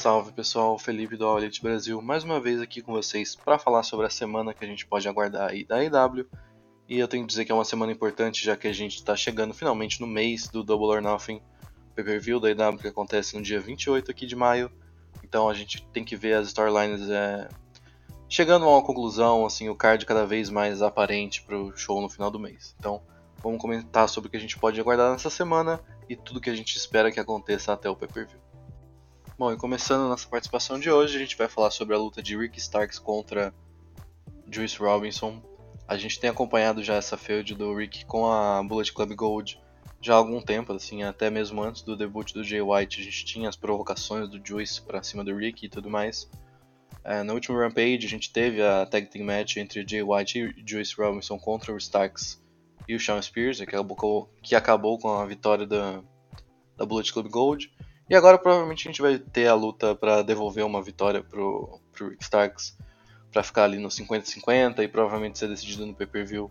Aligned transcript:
Salve 0.00 0.32
pessoal, 0.32 0.78
Felipe 0.78 1.14
do 1.14 1.36
Elite 1.36 1.62
Brasil, 1.62 2.00
mais 2.00 2.24
uma 2.24 2.40
vez 2.40 2.58
aqui 2.58 2.80
com 2.80 2.90
vocês 2.90 3.36
para 3.36 3.58
falar 3.58 3.82
sobre 3.82 4.06
a 4.06 4.08
semana 4.08 4.54
que 4.54 4.64
a 4.64 4.66
gente 4.66 4.86
pode 4.86 5.06
aguardar 5.06 5.50
aí 5.50 5.62
da 5.62 5.84
EW. 5.84 6.24
E 6.88 6.98
eu 6.98 7.06
tenho 7.06 7.22
que 7.24 7.28
dizer 7.28 7.44
que 7.44 7.52
é 7.52 7.54
uma 7.54 7.66
semana 7.66 7.92
importante 7.92 8.42
já 8.42 8.56
que 8.56 8.66
a 8.66 8.72
gente 8.72 8.94
está 8.94 9.14
chegando 9.14 9.52
finalmente 9.52 10.00
no 10.00 10.06
mês 10.06 10.48
do 10.48 10.64
Double 10.64 10.86
or 10.86 11.02
Nothing, 11.02 11.42
pay-per-view 11.94 12.40
da 12.40 12.50
EW 12.50 12.78
que 12.78 12.88
acontece 12.88 13.36
no 13.36 13.42
dia 13.42 13.60
28 13.60 14.10
aqui 14.10 14.24
de 14.24 14.34
maio. 14.34 14.72
Então 15.22 15.50
a 15.50 15.52
gente 15.52 15.86
tem 15.88 16.02
que 16.02 16.16
ver 16.16 16.32
as 16.32 16.46
storylines 16.46 17.10
é, 17.10 17.46
chegando 18.26 18.64
a 18.64 18.70
uma 18.70 18.82
conclusão, 18.82 19.44
assim, 19.44 19.68
o 19.68 19.76
card 19.76 20.06
cada 20.06 20.24
vez 20.24 20.48
mais 20.48 20.80
aparente 20.80 21.42
para 21.42 21.58
o 21.58 21.76
show 21.76 22.00
no 22.00 22.08
final 22.08 22.30
do 22.30 22.40
mês. 22.40 22.74
Então 22.78 23.02
vamos 23.42 23.60
comentar 23.60 24.08
sobre 24.08 24.28
o 24.28 24.30
que 24.30 24.38
a 24.38 24.40
gente 24.40 24.58
pode 24.58 24.80
aguardar 24.80 25.12
nessa 25.12 25.28
semana 25.28 25.78
e 26.08 26.16
tudo 26.16 26.40
que 26.40 26.48
a 26.48 26.56
gente 26.56 26.74
espera 26.74 27.12
que 27.12 27.20
aconteça 27.20 27.74
até 27.74 27.90
o 27.90 27.94
pay-per-view. 27.94 28.39
Bom, 29.40 29.54
e 29.54 29.56
começando 29.56 30.06
nossa 30.06 30.28
participação 30.28 30.78
de 30.78 30.90
hoje, 30.90 31.16
a 31.16 31.18
gente 31.18 31.34
vai 31.34 31.48
falar 31.48 31.70
sobre 31.70 31.94
a 31.94 31.98
luta 31.98 32.22
de 32.22 32.36
Rick 32.36 32.58
Starks 32.58 32.98
contra 32.98 33.54
Juice 34.52 34.76
Robinson. 34.76 35.42
A 35.88 35.96
gente 35.96 36.20
tem 36.20 36.28
acompanhado 36.28 36.84
já 36.84 36.96
essa 36.96 37.16
feud 37.16 37.54
do 37.54 37.74
Rick 37.74 38.04
com 38.04 38.30
a 38.30 38.62
Bullet 38.62 38.92
Club 38.92 39.14
Gold 39.14 39.58
já 39.98 40.12
há 40.12 40.16
algum 40.18 40.42
tempo, 40.42 40.74
assim, 40.74 41.04
até 41.04 41.30
mesmo 41.30 41.62
antes 41.62 41.80
do 41.80 41.96
debut 41.96 42.34
do 42.34 42.44
Jay 42.44 42.60
White, 42.60 43.00
a 43.00 43.02
gente 43.02 43.24
tinha 43.24 43.48
as 43.48 43.56
provocações 43.56 44.28
do 44.28 44.38
Juice 44.46 44.82
para 44.82 45.02
cima 45.02 45.24
do 45.24 45.34
Rick 45.34 45.64
e 45.64 45.70
tudo 45.70 45.88
mais. 45.88 46.30
É, 47.02 47.22
no 47.22 47.32
último 47.32 47.58
Rampage, 47.58 48.04
a 48.04 48.10
gente 48.10 48.30
teve 48.30 48.62
a 48.62 48.84
tag 48.84 49.06
team 49.06 49.24
match 49.24 49.56
entre 49.56 49.86
Jay 49.88 50.02
White 50.02 50.38
e 50.38 50.70
Juice 50.70 50.94
Robinson 50.98 51.38
contra 51.38 51.72
o 51.72 51.78
Starks 51.78 52.44
e 52.86 52.94
o 52.94 53.00
Shawn 53.00 53.22
Spears, 53.22 53.56
que 53.56 53.62
acabou, 53.64 54.28
que 54.42 54.54
acabou 54.54 54.98
com 54.98 55.08
a 55.08 55.24
vitória 55.24 55.66
da, 55.66 56.02
da 56.76 56.84
Bullet 56.84 57.10
Club 57.10 57.30
Gold. 57.30 57.72
E 58.10 58.16
agora 58.16 58.36
provavelmente 58.36 58.88
a 58.88 58.90
gente 58.90 59.00
vai 59.00 59.20
ter 59.20 59.46
a 59.46 59.54
luta 59.54 59.94
para 59.94 60.22
devolver 60.22 60.64
uma 60.64 60.82
vitória 60.82 61.22
pro, 61.22 61.80
pro 61.92 62.08
Rick 62.08 62.24
Starks 62.24 62.76
para 63.30 63.40
ficar 63.40 63.62
ali 63.62 63.78
no 63.78 63.86
50-50 63.86 64.80
e 64.80 64.88
provavelmente 64.88 65.38
ser 65.38 65.46
decidido 65.46 65.86
no 65.86 65.94
pay-per-view. 65.94 66.50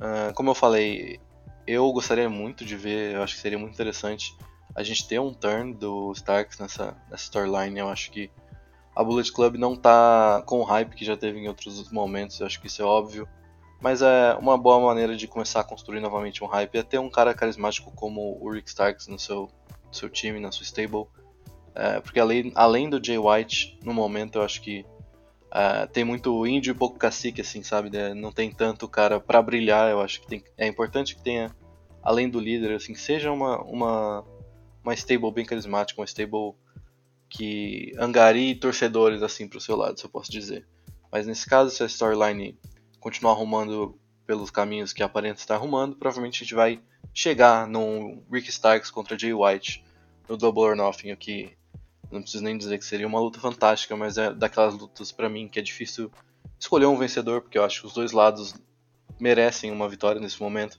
Uh, 0.00 0.32
como 0.34 0.48
eu 0.48 0.54
falei, 0.54 1.20
eu 1.66 1.92
gostaria 1.92 2.30
muito 2.30 2.64
de 2.64 2.74
ver, 2.74 3.16
eu 3.16 3.22
acho 3.22 3.34
que 3.34 3.42
seria 3.42 3.58
muito 3.58 3.74
interessante 3.74 4.34
a 4.74 4.82
gente 4.82 5.06
ter 5.06 5.20
um 5.20 5.34
turn 5.34 5.74
do 5.74 6.10
Starks 6.12 6.58
nessa, 6.58 6.96
nessa 7.10 7.24
storyline. 7.24 7.78
Eu 7.78 7.90
acho 7.90 8.10
que 8.10 8.30
a 8.96 9.04
Bullet 9.04 9.30
Club 9.30 9.56
não 9.56 9.76
tá 9.76 10.42
com 10.46 10.60
o 10.60 10.64
hype 10.64 10.96
que 10.96 11.04
já 11.04 11.18
teve 11.18 11.38
em 11.38 11.48
outros 11.48 11.92
momentos, 11.92 12.40
eu 12.40 12.46
acho 12.46 12.58
que 12.62 12.66
isso 12.66 12.80
é 12.80 12.86
óbvio. 12.86 13.28
Mas 13.78 14.00
é 14.00 14.34
uma 14.40 14.56
boa 14.56 14.80
maneira 14.80 15.14
de 15.14 15.28
começar 15.28 15.60
a 15.60 15.64
construir 15.64 16.00
novamente 16.00 16.42
um 16.42 16.46
hype 16.46 16.78
é 16.78 16.82
ter 16.82 16.98
um 16.98 17.10
cara 17.10 17.34
carismático 17.34 17.92
como 17.92 18.38
o 18.40 18.50
Rick 18.50 18.70
Starks 18.70 19.06
no 19.06 19.18
seu 19.18 19.50
seu 19.90 20.08
time, 20.08 20.40
na 20.40 20.52
sua 20.52 20.64
stable. 20.64 21.06
É, 21.74 22.00
porque 22.00 22.18
além, 22.18 22.52
além 22.54 22.90
do 22.90 23.02
Jay 23.04 23.18
White, 23.18 23.78
no 23.84 23.94
momento 23.94 24.38
eu 24.38 24.42
acho 24.42 24.60
que 24.60 24.84
é, 25.52 25.86
tem 25.86 26.04
muito 26.04 26.46
índio 26.46 26.72
e 26.72 26.74
pouco 26.74 26.98
cacique, 26.98 27.40
assim, 27.40 27.62
sabe? 27.62 27.90
Né? 27.90 28.14
Não 28.14 28.32
tem 28.32 28.50
tanto 28.50 28.88
cara 28.88 29.20
para 29.20 29.40
brilhar. 29.40 29.90
Eu 29.90 30.00
acho 30.00 30.20
que 30.20 30.26
tem, 30.26 30.42
é 30.56 30.66
importante 30.66 31.14
que 31.14 31.22
tenha, 31.22 31.54
além 32.02 32.28
do 32.28 32.40
líder, 32.40 32.74
assim, 32.74 32.92
que 32.92 33.00
seja 33.00 33.30
uma, 33.30 33.62
uma, 33.62 34.24
uma 34.82 34.94
stable 34.94 35.32
bem 35.32 35.44
carismática, 35.44 36.00
uma 36.00 36.06
stable 36.06 36.54
que 37.28 37.92
angarie 37.98 38.54
torcedores 38.54 39.22
assim 39.22 39.46
pro 39.46 39.60
seu 39.60 39.76
lado, 39.76 39.98
se 39.98 40.04
eu 40.04 40.10
posso 40.10 40.30
dizer. 40.30 40.66
Mas 41.12 41.26
nesse 41.26 41.46
caso, 41.46 41.70
se 41.70 41.82
a 41.82 41.86
storyline 41.86 42.58
continuar 43.00 43.32
arrumando 43.32 43.98
pelos 44.28 44.50
caminhos 44.50 44.92
que 44.92 45.02
aparenta 45.02 45.40
estar 45.40 45.54
arrumando, 45.54 45.96
provavelmente 45.96 46.36
a 46.36 46.44
gente 46.44 46.54
vai 46.54 46.82
chegar 47.14 47.66
num 47.66 48.22
Rick 48.30 48.50
Starks 48.50 48.90
contra 48.90 49.18
Jay 49.18 49.32
White 49.32 49.82
no 50.28 50.36
Double 50.36 50.64
or 50.64 50.76
Nothing, 50.76 51.16
que 51.16 51.56
não 52.12 52.20
preciso 52.20 52.44
nem 52.44 52.58
dizer 52.58 52.76
que 52.76 52.84
seria 52.84 53.06
uma 53.06 53.18
luta 53.18 53.40
fantástica, 53.40 53.96
mas 53.96 54.18
é 54.18 54.30
daquelas 54.30 54.74
lutas 54.74 55.10
para 55.10 55.30
mim 55.30 55.48
que 55.48 55.58
é 55.58 55.62
difícil 55.62 56.12
escolher 56.60 56.84
um 56.84 56.98
vencedor, 56.98 57.40
porque 57.40 57.56
eu 57.56 57.64
acho 57.64 57.80
que 57.80 57.86
os 57.86 57.94
dois 57.94 58.12
lados 58.12 58.54
merecem 59.18 59.70
uma 59.70 59.88
vitória 59.88 60.20
nesse 60.20 60.42
momento. 60.42 60.78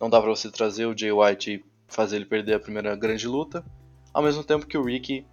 Não 0.00 0.08
dá 0.08 0.18
pra 0.18 0.30
você 0.30 0.50
trazer 0.50 0.86
o 0.86 0.96
Jay 0.96 1.12
White 1.12 1.52
e 1.52 1.64
fazer 1.86 2.16
ele 2.16 2.24
perder 2.24 2.54
a 2.54 2.60
primeira 2.60 2.96
grande 2.96 3.28
luta, 3.28 3.62
ao 4.10 4.22
mesmo 4.22 4.42
tempo 4.42 4.66
que 4.66 4.78
o 4.78 4.82
Ricky 4.82 5.26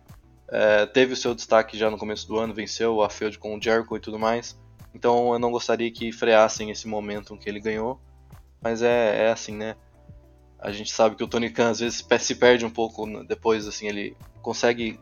é, 0.49 0.85
teve 0.85 1.13
o 1.13 1.17
seu 1.17 1.33
destaque 1.33 1.77
já 1.77 1.89
no 1.89 1.97
começo 1.97 2.27
do 2.27 2.37
ano, 2.37 2.53
venceu 2.53 3.01
a 3.01 3.09
feud 3.09 3.39
com 3.39 3.55
o 3.55 3.61
Jericho 3.61 3.95
e 3.95 4.01
tudo 4.01 4.19
mais. 4.19 4.61
Então 4.93 5.33
eu 5.33 5.39
não 5.39 5.51
gostaria 5.51 5.91
que 5.91 6.11
freassem 6.11 6.69
esse 6.69 6.87
momento 6.87 7.37
que 7.37 7.49
ele 7.49 7.59
ganhou. 7.59 7.99
Mas 8.61 8.81
é, 8.81 9.25
é 9.25 9.31
assim, 9.31 9.55
né? 9.55 9.75
A 10.57 10.71
gente 10.71 10.93
sabe 10.93 11.15
que 11.15 11.23
o 11.23 11.27
Tony 11.27 11.49
Khan 11.49 11.71
às 11.71 11.79
vezes 11.79 12.05
se 12.19 12.35
perde 12.35 12.65
um 12.65 12.69
pouco 12.69 13.05
depois, 13.25 13.67
assim, 13.67 13.87
ele 13.87 14.15
consegue 14.41 14.97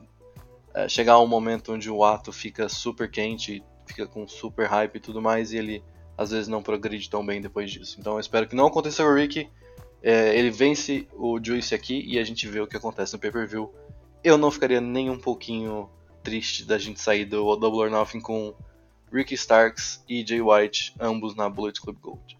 é, 0.73 0.89
chegar 0.89 1.13
a 1.13 1.21
um 1.21 1.27
momento 1.27 1.73
onde 1.73 1.89
o 1.89 2.03
ato 2.03 2.31
fica 2.31 2.67
super 2.67 3.11
quente, 3.11 3.63
fica 3.85 4.07
com 4.07 4.27
super 4.27 4.67
hype 4.67 4.95
e 4.95 4.99
tudo 4.99 5.21
mais, 5.21 5.53
e 5.53 5.57
ele 5.57 5.83
às 6.17 6.31
vezes 6.31 6.47
não 6.47 6.63
progride 6.63 7.09
tão 7.09 7.23
bem 7.23 7.39
depois 7.41 7.69
disso. 7.71 7.97
Então 7.99 8.13
eu 8.13 8.19
espero 8.19 8.47
que 8.47 8.55
não 8.55 8.67
aconteça 8.67 9.03
com 9.03 9.09
o 9.09 9.13
Rick. 9.13 9.49
É, 10.01 10.35
ele 10.35 10.49
vence 10.49 11.07
o 11.13 11.39
Juice 11.43 11.75
aqui 11.75 12.03
e 12.07 12.17
a 12.17 12.23
gente 12.23 12.47
vê 12.47 12.59
o 12.59 12.67
que 12.67 12.77
acontece 12.77 13.13
no 13.13 13.19
pay-per-view. 13.19 13.71
Eu 14.23 14.37
não 14.37 14.49
ficaria 14.49 14.81
nem 14.81 15.09
um 15.09 15.19
pouquinho 15.19 15.89
triste 16.23 16.65
da 16.65 16.77
gente 16.77 16.99
sair 16.99 17.25
do 17.25 17.55
Double 17.55 17.81
or 17.81 17.89
Nothing 17.89 18.21
com 18.21 18.55
Ricky 19.11 19.35
Starks 19.35 20.03
e 20.07 20.25
Jay 20.25 20.41
White, 20.41 20.95
ambos 20.99 21.35
na 21.35 21.49
Bullet 21.49 21.79
Club 21.79 21.97
Gold. 21.99 22.39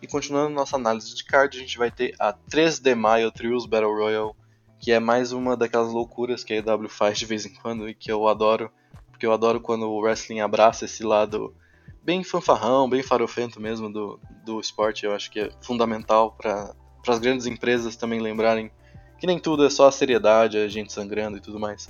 E 0.00 0.06
continuando 0.06 0.50
nossa 0.50 0.76
análise 0.76 1.14
de 1.14 1.24
card, 1.24 1.56
a 1.56 1.60
gente 1.60 1.78
vai 1.78 1.90
ter 1.90 2.14
a 2.18 2.32
3 2.32 2.80
de 2.80 2.94
maio 2.94 3.30
Trios 3.30 3.66
Battle 3.66 3.92
Royale, 3.92 4.32
que 4.80 4.90
é 4.90 4.98
mais 4.98 5.30
uma 5.32 5.56
daquelas 5.56 5.92
loucuras 5.92 6.42
que 6.42 6.52
a 6.52 6.56
EW 6.56 6.88
faz 6.88 7.18
de 7.18 7.26
vez 7.26 7.46
em 7.46 7.54
quando 7.54 7.88
e 7.88 7.94
que 7.94 8.10
eu 8.10 8.26
adoro, 8.26 8.70
porque 9.10 9.24
eu 9.24 9.32
adoro 9.32 9.60
quando 9.60 9.88
o 9.88 10.00
wrestling 10.00 10.40
abraça 10.40 10.86
esse 10.86 11.04
lado 11.04 11.54
bem 12.02 12.24
fanfarrão, 12.24 12.90
bem 12.90 13.02
farofento 13.02 13.60
mesmo 13.60 13.92
do, 13.92 14.18
do 14.44 14.58
esporte. 14.58 15.06
Eu 15.06 15.14
acho 15.14 15.30
que 15.30 15.38
é 15.38 15.50
fundamental 15.60 16.32
para 16.32 16.74
as 17.06 17.18
grandes 17.20 17.46
empresas 17.46 17.94
também 17.94 18.20
lembrarem 18.20 18.72
que 19.20 19.26
nem 19.26 19.38
tudo 19.38 19.64
é 19.64 19.70
só 19.70 19.86
a 19.86 19.92
seriedade, 19.92 20.58
a 20.58 20.66
gente 20.66 20.92
sangrando 20.92 21.36
e 21.36 21.40
tudo 21.40 21.60
mais. 21.60 21.88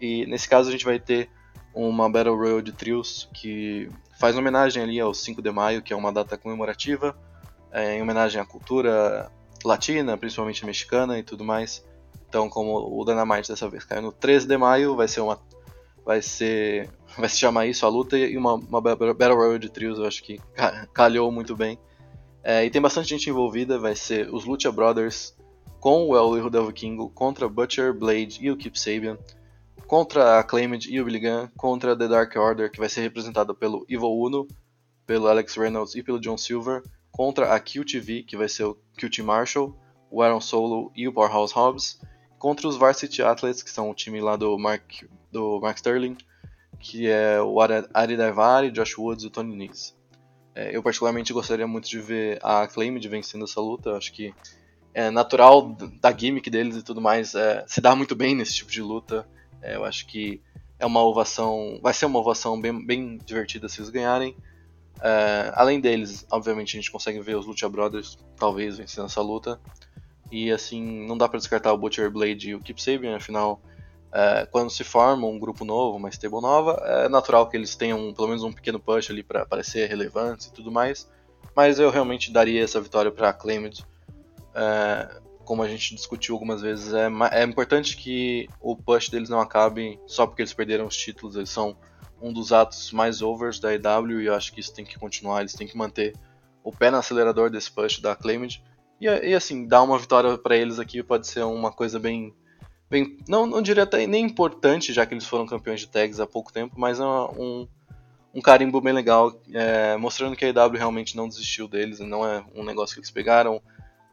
E 0.00 0.24
nesse 0.26 0.48
caso 0.48 0.68
a 0.68 0.72
gente 0.72 0.84
vai 0.84 1.00
ter 1.00 1.28
uma 1.74 2.08
Battle 2.08 2.36
Royale 2.36 2.62
de 2.62 2.72
trios 2.72 3.28
que 3.34 3.88
faz 4.18 4.36
homenagem 4.36 4.82
ali 4.82 5.00
ao 5.00 5.12
5 5.12 5.42
de 5.42 5.50
maio, 5.50 5.82
que 5.82 5.92
é 5.92 5.96
uma 5.96 6.12
data 6.12 6.38
comemorativa, 6.38 7.16
é, 7.72 7.96
em 7.96 8.02
homenagem 8.02 8.40
à 8.40 8.44
cultura 8.44 9.30
latina, 9.64 10.16
principalmente 10.16 10.64
mexicana 10.64 11.18
e 11.18 11.22
tudo 11.22 11.42
mais. 11.42 11.84
Então, 12.28 12.48
como 12.48 13.00
o 13.00 13.04
Dynamite 13.04 13.48
dessa 13.48 13.68
vez 13.68 13.84
caiu 13.84 14.02
no 14.02 14.12
13 14.12 14.46
de 14.46 14.56
maio, 14.56 14.94
vai 14.94 15.08
ser 15.08 15.20
uma 15.20 15.40
vai 16.04 16.20
ser 16.20 16.90
vai 17.18 17.28
se 17.28 17.38
chamar 17.38 17.66
isso 17.66 17.84
a 17.86 17.88
luta 17.88 18.16
e 18.16 18.36
uma, 18.36 18.54
uma 18.54 18.80
Battle 18.80 19.34
Royale 19.34 19.58
de 19.58 19.68
trios, 19.68 19.98
eu 19.98 20.06
acho 20.06 20.22
que 20.22 20.40
calhou 20.92 21.30
muito 21.32 21.56
bem. 21.56 21.78
É, 22.42 22.64
e 22.64 22.70
tem 22.70 22.80
bastante 22.80 23.08
gente 23.08 23.30
envolvida, 23.30 23.78
vai 23.78 23.96
ser 23.96 24.32
os 24.32 24.44
Lucha 24.44 24.70
Brothers 24.70 25.34
com 25.80 26.08
o 26.08 26.16
El 26.16 26.38
Hijo 26.38 26.50
del 26.50 26.66
Vikingo 26.66 27.08
contra 27.10 27.48
Butcher, 27.48 27.92
Blade 27.94 28.38
e 28.40 28.50
o 28.50 28.56
Keep 28.56 28.78
Sabian, 28.78 29.18
contra 29.86 30.38
a 30.38 30.42
Claimant 30.42 30.86
e 30.86 31.00
o 31.00 31.04
Billy 31.04 31.20
Gunn, 31.20 31.48
contra 31.56 31.96
The 31.96 32.08
Dark 32.08 32.34
Order, 32.36 32.70
que 32.70 32.78
vai 32.78 32.88
ser 32.88 33.02
representada 33.02 33.54
pelo 33.54 33.84
Evil 33.88 34.12
Uno, 34.12 34.48
pelo 35.06 35.28
Alex 35.28 35.56
Reynolds 35.56 35.94
e 35.94 36.02
pelo 36.02 36.20
John 36.20 36.36
Silver, 36.36 36.82
contra 37.10 37.54
a 37.54 37.60
QTV, 37.60 38.22
que 38.22 38.36
vai 38.36 38.48
ser 38.48 38.64
o 38.64 38.78
QT 38.98 39.22
Marshall, 39.22 39.76
o 40.10 40.22
Aaron 40.22 40.40
Solo 40.40 40.90
e 40.96 41.06
o 41.06 41.12
Powerhouse 41.12 41.54
Hobbs, 41.54 42.00
contra 42.38 42.68
os 42.68 42.76
Varsity 42.76 43.22
Athletes, 43.22 43.62
que 43.62 43.70
são 43.70 43.90
o 43.90 43.94
time 43.94 44.20
lá 44.20 44.36
do 44.36 44.58
Mark, 44.58 45.04
do 45.30 45.60
Mark 45.60 45.76
Sterling, 45.76 46.16
que 46.78 47.08
é 47.08 47.40
o 47.40 47.58
Ari 47.60 48.16
Daivari, 48.16 48.70
Josh 48.70 48.98
Woods 48.98 49.24
e 49.24 49.26
o 49.28 49.30
Tony 49.30 49.56
Nese. 49.56 49.94
É, 50.54 50.76
eu 50.76 50.82
particularmente 50.82 51.32
gostaria 51.32 51.66
muito 51.66 51.88
de 51.88 51.98
ver 51.98 52.38
a 52.42 52.62
Acclaimed 52.62 53.08
vencendo 53.08 53.44
essa 53.44 53.60
luta, 53.60 53.96
acho 53.96 54.12
que 54.12 54.32
é 54.92 55.10
natural 55.10 55.76
da 56.00 56.16
gimmick 56.16 56.48
deles 56.48 56.76
e 56.76 56.82
tudo 56.82 57.00
mais, 57.00 57.34
é, 57.34 57.64
se 57.66 57.80
dá 57.80 57.96
muito 57.96 58.14
bem 58.14 58.34
nesse 58.34 58.54
tipo 58.54 58.70
de 58.70 58.80
luta. 58.80 59.26
É, 59.64 59.76
eu 59.76 59.84
acho 59.84 60.06
que 60.06 60.40
é 60.78 60.84
uma 60.84 61.02
ovação, 61.02 61.78
vai 61.82 61.94
ser 61.94 62.04
uma 62.04 62.18
ovação 62.18 62.60
bem, 62.60 62.84
bem 62.84 63.18
divertida 63.24 63.68
se 63.68 63.80
eles 63.80 63.90
ganharem. 63.90 64.36
É, 65.00 65.50
além 65.54 65.80
deles, 65.80 66.26
obviamente 66.30 66.76
a 66.76 66.80
gente 66.80 66.92
consegue 66.92 67.18
ver 67.20 67.36
os 67.36 67.46
Lucha 67.46 67.68
Brothers 67.68 68.18
talvez 68.36 68.76
vencendo 68.76 69.06
essa 69.06 69.22
luta. 69.22 69.58
E 70.30 70.52
assim, 70.52 70.82
não 71.06 71.16
dá 71.16 71.28
para 71.28 71.38
descartar 71.38 71.72
o 71.72 71.78
Butcher 71.78 72.10
Blade 72.10 72.50
e 72.50 72.54
o 72.54 72.60
Keep 72.60 72.82
Sabian, 72.82 73.16
afinal, 73.16 73.60
é, 74.12 74.46
quando 74.50 74.70
se 74.70 74.84
forma 74.84 75.26
um 75.26 75.38
grupo 75.38 75.64
novo, 75.64 75.96
uma 75.96 76.08
stable 76.10 76.40
nova, 76.40 76.80
é 76.84 77.08
natural 77.08 77.48
que 77.48 77.56
eles 77.56 77.74
tenham 77.74 78.12
pelo 78.12 78.28
menos 78.28 78.42
um 78.44 78.52
pequeno 78.52 78.78
push 78.78 79.10
ali 79.10 79.22
para 79.22 79.46
parecer 79.46 79.88
relevantes 79.88 80.46
e 80.46 80.52
tudo 80.52 80.70
mais. 80.70 81.10
Mas 81.56 81.78
eu 81.78 81.90
realmente 81.90 82.32
daria 82.32 82.62
essa 82.62 82.80
vitória 82.80 83.10
para 83.10 83.30
Acclaimed. 83.30 83.84
É, 84.54 85.20
como 85.44 85.62
a 85.62 85.68
gente 85.68 85.94
discutiu 85.94 86.34
algumas 86.34 86.62
vezes, 86.62 86.92
é, 86.92 87.08
é 87.32 87.44
importante 87.44 87.96
que 87.96 88.48
o 88.60 88.76
push 88.76 89.08
deles 89.08 89.28
não 89.28 89.40
acabe 89.40 90.00
só 90.06 90.26
porque 90.26 90.42
eles 90.42 90.52
perderam 90.52 90.86
os 90.86 90.96
títulos. 90.96 91.36
Eles 91.36 91.50
são 91.50 91.76
um 92.20 92.32
dos 92.32 92.52
atos 92.52 92.92
mais 92.92 93.22
overs 93.22 93.60
da 93.60 93.74
EW 93.74 94.20
e 94.22 94.26
eu 94.26 94.34
acho 94.34 94.52
que 94.52 94.60
isso 94.60 94.74
tem 94.74 94.84
que 94.84 94.98
continuar. 94.98 95.40
Eles 95.40 95.54
têm 95.54 95.66
que 95.66 95.76
manter 95.76 96.14
o 96.62 96.72
pé 96.72 96.90
no 96.90 96.96
acelerador 96.96 97.50
desse 97.50 97.70
push 97.70 98.00
da 98.00 98.12
Acclaimed 98.12 98.62
e, 99.00 99.06
e 99.06 99.34
assim, 99.34 99.66
dar 99.66 99.82
uma 99.82 99.98
vitória 99.98 100.36
para 100.38 100.56
eles 100.56 100.78
aqui 100.78 101.02
pode 101.02 101.26
ser 101.26 101.44
uma 101.44 101.70
coisa 101.70 101.98
bem. 101.98 102.34
bem 102.88 103.18
não, 103.28 103.46
não 103.46 103.60
diria 103.60 103.82
até 103.82 104.06
nem 104.06 104.24
importante, 104.24 104.92
já 104.92 105.04
que 105.04 105.14
eles 105.14 105.26
foram 105.26 105.46
campeões 105.46 105.80
de 105.80 105.88
tags 105.88 106.20
há 106.20 106.26
pouco 106.26 106.52
tempo, 106.52 106.74
mas 106.78 106.98
é 106.98 107.04
um, 107.04 107.68
um 108.34 108.40
carimbo 108.40 108.80
bem 108.80 108.92
legal, 108.92 109.38
é, 109.52 109.96
mostrando 109.96 110.36
que 110.36 110.44
a 110.44 110.48
EW 110.48 110.78
realmente 110.78 111.16
não 111.16 111.28
desistiu 111.28 111.68
deles, 111.68 112.00
não 112.00 112.26
é 112.26 112.44
um 112.54 112.64
negócio 112.64 112.94
que 112.94 113.00
eles 113.00 113.10
pegaram, 113.10 113.60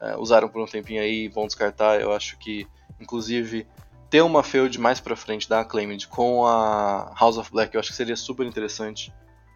é, 0.01 0.18
usaram 0.18 0.50
por 0.50 0.62
um 0.62 0.65
tempinho 0.65 1.01
aí 1.01 1.27
vão 1.27 1.45
descartar. 1.45 2.01
Eu 2.01 2.12
acho 2.12 2.38
que, 2.39 2.68
inclusive, 3.00 3.68
ter 4.09 4.21
uma 4.21 4.44
feud 4.44 4.80
mais 4.80 5.00
pra 5.00 5.15
frente 5.15 5.48
da 5.48 5.62
Acclaimed 5.62 6.07
com 6.07 6.45
a 6.45 7.13
House 7.18 7.38
of 7.38 7.51
Black, 7.51 7.75
eu 7.75 7.80
acho 7.80 7.92
que 7.92 7.95
seria 7.95 8.15
super 8.15 8.45
interessante. 8.45 9.13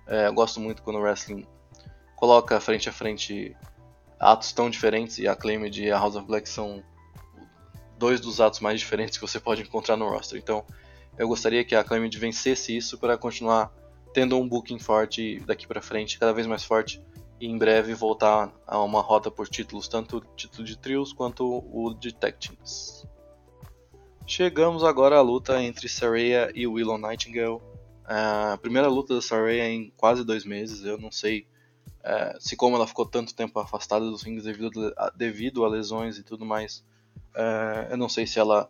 É, 0.08 0.28
eu 0.28 0.34
gosto 0.34 0.60
muito 0.60 0.84
quando 0.84 0.98
o 0.98 1.02
wrestling 1.02 1.46
coloca 2.16 2.60
frente 2.62 2.88
a 2.88 2.92
frente 2.92 3.56
atos 4.20 4.54
tão 4.54 4.70
diferentes 4.70 5.18
e 5.18 5.28
a 5.28 5.34
Acclaimed 5.34 5.84
e 5.84 5.92
a 5.92 5.98
House 5.98 6.16
of 6.16 6.26
Black 6.26 6.48
são 6.48 6.82
dois 7.98 8.20
dos 8.20 8.40
atos 8.40 8.60
mais 8.60 8.80
diferentes 8.80 9.18
que 9.18 9.26
você 9.26 9.40
pode 9.40 9.62
encontrar 9.62 9.98
no 9.98 10.08
roster. 10.08 10.40
Então, 10.40 10.64
eu 11.18 11.28
gostaria 11.28 11.64
que 11.64 11.76
a 11.76 11.82
Acclaimed 11.82 12.18
vencesse 12.18 12.76
isso 12.76 12.98
para 12.98 13.18
continuar 13.18 13.72
tendo 14.14 14.38
um 14.40 14.48
booking 14.48 14.80
forte 14.80 15.42
daqui 15.46 15.68
para 15.68 15.82
frente, 15.82 16.18
cada 16.18 16.34
vez 16.34 16.48
mais 16.48 16.64
forte, 16.64 17.02
e 17.40 17.48
em 17.48 17.58
breve 17.58 17.94
voltar 17.94 18.54
a 18.66 18.82
uma 18.82 19.02
rota 19.02 19.30
por 19.30 19.48
títulos, 19.48 19.88
tanto 19.88 20.18
o 20.18 20.22
título 20.36 20.64
de 20.64 20.78
trios 20.78 21.12
quanto 21.12 21.46
o 21.46 21.94
de 21.94 22.14
tag 22.14 22.38
teams. 22.38 23.06
Chegamos 24.26 24.84
agora 24.84 25.18
à 25.18 25.22
luta 25.22 25.62
entre 25.62 25.88
Saraya 25.88 26.52
e 26.56 26.66
Willow 26.66 26.98
Nightingale. 26.98 27.62
A 28.04 28.58
primeira 28.62 28.88
luta 28.88 29.16
da 29.16 29.22
Saraya 29.22 29.70
em 29.70 29.92
quase 29.98 30.24
dois 30.24 30.46
meses, 30.46 30.84
eu 30.84 30.98
não 30.98 31.12
sei 31.12 31.48
é, 32.04 32.38
se 32.40 32.56
como 32.56 32.76
ela 32.76 32.88
ficou 32.88 33.06
tanto 33.06 33.36
tempo 33.36 33.60
afastada 33.60 34.06
dos 34.06 34.24
rings 34.24 34.44
devido 34.44 34.94
a, 34.96 35.10
devido 35.10 35.66
a 35.66 35.68
lesões 35.68 36.18
e 36.18 36.24
tudo 36.24 36.46
mais, 36.46 36.84
é, 37.36 37.88
eu 37.92 37.98
não 37.98 38.08
sei 38.08 38.26
se 38.26 38.40
ela 38.40 38.70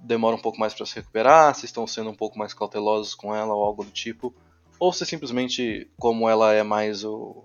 demora 0.00 0.36
um 0.36 0.40
pouco 0.40 0.58
mais 0.58 0.74
para 0.74 0.86
se 0.86 0.94
recuperar, 0.94 1.54
se 1.54 1.64
estão 1.64 1.86
sendo 1.86 2.10
um 2.10 2.14
pouco 2.14 2.38
mais 2.38 2.54
cautelosos 2.54 3.14
com 3.14 3.34
ela 3.34 3.54
ou 3.54 3.64
algo 3.64 3.82
do 3.82 3.90
tipo, 3.90 4.34
ou 4.78 4.92
se 4.92 5.04
simplesmente, 5.06 5.90
como 5.98 6.28
ela 6.28 6.52
é 6.52 6.62
mais 6.62 7.02
o, 7.02 7.44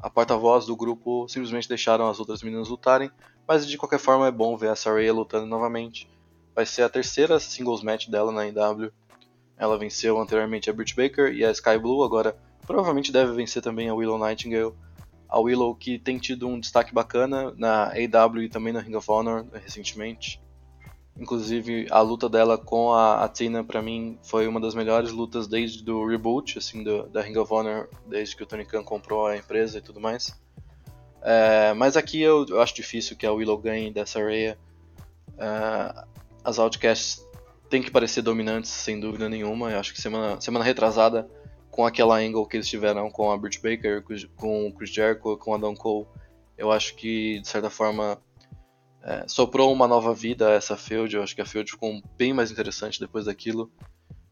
a 0.00 0.10
porta-voz 0.10 0.66
do 0.66 0.76
grupo, 0.76 1.28
simplesmente 1.28 1.68
deixaram 1.68 2.08
as 2.08 2.18
outras 2.18 2.42
meninas 2.42 2.68
lutarem. 2.68 3.10
Mas 3.46 3.66
de 3.66 3.76
qualquer 3.76 3.98
forma 3.98 4.26
é 4.26 4.30
bom 4.30 4.56
ver 4.56 4.68
a 4.68 4.76
Saraya 4.76 5.12
lutando 5.12 5.46
novamente. 5.46 6.08
Vai 6.54 6.66
ser 6.66 6.82
a 6.82 6.88
terceira 6.88 7.38
singles 7.40 7.82
match 7.82 8.08
dela 8.08 8.32
na 8.32 8.46
IW. 8.46 8.92
Ela 9.56 9.78
venceu 9.78 10.18
anteriormente 10.20 10.70
a 10.70 10.72
Britt 10.72 10.94
Baker 10.94 11.32
e 11.32 11.44
a 11.44 11.50
Sky 11.50 11.78
Blue, 11.78 12.02
agora 12.02 12.36
Provavelmente 12.70 13.10
deve 13.10 13.32
vencer 13.32 13.60
também 13.60 13.88
a 13.88 13.94
Willow 13.94 14.16
Nightingale. 14.16 14.72
A 15.28 15.40
Willow 15.40 15.74
que 15.74 15.98
tem 15.98 16.18
tido 16.18 16.46
um 16.46 16.60
destaque 16.60 16.94
bacana 16.94 17.52
na 17.56 17.90
AEW 17.92 18.44
e 18.44 18.48
também 18.48 18.72
na 18.72 18.78
Ring 18.78 18.94
of 18.94 19.10
Honor 19.10 19.44
recentemente. 19.52 20.40
Inclusive 21.18 21.86
a 21.90 22.00
luta 22.00 22.28
dela 22.28 22.56
com 22.56 22.92
a 22.92 23.24
Athena 23.24 23.62
para 23.62 23.82
mim 23.82 24.18
foi 24.22 24.46
uma 24.46 24.60
das 24.60 24.74
melhores 24.74 25.10
lutas 25.10 25.46
desde 25.46 25.88
o 25.90 26.06
reboot 26.06 26.58
assim 26.58 26.82
do, 26.82 27.08
da 27.08 27.20
Ring 27.20 27.36
of 27.36 27.52
Honor, 27.52 27.88
desde 28.06 28.36
que 28.36 28.42
o 28.42 28.46
Tony 28.46 28.64
Khan 28.64 28.82
comprou 28.82 29.26
a 29.26 29.36
empresa 29.36 29.78
e 29.78 29.82
tudo 29.82 30.00
mais. 30.00 30.38
É, 31.22 31.74
mas 31.74 31.96
aqui 31.96 32.22
eu, 32.22 32.46
eu, 32.48 32.60
acho 32.60 32.74
difícil 32.74 33.16
que 33.16 33.26
a 33.26 33.32
Willow 33.32 33.58
ganhe 33.58 33.90
dessa 33.90 34.18
Rhea. 34.20 34.56
É, 35.36 36.04
as 36.42 36.58
Outcasts 36.58 37.26
têm 37.68 37.82
que 37.82 37.90
parecer 37.90 38.22
dominantes 38.22 38.70
sem 38.70 38.98
dúvida 38.98 39.28
nenhuma. 39.28 39.70
Eu 39.70 39.78
acho 39.78 39.92
que 39.92 40.00
semana, 40.00 40.40
semana 40.40 40.64
retrasada 40.64 41.28
com 41.70 41.86
aquela 41.86 42.18
angle 42.18 42.46
que 42.46 42.56
eles 42.56 42.68
tiveram 42.68 43.10
com 43.10 43.30
a 43.30 43.36
Britt 43.36 43.60
Baker, 43.62 44.02
com 44.36 44.68
o 44.68 44.72
Chris 44.72 44.90
Jericho, 44.90 45.36
com 45.36 45.54
a 45.54 45.56
Adam 45.56 45.74
Cole, 45.74 46.06
eu 46.58 46.70
acho 46.70 46.94
que 46.96 47.40
de 47.40 47.48
certa 47.48 47.70
forma 47.70 48.20
é, 49.02 49.24
soprou 49.26 49.72
uma 49.72 49.88
nova 49.88 50.14
vida 50.14 50.48
a 50.48 50.52
essa 50.52 50.76
field. 50.76 51.14
Eu 51.14 51.22
acho 51.22 51.34
que 51.34 51.40
a 51.40 51.46
field 51.46 51.70
ficou 51.70 52.00
bem 52.16 52.32
mais 52.32 52.50
interessante 52.50 53.00
depois 53.00 53.26
daquilo. 53.26 53.70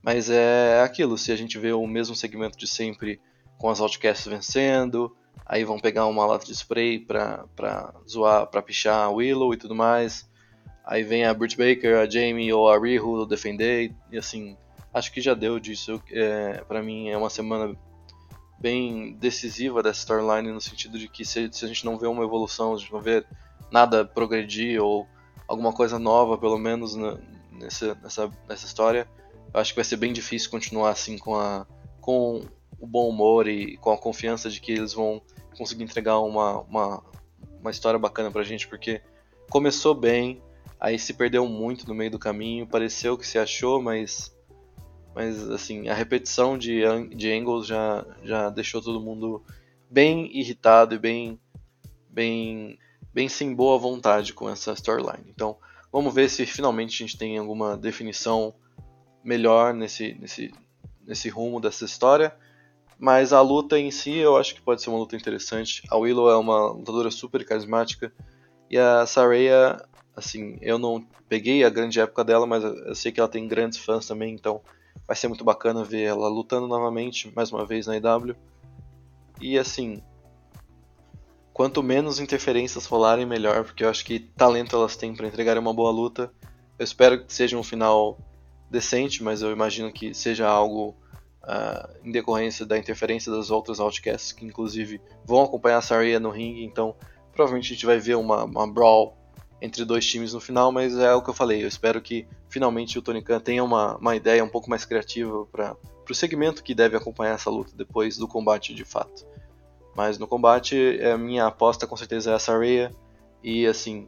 Mas 0.03 0.31
é 0.31 0.81
aquilo, 0.83 1.19
se 1.19 1.33
a 1.33 1.37
gente 1.37 1.59
vê 1.59 1.73
o 1.73 1.87
mesmo 1.87 2.15
segmento 2.15 2.57
de 2.57 2.67
sempre 2.67 3.21
com 3.59 3.69
as 3.69 3.81
Outcasts 3.81 4.27
vencendo, 4.27 5.15
aí 5.45 5.65
vão 5.65 5.79
pegar 5.79 6.07
uma 6.07 6.25
lata 6.25 6.47
de 6.47 6.53
spray 6.53 7.01
pra, 7.01 7.45
pra 7.57 7.93
zoar, 8.09 8.47
pra 8.47 8.63
pichar 8.63 9.07
a 9.07 9.11
Willow 9.11 9.53
e 9.53 9.57
tudo 9.57 9.75
mais. 9.75 10.29
Aí 10.85 11.03
vem 11.03 11.27
a 11.27 11.35
Britt 11.35 11.57
Baker, 11.57 11.99
a 11.99 12.09
Jamie 12.09 12.53
ou 12.53 12.71
a 12.71 12.79
Riho 12.79 13.27
defender, 13.27 13.95
e 14.11 14.17
assim, 14.17 14.57
acho 14.95 15.13
que 15.13 15.21
já 15.21 15.35
deu 15.35 15.59
disso. 15.59 16.01
É, 16.11 16.63
para 16.67 16.83
mim 16.83 17.09
é 17.09 17.17
uma 17.19 17.29
semana 17.29 17.77
bem 18.59 19.13
decisiva 19.15 19.83
dessa 19.83 20.01
storyline 20.01 20.51
no 20.51 20.61
sentido 20.61 20.99
de 20.99 21.09
que 21.09 21.25
se, 21.25 21.49
se, 21.53 21.65
a 21.65 21.69
gente 21.69 21.85
não 21.85 21.99
vê 21.99 22.07
uma 22.07 22.25
evolução, 22.25 22.75
a 22.75 22.79
gente 22.79 22.93
não 22.93 23.01
vê 23.01 23.25
nada 23.71 24.05
progredir 24.05 24.83
ou 24.83 25.07
alguma 25.47 25.73
coisa 25.73 25.99
nova, 25.99 26.37
pelo 26.37 26.59
menos 26.59 26.95
na, 26.95 27.19
nessa, 27.53 27.95
nessa, 27.97 28.31
nessa 28.49 28.67
história, 28.67 29.09
eu 29.53 29.61
acho 29.61 29.73
que 29.73 29.77
vai 29.77 29.85
ser 29.85 29.97
bem 29.97 30.13
difícil 30.13 30.51
continuar 30.51 30.91
assim 30.91 31.19
com 31.19 31.37
a 31.37 31.67
com 32.01 32.43
o 32.81 32.87
bom 32.87 33.09
humor 33.09 33.49
e 33.49 33.77
com 33.77 33.91
a 33.93 33.99
confiança 33.99 34.49
de 34.49 34.61
que 34.61 34.73
eles 34.73 34.95
vão 34.95 35.21
conseguir 35.57 35.83
entregar 35.83 36.21
uma, 36.21 36.61
uma, 36.63 37.03
uma 37.61 37.71
história 37.71 37.99
bacana 37.99 38.31
pra 38.31 38.45
gente, 38.45 38.69
porque 38.69 39.03
começou 39.51 39.95
bem, 39.95 40.43
aí 40.81 40.99
se 40.99 41.13
perdeu 41.13 41.47
muito 41.47 41.87
no 41.87 41.95
meio 41.95 42.11
do 42.11 42.19
caminho, 42.19 42.67
pareceu 42.67 43.19
que 43.19 43.27
se 43.27 43.39
achou, 43.39 43.83
mas 43.83 44.35
mas 45.15 45.51
assim, 45.51 45.89
a 45.89 45.95
repetição 45.95 46.57
de, 46.57 46.81
de 47.09 47.33
angles 47.33 47.67
já, 47.67 48.07
já 48.23 48.49
deixou 48.51 48.81
todo 48.81 49.01
mundo 49.01 49.43
bem 49.91 50.31
irritado 50.39 50.95
e 50.95 50.99
bem, 50.99 51.41
bem, 52.09 52.79
bem 53.19 53.29
sem 53.29 53.55
boa 53.55 53.79
vontade 53.79 54.33
com 54.33 54.49
essa 54.49 54.73
storyline. 54.73 55.25
Então, 55.29 55.57
Vamos 55.91 56.15
ver 56.15 56.29
se 56.29 56.45
finalmente 56.45 57.03
a 57.03 57.07
gente 57.07 57.17
tem 57.17 57.39
alguma 57.39 57.77
definição 57.77 58.55
melhor 59.25 59.73
nesse, 59.73 60.15
nesse, 60.21 60.53
nesse 61.07 61.29
rumo 61.29 61.61
dessa 61.61 61.85
história. 61.85 62.35
Mas 62.99 63.33
a 63.33 63.41
luta 63.41 63.79
em 63.79 63.91
si 63.91 64.17
eu 64.17 64.37
acho 64.37 64.55
que 64.55 64.61
pode 64.61 64.83
ser 64.83 64.91
uma 64.91 64.99
luta 64.99 65.17
interessante. 65.17 65.83
A 65.91 65.97
Willow 65.97 66.31
é 66.31 66.37
uma 66.37 66.73
lutadora 66.73 67.11
super 67.11 67.45
carismática. 67.45 68.13
E 68.71 68.77
a 68.77 69.07
Saraya, 69.07 69.83
assim, 70.15 70.59
eu 70.61 70.79
não 70.79 71.07
peguei 71.27 71.65
a 71.65 71.71
grande 71.71 72.01
época 72.01 72.23
dela, 72.23 72.47
mas 72.47 72.63
eu 72.63 72.95
sei 72.95 73.11
que 73.11 73.21
ela 73.21 73.29
tem 73.29 73.49
grandes 73.49 73.79
fãs 73.79 74.07
também, 74.07 74.35
então 74.35 74.61
vai 75.07 75.17
ser 75.17 75.29
muito 75.29 75.45
bacana 75.45 75.85
ver 75.85 76.03
ela 76.03 76.29
lutando 76.29 76.67
novamente, 76.67 77.33
mais 77.35 77.51
uma 77.51 77.65
vez 77.65 77.87
na 77.87 77.97
IW. 77.97 78.37
E 79.41 79.59
assim, 79.59 80.03
quanto 81.59 81.83
menos 81.83 82.21
interferências 82.21 82.87
rolarem, 82.87 83.27
melhor, 83.27 83.65
porque 83.65 83.83
eu 83.83 83.89
acho 83.89 84.05
que 84.05 84.21
talento 84.21 84.77
elas 84.77 84.95
têm 84.95 85.13
para 85.13 85.27
entregar 85.27 85.59
uma 85.59 85.75
boa 85.75 85.91
luta. 85.91 86.33
Eu 86.79 86.85
espero 86.85 87.25
que 87.25 87.35
seja 87.35 87.59
um 87.59 87.65
final 87.65 88.17
decente, 88.71 89.25
mas 89.25 89.43
eu 89.43 89.51
imagino 89.51 89.93
que 89.93 90.15
seja 90.15 90.47
algo 90.47 90.95
uh, 91.43 91.99
em 92.05 92.13
decorrência 92.13 92.65
da 92.65 92.79
interferência 92.79 93.33
das 93.33 93.51
outras 93.51 93.81
outcasts, 93.81 94.31
que 94.31 94.47
inclusive 94.47 95.01
vão 95.27 95.43
acompanhar 95.43 95.79
a 95.79 95.83
Saria 95.83 96.21
no 96.21 96.31
ringue, 96.31 96.63
então 96.63 96.95
provavelmente 97.33 97.73
a 97.73 97.75
gente 97.75 97.87
vai 97.87 97.99
ver 97.99 98.15
uma, 98.15 98.45
uma 98.45 98.73
brawl 98.73 99.19
entre 99.61 99.85
dois 99.85 100.07
times 100.07 100.35
no 100.35 100.41
final, 100.41 100.71
mas 100.71 100.97
é 100.97 101.13
o 101.13 101.21
que 101.21 101.31
eu 101.31 101.35
falei, 101.35 101.65
eu 101.65 101.69
espero 101.69 102.01
que 102.01 102.25
finalmente 102.49 102.97
o 103.01 103.03
Tony 103.03 103.21
Khan 103.21 103.41
tenha 103.41 103.65
uma, 103.65 103.97
uma 103.97 104.15
ideia 104.15 104.45
um 104.45 104.49
pouco 104.49 104.71
mais 104.71 104.85
criativa 104.85 105.45
para 105.47 105.77
o 106.09 106.15
segmento 106.15 106.63
que 106.63 106.73
deve 106.73 106.97
acompanhar 106.97 107.35
essa 107.35 107.51
luta 107.51 107.73
depois 107.75 108.17
do 108.17 108.29
combate 108.29 108.73
de 108.73 108.85
fato. 108.85 109.27
Mas 109.95 110.19
no 110.19 110.27
combate, 110.27 111.01
a 111.03 111.19
minha 111.19 111.47
aposta 111.47 111.87
com 111.87 111.97
certeza 111.97 112.31
é 112.31 112.35
a 112.35 112.39
Saraya, 112.39 112.91
e 113.43 113.67
assim, 113.67 114.07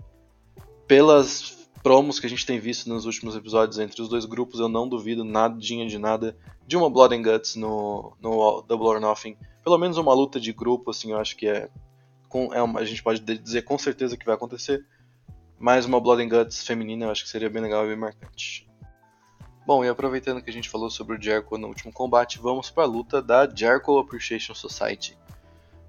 pelas 0.86 1.68
promos 1.82 2.20
que 2.20 2.26
a 2.26 2.30
gente 2.30 2.46
tem 2.46 2.58
visto 2.58 2.88
nos 2.88 3.06
últimos 3.06 3.34
episódios 3.34 3.78
entre 3.78 4.02
os 4.02 4.08
dois 4.08 4.24
grupos, 4.24 4.60
eu 4.60 4.68
não 4.68 4.88
duvido 4.88 5.24
nadinha 5.24 5.86
de 5.86 5.98
nada 5.98 6.36
de 6.66 6.76
uma 6.76 6.90
Blood 6.90 7.14
and 7.14 7.22
Guts 7.22 7.56
no, 7.56 8.16
no 8.20 8.62
Double 8.62 8.86
or 8.86 9.00
Nothing. 9.00 9.36
Pelo 9.64 9.78
menos 9.78 9.96
uma 9.96 10.14
luta 10.14 10.38
de 10.38 10.52
grupo, 10.52 10.90
assim, 10.90 11.12
eu 11.12 11.18
acho 11.18 11.36
que 11.36 11.46
é, 11.46 11.68
com, 12.28 12.52
é 12.52 12.62
uma, 12.62 12.80
a 12.80 12.84
gente 12.84 13.02
pode 13.02 13.20
dizer 13.20 13.62
com 13.62 13.78
certeza 13.78 14.16
que 14.16 14.24
vai 14.24 14.34
acontecer. 14.34 14.84
Mas 15.58 15.84
uma 15.84 16.00
Blood 16.00 16.22
and 16.22 16.28
Guts 16.28 16.64
feminina 16.64 17.06
eu 17.06 17.10
acho 17.10 17.24
que 17.24 17.30
seria 17.30 17.50
bem 17.50 17.62
legal 17.62 17.84
e 17.84 17.88
bem 17.88 17.96
marcante. 17.96 18.68
Bom, 19.66 19.84
e 19.84 19.88
aproveitando 19.88 20.42
que 20.42 20.48
a 20.50 20.52
gente 20.52 20.70
falou 20.70 20.90
sobre 20.90 21.16
o 21.16 21.22
Jericho 21.22 21.58
no 21.58 21.68
último 21.68 21.92
combate, 21.92 22.38
vamos 22.38 22.70
para 22.70 22.84
a 22.84 22.86
luta 22.86 23.20
da 23.20 23.48
Jericho 23.48 23.98
Appreciation 23.98 24.54
Society. 24.54 25.16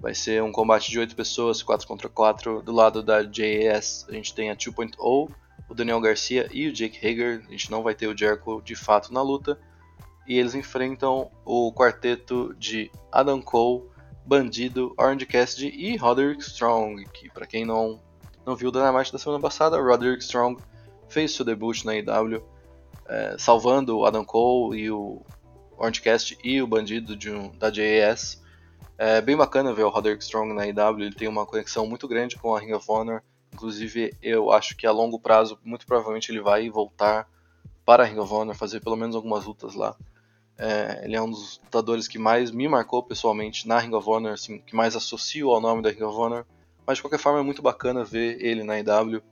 Vai 0.02 0.16
ser 0.16 0.42
um 0.42 0.50
combate 0.50 0.90
de 0.90 0.98
8 0.98 1.14
pessoas, 1.14 1.62
4 1.62 1.86
contra 1.86 2.08
4. 2.08 2.60
Do 2.60 2.72
lado 2.72 3.04
da 3.04 3.22
JAS, 3.22 4.04
a 4.08 4.12
gente 4.12 4.34
tem 4.34 4.50
a 4.50 4.56
2.0, 4.56 4.96
o 5.68 5.74
Daniel 5.74 6.00
Garcia 6.00 6.48
e 6.50 6.66
o 6.66 6.72
Jake 6.72 6.98
Hager. 6.98 7.44
A 7.46 7.50
gente 7.52 7.70
não 7.70 7.84
vai 7.84 7.94
ter 7.94 8.08
o 8.08 8.18
Jericho 8.18 8.60
de 8.62 8.74
fato 8.74 9.14
na 9.14 9.22
luta. 9.22 9.56
E 10.26 10.36
eles 10.36 10.56
enfrentam 10.56 11.30
o 11.44 11.72
quarteto 11.72 12.52
de 12.58 12.90
Adam 13.12 13.40
Cole, 13.40 13.84
Bandido, 14.26 14.92
Orange 14.98 15.24
Cassidy 15.24 15.68
e 15.68 15.96
Roderick 15.96 16.42
Strong. 16.42 17.04
Que 17.12 17.30
para 17.30 17.46
quem 17.46 17.64
não, 17.64 18.00
não 18.44 18.56
viu 18.56 18.70
o 18.70 18.72
Dynamite 18.72 19.12
da 19.12 19.20
semana 19.20 19.40
passada, 19.40 19.80
Roderick 19.80 20.24
Strong 20.24 20.60
fez 21.08 21.32
seu 21.32 21.44
debut 21.44 21.84
na 21.84 21.94
IW, 21.94 22.42
é, 23.06 23.36
salvando 23.38 23.98
o 23.98 24.04
Adam 24.04 24.24
Cole 24.24 24.80
e 24.80 24.90
o 24.90 25.22
Orange 25.78 26.00
Cassidy 26.00 26.38
e 26.42 26.60
o 26.60 26.66
Bandido 26.66 27.16
um, 27.30 27.56
da 27.56 27.70
JAS. 27.70 28.41
É 29.04 29.20
bem 29.20 29.36
bacana 29.36 29.72
ver 29.72 29.82
o 29.82 29.88
Roderick 29.88 30.22
Strong 30.22 30.52
na 30.52 30.66
IW, 30.66 31.00
ele 31.00 31.14
tem 31.14 31.26
uma 31.26 31.44
conexão 31.44 31.86
muito 31.86 32.06
grande 32.06 32.36
com 32.36 32.54
a 32.54 32.60
Ring 32.60 32.72
of 32.72 32.86
Honor 32.88 33.20
Inclusive, 33.52 34.16
eu 34.22 34.50
acho 34.50 34.76
que 34.76 34.86
a 34.86 34.90
longo 34.90 35.18
prazo, 35.18 35.58
muito 35.62 35.86
provavelmente 35.86 36.32
ele 36.32 36.40
vai 36.40 36.70
voltar 36.70 37.28
para 37.84 38.02
a 38.02 38.06
Ring 38.06 38.18
of 38.18 38.32
Honor, 38.32 38.54
fazer 38.54 38.80
pelo 38.80 38.96
menos 38.96 39.14
algumas 39.14 39.44
lutas 39.44 39.74
lá. 39.74 39.94
É, 40.56 41.02
ele 41.04 41.16
é 41.16 41.20
um 41.20 41.28
dos 41.28 41.60
lutadores 41.62 42.08
que 42.08 42.18
mais 42.18 42.50
me 42.50 42.66
marcou 42.66 43.02
pessoalmente 43.02 43.68
na 43.68 43.78
Ring 43.78 43.92
of 43.94 44.08
Honor, 44.08 44.32
assim, 44.32 44.58
que 44.58 44.74
mais 44.74 44.96
associo 44.96 45.50
ao 45.50 45.60
nome 45.60 45.82
da 45.82 45.90
Ring 45.90 46.02
of 46.02 46.16
Honor. 46.16 46.46
Mas 46.86 46.96
de 46.96 47.02
qualquer 47.02 47.18
forma 47.18 47.40
é 47.40 47.42
muito 47.42 47.60
bacana 47.60 48.04
ver 48.04 48.40
ele 48.40 48.64
na 48.64 48.78
IW. 48.78 49.22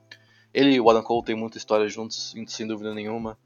Ele 0.52 0.74
e 0.74 0.80
o 0.80 0.90
Adam 0.90 1.02
Cole 1.02 1.24
têm 1.24 1.34
muita 1.34 1.56
história 1.56 1.88
juntos, 1.88 2.34
sem 2.48 2.66
dúvida 2.66 2.92
nenhuma. 2.92 3.38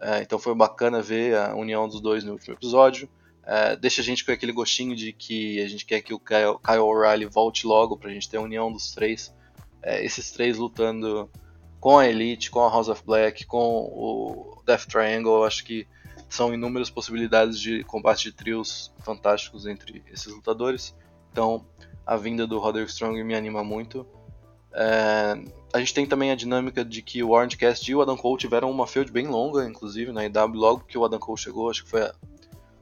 É, 0.00 0.20
então 0.20 0.38
foi 0.38 0.54
bacana 0.54 1.00
ver 1.00 1.36
a 1.36 1.54
união 1.54 1.88
dos 1.88 2.00
dois 2.00 2.22
no 2.22 2.32
último 2.32 2.54
episódio. 2.54 3.08
É, 3.50 3.74
deixa 3.76 4.02
a 4.02 4.04
gente 4.04 4.24
com 4.24 4.30
aquele 4.30 4.52
gostinho 4.52 4.94
de 4.94 5.10
que 5.10 5.58
a 5.62 5.66
gente 5.66 5.86
quer 5.86 6.02
que 6.02 6.12
o 6.12 6.20
Kyle, 6.20 6.78
O'Reilly 6.80 7.24
volte 7.24 7.66
logo 7.66 7.96
pra 7.96 8.10
gente 8.10 8.28
ter 8.28 8.36
a 8.36 8.42
união 8.42 8.70
dos 8.70 8.92
três 8.92 9.32
é, 9.82 10.04
esses 10.04 10.30
três 10.30 10.58
lutando 10.58 11.30
com 11.80 11.98
a 11.98 12.06
Elite, 12.06 12.50
com 12.50 12.60
a 12.60 12.70
House 12.70 12.88
of 12.88 13.02
Black, 13.04 13.46
com 13.46 13.58
o 13.58 14.62
Death 14.66 14.86
Triangle, 14.86 15.36
eu 15.36 15.44
acho 15.44 15.64
que 15.64 15.86
são 16.28 16.52
inúmeras 16.52 16.90
possibilidades 16.90 17.58
de 17.58 17.84
combate 17.84 18.24
de 18.24 18.32
trios 18.32 18.92
fantásticos 18.98 19.66
entre 19.66 20.02
esses 20.12 20.32
lutadores. 20.32 20.94
Então, 21.32 21.64
a 22.04 22.16
vinda 22.16 22.46
do 22.46 22.58
Roderick 22.58 22.90
Strong 22.90 23.22
me 23.22 23.34
anima 23.34 23.62
muito. 23.62 24.06
É, 24.74 25.40
a 25.72 25.78
gente 25.78 25.94
tem 25.94 26.04
também 26.04 26.30
a 26.30 26.34
dinâmica 26.34 26.84
de 26.84 27.00
que 27.00 27.22
o 27.22 27.30
Orange 27.30 27.56
Cast 27.56 27.90
e 27.90 27.94
o 27.94 28.02
Adam 28.02 28.16
Cole 28.16 28.38
tiveram 28.38 28.70
uma 28.70 28.86
feud 28.86 29.10
bem 29.10 29.26
longa, 29.26 29.64
inclusive, 29.64 30.12
na 30.12 30.24
EW, 30.24 30.54
logo 30.54 30.84
que 30.84 30.98
o 30.98 31.04
Adam 31.04 31.18
Cole 31.18 31.38
chegou, 31.38 31.70
acho 31.70 31.84
que 31.84 31.90
foi 31.90 32.02
a 32.02 32.14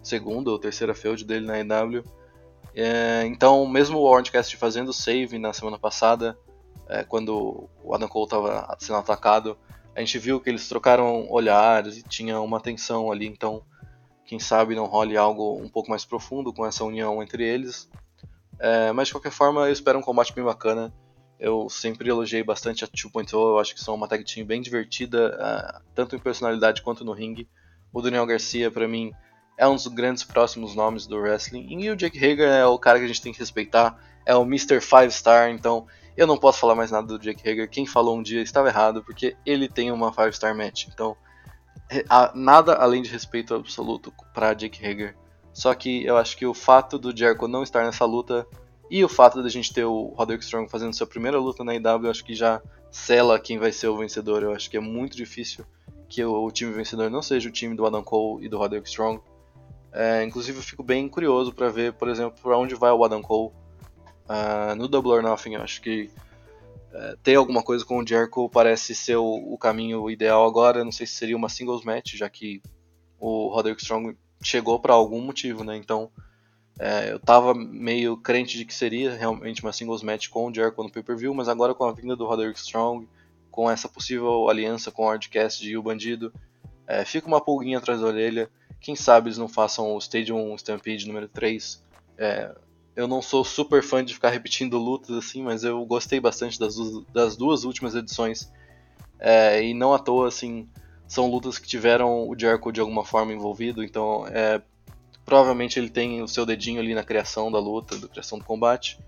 segunda 0.06 0.50
ou 0.50 0.58
terceira 0.58 0.94
feud 0.94 1.24
dele 1.24 1.46
na 1.46 1.58
EW. 1.58 2.04
É, 2.74 3.24
então, 3.26 3.66
mesmo 3.66 3.98
o 3.98 4.04
Orange 4.04 4.30
fazendo 4.56 4.92
save 4.92 5.38
na 5.38 5.52
semana 5.52 5.78
passada, 5.78 6.38
é, 6.88 7.02
quando 7.02 7.68
o 7.82 7.94
Adam 7.94 8.08
Cole 8.08 8.26
estava 8.26 8.76
sendo 8.78 8.98
atacado, 8.98 9.58
a 9.94 10.00
gente 10.00 10.18
viu 10.18 10.40
que 10.40 10.48
eles 10.48 10.68
trocaram 10.68 11.26
olhares 11.30 11.96
e 11.96 12.02
tinha 12.02 12.38
uma 12.40 12.60
tensão 12.60 13.10
ali, 13.10 13.26
então 13.26 13.62
quem 14.26 14.38
sabe 14.38 14.74
não 14.74 14.84
role 14.84 15.16
algo 15.16 15.56
um 15.56 15.68
pouco 15.68 15.88
mais 15.88 16.04
profundo 16.04 16.52
com 16.52 16.66
essa 16.66 16.84
união 16.84 17.22
entre 17.22 17.44
eles. 17.44 17.88
É, 18.58 18.92
mas 18.92 19.08
de 19.08 19.14
qualquer 19.14 19.32
forma, 19.32 19.66
eu 19.66 19.72
espero 19.72 19.98
um 19.98 20.02
combate 20.02 20.34
bem 20.34 20.44
bacana. 20.44 20.92
Eu 21.38 21.68
sempre 21.68 22.08
elogiei 22.08 22.42
bastante 22.42 22.84
a 22.84 22.88
2.0, 22.88 23.32
eu 23.32 23.58
acho 23.58 23.74
que 23.74 23.80
são 23.80 23.94
uma 23.94 24.08
tag 24.08 24.24
team 24.24 24.46
bem 24.46 24.60
divertida, 24.60 25.36
uh, 25.36 25.82
tanto 25.94 26.16
em 26.16 26.18
personalidade 26.18 26.82
quanto 26.82 27.04
no 27.04 27.12
ringue. 27.12 27.48
O 27.92 28.00
Daniel 28.00 28.24
Garcia, 28.26 28.70
para 28.70 28.88
mim, 28.88 29.12
é 29.56 29.66
um 29.66 29.74
dos 29.74 29.86
grandes 29.86 30.24
próximos 30.24 30.74
nomes 30.74 31.06
do 31.06 31.16
wrestling. 31.16 31.66
E 31.68 31.90
o 31.90 31.96
Jake 31.96 32.18
Hager 32.18 32.48
é 32.48 32.66
o 32.66 32.78
cara 32.78 32.98
que 32.98 33.04
a 33.04 33.08
gente 33.08 33.22
tem 33.22 33.32
que 33.32 33.38
respeitar, 33.38 33.98
é 34.24 34.34
o 34.34 34.42
Mr. 34.42 34.80
Five 34.80 35.10
Star, 35.10 35.50
então 35.50 35.86
eu 36.16 36.26
não 36.26 36.38
posso 36.38 36.58
falar 36.58 36.74
mais 36.74 36.90
nada 36.90 37.06
do 37.06 37.18
Jake 37.18 37.48
Hager. 37.48 37.68
Quem 37.68 37.86
falou 37.86 38.16
um 38.16 38.22
dia 38.22 38.40
estava 38.40 38.68
errado, 38.68 39.04
porque 39.04 39.36
ele 39.44 39.68
tem 39.68 39.92
uma 39.92 40.12
5 40.12 40.32
star 40.32 40.56
match. 40.56 40.86
Então, 40.88 41.16
nada 42.34 42.74
além 42.74 43.02
de 43.02 43.10
respeito 43.10 43.54
absoluto 43.54 44.12
para 44.32 44.54
Jake 44.54 44.84
Hager. 44.84 45.14
Só 45.52 45.74
que 45.74 46.04
eu 46.04 46.16
acho 46.16 46.36
que 46.36 46.46
o 46.46 46.54
fato 46.54 46.98
do 46.98 47.16
Jericho 47.16 47.48
não 47.48 47.62
estar 47.62 47.84
nessa 47.84 48.04
luta 48.04 48.46
e 48.90 49.04
o 49.04 49.08
fato 49.08 49.42
da 49.42 49.48
gente 49.48 49.72
ter 49.72 49.84
o 49.84 50.14
Roderick 50.16 50.44
Strong 50.44 50.70
fazendo 50.70 50.94
sua 50.94 51.06
primeira 51.06 51.38
luta 51.38 51.64
na 51.64 51.74
IW, 51.74 52.04
eu 52.04 52.10
acho 52.10 52.24
que 52.24 52.34
já 52.34 52.62
sela 52.90 53.38
quem 53.38 53.58
vai 53.58 53.72
ser 53.72 53.88
o 53.88 53.96
vencedor. 53.96 54.42
Eu 54.42 54.52
acho 54.52 54.70
que 54.70 54.76
é 54.76 54.80
muito 54.80 55.16
difícil 55.16 55.64
que 56.08 56.24
o, 56.24 56.50
time 56.50 56.72
vencedor 56.72 57.10
não 57.10 57.20
seja 57.20 57.48
o 57.48 57.52
time 57.52 57.74
do 57.74 57.84
Adam 57.84 58.02
Cole 58.02 58.44
e 58.44 58.48
do 58.48 58.58
Roderick 58.58 58.88
Strong. 58.88 59.20
É, 59.92 60.24
inclusive, 60.24 60.58
eu 60.58 60.62
fico 60.62 60.82
bem 60.82 61.08
curioso 61.08 61.52
para 61.52 61.68
ver, 61.70 61.92
por 61.94 62.08
exemplo, 62.08 62.38
para 62.42 62.58
onde 62.58 62.74
vai 62.74 62.90
o 62.90 63.04
Adam 63.04 63.22
Cole 63.22 63.52
Uh, 64.28 64.74
no 64.74 64.88
Double 64.88 65.12
or 65.12 65.22
Nothing, 65.22 65.54
eu 65.54 65.62
acho 65.62 65.80
que 65.80 66.10
uh, 66.92 67.16
ter 67.22 67.36
alguma 67.36 67.62
coisa 67.62 67.84
com 67.84 67.98
o 67.98 68.06
Jericho 68.06 68.48
parece 68.48 68.92
ser 68.92 69.16
o, 69.16 69.24
o, 69.24 69.56
caminho 69.56 70.10
ideal 70.10 70.44
agora. 70.44 70.84
Não 70.84 70.90
sei 70.90 71.06
se 71.06 71.14
seria 71.14 71.36
uma 71.36 71.48
singles 71.48 71.84
match, 71.84 72.14
já 72.14 72.28
que 72.28 72.60
o 73.20 73.48
Roderick 73.48 73.80
Strong 73.80 74.16
chegou 74.42 74.80
para 74.80 74.94
algum 74.94 75.20
motivo, 75.20 75.62
né? 75.62 75.76
Então 75.76 76.10
uh, 76.80 77.08
eu 77.08 77.20
tava 77.20 77.54
meio 77.54 78.16
crente 78.16 78.58
de 78.58 78.64
que 78.64 78.74
seria 78.74 79.14
realmente 79.14 79.62
uma 79.62 79.72
singles 79.72 80.02
match 80.02 80.28
com 80.28 80.48
o 80.48 80.54
Jericho 80.54 80.82
no 80.82 80.90
pay-per-view, 80.90 81.32
mas 81.32 81.48
agora 81.48 81.72
com 81.72 81.84
a 81.84 81.92
vinda 81.92 82.16
do 82.16 82.26
Roderick 82.26 82.58
Strong, 82.58 83.08
com 83.48 83.70
essa 83.70 83.88
possível 83.88 84.50
aliança 84.50 84.90
com 84.90 85.04
o 85.04 85.08
Hardcast 85.08 85.64
e 85.64 85.76
o 85.76 85.82
Bandido, 85.82 86.32
é, 86.84 87.04
fica 87.04 87.28
uma 87.28 87.40
pulguinha 87.40 87.78
atrás 87.78 88.00
da 88.00 88.08
orelha. 88.08 88.50
Quem 88.80 88.94
sabe 88.94 89.28
eles 89.28 89.38
não 89.38 89.48
façam 89.48 89.94
o 89.94 89.98
Stadium 89.98 90.54
Stampede 90.54 91.06
número 91.06 91.28
3 91.28 91.84
é, 92.18 92.54
eu 92.94 93.06
não 93.06 93.20
sou 93.20 93.44
super 93.44 93.82
fã 93.82 94.02
de 94.02 94.14
ficar 94.14 94.30
repetindo 94.30 94.78
lutas 94.78 95.14
assim, 95.16 95.42
mas 95.42 95.62
eu 95.62 95.84
gostei 95.84 96.18
bastante 96.18 96.58
das, 96.58 96.76
das 97.12 97.36
duas 97.36 97.64
últimas 97.64 97.94
edições. 97.94 98.50
É, 99.18 99.62
e 99.62 99.74
não 99.74 99.92
à 99.92 99.98
toa, 99.98 100.28
assim, 100.28 100.68
são 101.06 101.30
lutas 101.30 101.58
que 101.58 101.68
tiveram 101.68 102.28
o 102.28 102.38
Jericho 102.38 102.72
de 102.72 102.80
alguma 102.80 103.04
forma 103.04 103.32
envolvido, 103.32 103.84
então 103.84 104.26
é, 104.28 104.62
provavelmente 105.24 105.78
ele 105.78 105.90
tem 105.90 106.22
o 106.22 106.28
seu 106.28 106.46
dedinho 106.46 106.80
ali 106.80 106.94
na 106.94 107.04
criação 107.04 107.52
da 107.52 107.58
luta, 107.58 107.98
da 107.98 108.08
criação 108.08 108.38
do 108.38 108.44
combate. 108.44 108.98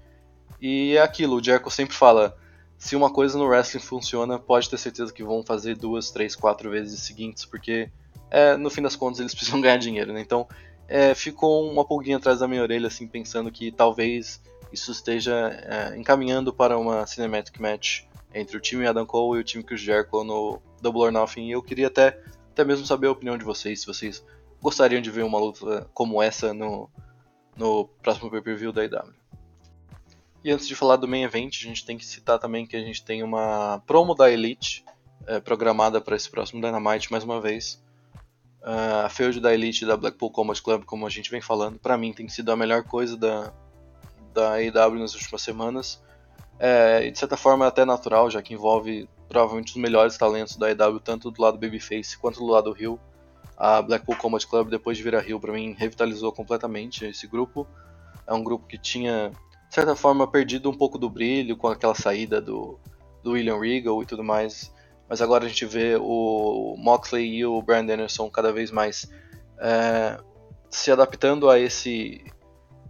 E 0.61 0.95
é 0.97 1.01
aquilo, 1.01 1.37
o 1.37 1.43
Jericho 1.43 1.71
sempre 1.71 1.95
fala: 1.95 2.37
se 2.77 2.95
uma 2.95 3.11
coisa 3.11 3.39
no 3.39 3.47
wrestling 3.47 3.81
funciona, 3.81 4.39
pode 4.39 4.69
ter 4.69 4.79
certeza 4.79 5.13
que 5.13 5.25
vão 5.25 5.43
fazer 5.43 5.77
duas, 5.77 6.11
três, 6.11 6.37
quatro 6.37 6.71
vezes 6.71 7.01
seguintes, 7.01 7.47
porque 7.47 7.91
é, 8.31 8.57
no 8.57 8.71
fim 8.71 8.83
das 8.83 8.97
contas 8.97 9.21
eles 9.21 9.35
precisam 9.37 9.61
ganhar 9.61 9.77
dinheiro, 9.77 10.13
né? 10.13 10.21
Então 10.21 10.47
é, 10.89 11.15
ficou 11.15 11.71
uma 11.71 11.85
pulguinha 11.85 12.17
atrás 12.17 12.41
da 12.41 12.49
minha 12.49 12.63
orelha, 12.63 12.87
assim, 12.87 13.07
pensando 13.07 13.51
que 13.53 13.71
talvez 13.71 14.41
isso 14.73 14.91
esteja 14.91 15.35
é, 15.35 15.97
encaminhando 15.99 16.53
para 16.53 16.79
uma 16.79 17.07
cinematic 17.07 17.59
match 17.61 18.03
entre 18.35 18.57
o 18.57 18.61
time 18.61 18.87
Adam 18.87 19.07
Cole 19.07 19.39
e 19.39 19.41
o 19.41 19.45
time 19.45 19.65
Chris 19.65 19.81
Jericho 19.81 20.25
no 20.25 20.61
Double 20.81 21.03
or 21.03 21.13
Nothing. 21.13 21.49
E 21.49 21.53
eu 21.53 21.63
queria 21.63 21.87
até, 21.87 22.19
até 22.51 22.65
mesmo 22.65 22.87
saber 22.87 23.07
a 23.07 23.13
opinião 23.13 23.37
de 23.37 23.45
vocês, 23.45 23.81
se 23.81 23.87
vocês 23.87 24.25
gostariam 24.61 25.01
de 25.01 25.11
ver 25.11 25.25
uma 25.25 25.39
luta 25.39 25.89
como 25.95 26.23
essa 26.23 26.53
no, 26.53 26.91
no 27.57 27.87
próximo 28.03 28.31
pay-per-view 28.31 28.73
da 28.73 28.85
IW. 28.85 29.15
E 30.45 30.51
antes 30.51 30.69
de 30.69 30.75
falar 30.75 30.97
do 30.97 31.09
main 31.09 31.25
event, 31.25 31.55
a 31.57 31.65
gente 31.65 31.85
tem 31.85 31.99
que 31.99 32.07
citar 32.07 32.39
também 32.39 32.67
que 32.67 32.77
a 32.77 32.81
gente 32.81 33.05
tem 33.05 33.23
uma 33.23 33.83
promo 33.87 34.15
da 34.15 34.31
Elite 34.31 34.85
é, 35.27 35.41
programada 35.41 36.01
para 36.01 36.17
esse 36.17 36.31
próximo 36.31 36.61
Dynamite 36.61 37.11
mais 37.11 37.25
uma 37.25 37.41
vez. 37.41 37.83
Uh, 38.63 39.07
a 39.07 39.09
feud 39.09 39.41
da 39.41 39.55
Elite 39.55 39.87
da 39.87 39.97
Blackpool 39.97 40.31
Combat 40.31 40.61
Club, 40.61 40.85
como 40.85 41.07
a 41.07 41.11
gente 41.11 41.31
vem 41.31 41.41
falando, 41.41 41.79
para 41.79 41.97
mim 41.97 42.13
tem 42.13 42.29
sido 42.29 42.51
a 42.51 42.57
melhor 42.57 42.83
coisa 42.83 43.17
da, 43.17 43.53
da 44.35 44.55
AEW 44.55 44.99
nas 44.99 45.15
últimas 45.15 45.43
semanas. 45.43 46.03
É, 46.59 47.07
e 47.07 47.11
de 47.11 47.19
certa 47.19 47.37
forma 47.37 47.65
é 47.65 47.69
até 47.69 47.85
natural, 47.85 48.29
já 48.31 48.43
que 48.43 48.53
envolve 48.53 49.09
provavelmente 49.29 49.71
os 49.71 49.77
melhores 49.77 50.19
talentos 50.19 50.57
da 50.57 50.67
AEW, 50.67 50.99
tanto 50.99 51.31
do 51.31 51.41
lado 51.41 51.59
Babyface 51.59 52.19
quanto 52.19 52.41
do 52.41 52.47
lado 52.47 52.75
Hill. 52.79 52.99
A 53.57 53.83
Blackpool 53.83 54.17
Combat 54.17 54.47
Club, 54.47 54.69
depois 54.71 54.97
de 54.97 55.03
vir 55.03 55.15
a 55.15 55.23
Hill, 55.23 55.41
para 55.41 55.53
mim, 55.53 55.75
revitalizou 55.77 56.33
completamente 56.33 57.05
esse 57.05 57.27
grupo. 57.27 57.67
É 58.27 58.33
um 58.33 58.43
grupo 58.43 58.67
que 58.67 58.79
tinha, 58.79 59.31
de 59.69 59.75
certa 59.75 59.97
forma, 59.97 60.27
perdido 60.27 60.71
um 60.71 60.75
pouco 60.75 60.99
do 60.99 61.09
brilho 61.09 61.57
com 61.57 61.67
aquela 61.67 61.95
saída 61.95 62.41
do, 62.41 62.79
do 63.23 63.33
William 63.33 63.59
Regal 63.59 64.01
e 64.03 64.07
tudo 64.07 64.23
mais. 64.23 64.73
Mas 65.09 65.23
agora 65.23 65.47
a 65.47 65.49
gente 65.49 65.65
vê 65.65 65.97
o 65.97 66.77
Moxley 66.77 67.27
e 67.37 67.47
o 67.47 67.63
Brand 67.63 67.89
Anderson 67.89 68.29
cada 68.29 68.53
vez 68.53 68.71
mais 68.71 69.11
é, 69.59 70.19
se 70.71 70.91
adaptando 70.91 71.49
a 71.49 71.59
esse 71.59 72.25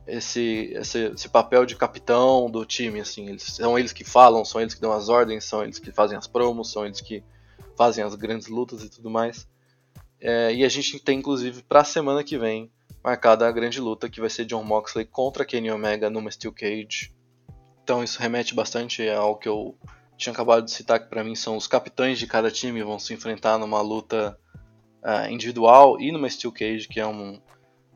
esse, 0.06 0.72
esse, 0.72 0.98
esse, 1.12 1.28
papel 1.28 1.66
de 1.66 1.76
capitão 1.76 2.50
do 2.50 2.64
time, 2.64 2.98
assim, 2.98 3.28
eles, 3.28 3.42
são 3.42 3.78
eles 3.78 3.92
que 3.92 4.04
falam, 4.04 4.42
são 4.42 4.58
eles 4.58 4.72
que 4.72 4.80
dão 4.80 4.90
as 4.90 5.10
ordens, 5.10 5.44
são 5.44 5.62
eles 5.62 5.78
que 5.78 5.92
fazem 5.92 6.16
as 6.16 6.26
promos, 6.26 6.72
são 6.72 6.86
eles 6.86 7.02
que 7.02 7.22
fazem 7.76 8.02
as 8.02 8.14
grandes 8.14 8.48
lutas 8.48 8.82
e 8.82 8.88
tudo 8.88 9.10
mais. 9.10 9.46
É, 10.18 10.52
e 10.54 10.64
a 10.64 10.68
gente 10.68 10.98
tem 10.98 11.18
inclusive 11.18 11.62
para 11.62 11.80
a 11.80 11.84
semana 11.84 12.24
que 12.24 12.38
vem 12.38 12.72
marcada 13.04 13.46
a 13.46 13.52
grande 13.52 13.80
luta 13.80 14.08
que 14.08 14.20
vai 14.20 14.30
ser 14.30 14.44
John 14.46 14.64
Moxley 14.64 15.04
contra 15.04 15.44
Kenny 15.44 15.70
Omega 15.70 16.10
numa 16.10 16.30
Steel 16.30 16.52
Cage. 16.52 17.14
Então 17.84 18.02
isso 18.02 18.20
remete 18.20 18.54
bastante 18.54 19.08
ao 19.08 19.36
que 19.36 19.48
eu 19.48 19.76
tinha 20.18 20.32
acabado 20.32 20.64
de 20.64 20.70
citar 20.70 21.00
que 21.00 21.08
para 21.08 21.24
mim 21.24 21.34
são 21.34 21.56
os 21.56 21.66
capitães 21.66 22.18
de 22.18 22.26
cada 22.26 22.50
time 22.50 22.82
vão 22.82 22.98
se 22.98 23.14
enfrentar 23.14 23.56
numa 23.56 23.80
luta 23.80 24.38
uh, 25.02 25.30
individual 25.30 25.98
e 26.00 26.12
numa 26.12 26.28
Steel 26.28 26.52
Cage 26.52 26.88
que 26.88 27.00
é 27.00 27.06
um 27.06 27.40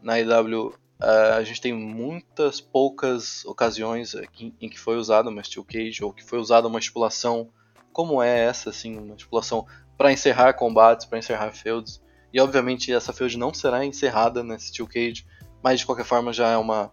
na 0.00 0.18
IW 0.18 0.74
Uh, 1.02 1.34
a 1.34 1.42
gente 1.42 1.60
tem 1.60 1.72
muitas 1.72 2.60
poucas 2.60 3.44
ocasiões 3.44 4.14
aqui, 4.14 4.54
em 4.60 4.68
que 4.68 4.78
foi 4.78 4.96
usada 4.96 5.30
uma 5.30 5.42
Steel 5.42 5.64
Cage 5.64 6.04
ou 6.04 6.12
que 6.12 6.22
foi 6.22 6.38
usada 6.38 6.68
uma 6.68 6.78
estipulação 6.78 7.50
como 7.92 8.22
é 8.22 8.44
essa, 8.44 8.70
assim, 8.70 8.96
uma 8.96 9.16
estipulação 9.16 9.66
para 9.98 10.12
encerrar 10.12 10.52
combates, 10.52 11.04
para 11.04 11.18
encerrar 11.18 11.50
feuds. 11.50 12.00
E 12.32 12.40
obviamente 12.40 12.92
essa 12.92 13.12
feud 13.12 13.36
não 13.36 13.52
será 13.52 13.84
encerrada 13.84 14.44
nessa 14.44 14.68
Steel 14.68 14.86
Cage, 14.86 15.26
mas 15.60 15.80
de 15.80 15.86
qualquer 15.86 16.04
forma 16.04 16.32
já 16.32 16.50
é 16.50 16.56
uma, 16.56 16.92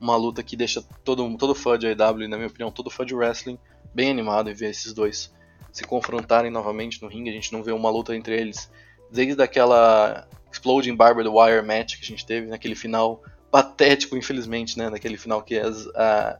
uma 0.00 0.14
luta 0.14 0.40
que 0.40 0.56
deixa 0.56 0.80
todo, 1.04 1.36
todo 1.36 1.52
fã 1.52 1.76
de 1.76 1.88
e 1.88 1.96
na 1.96 2.36
minha 2.36 2.46
opinião, 2.46 2.70
todo 2.70 2.88
fã 2.88 3.04
de 3.04 3.12
wrestling 3.12 3.58
bem 3.94 4.10
animado 4.10 4.50
em 4.50 4.54
ver 4.54 4.70
esses 4.70 4.92
dois 4.92 5.32
se 5.72 5.84
confrontarem 5.84 6.50
novamente 6.50 7.02
no 7.02 7.08
ringue. 7.08 7.30
A 7.30 7.32
gente 7.32 7.52
não 7.52 7.62
vê 7.62 7.72
uma 7.72 7.90
luta 7.90 8.14
entre 8.16 8.38
eles 8.38 8.70
desde 9.10 9.42
aquela 9.42 10.26
Exploding 10.52 10.94
Barbed 10.94 11.28
Wire 11.28 11.66
match 11.66 11.96
que 11.96 12.04
a 12.04 12.08
gente 12.08 12.26
teve 12.26 12.46
naquele 12.46 12.74
final 12.74 13.22
patético, 13.50 14.16
infelizmente, 14.16 14.78
né? 14.78 14.90
Naquele 14.90 15.16
final 15.16 15.42
que 15.42 15.58
as, 15.58 15.86
a, 15.94 16.38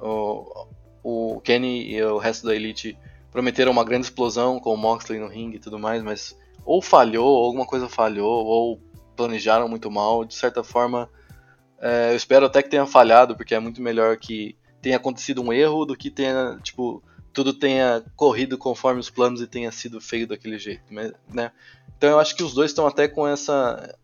o, 0.00 0.66
o 1.02 1.40
Kenny 1.40 1.92
e 1.92 2.02
o 2.02 2.18
resto 2.18 2.46
da 2.46 2.54
Elite 2.54 2.96
prometeram 3.30 3.72
uma 3.72 3.84
grande 3.84 4.06
explosão 4.06 4.60
com 4.60 4.74
o 4.74 4.76
Moxley 4.76 5.18
no 5.18 5.28
ringue 5.28 5.56
e 5.56 5.60
tudo 5.60 5.78
mais, 5.78 6.02
mas 6.02 6.38
ou 6.64 6.80
falhou, 6.80 7.26
ou 7.26 7.44
alguma 7.46 7.66
coisa 7.66 7.88
falhou, 7.88 8.44
ou 8.44 8.80
planejaram 9.16 9.68
muito 9.68 9.90
mal. 9.90 10.24
De 10.24 10.34
certa 10.34 10.62
forma, 10.62 11.08
é, 11.80 12.12
eu 12.12 12.16
espero 12.16 12.46
até 12.46 12.62
que 12.62 12.68
tenha 12.68 12.86
falhado, 12.86 13.36
porque 13.36 13.54
é 13.54 13.58
muito 13.58 13.82
melhor 13.82 14.16
que 14.16 14.56
tenha 14.82 14.96
acontecido 14.96 15.40
um 15.40 15.52
erro 15.52 15.84
do 15.86 15.96
que 15.96 16.10
tenha, 16.10 16.58
tipo, 16.62 17.02
tudo 17.32 17.54
tenha 17.54 18.04
corrido 18.16 18.58
conforme 18.58 19.00
os 19.00 19.08
planos 19.08 19.40
e 19.40 19.46
tenha 19.46 19.70
sido 19.72 20.00
feio 20.00 20.26
daquele 20.26 20.58
jeito, 20.58 20.82
né? 21.30 21.52
Então 21.96 22.10
eu 22.10 22.18
acho 22.18 22.36
que 22.36 22.42
os 22.42 22.52
dois 22.52 22.72
estão 22.72 22.86
até 22.86 23.08
com 23.08 23.26
essa 23.26 23.96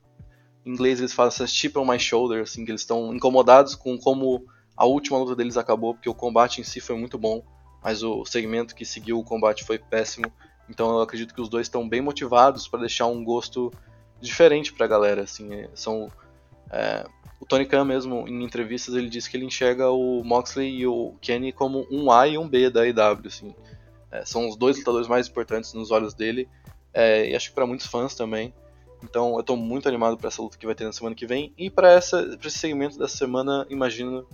em 0.65 0.71
inglês 0.71 0.99
eles 0.99 1.13
falam 1.13 1.29
essa 1.29 1.47
chip 1.47 1.77
on 1.79 1.85
my 1.85 1.99
shoulder, 1.99 2.43
assim, 2.43 2.65
que 2.65 2.71
eles 2.71 2.83
estão 2.83 3.15
incomodados 3.15 3.75
com 3.75 3.99
como 3.99 4.45
a 4.77 4.85
última 4.85 5.19
luta 5.19 5.35
deles 5.35 5.57
acabou, 5.57 5.95
porque 5.95 6.09
o 6.09 6.15
combate 6.15 6.61
em 6.61 6.65
si 6.65 6.81
foi 6.81 6.97
muito 6.97 7.19
bom, 7.19 7.43
mas 7.83 8.03
o 8.03 8.25
segmento 8.25 8.75
que 8.75 8.85
seguiu 8.85 9.19
o 9.19 9.25
combate 9.25 9.65
foi 9.65 9.79
péssimo. 9.79 10.33
Então 10.69 10.91
eu 10.91 11.01
acredito 11.01 11.35
que 11.35 11.41
os 11.41 11.49
dois 11.49 11.67
estão 11.67 11.89
bem 11.89 12.01
motivados 12.01 12.69
para 12.69 12.81
deixar 12.81 13.07
um 13.07 13.25
gosto 13.25 13.73
diferente 14.21 14.73
para 14.73 14.85
a 14.85 14.89
galera, 14.89 15.23
assim, 15.23 15.67
são 15.75 16.11
é, 16.71 17.05
o 17.41 17.47
Tony 17.47 17.67
Khan 17.67 17.85
mesmo 17.85 18.27
em 18.29 18.43
entrevistas 18.43 18.95
ele 18.95 19.09
disse 19.09 19.31
que 19.31 19.37
ele 19.37 19.47
enxerga 19.47 19.91
o 19.91 20.23
Moxley 20.25 20.81
e 20.81 20.87
o 20.87 21.15
Kenny 21.21 21.53
como 21.53 21.87
um 21.91 22.11
A 22.11 22.27
e 22.27 22.37
um 22.37 22.49
B 22.49 22.71
da 22.71 22.83
AEW, 22.83 23.27
assim. 23.27 23.55
É, 24.11 24.25
são 24.25 24.49
os 24.49 24.57
dois 24.57 24.79
lutadores 24.79 25.07
mais 25.07 25.29
importantes 25.29 25.73
nos 25.75 25.91
olhos 25.91 26.15
dele 26.15 26.49
é, 26.93 27.31
e 27.31 27.37
acho 27.37 27.51
que 27.51 27.55
para 27.55 27.67
muitos 27.67 27.87
fãs 27.87 28.15
também. 28.15 28.53
Então 29.03 29.35
eu 29.35 29.41
estou 29.41 29.57
muito 29.57 29.89
animado 29.89 30.17
para 30.17 30.29
essa 30.29 30.43
luta 30.43 30.59
que 30.59 30.67
vai 30.67 30.75
ter 30.75 30.85
na 30.85 30.93
semana 30.93 31.15
que 31.15 31.27
vem. 31.27 31.53
E 31.57 31.71
para 31.71 31.97
esse 31.97 32.51
segmento 32.51 32.99
dessa 32.99 33.17
semana, 33.17 33.67
imagino 33.71 34.27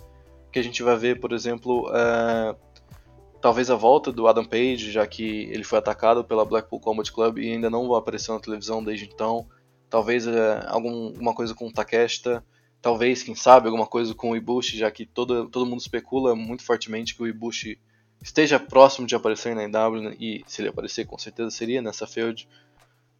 que 0.50 0.58
a 0.58 0.62
gente 0.62 0.82
vai 0.82 0.96
ver, 0.96 1.20
por 1.20 1.32
exemplo, 1.32 1.88
uh, 1.90 2.56
talvez 3.40 3.70
a 3.70 3.74
volta 3.74 4.10
do 4.10 4.26
Adam 4.26 4.44
Page, 4.44 4.90
já 4.90 5.06
que 5.06 5.50
ele 5.50 5.64
foi 5.64 5.78
atacado 5.78 6.24
pela 6.24 6.44
Blackpool 6.44 6.80
Combat 6.80 7.12
Club 7.12 7.38
e 7.38 7.52
ainda 7.52 7.68
não 7.68 7.94
apareceu 7.94 8.34
na 8.34 8.40
televisão 8.40 8.82
desde 8.82 9.04
então. 9.04 9.46
Talvez 9.90 10.26
uh, 10.26 10.30
alguma 10.68 11.34
coisa 11.34 11.54
com 11.54 11.66
o 11.66 11.72
Takeshita. 11.72 12.42
Talvez, 12.84 13.22
quem 13.22 13.34
sabe, 13.34 13.66
alguma 13.66 13.86
coisa 13.86 14.14
com 14.14 14.32
o 14.32 14.36
Ibushi, 14.36 14.76
já 14.76 14.90
que 14.90 15.06
todo, 15.06 15.48
todo 15.48 15.64
mundo 15.64 15.80
especula 15.80 16.36
muito 16.36 16.62
fortemente 16.62 17.14
que 17.14 17.22
o 17.22 17.26
Ibushi 17.26 17.78
esteja 18.22 18.60
próximo 18.60 19.06
de 19.06 19.14
aparecer 19.14 19.56
na 19.56 19.64
IW, 19.64 20.02
né? 20.02 20.16
e 20.20 20.44
se 20.46 20.60
ele 20.60 20.68
aparecer, 20.68 21.06
com 21.06 21.16
certeza 21.16 21.50
seria 21.50 21.80
nessa 21.80 22.06
feud. 22.06 22.46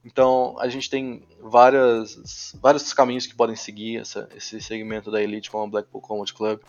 Então 0.05 0.55
a 0.61 0.68
gente 0.68 0.90
tem 0.90 1.27
várias, 1.40 2.53
vários 2.61 2.92
caminhos 2.92 3.27
que 3.27 3.35
podem 3.35 3.57
seguir 3.57 4.03
essa, 4.03 4.29
esse 4.37 4.61
segmento 4.61 5.11
da 5.11 5.22
Elite 5.22 5.50
com 5.50 5.62
a 5.62 5.66
Blackpool 5.66 6.03
Combat 6.03 6.35
Club. 6.35 6.61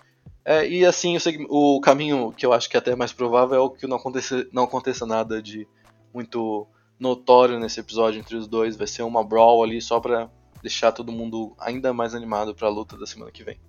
É, 0.45 0.65
e 0.65 0.85
assim, 0.85 1.17
o, 1.49 1.75
o, 1.75 1.81
caminho 1.81 2.31
que 2.31 2.45
eu 2.45 2.53
acho 2.53 2.69
que 2.69 2.77
é 2.77 2.79
até 2.79 2.95
mais 2.95 3.11
provável 3.11 3.57
é 3.57 3.59
o 3.59 3.71
que 3.71 3.87
não 3.87 3.97
aconteça, 3.97 4.47
não 4.53 4.63
aconteça 4.63 5.05
nada 5.05 5.41
de 5.41 5.67
muito 6.13 6.65
notório 6.97 7.59
nesse 7.59 7.81
episódio 7.81 8.21
entre 8.21 8.37
os 8.37 8.47
dois. 8.47 8.77
Vai 8.77 8.87
ser 8.87 9.03
uma 9.03 9.21
brawl 9.21 9.65
ali 9.65 9.81
só 9.81 9.99
pra 9.99 10.29
deixar 10.65 10.91
todo 10.91 11.11
mundo 11.11 11.55
ainda 11.59 11.93
mais 11.93 12.15
animado 12.15 12.55
para 12.55 12.67
a 12.67 12.71
luta 12.71 12.97
da 12.97 13.05
semana 13.05 13.31
que 13.31 13.43
vem. 13.43 13.59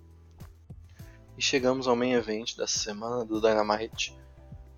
E 1.37 1.41
chegamos 1.41 1.87
ao 1.87 1.95
main 1.95 2.13
event 2.13 2.57
dessa 2.57 2.79
semana 2.79 3.23
do 3.23 3.39
Dynamite. 3.39 4.17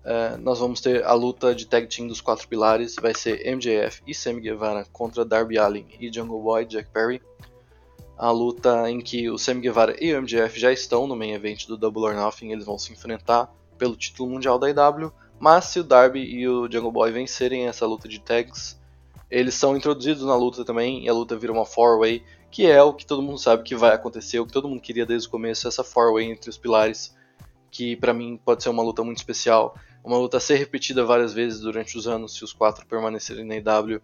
É, 0.04 0.36
nós 0.36 0.58
vamos 0.58 0.82
ter 0.82 1.02
a 1.02 1.14
luta 1.14 1.54
de 1.54 1.66
tag 1.66 1.86
team 1.86 2.06
dos 2.06 2.20
quatro 2.20 2.46
pilares, 2.46 2.96
vai 3.00 3.14
ser 3.14 3.50
MJF 3.56 4.02
e 4.06 4.14
Sammy 4.14 4.42
Guevara 4.42 4.84
contra 4.92 5.24
Darby 5.24 5.58
Allin 5.58 5.86
e 5.98 6.12
Jungle 6.12 6.42
Boy 6.42 6.66
Jack 6.66 6.90
Perry. 6.90 7.22
A 8.18 8.30
luta 8.30 8.90
em 8.90 9.00
que 9.00 9.30
o 9.30 9.38
Sammy 9.38 9.62
Guevara 9.62 9.96
e 9.98 10.12
o 10.12 10.20
MJF 10.20 10.60
já 10.60 10.70
estão 10.70 11.06
no 11.06 11.16
main 11.16 11.32
event 11.32 11.66
do 11.66 11.78
Double 11.78 12.02
or 12.02 12.14
Nothing, 12.14 12.52
eles 12.52 12.66
vão 12.66 12.78
se 12.78 12.92
enfrentar 12.92 13.50
pelo 13.78 13.96
título 13.96 14.28
mundial 14.28 14.58
da 14.58 14.68
IW, 14.68 15.10
mas 15.38 15.64
se 15.66 15.80
o 15.80 15.84
Darby 15.84 16.20
e 16.20 16.46
o 16.46 16.70
Jungle 16.70 16.92
Boy 16.92 17.10
vencerem 17.10 17.66
essa 17.66 17.86
luta 17.86 18.06
de 18.06 18.20
tags, 18.20 18.78
eles 19.30 19.54
são 19.54 19.76
introduzidos 19.76 20.24
na 20.24 20.36
luta 20.36 20.64
também 20.64 21.04
e 21.04 21.08
a 21.08 21.12
luta 21.12 21.36
vira 21.36 21.52
uma 21.52 21.64
four-way, 21.64 22.22
que 22.50 22.66
é 22.66 22.82
o 22.82 22.92
que 22.92 23.06
todo 23.06 23.22
mundo 23.22 23.38
sabe 23.38 23.62
que 23.62 23.76
vai 23.76 23.94
acontecer, 23.94 24.40
o 24.40 24.46
que 24.46 24.52
todo 24.52 24.68
mundo 24.68 24.80
queria 24.80 25.06
desde 25.06 25.28
o 25.28 25.30
começo, 25.30 25.68
essa 25.68 25.84
four-way 25.84 26.24
entre 26.24 26.50
os 26.50 26.58
pilares, 26.58 27.14
que 27.70 27.94
para 27.96 28.12
mim 28.12 28.40
pode 28.44 28.62
ser 28.62 28.68
uma 28.68 28.82
luta 28.82 29.04
muito 29.04 29.18
especial 29.18 29.74
uma 30.02 30.16
luta 30.16 30.38
a 30.38 30.40
ser 30.40 30.56
repetida 30.56 31.04
várias 31.04 31.32
vezes 31.32 31.60
durante 31.60 31.96
os 31.96 32.06
anos 32.06 32.34
se 32.34 32.44
os 32.44 32.52
quatro 32.52 32.86
permanecerem 32.86 33.44
na 33.44 33.56
IW. 33.56 34.00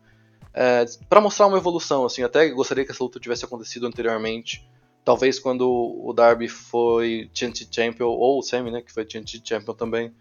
É, 0.52 0.84
para 1.08 1.20
mostrar 1.20 1.46
uma 1.46 1.58
evolução, 1.58 2.04
assim, 2.04 2.22
até 2.22 2.48
gostaria 2.48 2.84
que 2.84 2.92
essa 2.92 3.02
luta 3.02 3.20
tivesse 3.20 3.44
acontecido 3.44 3.86
anteriormente. 3.86 4.66
Talvez 5.04 5.38
quando 5.38 5.68
o 5.68 6.12
Darby 6.12 6.48
foi 6.48 7.30
TNT 7.32 7.68
Champion, 7.70 8.08
ou 8.08 8.38
o 8.38 8.42
Sammy, 8.42 8.70
né, 8.70 8.82
que 8.82 8.92
foi 8.92 9.04
TNT 9.04 9.40
Champion 9.44 9.74
também. 9.74 10.12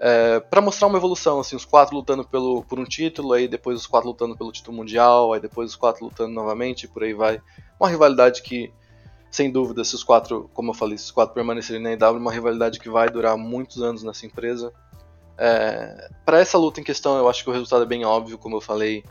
É, 0.00 0.38
para 0.38 0.60
mostrar 0.60 0.86
uma 0.86 0.96
evolução, 0.96 1.40
assim, 1.40 1.56
os 1.56 1.64
quatro 1.64 1.96
lutando 1.96 2.24
pelo, 2.24 2.62
por 2.62 2.78
um 2.78 2.84
título, 2.84 3.32
aí 3.32 3.48
depois 3.48 3.76
os 3.80 3.86
quatro 3.86 4.08
lutando 4.08 4.36
pelo 4.36 4.52
título 4.52 4.76
mundial, 4.76 5.32
aí 5.32 5.40
depois 5.40 5.70
os 5.70 5.76
quatro 5.76 6.04
lutando 6.04 6.32
novamente, 6.32 6.86
por 6.86 7.02
aí 7.02 7.12
vai. 7.12 7.40
Uma 7.80 7.88
rivalidade 7.88 8.42
que, 8.42 8.72
sem 9.28 9.50
dúvida, 9.50 9.82
se 9.82 9.96
os 9.96 10.04
quatro, 10.04 10.48
como 10.54 10.70
eu 10.70 10.74
falei, 10.74 10.96
se 10.96 11.04
os 11.04 11.10
quatro 11.10 11.34
permanecerem 11.34 11.82
na 11.82 11.92
IW, 11.92 12.18
uma 12.18 12.32
rivalidade 12.32 12.78
que 12.78 12.88
vai 12.88 13.10
durar 13.10 13.36
muitos 13.36 13.82
anos 13.82 14.04
nessa 14.04 14.24
empresa. 14.24 14.72
É, 15.36 16.08
para 16.24 16.38
essa 16.38 16.56
luta 16.56 16.80
em 16.80 16.84
questão, 16.84 17.18
eu 17.18 17.28
acho 17.28 17.42
que 17.42 17.50
o 17.50 17.52
resultado 17.52 17.82
é 17.82 17.86
bem 17.86 18.04
óbvio, 18.04 18.38
como 18.38 18.56
eu 18.56 18.60
falei. 18.60 19.02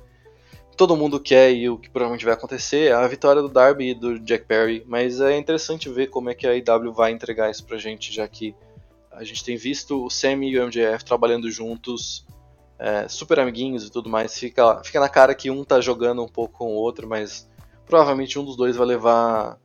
Todo 0.78 0.95
mundo 0.95 1.19
quer 1.19 1.52
e 1.52 1.69
o 1.69 1.78
que 1.78 1.89
provavelmente 1.89 2.23
vai 2.23 2.36
acontecer 2.36 2.91
é 2.91 2.93
a 2.93 3.08
vitória 3.08 3.41
do 3.41 3.50
Darby 3.50 3.89
e 3.89 3.93
do 3.93 4.19
Jack 4.19 4.45
Perry, 4.45 4.84
mas 4.86 5.19
é 5.19 5.36
interessante 5.36 5.89
ver 5.89 6.08
como 6.08 6.30
é 6.30 6.36
que 6.36 6.45
a 6.47 6.54
IW 6.56 6.93
vai 6.93 7.12
entregar 7.12 7.50
isso 7.50 7.65
pra 7.65 7.78
gente, 7.78 8.13
já 8.13 8.28
que 8.28 8.56
a 9.17 9.23
gente 9.23 9.43
tem 9.43 9.58
visto 9.58 10.06
o 10.06 10.10
Sammy 10.10 10.51
e 10.51 10.60
o 10.60 10.65
MJF 10.65 11.03
trabalhando 11.03 11.49
juntos 11.49 12.25
é, 12.77 13.08
super 13.08 13.39
amiguinhos 13.39 13.86
e 13.86 13.91
tudo 13.91 14.10
mais. 14.10 14.38
Fica, 14.38 14.82
fica 14.84 14.99
na 14.99 15.10
cara 15.10 15.34
que 15.34 15.49
um 15.49 15.63
tá 15.63 15.82
jogando 15.82 16.23
um 16.23 16.27
pouco 16.27 16.60
com 16.60 16.67
o 16.67 16.75
outro, 16.75 17.08
mas 17.08 17.49
provavelmente 17.86 18.38
um 18.38 18.45
dos 18.45 18.56
dois 18.56 18.75
vai 18.75 18.86
levar. 18.86 19.60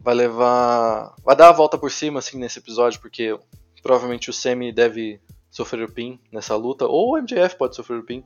Vai 0.00 0.14
levar. 0.14 1.14
Vai 1.22 1.36
dar 1.36 1.50
a 1.50 1.52
volta 1.52 1.76
por 1.76 1.90
cima 1.90 2.18
assim 2.18 2.38
nesse 2.38 2.58
episódio, 2.58 3.00
porque 3.00 3.38
provavelmente 3.82 4.30
o 4.30 4.32
Semi 4.32 4.72
deve 4.72 5.20
sofrer 5.50 5.84
o 5.84 5.92
pin 5.92 6.18
nessa 6.32 6.56
luta, 6.56 6.86
ou 6.86 7.12
o 7.12 7.18
MJF 7.18 7.56
pode 7.56 7.76
sofrer 7.76 7.98
o 7.98 8.02
pin, 8.04 8.24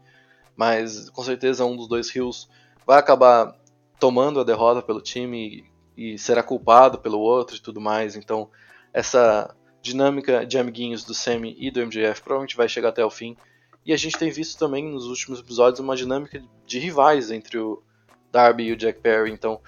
mas 0.56 1.10
com 1.10 1.22
certeza 1.22 1.64
um 1.64 1.76
dos 1.76 1.88
dois 1.88 2.14
Hills 2.14 2.48
vai 2.86 2.98
acabar 2.98 3.54
tomando 3.98 4.40
a 4.40 4.44
derrota 4.44 4.80
pelo 4.80 5.02
time 5.02 5.66
e, 5.96 6.14
e 6.14 6.18
será 6.18 6.42
culpado 6.42 6.98
pelo 6.98 7.18
outro 7.18 7.56
e 7.56 7.60
tudo 7.60 7.80
mais. 7.80 8.16
Então, 8.16 8.48
essa 8.92 9.54
dinâmica 9.82 10.44
de 10.44 10.58
amiguinhos 10.58 11.04
do 11.04 11.14
Semi 11.14 11.56
e 11.58 11.70
do 11.70 11.80
MJF 11.80 12.22
provavelmente 12.22 12.56
vai 12.56 12.68
chegar 12.68 12.90
até 12.90 13.04
o 13.04 13.10
fim. 13.10 13.36
E 13.84 13.92
a 13.92 13.96
gente 13.96 14.18
tem 14.18 14.30
visto 14.30 14.58
também 14.58 14.84
nos 14.84 15.06
últimos 15.06 15.40
episódios 15.40 15.80
uma 15.80 15.96
dinâmica 15.96 16.42
de 16.66 16.78
rivais 16.78 17.30
entre 17.30 17.58
o 17.58 17.82
Darby 18.30 18.64
e 18.64 18.72
o 18.72 18.76
Jack 18.76 19.00
Perry. 19.00 19.32
Então, 19.32 19.60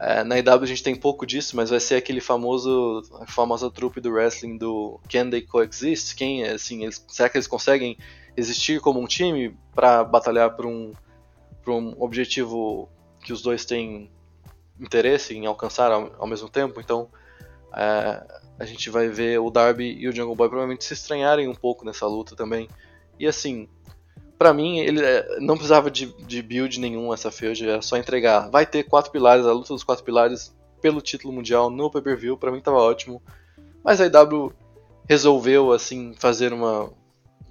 é, 0.00 0.22
na 0.22 0.38
IW 0.38 0.62
a 0.62 0.66
gente 0.66 0.82
tem 0.82 0.94
pouco 0.94 1.26
disso, 1.26 1.56
mas 1.56 1.70
vai 1.70 1.80
ser 1.80 1.96
aquele 1.96 2.20
famoso, 2.20 3.02
a 3.20 3.26
famosa 3.26 3.70
trupe 3.70 4.00
do 4.00 4.10
wrestling 4.10 4.56
do 4.56 5.00
Can 5.10 5.30
They 5.30 5.42
Coexist? 5.42 6.14
Quem, 6.14 6.44
assim, 6.44 6.84
eles, 6.84 7.04
será 7.08 7.28
que 7.28 7.36
eles 7.36 7.46
conseguem 7.46 7.96
existir 8.36 8.80
como 8.80 9.00
um 9.00 9.06
time 9.06 9.56
para 9.74 10.04
batalhar 10.04 10.54
por 10.54 10.66
um, 10.66 10.92
por 11.62 11.74
um 11.74 11.94
objetivo 12.00 12.88
que 13.24 13.32
os 13.32 13.42
dois 13.42 13.64
têm 13.64 14.10
interesse 14.78 15.34
em 15.34 15.46
alcançar 15.46 15.90
ao, 15.90 16.14
ao 16.18 16.26
mesmo 16.26 16.48
tempo? 16.48 16.80
Então, 16.80 17.08
é, 17.74 18.40
a 18.58 18.64
gente 18.64 18.90
vai 18.90 19.08
ver 19.08 19.38
o 19.38 19.50
Darby 19.50 19.96
e 19.98 20.08
o 20.08 20.12
Jungle 20.12 20.34
Boy 20.34 20.48
provavelmente 20.48 20.84
se 20.84 20.94
estranharem 20.94 21.48
um 21.48 21.54
pouco 21.54 21.84
nessa 21.84 22.06
luta 22.06 22.34
também. 22.34 22.68
E 23.18 23.26
assim, 23.26 23.68
para 24.38 24.52
mim, 24.54 24.78
ele 24.78 25.00
é, 25.00 25.38
não 25.40 25.54
precisava 25.54 25.90
de, 25.90 26.06
de 26.24 26.42
build 26.42 26.78
nenhum 26.78 27.12
essa 27.12 27.30
feud, 27.30 27.68
é 27.68 27.80
só 27.80 27.96
entregar. 27.96 28.48
Vai 28.50 28.64
ter 28.64 28.84
quatro 28.84 29.10
pilares, 29.10 29.46
a 29.46 29.52
luta 29.52 29.74
dos 29.74 29.84
quatro 29.84 30.04
pilares 30.04 30.56
pelo 30.80 31.00
título 31.00 31.32
mundial 31.32 31.70
no 31.70 31.90
pay-per-view, 31.90 32.36
pra 32.36 32.52
mim 32.52 32.60
tava 32.60 32.78
ótimo. 32.78 33.20
Mas 33.82 34.00
a 34.00 34.06
IW 34.06 34.52
resolveu, 35.08 35.72
assim, 35.72 36.14
fazer 36.18 36.52
uma, 36.52 36.90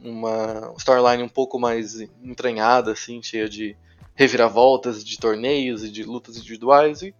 uma 0.02 0.74
storyline 0.78 1.24
um 1.24 1.30
pouco 1.30 1.60
mais 1.60 2.00
entranhada, 2.24 2.92
assim, 2.92 3.22
cheia 3.22 3.50
de 3.50 3.76
reviravoltas, 4.16 5.04
de 5.04 5.20
torneios 5.20 5.84
e 5.84 5.92
de 5.92 6.04
lutas 6.04 6.38
individuais, 6.38 7.02
e 7.02 7.14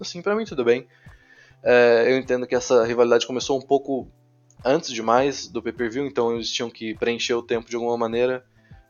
assim, 0.00 0.20
para 0.20 0.34
mim 0.34 0.44
tudo 0.44 0.64
bem. 0.64 0.86
É, 1.62 2.12
eu 2.12 2.18
entendo 2.18 2.46
que 2.46 2.54
essa 2.54 2.84
rivalidade 2.84 3.26
começou 3.26 3.58
um 3.58 3.62
pouco 3.62 4.08
antes 4.64 4.92
demais 4.92 5.46
do 5.46 5.62
pay-per-view, 5.62 6.06
então 6.06 6.34
eles 6.34 6.50
tinham 6.50 6.70
que 6.70 6.94
preencher 6.94 7.34
o 7.34 7.42
tempo 7.42 7.68
de 7.68 7.76
alguma 7.76 7.96
maneira. 7.96 8.44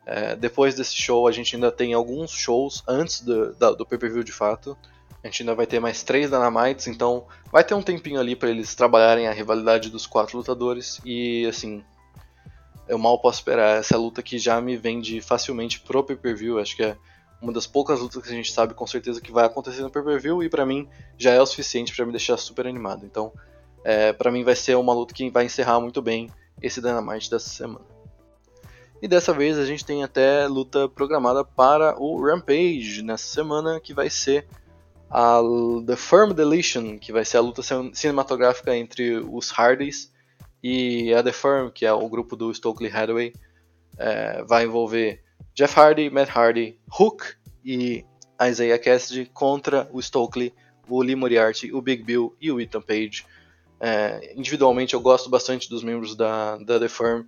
É, 0.05 0.35
depois 0.35 0.75
desse 0.75 0.97
show, 0.97 1.29
a 1.29 1.33
gente 1.33 1.55
ainda 1.55 1.71
tem 1.71 1.95
alguns 1.95 2.31
shows 2.31 2.83
antes 2.89 3.21
do, 3.21 3.55
do 3.77 3.87
pay-per-view 3.87 4.25
de 4.25 4.33
fato. 4.33 4.77
A 5.23 5.29
gente 5.29 5.43
ainda 5.43 5.55
vai 5.55 5.67
ter 5.67 5.79
mais 5.79 6.03
três 6.03 6.31
Dynamites, 6.31 6.89
então 6.89 7.27
vai 7.53 7.63
ter 7.63 7.75
um 7.75 7.83
tempinho 7.83 8.19
ali 8.19 8.35
para 8.35 8.51
eles 8.51 8.75
trabalharem 8.75 9.29
a 9.29 9.33
rivalidade 9.33 9.89
dos 9.89 10.07
quatro 10.07 10.37
lutadores. 10.37 11.01
E 11.05 11.47
assim, 11.47 11.85
eu 12.89 12.99
mal 12.99 13.21
posso 13.21 13.39
esperar 13.39 13.79
essa 13.79 13.97
luta 13.97 14.23
que 14.23 14.39
já 14.39 14.61
me 14.61 14.77
vende 14.77 15.21
facilmente 15.21 15.79
pro 15.81 16.03
pay-per-view. 16.03 16.59
Acho 16.59 16.75
que 16.75 16.83
é 16.83 16.97
uma 17.43 17.53
das 17.53 17.67
poucas 17.67 17.99
lutas 17.99 18.23
que 18.23 18.29
a 18.29 18.33
gente 18.33 18.53
sabe 18.53 18.73
com 18.73 18.87
certeza 18.87 19.21
que 19.21 19.33
vai 19.33 19.45
acontecer 19.45 19.83
no 19.83 19.91
pay-per-view 19.91 20.43
e 20.43 20.49
para 20.49 20.65
mim 20.65 20.89
já 21.19 21.33
é 21.33 21.41
o 21.41 21.47
suficiente 21.47 21.95
para 21.95 22.07
me 22.07 22.13
deixar 22.13 22.37
super 22.37 22.67
animado. 22.67 23.05
Então, 23.05 23.33
é, 23.85 24.13
para 24.13 24.31
mim 24.31 24.45
vai 24.45 24.55
ser 24.55 24.77
uma 24.77 24.95
luta 24.95 25.13
que 25.13 25.29
vai 25.29 25.45
encerrar 25.45 25.81
muito 25.81 26.01
bem 26.01 26.31
esse 26.63 26.81
Dynamite 26.81 27.29
dessa 27.29 27.51
semana. 27.51 27.85
E 29.03 29.09
dessa 29.09 29.33
vez 29.33 29.59
a 29.59 29.67
gente 29.67 29.85
tem 29.85 30.05
até 30.05 30.47
luta 30.47 30.89
programada 30.89 31.45
para 31.45 32.01
o 32.01 32.25
Rampage 32.25 33.03
nessa 33.03 33.27
semana, 33.27 33.81
que 33.81 33.93
vai 33.93 34.09
ser 34.09 34.47
a 35.11 35.41
The 35.85 35.97
Firm 35.97 36.33
Deletion, 36.33 36.97
que 36.99 37.13
vai 37.13 37.25
ser 37.25 37.39
a 37.39 37.41
luta 37.41 37.63
cinematográfica 37.93 38.77
entre 38.77 39.17
os 39.17 39.51
Hardys 39.51 40.13
e 40.63 41.13
a 41.13 41.21
The 41.21 41.33
Firm, 41.33 41.71
que 41.71 41.85
é 41.85 41.93
o 41.93 42.09
grupo 42.09 42.37
do 42.37 42.55
Stokely 42.55 42.89
Hathaway. 42.89 43.33
É, 43.99 44.45
vai 44.45 44.65
envolver 44.65 45.23
Jeff 45.55 45.79
Hardy, 45.79 46.11
Matt 46.11 46.31
Hardy, 46.31 46.79
Hook 46.89 47.35
e 47.65 48.05
Isaiah 48.43 48.79
Cassidy 48.79 49.27
contra 49.27 49.89
o 49.93 50.01
Stokely, 50.01 50.55
o 50.89 51.03
Lee 51.03 51.15
Moriarty, 51.15 51.73
o 51.73 51.81
Big 51.81 52.03
Bill 52.03 52.35
e 52.41 52.51
o 52.51 52.61
Ethan 52.61 52.81
Page. 52.81 53.25
É, 53.81 54.33
individualmente 54.37 54.95
eu 54.95 55.01
gosto 55.01 55.29
bastante 55.29 55.69
dos 55.69 55.83
membros 55.83 56.15
da, 56.15 56.57
da 56.57 56.79
The 56.79 56.89
Firm. 56.89 57.25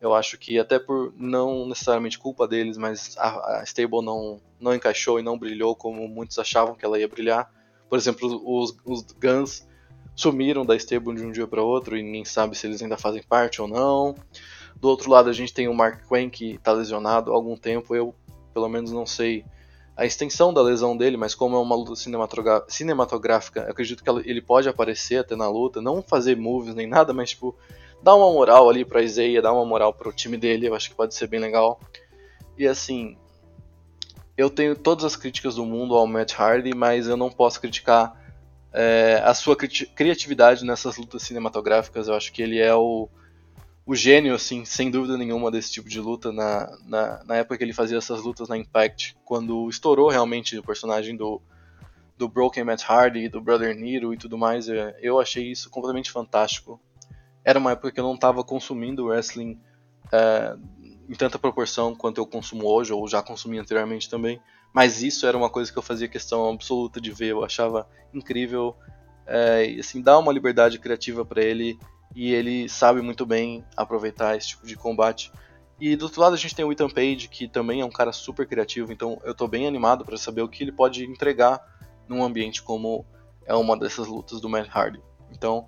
Eu 0.00 0.12
acho 0.12 0.36
que 0.36 0.58
até 0.58 0.78
por 0.78 1.14
não 1.16 1.66
necessariamente 1.66 2.18
culpa 2.18 2.46
deles, 2.46 2.76
mas 2.76 3.16
a, 3.16 3.60
a 3.60 3.62
stable 3.64 4.04
não, 4.04 4.40
não 4.60 4.74
encaixou 4.74 5.18
e 5.18 5.22
não 5.22 5.38
brilhou 5.38 5.74
como 5.74 6.06
muitos 6.06 6.38
achavam 6.38 6.74
que 6.74 6.84
ela 6.84 6.98
ia 6.98 7.08
brilhar. 7.08 7.50
Por 7.88 7.96
exemplo, 7.96 8.42
os, 8.44 8.76
os 8.84 9.02
Guns 9.12 9.66
sumiram 10.14 10.64
da 10.64 10.76
stable 10.76 11.14
de 11.14 11.24
um 11.24 11.32
dia 11.32 11.46
para 11.46 11.62
outro 11.62 11.96
e 11.96 12.02
ninguém 12.02 12.24
sabe 12.24 12.56
se 12.56 12.66
eles 12.66 12.82
ainda 12.82 12.96
fazem 12.96 13.22
parte 13.22 13.62
ou 13.62 13.68
não. 13.68 14.14
Do 14.84 14.90
outro 14.90 15.10
lado, 15.10 15.30
a 15.30 15.32
gente 15.32 15.50
tem 15.50 15.66
o 15.66 15.72
Mark 15.72 16.06
Quinn 16.06 16.28
que 16.28 16.56
está 16.56 16.70
lesionado 16.70 17.32
há 17.32 17.34
algum 17.34 17.56
tempo. 17.56 17.96
Eu, 17.96 18.14
pelo 18.52 18.68
menos, 18.68 18.92
não 18.92 19.06
sei 19.06 19.42
a 19.96 20.04
extensão 20.04 20.52
da 20.52 20.60
lesão 20.60 20.94
dele, 20.94 21.16
mas 21.16 21.34
como 21.34 21.56
é 21.56 21.58
uma 21.58 21.74
luta 21.74 21.94
cinematográfica, 21.96 23.62
acredito 23.62 24.04
que 24.04 24.10
ele 24.28 24.42
pode 24.42 24.68
aparecer 24.68 25.20
até 25.20 25.34
na 25.34 25.48
luta, 25.48 25.80
não 25.80 26.02
fazer 26.02 26.36
moves 26.36 26.74
nem 26.74 26.86
nada, 26.86 27.14
mas 27.14 27.30
tipo, 27.30 27.56
dar 28.02 28.14
uma 28.14 28.30
moral 28.30 28.68
ali 28.68 28.84
pra 28.84 29.00
Isaiah, 29.00 29.40
dar 29.40 29.54
uma 29.54 29.64
moral 29.64 29.94
pro 29.94 30.12
time 30.12 30.36
dele, 30.36 30.68
eu 30.68 30.74
acho 30.74 30.90
que 30.90 30.94
pode 30.94 31.14
ser 31.14 31.28
bem 31.28 31.40
legal. 31.40 31.80
E 32.58 32.66
assim, 32.66 33.16
eu 34.36 34.50
tenho 34.50 34.76
todas 34.76 35.06
as 35.06 35.16
críticas 35.16 35.54
do 35.54 35.64
mundo 35.64 35.94
ao 35.94 36.06
Matt 36.06 36.34
Hardy, 36.38 36.76
mas 36.76 37.08
eu 37.08 37.16
não 37.16 37.30
posso 37.30 37.58
criticar 37.58 38.22
é, 38.70 39.22
a 39.24 39.32
sua 39.32 39.56
cri 39.56 39.86
criatividade 39.94 40.62
nessas 40.62 40.98
lutas 40.98 41.22
cinematográficas. 41.22 42.06
Eu 42.06 42.14
acho 42.14 42.30
que 42.30 42.42
ele 42.42 42.58
é 42.58 42.74
o, 42.74 43.08
o 43.86 43.94
gênio, 43.94 44.34
assim, 44.34 44.64
sem 44.64 44.90
dúvida 44.90 45.18
nenhuma, 45.18 45.50
desse 45.50 45.70
tipo 45.72 45.88
de 45.88 46.00
luta 46.00 46.32
na, 46.32 46.70
na, 46.86 47.24
na, 47.24 47.36
época 47.36 47.58
que 47.58 47.64
ele 47.64 47.74
fazia 47.74 47.98
essas 47.98 48.22
lutas 48.22 48.48
na 48.48 48.56
Impact, 48.56 49.14
quando 49.24 49.68
estourou 49.68 50.08
realmente 50.08 50.56
o 50.58 50.62
personagem 50.62 51.14
do, 51.14 51.40
do 52.16 52.26
Broken 52.26 52.64
Matt 52.64 52.82
Hardy, 52.88 53.28
do 53.28 53.42
Brother 53.42 53.76
Nero 53.76 54.14
e 54.14 54.16
tudo 54.16 54.38
mais, 54.38 54.68
é, 54.70 54.98
eu 55.02 55.20
achei 55.20 55.50
isso 55.50 55.68
completamente 55.68 56.10
fantástico. 56.10 56.80
Era 57.44 57.58
uma 57.58 57.72
época 57.72 57.92
que 57.92 58.00
eu 58.00 58.04
não 58.04 58.14
estava 58.14 58.42
consumindo 58.42 59.06
wrestling 59.06 59.60
é, 60.10 60.56
em 61.06 61.14
tanta 61.14 61.38
proporção 61.38 61.94
quanto 61.94 62.18
eu 62.18 62.26
consumo 62.26 62.66
hoje, 62.66 62.90
ou 62.90 63.06
já 63.06 63.22
consumi 63.22 63.58
anteriormente 63.58 64.08
também, 64.08 64.40
mas 64.72 65.02
isso 65.02 65.26
era 65.26 65.36
uma 65.36 65.50
coisa 65.50 65.70
que 65.70 65.78
eu 65.78 65.82
fazia 65.82 66.08
questão 66.08 66.48
absoluta 66.48 67.00
de 67.02 67.10
ver, 67.12 67.32
eu 67.32 67.44
achava 67.44 67.86
incrível, 68.14 68.74
é, 69.26 69.66
e 69.70 69.80
assim, 69.80 70.00
dá 70.00 70.18
uma 70.18 70.32
liberdade 70.32 70.78
criativa 70.78 71.22
para 71.22 71.42
ele 71.42 71.78
e 72.14 72.32
ele 72.32 72.68
sabe 72.68 73.00
muito 73.00 73.26
bem 73.26 73.64
aproveitar 73.76 74.36
esse 74.36 74.48
tipo 74.48 74.66
de 74.66 74.76
combate. 74.76 75.32
E 75.80 75.96
do 75.96 76.04
outro 76.04 76.20
lado 76.20 76.34
a 76.34 76.38
gente 76.38 76.54
tem 76.54 76.64
o 76.64 76.72
Ethan 76.72 76.88
Page, 76.88 77.28
que 77.28 77.48
também 77.48 77.80
é 77.80 77.84
um 77.84 77.90
cara 77.90 78.12
super 78.12 78.46
criativo, 78.46 78.92
então 78.92 79.20
eu 79.24 79.34
tô 79.34 79.48
bem 79.48 79.66
animado 79.66 80.04
para 80.04 80.16
saber 80.16 80.42
o 80.42 80.48
que 80.48 80.62
ele 80.62 80.72
pode 80.72 81.04
entregar 81.04 81.60
num 82.08 82.22
ambiente 82.22 82.62
como 82.62 83.04
é 83.44 83.54
uma 83.54 83.76
dessas 83.76 84.06
lutas 84.06 84.40
do 84.40 84.48
Matt 84.48 84.68
Hardy. 84.72 85.00
Então, 85.30 85.66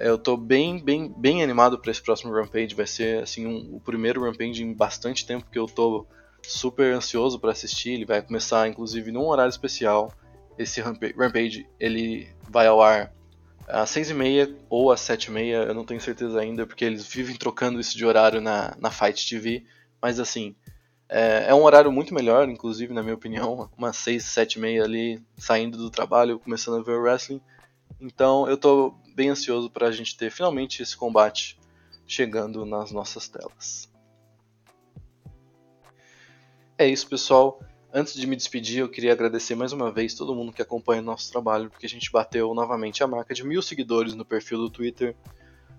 eu 0.00 0.16
tô 0.16 0.36
bem, 0.36 0.82
bem, 0.82 1.14
bem 1.14 1.42
animado 1.42 1.78
para 1.78 1.90
esse 1.90 2.02
próximo 2.02 2.32
Rampage, 2.32 2.74
vai 2.74 2.86
ser 2.86 3.22
assim 3.22 3.46
um, 3.46 3.76
o 3.76 3.80
primeiro 3.80 4.24
Rampage 4.24 4.64
em 4.64 4.72
bastante 4.72 5.26
tempo 5.26 5.46
que 5.50 5.58
eu 5.58 5.66
tô 5.66 6.06
super 6.42 6.94
ansioso 6.94 7.38
para 7.38 7.52
assistir. 7.52 7.90
Ele 7.90 8.06
vai 8.06 8.22
começar 8.22 8.66
inclusive 8.66 9.12
num 9.12 9.26
horário 9.28 9.50
especial. 9.50 10.12
Esse 10.58 10.80
Rampage, 10.80 11.66
ele 11.78 12.28
vai 12.48 12.66
ao 12.66 12.82
ar 12.82 13.12
às 13.72 13.90
seis 13.90 14.10
e 14.10 14.14
meia 14.14 14.54
ou 14.68 14.90
às 14.90 15.00
sete 15.00 15.26
e 15.26 15.30
meia, 15.30 15.58
eu 15.64 15.74
não 15.74 15.84
tenho 15.84 16.00
certeza 16.00 16.40
ainda, 16.40 16.66
porque 16.66 16.84
eles 16.84 17.06
vivem 17.06 17.36
trocando 17.36 17.80
isso 17.80 17.96
de 17.96 18.04
horário 18.04 18.40
na, 18.40 18.76
na 18.78 18.90
Fight 18.90 19.28
TV, 19.28 19.64
mas 20.00 20.20
assim, 20.20 20.54
é, 21.08 21.46
é 21.48 21.54
um 21.54 21.64
horário 21.64 21.90
muito 21.90 22.14
melhor, 22.14 22.48
inclusive, 22.48 22.92
na 22.92 23.02
minha 23.02 23.14
opinião, 23.14 23.70
umas 23.76 23.96
seis, 23.96 24.24
sete 24.24 24.54
e 24.54 24.60
meia 24.60 24.84
ali, 24.84 25.22
saindo 25.36 25.78
do 25.78 25.90
trabalho, 25.90 26.38
começando 26.38 26.78
a 26.78 26.82
ver 26.82 26.92
o 26.92 27.02
wrestling, 27.02 27.40
então 28.00 28.48
eu 28.48 28.56
tô 28.56 28.94
bem 29.14 29.30
ansioso 29.30 29.70
para 29.70 29.88
a 29.88 29.92
gente 29.92 30.16
ter 30.16 30.30
finalmente 30.30 30.82
esse 30.82 30.96
combate 30.96 31.58
chegando 32.06 32.64
nas 32.64 32.90
nossas 32.90 33.28
telas. 33.28 33.88
É 36.76 36.86
isso, 36.86 37.06
pessoal. 37.06 37.60
Antes 37.92 38.14
de 38.14 38.24
me 38.24 38.36
despedir, 38.36 38.78
eu 38.78 38.88
queria 38.88 39.12
agradecer 39.12 39.56
mais 39.56 39.72
uma 39.72 39.90
vez 39.90 40.14
todo 40.14 40.34
mundo 40.34 40.52
que 40.52 40.62
acompanha 40.62 41.02
o 41.02 41.04
nosso 41.04 41.30
trabalho, 41.30 41.68
porque 41.68 41.86
a 41.86 41.88
gente 41.88 42.10
bateu 42.12 42.54
novamente 42.54 43.02
a 43.02 43.06
marca 43.06 43.34
de 43.34 43.44
mil 43.44 43.60
seguidores 43.60 44.14
no 44.14 44.24
perfil 44.24 44.58
do 44.58 44.70
Twitter. 44.70 45.16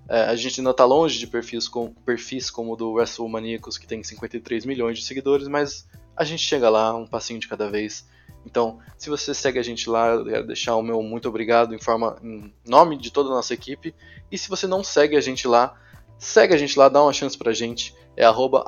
É, 0.10 0.24
a 0.24 0.36
gente 0.36 0.60
ainda 0.60 0.72
está 0.72 0.84
longe 0.84 1.18
de 1.18 1.26
perfis, 1.26 1.70
com, 1.70 1.94
perfis 2.06 2.52
como 2.52 2.74
o 2.74 2.76
do 2.76 2.92
WrestleManiacos, 2.92 3.78
que 3.78 3.88
tem 3.88 4.04
53 4.04 4.66
milhões 4.66 5.00
de 5.00 5.06
seguidores, 5.06 5.48
mas 5.48 5.88
a 6.14 6.26
gente 6.26 6.44
chega 6.44 6.70
lá 6.70 6.94
um 6.94 7.08
passinho 7.08 7.40
de 7.40 7.48
cada 7.48 7.70
vez. 7.70 8.06
Então, 8.46 8.80
se 8.98 9.10
você 9.10 9.34
segue 9.34 9.60
a 9.60 9.64
gente 9.64 9.90
lá, 9.90 10.10
eu 10.10 10.26
quero 10.26 10.48
deixar 10.48 10.76
o 10.76 10.82
meu 10.82 11.02
muito 11.02 11.30
obrigado 11.30 11.74
em, 11.74 11.80
forma, 11.80 12.18
em 12.22 12.54
nome 12.68 12.98
de 12.98 13.10
toda 13.10 13.30
a 13.30 13.34
nossa 13.34 13.54
equipe. 13.54 13.96
E 14.30 14.38
se 14.38 14.50
você 14.50 14.68
não 14.68 14.84
segue 14.84 15.16
a 15.16 15.22
gente 15.22 15.48
lá, 15.48 15.80
segue 16.18 16.54
a 16.54 16.58
gente 16.58 16.78
lá, 16.78 16.90
dá 16.90 17.02
uma 17.02 17.14
chance 17.14 17.38
pra 17.38 17.54
gente. 17.54 17.96
É 18.18 18.26
arroba 18.26 18.66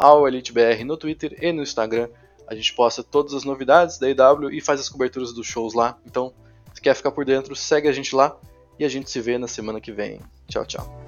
no 0.86 0.96
Twitter 0.96 1.38
e 1.42 1.52
no 1.52 1.62
Instagram. 1.62 2.08
A 2.48 2.56
gente 2.56 2.74
posta 2.74 3.02
todas 3.02 3.34
as 3.34 3.44
novidades 3.46 3.98
da 3.98 4.10
EW 4.10 4.52
e 4.52 4.60
faz 4.60 4.80
as 4.80 4.90
coberturas 4.90 5.34
dos 5.34 5.48
shows 5.48 5.74
lá. 5.74 5.98
Então, 6.06 6.34
se 6.74 6.82
quer 6.82 6.94
ficar 6.94 7.12
por 7.12 7.24
dentro, 7.24 7.56
segue 7.56 7.88
a 7.88 7.92
gente 7.92 8.14
lá 8.16 8.36
e 8.78 8.84
a 8.84 8.90
gente 8.90 9.10
se 9.10 9.22
vê 9.22 9.38
na 9.38 9.48
semana 9.48 9.80
que 9.80 9.92
vem. 9.92 10.20
Tchau, 10.48 10.66
tchau. 10.66 11.04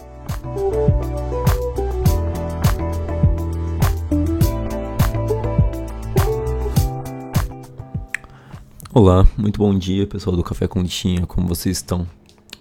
Olá, 8.93 9.27
muito 9.37 9.57
bom 9.59 9.77
dia 9.77 10.07
pessoal 10.07 10.37
do 10.37 10.43
Café 10.43 10.69
com 10.69 10.81
Lixinha, 10.81 11.25
como 11.27 11.47
vocês 11.47 11.77
estão? 11.77 12.07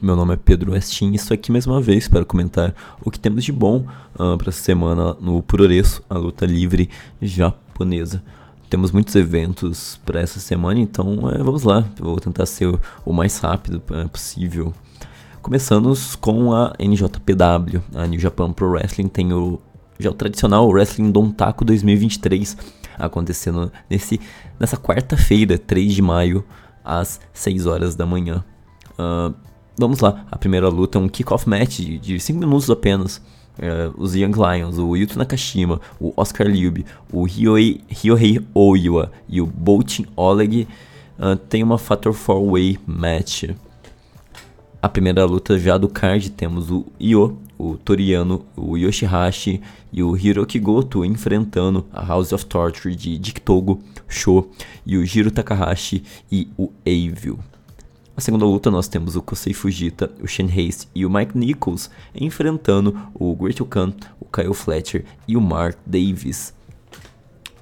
Meu 0.03 0.17
nome 0.17 0.35
é 0.35 0.37
Pedro 0.37 0.73
Westin 0.73 1.13
e 1.13 1.15
estou 1.15 1.37
aqui 1.37 1.53
mais 1.53 1.65
uma 1.65 1.81
vez 1.81 2.09
para 2.09 2.25
comentar 2.25 2.75
o 3.05 3.11
que 3.11 3.21
temos 3.21 3.45
de 3.45 3.53
bom 3.53 3.87
uh, 4.19 4.37
para 4.37 4.49
essa 4.49 4.61
semana 4.61 5.15
no 5.21 5.41
Puroreço, 5.45 6.03
a 6.11 6.19
luta 6.19 6.45
livre 6.45 6.91
japonesa. 7.23 8.21
Temos 8.75 8.91
muitos 8.91 9.15
eventos 9.15 10.01
para 10.05 10.21
essa 10.21 10.41
semana, 10.41 10.81
então 10.81 11.31
é, 11.31 11.39
vamos 11.39 11.63
lá, 11.63 11.89
eu 11.97 12.07
vou 12.07 12.19
tentar 12.19 12.45
ser 12.45 12.67
o, 12.67 12.81
o 13.05 13.13
mais 13.13 13.39
rápido 13.39 13.81
uh, 13.89 14.09
possível. 14.09 14.75
Começando 15.41 15.95
com 16.21 16.53
a 16.53 16.73
NJPW, 16.77 17.81
a 17.95 18.05
New 18.05 18.19
Japan 18.19 18.53
Pro 18.53 18.71
Wrestling 18.71 19.07
tem 19.07 19.33
o 19.33 19.61
já 19.97 20.11
o 20.11 20.13
tradicional 20.13 20.69
Wrestling 20.69 21.13
Dontaku 21.13 21.65
2023 21.65 22.57
acontecendo 22.99 23.71
nesse, 23.89 24.21
nessa 24.59 24.77
quarta-feira, 24.77 25.57
3 25.57 25.95
de 25.95 26.03
maio, 26.03 26.45
às 26.85 27.21
6 27.33 27.67
horas 27.67 27.95
da 27.95 28.05
manhã. 28.05 28.45
Uh, 28.99 29.33
vamos 29.79 30.01
lá, 30.01 30.27
a 30.33 30.37
primeira 30.37 30.69
luta 30.69 30.99
é 30.99 31.01
um 31.01 31.09
kickoff 31.09 31.49
match 31.49 31.79
de 31.79 32.19
5 32.19 32.41
minutos 32.41 32.69
apenas. 32.69 33.23
Uh, 33.57 33.95
os 33.97 34.15
Young 34.15 34.33
Lions, 34.33 34.79
o 34.79 34.97
Yuto 34.97 35.19
Nakashima, 35.19 35.81
o 36.01 36.13
Oscar 36.17 36.47
Liub, 36.47 36.85
o 37.13 37.25
Ryohei, 37.25 37.81
Ryohei 37.89 38.41
Oiwa 38.53 39.13
e 39.29 39.41
o 39.41 39.47
Boltin 39.47 40.07
Oleg 40.17 40.67
uh, 41.19 41.37
tem 41.37 41.63
uma 41.63 41.79
Fator 41.79 42.13
4-Way 42.13 42.79
match. 42.85 43.45
A 44.83 44.89
primeira 44.89 45.25
luta 45.25 45.59
já 45.59 45.79
do 45.79 45.89
card 45.89 46.31
temos 46.31 46.71
o 46.71 46.85
Io 46.99 47.39
o 47.59 47.77
Toriano, 47.77 48.45
o 48.57 48.77
Yoshihashi 48.77 49.61
e 49.93 50.03
o 50.03 50.17
Hiroki 50.17 50.59
Goto 50.59 51.05
enfrentando 51.05 51.87
a 51.93 52.05
House 52.05 52.33
of 52.33 52.45
Torture 52.47 52.95
de 52.95 53.17
Diktogo, 53.19 53.81
Sho 54.09 54.49
e 54.85 54.97
o 54.97 55.07
Jiro 55.07 55.31
Takahashi 55.31 56.03
e 56.31 56.49
o 56.59 56.71
Evil. 56.85 57.39
Na 58.17 58.21
segunda 58.21 58.45
luta 58.45 58.71
nós 58.71 58.87
temos 58.87 59.17
o 59.17 59.23
Kosei 59.23 59.53
Fujita, 59.53 60.11
o 60.23 60.27
Shen 60.27 60.47
Haste 60.47 60.89
e 60.95 61.05
o 61.05 61.11
Mike 61.11 61.37
Nichols 61.37 61.91
enfrentando 62.15 62.97
o 63.13 63.35
Great 63.35 63.63
Khan, 63.65 63.93
o 64.21 64.25
Kyle 64.25 64.55
Fletcher 64.55 65.05
e 65.27 65.37
o 65.37 65.41
Mark 65.41 65.77
Davis. 65.85 66.55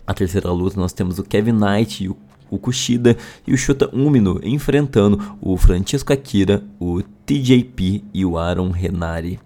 A 0.07 0.13
terceira 0.13 0.51
luta 0.51 0.79
nós 0.79 0.93
temos 0.93 1.19
o 1.19 1.23
Kevin 1.23 1.53
Knight 1.53 2.05
e 2.05 2.09
o 2.09 2.17
o 2.53 2.59
Kushida 2.59 3.17
e 3.47 3.55
o 3.55 3.57
Shota 3.57 3.89
Umino 3.95 4.39
enfrentando 4.45 5.39
o 5.41 5.57
Francisco 5.57 6.13
Akira, 6.13 6.63
o 6.79 7.03
TJP 7.25 8.05
e 8.13 8.27
o 8.27 8.37
Aaron 8.37 8.69
Renari. 8.69 9.41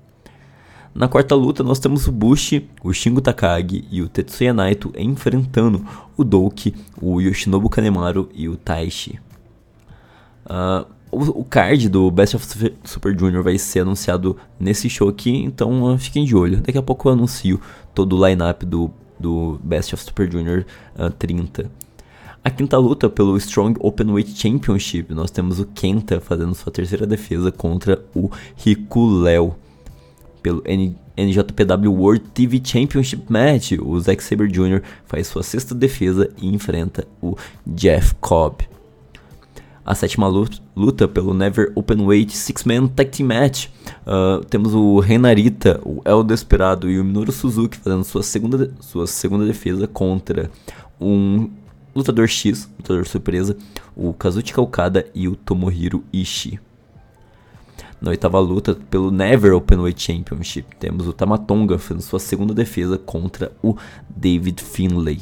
Na 0.93 1.07
quarta 1.07 1.35
luta, 1.35 1.63
nós 1.63 1.79
temos 1.79 2.09
o 2.09 2.13
Bushi, 2.13 2.69
o 2.83 2.93
Shingo 2.93 3.21
Takagi 3.21 3.87
e 3.93 4.03
o 4.03 4.09
Tetsuya 4.09 4.53
Naito 4.53 4.93
enfrentando 4.97 5.87
o 6.17 6.25
Douki, 6.25 6.75
o 7.01 7.21
Yoshinobu 7.21 7.69
Kanemaru 7.69 8.29
e 8.35 8.49
o 8.49 8.57
Taishi. 8.57 9.21
Uh, 10.47 10.87
o, 11.17 11.45
card 11.45 11.89
do 11.89 12.11
Best 12.11 12.37
of 12.37 12.47
Super 12.85 13.19
Junior 13.19 13.43
vai 13.43 13.57
ser 13.59 13.81
anunciado 13.81 14.37
nesse 14.61 14.91
show 14.91 15.09
aqui, 15.09 15.31
então 15.45 15.83
uh, 15.83 15.99
fiquem 15.99 16.25
de 16.25 16.37
olho. 16.37 16.61
Daqui 16.61 16.77
a 16.77 16.83
pouco 16.83 17.09
eu 17.09 17.13
anuncio 17.13 17.61
todo 17.95 18.17
o 18.17 18.27
lineup 18.27 18.63
do, 18.63 18.91
do 19.19 19.59
Best 19.63 19.95
of 19.95 20.05
Super 20.05 20.31
Junior 20.31 20.65
uh, 20.99 21.11
30. 21.11 21.71
A 22.45 22.51
quinta 22.51 22.79
luta 22.79 23.09
pelo 23.09 23.37
Strong 23.39 23.79
Openweight 23.81 24.39
Championship, 24.39 25.13
nós 25.13 25.31
temos 25.31 25.59
o 25.59 25.67
Kenta 25.67 26.21
fazendo 26.21 26.55
sua 26.55 26.71
terceira 26.71 27.07
defesa 27.07 27.51
contra 27.51 28.05
o 28.15 28.31
Riku 28.57 29.07
Léo 29.07 29.57
pelo 30.43 30.63
NJPW 31.17 31.93
World 31.93 32.25
TV 32.33 32.61
Championship 32.63 33.25
Match. 33.29 33.73
O 33.73 33.99
Zack 33.99 34.23
Sabre 34.23 34.47
Jr. 34.47 34.81
faz 35.07 35.27
sua 35.27 35.43
sexta 35.43 35.75
defesa 35.75 36.31
e 36.41 36.47
enfrenta 36.47 37.05
o 37.21 37.37
Jeff 37.67 38.15
Cobb. 38.21 38.76
A 39.87 39.95
sétima 39.95 40.27
luta 40.75 41.07
pelo 41.07 41.33
Never 41.33 41.71
Openweight 41.77 42.37
Six-Man 42.37 42.89
Tag 42.89 43.09
Team 43.09 43.29
Match. 43.29 43.69
Uh, 44.05 44.45
temos 44.47 44.75
o 44.75 44.99
Renarita, 44.99 45.81
o 45.85 46.03
El 46.05 46.25
Desperado 46.25 46.91
e 46.91 46.99
o 46.99 47.05
Minoru 47.05 47.31
Suzuki 47.31 47.79
fazendo 47.79 48.03
sua 48.03 48.25
segunda, 48.25 48.73
sua 48.81 49.07
segunda 49.07 49.47
defesa 49.47 49.87
contra 49.87 50.51
um 51.01 51.49
lutador 51.95 52.29
X, 52.29 52.69
lutador 52.77 53.07
surpresa, 53.07 53.57
o 53.95 54.13
Kazuchika 54.13 54.61
Okada 54.61 55.07
e 55.15 55.29
o 55.29 55.37
Tomohiro 55.37 56.03
Ishii. 56.13 56.59
Na 58.01 58.11
oitava 58.11 58.41
luta, 58.41 58.75
pelo 58.91 59.13
Never 59.13 59.55
Openweight 59.55 60.03
Championship, 60.03 60.67
temos 60.81 61.07
o 61.07 61.13
Tamatonga 61.13 61.79
fazendo 61.79 62.03
sua 62.03 62.19
segunda 62.19 62.53
defesa 62.53 62.99
contra 62.99 63.53
o 63.63 63.77
David 64.11 64.61
Finlay. 64.65 65.21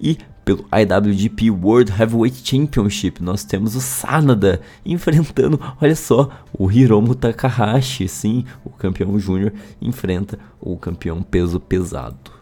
E 0.00 0.18
pelo 0.48 0.64
IWGP 0.72 1.50
World 1.50 1.92
Heavyweight 1.92 2.40
Championship, 2.42 3.22
nós 3.22 3.44
temos 3.44 3.76
o 3.76 3.82
Sanada 3.82 4.62
enfrentando, 4.82 5.60
olha 5.78 5.94
só, 5.94 6.30
o 6.58 6.72
Hiromu 6.72 7.14
Takahashi, 7.14 8.08
sim, 8.08 8.46
o 8.64 8.70
campeão 8.70 9.18
júnior 9.18 9.52
enfrenta 9.78 10.38
o 10.58 10.74
campeão 10.78 11.22
peso 11.22 11.60
pesado. 11.60 12.32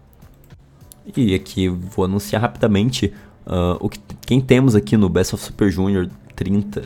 E 1.16 1.34
aqui 1.34 1.68
vou 1.68 2.04
anunciar 2.04 2.42
rapidamente 2.42 3.12
uh, 3.44 3.76
o 3.80 3.88
que, 3.88 3.98
quem 4.24 4.40
temos 4.40 4.76
aqui 4.76 4.96
no 4.96 5.08
Best 5.08 5.34
of 5.34 5.42
Super 5.42 5.68
Junior 5.68 6.08
30 6.36 6.84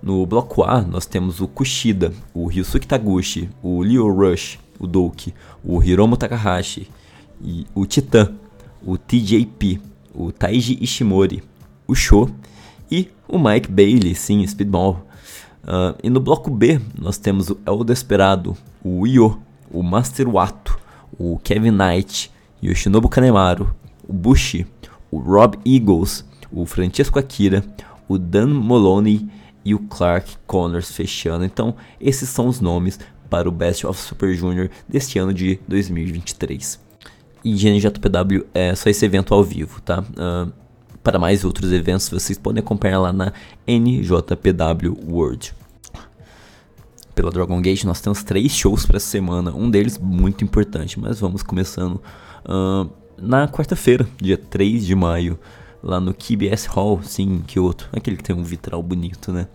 no 0.00 0.24
bloco 0.24 0.62
A, 0.62 0.80
nós 0.80 1.06
temos 1.06 1.40
o 1.40 1.48
Kushida, 1.48 2.12
o 2.32 2.46
Ryusuke 2.46 2.86
Taguchi, 2.86 3.50
o 3.60 3.82
Leo 3.82 4.08
Rush, 4.14 4.60
o 4.78 4.86
Douki, 4.86 5.34
o 5.64 5.82
Hiromu 5.82 6.16
Takahashi, 6.16 6.88
e 7.40 7.66
o 7.74 7.84
Titan, 7.84 8.36
o 8.80 8.96
TJP, 8.96 9.90
o 10.14 10.30
Taiji 10.30 10.78
Ishimori, 10.80 11.42
o 11.86 11.94
Sho 11.94 12.30
e 12.90 13.08
o 13.26 13.38
Mike 13.38 13.70
Bailey, 13.70 14.14
sim, 14.14 14.46
Speedball. 14.46 15.06
Uh, 15.64 15.96
e 16.02 16.10
no 16.10 16.20
bloco 16.20 16.50
B, 16.50 16.80
nós 16.98 17.18
temos 17.18 17.48
o 17.48 17.58
El 17.64 17.84
Desperado, 17.84 18.56
o 18.84 19.06
Io, 19.06 19.40
o 19.70 19.82
Master 19.82 20.28
Wato, 20.28 20.78
o 21.18 21.38
Kevin 21.38 21.70
Knight, 21.70 22.30
Yoshinobu 22.62 23.08
Kanemaru, 23.08 23.74
o 24.06 24.12
Bushi, 24.12 24.66
o 25.10 25.18
Rob 25.18 25.58
Eagles, 25.64 26.24
o 26.50 26.66
Francesco 26.66 27.18
Akira, 27.18 27.64
o 28.08 28.18
Dan 28.18 28.48
Moloney 28.48 29.28
e 29.64 29.74
o 29.74 29.78
Clark 29.78 30.36
Connors 30.46 30.90
fechando. 30.90 31.44
Então, 31.44 31.74
esses 32.00 32.28
são 32.28 32.48
os 32.48 32.60
nomes 32.60 32.98
para 33.30 33.48
o 33.48 33.52
Best 33.52 33.86
of 33.86 33.98
Super 33.98 34.34
Junior 34.34 34.68
deste 34.88 35.18
ano 35.18 35.32
de 35.32 35.58
2023. 35.66 36.78
E 37.44 37.54
de 37.54 37.68
NJPW 37.68 38.46
é 38.54 38.74
só 38.74 38.88
esse 38.88 39.04
evento 39.04 39.34
ao 39.34 39.42
vivo, 39.42 39.80
tá? 39.80 40.00
Uh, 40.00 40.52
para 41.02 41.18
mais 41.18 41.44
outros 41.44 41.72
eventos, 41.72 42.08
vocês 42.08 42.38
podem 42.38 42.62
acompanhar 42.62 43.00
lá 43.00 43.12
na 43.12 43.32
NJPW 43.66 44.96
World. 45.08 45.54
Pela 47.14 47.30
Dragon 47.30 47.60
Gate, 47.60 47.84
nós 47.84 48.00
temos 48.00 48.22
três 48.22 48.52
shows 48.52 48.86
para 48.86 49.00
semana, 49.00 49.52
um 49.52 49.68
deles 49.68 49.98
muito 49.98 50.44
importante, 50.44 50.98
mas 50.98 51.20
vamos 51.20 51.42
começando 51.42 52.00
uh, 52.46 52.88
na 53.18 53.46
quarta-feira, 53.48 54.06
dia 54.20 54.36
3 54.36 54.86
de 54.86 54.94
maio 54.94 55.38
lá 55.82 56.00
no 56.00 56.14
KBS 56.14 56.66
Hall, 56.66 57.02
sim, 57.02 57.34
em 57.34 57.40
Kyoto. 57.40 57.88
Aquele 57.92 58.16
que 58.16 58.22
tem 58.22 58.34
um 58.34 58.44
vitral 58.44 58.82
bonito, 58.82 59.32
né? 59.32 59.48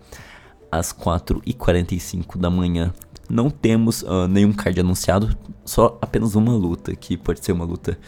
Às 0.70 0.92
4h45 0.92 2.38
da 2.38 2.50
manhã. 2.50 2.92
Não 3.28 3.50
temos 3.50 4.02
uh, 4.02 4.26
nenhum 4.28 4.52
card 4.52 4.80
anunciado, 4.80 5.36
só 5.64 5.98
apenas 6.00 6.34
uma 6.34 6.52
luta, 6.52 6.94
que 6.96 7.16
pode 7.16 7.44
ser 7.44 7.52
uma 7.52 7.64
luta 7.64 7.98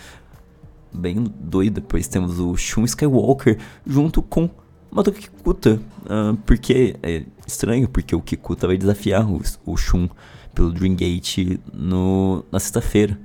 bem 0.92 1.24
doida. 1.38 1.80
Depois 1.80 2.08
temos 2.08 2.38
o 2.38 2.56
Shun 2.56 2.84
Skywalker 2.84 3.58
junto 3.86 4.22
com 4.22 4.48
Mato 4.90 5.12
Kikuta, 5.12 5.80
uh, 6.04 6.36
porque 6.46 6.96
é 7.02 7.24
estranho, 7.46 7.88
porque 7.88 8.14
o 8.14 8.20
Kikuta 8.20 8.66
vai 8.66 8.76
desafiar 8.76 9.30
o, 9.30 9.40
o 9.66 9.76
Shun 9.76 10.08
pelo 10.54 10.72
Dream 10.72 10.94
Gate 10.94 11.60
no, 11.72 12.44
na 12.50 12.58
sexta-feira. 12.58 13.18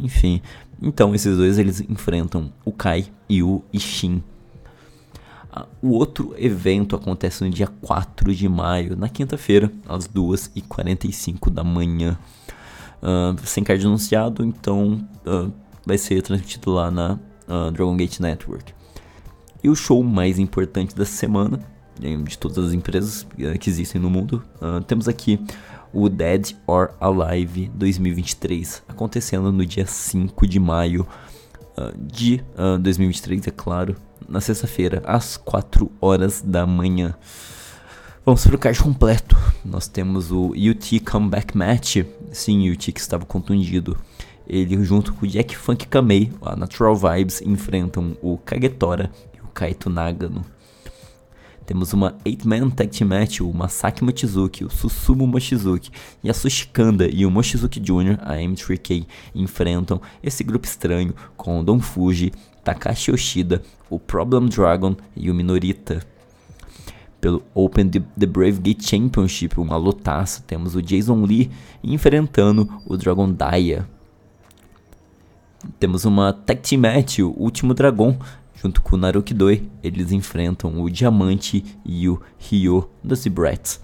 Enfim, 0.00 0.40
então 0.80 1.14
esses 1.14 1.36
dois 1.36 1.58
eles 1.58 1.80
enfrentam 1.80 2.52
o 2.64 2.72
Kai 2.72 3.06
e 3.28 3.42
o 3.42 3.62
Ishin. 3.72 4.22
O 5.82 5.90
outro 5.90 6.34
evento 6.36 6.94
acontece 6.94 7.42
no 7.42 7.50
dia 7.50 7.66
4 7.66 8.34
de 8.34 8.48
maio, 8.48 8.96
na 8.96 9.08
quinta-feira, 9.08 9.72
às 9.88 10.06
2h45 10.06 11.50
da 11.50 11.64
manhã. 11.64 12.18
Uh, 13.00 13.46
sem 13.46 13.62
card 13.62 13.86
anunciado, 13.86 14.44
então 14.44 15.06
uh, 15.24 15.52
vai 15.86 15.96
ser 15.96 16.20
transmitido 16.20 16.72
lá 16.72 16.90
na 16.90 17.18
uh, 17.48 17.70
Dragon 17.70 17.96
Gate 17.96 18.20
Network. 18.20 18.74
E 19.62 19.68
o 19.68 19.74
show 19.74 20.02
mais 20.02 20.38
importante 20.38 20.94
da 20.94 21.04
semana, 21.04 21.60
de 21.98 22.38
todas 22.38 22.58
as 22.58 22.72
empresas 22.72 23.26
que 23.58 23.68
existem 23.68 24.00
no 24.00 24.08
mundo, 24.08 24.44
temos 24.86 25.08
aqui 25.08 25.40
o 25.92 26.08
Dead 26.08 26.54
or 26.64 26.90
Alive 27.00 27.68
2023, 27.74 28.84
acontecendo 28.86 29.50
no 29.50 29.66
dia 29.66 29.84
5 29.84 30.46
de 30.46 30.60
maio 30.60 31.04
de 31.96 32.42
uh, 32.56 32.74
ah, 32.74 32.78
2023, 32.78 33.46
é 33.46 33.50
claro, 33.50 33.96
na 34.28 34.40
sexta-feira, 34.40 35.02
às 35.04 35.36
4 35.36 35.90
horas 36.00 36.42
da 36.42 36.66
manhã. 36.66 37.14
Vamos 38.24 38.46
para 38.46 38.56
o 38.56 38.58
card 38.58 38.78
completo. 38.82 39.36
Nós 39.64 39.88
temos 39.88 40.30
o 40.30 40.50
UT 40.50 41.00
Comeback 41.00 41.56
Match. 41.56 42.04
Sim, 42.30 42.70
UT 42.70 42.92
que 42.92 43.00
estava 43.00 43.24
contundido. 43.24 43.96
Ele, 44.46 44.82
junto 44.84 45.14
com 45.14 45.24
o 45.24 45.28
Jack 45.28 45.56
Funk 45.56 45.86
Kamei, 45.86 46.30
a 46.42 46.54
Natural 46.54 46.94
Vibes, 46.94 47.40
enfrentam 47.40 48.16
o 48.20 48.36
Kagetora 48.36 49.10
e 49.34 49.40
o 49.40 49.48
Kaito 49.48 49.88
Nagano. 49.88 50.44
Temos 51.68 51.92
uma 51.92 52.12
8-man 52.24 52.70
tag 52.70 52.88
team 52.88 53.10
match, 53.10 53.40
o 53.42 53.52
Masaki 53.52 54.02
Mochizuki, 54.02 54.64
o 54.64 54.70
Susumu 54.70 55.26
Mochizuki 55.26 55.90
e 56.24 56.30
a 56.30 56.32
Sushikanda 56.32 57.06
e 57.06 57.26
o 57.26 57.30
Mochizuki 57.30 57.78
Jr., 57.78 58.18
a 58.22 58.36
M3K, 58.36 59.06
enfrentam 59.34 60.00
esse 60.22 60.42
grupo 60.42 60.66
estranho 60.66 61.14
com 61.36 61.60
o 61.60 61.62
Don 61.62 61.78
Fuji, 61.78 62.32
Takashi 62.64 63.10
Yoshida, 63.10 63.60
o 63.90 63.98
Problem 63.98 64.48
Dragon 64.48 64.96
e 65.14 65.30
o 65.30 65.34
Minorita. 65.34 66.00
Pelo 67.20 67.42
Open 67.52 67.90
The 67.90 68.26
Brave 68.26 68.60
Gate 68.60 68.88
Championship, 68.88 69.60
uma 69.60 69.76
lutaça, 69.76 70.42
temos 70.46 70.74
o 70.74 70.80
Jason 70.80 71.22
Lee 71.22 71.50
enfrentando 71.84 72.66
o 72.86 72.96
Dragon 72.96 73.30
Daya. 73.30 73.86
Temos 75.78 76.06
uma 76.06 76.32
tag 76.32 76.62
team 76.62 76.80
match, 76.80 77.18
o 77.18 77.28
Último 77.36 77.74
Dragão, 77.74 78.18
Junto 78.60 78.82
com 78.82 78.96
o 78.96 78.98
Naruki 78.98 79.32
Doi, 79.32 79.70
eles 79.84 80.10
enfrentam 80.10 80.82
o 80.82 80.90
Diamante 80.90 81.64
e 81.84 82.08
o 82.08 82.20
Ryo 82.38 82.90
das 83.04 83.24
Brats. 83.28 83.80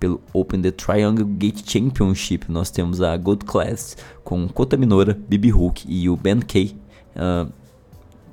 Pelo 0.00 0.22
Open 0.32 0.62
the 0.62 0.70
Triangle 0.70 1.26
Gate 1.26 1.70
Championship, 1.70 2.50
nós 2.50 2.70
temos 2.70 3.02
a 3.02 3.14
Gold 3.18 3.44
Class 3.44 3.94
com 4.22 4.48
Kota 4.48 4.78
Minora, 4.78 5.18
Bibi 5.28 5.50
Hulk 5.50 5.84
e 5.86 6.08
o 6.08 6.16
Ben 6.16 6.40
K 6.40 6.74
uh, 7.14 7.52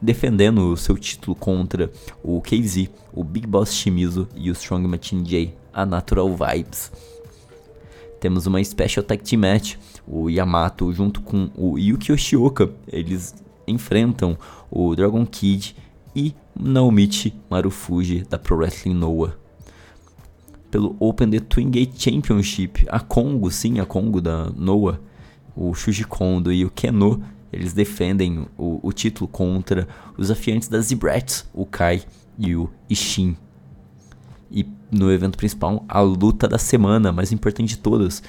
defendendo 0.01 0.71
o 0.71 0.77
seu 0.77 0.97
título 0.97 1.35
contra 1.35 1.91
o 2.23 2.41
KZ, 2.41 2.89
o 3.13 3.21
Big 3.21 3.45
Boss 3.45 3.73
Shimizu 3.73 4.29
e 4.33 4.49
o 4.49 4.53
Strong 4.53 4.87
Machine 4.87 5.23
J, 5.23 5.53
a 5.73 5.85
Natural 5.85 6.29
Vibes. 6.29 6.93
Temos 8.21 8.45
uma 8.45 8.63
Special 8.63 9.03
Tag 9.03 9.21
Team 9.21 9.41
Match, 9.41 9.75
o 10.07 10.29
Yamato 10.29 10.93
junto 10.93 11.21
com 11.21 11.49
o 11.57 11.77
Yuki 11.77 12.11
Yoshioka, 12.11 12.71
eles 12.87 13.35
enfrentam 13.71 14.37
o 14.69 14.95
Dragon 14.95 15.25
Kid 15.25 15.75
e 16.15 16.33
Naomichi 16.59 17.33
Marufuji 17.49 18.25
da 18.29 18.37
Pro 18.37 18.57
Wrestling 18.57 18.93
Noah. 18.93 19.37
Pelo 20.69 20.95
Open 20.99 21.29
The 21.29 21.39
Twin 21.39 21.69
Gate 21.69 21.93
Championship, 21.97 22.85
a 22.89 22.99
Kongo, 22.99 23.51
sim, 23.51 23.79
a 23.79 23.85
Kongo 23.85 24.21
da 24.21 24.49
Noah, 24.55 24.99
o 25.55 25.73
Shuji 25.73 26.05
Kondo 26.05 26.51
e 26.51 26.63
o 26.63 26.69
Keno, 26.69 27.21
eles 27.51 27.73
defendem 27.73 28.47
o, 28.57 28.79
o 28.81 28.93
título 28.93 29.27
contra 29.27 29.87
os 30.17 30.31
afiantes 30.31 30.69
das 30.69 30.85
Zebrats, 30.85 31.45
o 31.53 31.65
Kai 31.65 32.03
e 32.37 32.55
o 32.55 32.69
Ishin. 32.89 33.35
E 34.49 34.65
no 34.89 35.11
evento 35.11 35.37
principal, 35.37 35.85
a 35.87 35.99
luta 36.01 36.47
da 36.47 36.57
semana, 36.57 37.11
mais 37.11 37.31
importante 37.31 37.69
de 37.69 37.77
todas, 37.77 38.23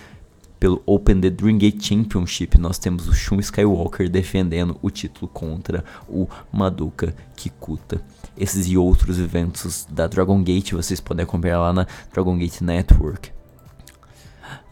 pelo 0.62 0.80
Open 0.86 1.20
The 1.20 1.28
Dreamgate 1.28 1.84
Championship, 1.84 2.56
nós 2.56 2.78
temos 2.78 3.08
o 3.08 3.12
Shun 3.12 3.40
Skywalker 3.40 4.08
defendendo 4.08 4.78
o 4.80 4.90
título 4.90 5.26
contra 5.26 5.84
o 6.08 6.28
Madoka 6.52 7.16
Kikuta. 7.34 8.00
Esses 8.38 8.68
e 8.68 8.76
outros 8.76 9.18
eventos 9.18 9.84
da 9.90 10.06
Dragon 10.06 10.40
Gate 10.40 10.70
vocês 10.70 11.00
podem 11.00 11.24
acompanhar 11.24 11.58
lá 11.58 11.72
na 11.72 11.84
Dragon 12.12 12.38
Gate 12.38 12.60
Network. 12.60 13.32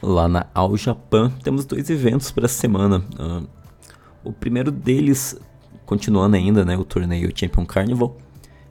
Lá 0.00 0.28
na 0.28 0.46
All 0.54 0.76
Japan 0.76 1.28
temos 1.42 1.64
dois 1.64 1.90
eventos 1.90 2.30
para 2.30 2.46
a 2.46 2.48
semana. 2.48 3.04
Uh, 3.18 3.48
o 4.22 4.32
primeiro 4.32 4.70
deles, 4.70 5.36
continuando 5.84 6.36
ainda, 6.36 6.64
né, 6.64 6.78
o 6.78 6.84
torneio 6.84 7.32
Champion 7.34 7.66
Carnival, 7.66 8.16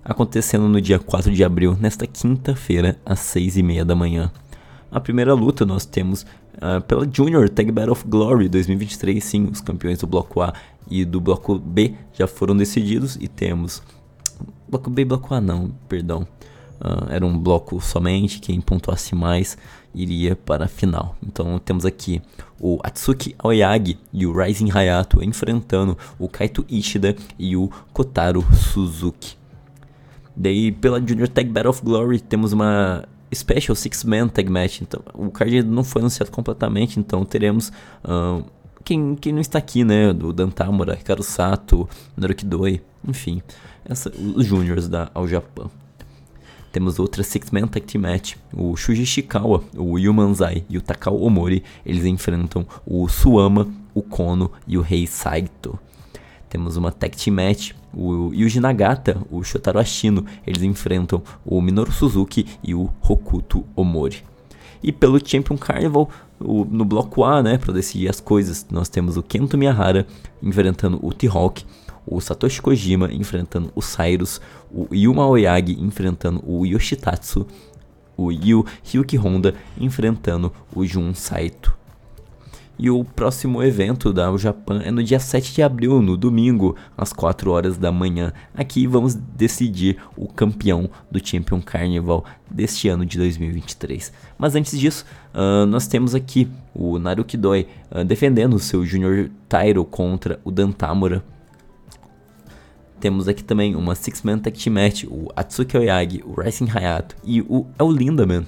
acontecendo 0.05 0.69
no 0.69 0.79
dia 0.79 0.99
4 0.99 1.34
de 1.34 1.43
abril, 1.43 1.75
nesta 1.77 2.08
quinta-feira, 2.08 2.97
às 3.05 3.19
6 3.19 3.58
e 3.58 3.63
meia 3.63 3.84
da 3.84 3.93
manhã. 3.93 4.32
A 4.91 4.99
primeira 4.99 5.34
luta 5.36 5.65
nós 5.65 5.86
temos 5.86 6.25
uh, 6.55 6.81
pela 6.81 7.07
Junior 7.12 7.49
Tag 7.49 7.71
Battle 7.71 7.91
of 7.91 8.05
Glory 8.07 8.49
2023. 8.49 9.23
Sim, 9.23 9.49
os 9.51 9.62
campeões 9.62 9.99
do 9.99 10.07
bloco 10.07 10.41
A 10.41 10.53
e 10.89 11.05
do 11.05 11.21
bloco 11.21 11.57
B 11.57 11.93
já 12.13 12.27
foram 12.27 12.55
decididos 12.55 13.17
e 13.19 13.27
temos 13.27 13.81
bloco 14.67 14.89
B 14.89 15.01
e 15.03 15.05
bloco 15.05 15.33
A 15.33 15.41
não, 15.41 15.71
perdão. 15.88 16.27
Uh, 16.79 17.12
era 17.12 17.25
um 17.25 17.38
bloco 17.38 17.81
somente, 17.81 18.39
quem 18.39 18.62
pontuasse 18.62 19.13
mais 19.13 19.57
iria 19.93 20.35
para 20.35 20.65
a 20.65 20.67
final. 20.67 21.15
Então 21.25 21.59
temos 21.59 21.85
aqui 21.85 22.21
o 22.59 22.79
Atsuki 22.83 23.35
Aoyagi 23.38 23.97
e 24.13 24.25
o 24.25 24.31
Rising 24.31 24.69
Hayato 24.71 25.23
enfrentando 25.23 25.97
o 26.17 26.29
Kaito 26.29 26.65
Ishida 26.69 27.15
e 27.38 27.55
o 27.55 27.69
Kotaro 27.91 28.45
Suzuki. 28.53 29.38
Daí 30.35 30.71
pela 30.71 31.05
Junior 31.05 31.27
Tag 31.27 31.49
Battle 31.49 31.71
of 31.71 31.83
Glory 31.83 32.19
temos 32.19 32.53
uma 32.53 33.03
Special 33.33 33.75
Six 33.75 34.03
Man 34.03 34.27
Tag 34.27 34.49
Match. 34.49 34.81
Então, 34.81 35.01
o 35.13 35.29
card 35.29 35.63
não 35.63 35.83
foi 35.83 36.01
anunciado 36.01 36.31
completamente, 36.31 36.99
então 36.99 37.23
teremos 37.25 37.71
uh, 38.03 38.43
quem, 38.83 39.15
quem 39.15 39.33
não 39.33 39.41
está 39.41 39.59
aqui, 39.59 39.83
né? 39.83 40.11
Do 40.13 40.33
Dan 40.33 40.49
Tamura, 40.49 40.95
Hikaru 40.95 41.23
Sato, 41.23 41.87
Naruki 42.17 42.45
Doi, 42.45 42.81
enfim, 43.07 43.41
essa, 43.85 44.09
os 44.09 44.45
juniors 44.45 44.87
da 44.87 45.11
All 45.13 45.27
Japan. 45.27 45.69
Temos 46.71 46.99
outra 46.99 47.23
Six 47.23 47.49
Man 47.49 47.67
Tag 47.67 47.85
Team 47.85 48.03
Match. 48.03 48.35
O 48.53 48.75
Shuji 48.75 49.05
Shikawa, 49.05 49.63
o 49.75 49.97
Yumanzai 49.97 50.63
e 50.69 50.77
o 50.77 50.81
Takao 50.81 51.19
Omori, 51.19 51.63
eles 51.83 52.05
enfrentam 52.05 52.65
o 52.85 53.07
Suama, 53.07 53.67
o 53.93 54.03
Kono 54.03 54.51
e 54.67 54.77
o 54.77 54.81
Rei 54.81 55.07
Saito. 55.07 55.79
Temos 56.49 56.77
uma 56.77 56.91
Tag 56.91 57.15
Team 57.15 57.35
Match 57.35 57.73
o 57.93 58.33
Yuji 58.33 58.59
Nagata, 58.59 59.21
o 59.31 59.43
Shotaro 59.43 59.79
Ashino, 59.79 60.25
eles 60.45 60.62
enfrentam 60.62 61.21
o 61.45 61.62
Minoru 61.62 61.91
Suzuki 61.91 62.45
e 62.63 62.75
o 62.75 62.89
Hokuto 63.01 63.65
Omori. 63.75 64.23
E 64.81 64.91
pelo 64.91 65.19
Champion 65.25 65.57
Carnival, 65.57 66.09
o, 66.39 66.63
no 66.63 66.85
bloco 66.85 67.23
A, 67.23 67.43
né, 67.43 67.57
para 67.57 67.73
decidir 67.73 68.09
as 68.09 68.21
coisas, 68.21 68.65
nós 68.71 68.88
temos 68.88 69.17
o 69.17 69.23
Kento 69.23 69.57
Miyahara 69.57 70.07
enfrentando 70.41 70.99
o 71.01 71.13
T-Hawk, 71.13 71.65
o 72.05 72.21
Satoshi 72.21 72.62
Kojima 72.62 73.12
enfrentando 73.12 73.71
o 73.75 73.81
Cyrus, 73.81 74.39
o 74.71 74.88
Yuma 74.93 75.27
Oyagi 75.27 75.77
enfrentando 75.81 76.41
o 76.45 76.65
Yoshitatsu, 76.65 77.45
o 78.15 78.31
Yu 78.31 78.65
Hyuki 78.83 79.17
Honda 79.17 79.53
enfrentando 79.77 80.51
o 80.73 80.85
Jun 80.85 81.13
Saito. 81.13 81.78
E 82.79 82.89
o 82.89 83.03
próximo 83.03 83.61
evento 83.61 84.13
da 84.13 84.35
Japan 84.37 84.81
é 84.81 84.89
no 84.89 85.03
dia 85.03 85.19
7 85.19 85.53
de 85.53 85.61
abril, 85.61 86.01
no 86.01 86.15
domingo, 86.15 86.77
às 86.97 87.11
4 87.11 87.51
horas 87.51 87.77
da 87.77 87.91
manhã. 87.91 88.31
Aqui 88.55 88.87
vamos 88.87 89.13
decidir 89.13 89.97
o 90.15 90.29
campeão 90.29 90.89
do 91.11 91.19
Champion 91.21 91.59
Carnival 91.59 92.23
deste 92.49 92.87
ano 92.87 93.05
de 93.05 93.17
2023. 93.17 94.13
Mas 94.37 94.55
antes 94.55 94.79
disso, 94.79 95.05
uh, 95.33 95.65
nós 95.65 95.87
temos 95.87 96.15
aqui 96.15 96.47
o 96.73 96.97
Naruki 96.97 97.35
Doi 97.35 97.67
uh, 97.91 98.05
defendendo 98.05 98.53
o 98.53 98.59
seu 98.59 98.85
Junior 98.85 99.29
Title 99.49 99.83
contra 99.83 100.39
o 100.45 100.49
Dantamura. 100.49 101.21
Temos 102.97 103.27
aqui 103.27 103.43
também 103.43 103.75
uma 103.75 103.93
Six 103.93 104.21
Man 104.23 104.39
Tag 104.39 104.57
Team 104.57 104.73
Match, 104.73 105.03
o 105.03 105.27
Atsuki 105.35 105.77
Oyagi, 105.77 106.23
o 106.25 106.39
Rising 106.39 106.69
Hayato 106.73 107.15
e 107.25 107.41
o 107.41 107.65
El 107.77 107.91
Lindaman 107.91 108.45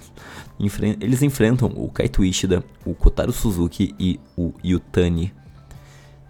eles 0.99 1.21
enfrentam 1.21 1.71
o 1.75 1.89
Kaito 1.89 2.23
Ishida, 2.23 2.63
o 2.85 2.93
Kotaro 2.93 3.31
Suzuki 3.31 3.95
e 3.99 4.19
o 4.37 4.53
Yutani. 4.63 5.33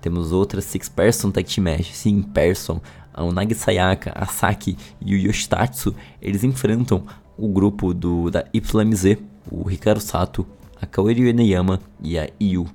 Temos 0.01 0.31
outra 0.31 0.61
Six 0.61 0.89
Person 0.89 1.31
Tag 1.31 1.47
Team 1.47 1.65
Match, 1.65 1.91
sim, 1.91 2.21
Person, 2.21 2.81
o 3.15 3.31
Nagi 3.31 3.53
Sayaka, 3.53 4.11
a 4.15 4.25
Saki 4.25 4.77
e 4.99 5.13
o 5.13 5.17
Yoshitatsu, 5.17 5.93
eles 6.21 6.43
enfrentam 6.43 7.03
o 7.37 7.47
grupo 7.47 7.93
do, 7.93 8.29
da 8.29 8.45
YMZ, 8.53 9.17
o 9.51 9.69
Hikaru 9.69 9.99
Sato, 9.99 10.45
a 10.81 10.85
Kaori 10.85 11.27
Eneyama 11.27 11.79
e 12.01 12.17
a 12.17 12.29
Yu. 12.39 12.67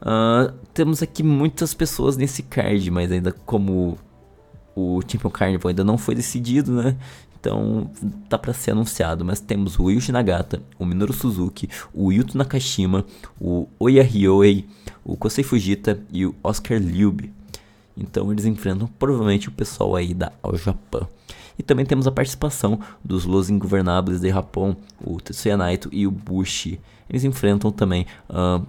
Uh, 0.00 0.52
temos 0.72 1.02
aqui 1.02 1.22
muitas 1.22 1.74
pessoas 1.74 2.16
nesse 2.16 2.42
card, 2.42 2.90
mas 2.90 3.12
ainda 3.12 3.32
como 3.32 3.98
o 4.74 5.00
Champion 5.06 5.30
Carnival 5.30 5.68
ainda 5.68 5.84
não 5.84 5.98
foi 5.98 6.14
decidido, 6.14 6.72
né? 6.72 6.96
Então, 7.40 7.90
tá 8.28 8.36
para 8.36 8.52
ser 8.52 8.72
anunciado, 8.72 9.24
mas 9.24 9.40
temos 9.40 9.78
o 9.78 9.90
Yuji 9.90 10.12
Nagata, 10.12 10.62
o 10.78 10.84
Minoru 10.84 11.14
Suzuki, 11.14 11.70
o 11.92 12.12
Yuto 12.12 12.36
Nakashima, 12.36 13.02
o 13.40 13.66
Oya 13.78 14.02
Ryoei, 14.02 14.68
o 15.02 15.16
Kosei 15.16 15.42
Fujita 15.42 15.98
e 16.12 16.26
o 16.26 16.34
Oscar 16.42 16.78
Liube. 16.78 17.32
Então, 17.96 18.30
eles 18.30 18.44
enfrentam 18.44 18.86
provavelmente 18.98 19.48
o 19.48 19.52
pessoal 19.52 19.96
aí 19.96 20.12
da 20.12 20.30
All 20.42 20.54
Japan. 20.54 21.08
E 21.58 21.62
também 21.62 21.86
temos 21.86 22.06
a 22.06 22.12
participação 22.12 22.78
dos 23.02 23.24
Los 23.24 23.48
Ingovernables 23.48 24.20
de 24.20 24.28
Japão, 24.28 24.76
o 25.02 25.18
Tetsuya 25.18 25.56
Naito 25.56 25.88
e 25.90 26.06
o 26.06 26.10
Bushi. 26.10 26.78
Eles 27.08 27.24
enfrentam 27.24 27.72
também 27.72 28.06
uh, 28.28 28.64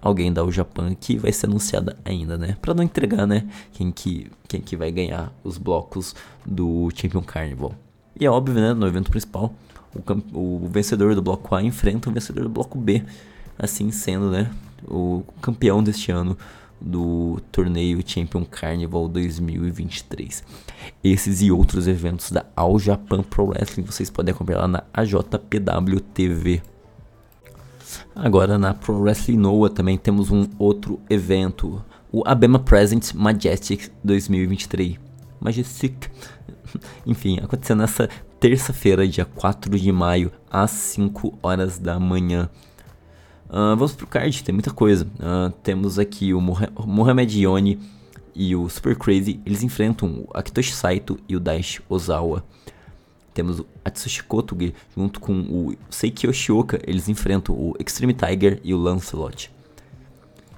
alguém 0.00 0.30
da 0.30 0.42
All 0.42 0.52
Japan 0.52 0.94
que 0.94 1.16
vai 1.16 1.32
ser 1.32 1.46
anunciada 1.46 1.96
ainda, 2.04 2.36
né? 2.36 2.56
Para 2.60 2.74
não 2.74 2.84
entregar, 2.84 3.26
né? 3.26 3.48
Quem 3.72 3.90
que, 3.90 4.30
quem 4.46 4.60
que 4.60 4.76
vai 4.76 4.90
ganhar 4.90 5.32
os 5.42 5.56
blocos 5.56 6.14
do 6.44 6.90
Champion 6.94 7.22
Carnival. 7.22 7.74
E 8.20 8.26
é 8.26 8.30
óbvio, 8.30 8.54
né, 8.54 8.74
no 8.74 8.86
evento 8.86 9.10
principal, 9.10 9.54
o, 10.34 10.38
o 10.38 10.68
vencedor 10.68 11.14
do 11.14 11.22
bloco 11.22 11.54
A 11.54 11.62
enfrenta 11.62 12.10
o 12.10 12.12
vencedor 12.12 12.44
do 12.44 12.50
bloco 12.50 12.78
B, 12.78 13.02
assim 13.58 13.90
sendo, 13.90 14.30
né, 14.30 14.50
o 14.86 15.24
campeão 15.40 15.82
deste 15.82 16.12
ano 16.12 16.36
do 16.78 17.40
torneio 17.50 18.02
Champion 18.04 18.44
Carnival 18.44 19.08
2023. 19.08 20.44
Esses 21.02 21.40
e 21.40 21.50
outros 21.50 21.86
eventos 21.88 22.30
da 22.30 22.44
All 22.54 22.78
Japan 22.78 23.22
Pro 23.22 23.46
Wrestling 23.46 23.84
vocês 23.84 24.10
podem 24.10 24.34
acompanhar 24.34 24.60
lá 24.60 24.68
na 24.68 24.84
AJPW 24.92 26.00
TV. 26.14 26.62
Agora 28.14 28.58
na 28.58 28.72
Pro 28.72 29.00
Wrestling 29.00 29.36
Noah 29.38 29.70
também 29.70 29.98
temos 29.98 30.30
um 30.30 30.46
outro 30.58 31.00
evento, 31.08 31.82
o 32.12 32.22
Abema 32.26 32.58
Present 32.58 33.14
Majestic 33.14 33.90
2023. 34.04 34.98
Majestic, 35.40 36.10
enfim, 37.06 37.38
acontecendo 37.42 37.80
nessa 37.80 38.08
terça-feira, 38.38 39.06
dia 39.06 39.24
4 39.24 39.78
de 39.78 39.92
maio, 39.92 40.32
às 40.50 40.70
5 40.70 41.38
horas 41.42 41.78
da 41.78 41.98
manhã. 41.98 42.48
Uh, 43.48 43.74
vamos 43.76 43.92
pro 43.92 44.06
card, 44.06 44.44
tem 44.44 44.52
muita 44.52 44.70
coisa. 44.70 45.04
Uh, 45.04 45.50
temos 45.62 45.98
aqui 45.98 46.32
o 46.32 46.40
Mohamed 46.40 47.42
Yoni 47.42 47.78
e 48.34 48.54
o 48.54 48.68
Super 48.68 48.96
Crazy. 48.96 49.40
Eles 49.44 49.62
enfrentam 49.62 50.08
o 50.08 50.28
Akitoshi 50.32 50.72
Saito 50.72 51.18
e 51.28 51.36
o 51.36 51.40
Daishi 51.40 51.82
Ozawa. 51.88 52.44
Temos 53.34 53.60
o 53.60 53.66
Atsushi 53.84 54.22
Kotoge 54.24 54.74
junto 54.96 55.20
com 55.20 55.40
o 55.40 55.74
Seiki 55.88 56.26
Yoshioka. 56.26 56.80
Eles 56.86 57.08
enfrentam 57.08 57.54
o 57.54 57.74
Extreme 57.78 58.14
Tiger 58.14 58.60
e 58.64 58.74
o 58.74 58.78
Lancelot. 58.78 59.52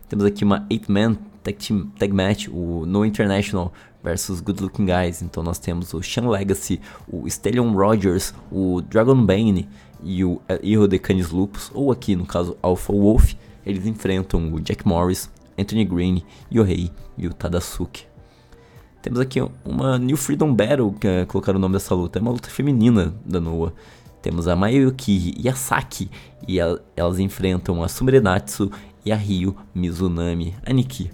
Temos 0.08 0.24
aqui 0.24 0.44
uma 0.44 0.66
8-man 0.68 1.16
tag, 1.42 1.56
tag 1.98 2.12
match, 2.12 2.48
o 2.48 2.84
No 2.86 3.04
International 3.04 3.72
versus 4.02 4.40
Good 4.40 4.62
Looking 4.62 4.86
Guys. 4.86 5.22
Então 5.22 5.42
nós 5.42 5.58
temos 5.58 5.94
o 5.94 6.02
Shan 6.02 6.28
Legacy, 6.28 6.80
o 7.06 7.26
Stallion 7.26 7.72
Rogers, 7.72 8.34
o 8.50 8.80
Dragon 8.80 9.24
Bane 9.24 9.68
e 10.02 10.24
o 10.24 10.40
Hiro 10.62 10.88
de 10.88 10.98
Canis 10.98 11.30
Lupus, 11.30 11.70
ou 11.72 11.92
aqui 11.92 12.16
no 12.16 12.26
caso 12.26 12.56
Alpha 12.60 12.92
Wolf, 12.92 13.34
eles 13.64 13.86
enfrentam 13.86 14.52
o 14.52 14.60
Jack 14.60 14.86
Morris, 14.86 15.30
Anthony 15.56 15.84
Green, 15.84 16.22
Yohei 16.52 16.90
e 17.16 17.26
o 17.26 17.32
Tadasuke. 17.32 18.04
Temos 19.00 19.20
aqui 19.20 19.40
uma 19.64 19.98
New 19.98 20.16
Freedom 20.16 20.54
Battle, 20.54 20.92
que 20.92 21.06
é 21.06 21.24
colocar 21.24 21.54
o 21.54 21.58
nome 21.58 21.74
dessa 21.74 21.94
luta, 21.94 22.18
é 22.18 22.22
uma 22.22 22.30
luta 22.30 22.48
feminina 22.48 23.14
da 23.24 23.40
Noah. 23.40 23.72
Temos 24.20 24.46
a 24.46 24.54
Mayuki 24.54 25.34
e 25.36 25.48
a 25.48 25.54
Saki, 25.54 26.08
e 26.46 26.58
elas 26.96 27.18
enfrentam 27.18 27.82
a 27.82 27.88
Sumerenatsu 27.88 28.70
e 29.04 29.10
a 29.10 29.16
Ryu 29.16 29.56
Mizunami 29.74 30.54
Aniki. 30.64 31.10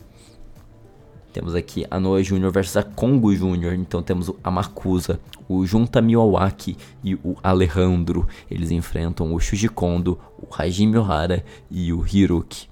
Temos 1.39 1.55
aqui 1.55 1.87
a 1.89 2.01
Noah 2.01 2.21
Jr. 2.21 2.51
versus 2.51 2.77
a 2.77 2.83
Kongo 2.83 3.33
Jr. 3.33 3.75
Então 3.75 4.03
temos 4.03 4.29
a 4.43 4.51
Makusa, 4.51 5.21
o 5.49 5.65
Junta 5.65 6.03
Miyawaki 6.03 6.77
e 7.05 7.15
o 7.15 7.37
Alejandro. 7.41 8.27
Eles 8.51 8.73
enfrentam 8.73 9.33
o 9.33 9.39
Shuji 9.39 9.69
Kondo, 9.69 10.19
o 10.37 10.49
Hajime 10.53 10.99
Ohara 10.99 11.45
e 11.71 11.93
o 11.93 12.05
Hiroki. 12.05 12.69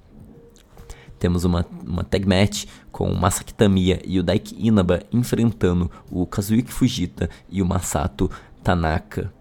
Temos 1.17 1.45
uma, 1.45 1.65
uma 1.87 2.03
tag 2.03 2.27
match 2.27 2.65
com 2.91 3.09
o 3.09 3.17
Masaki 3.17 3.55
Tamiya 3.55 4.03
e 4.05 4.19
o 4.19 4.23
Daiki 4.25 4.57
Inaba 4.59 5.01
enfrentando 5.13 5.89
o 6.11 6.27
Kazuki 6.27 6.73
Fujita 6.73 7.31
e 7.49 7.63
o 7.63 7.67
Masato 7.67 8.29
Tanaka. 8.65 9.33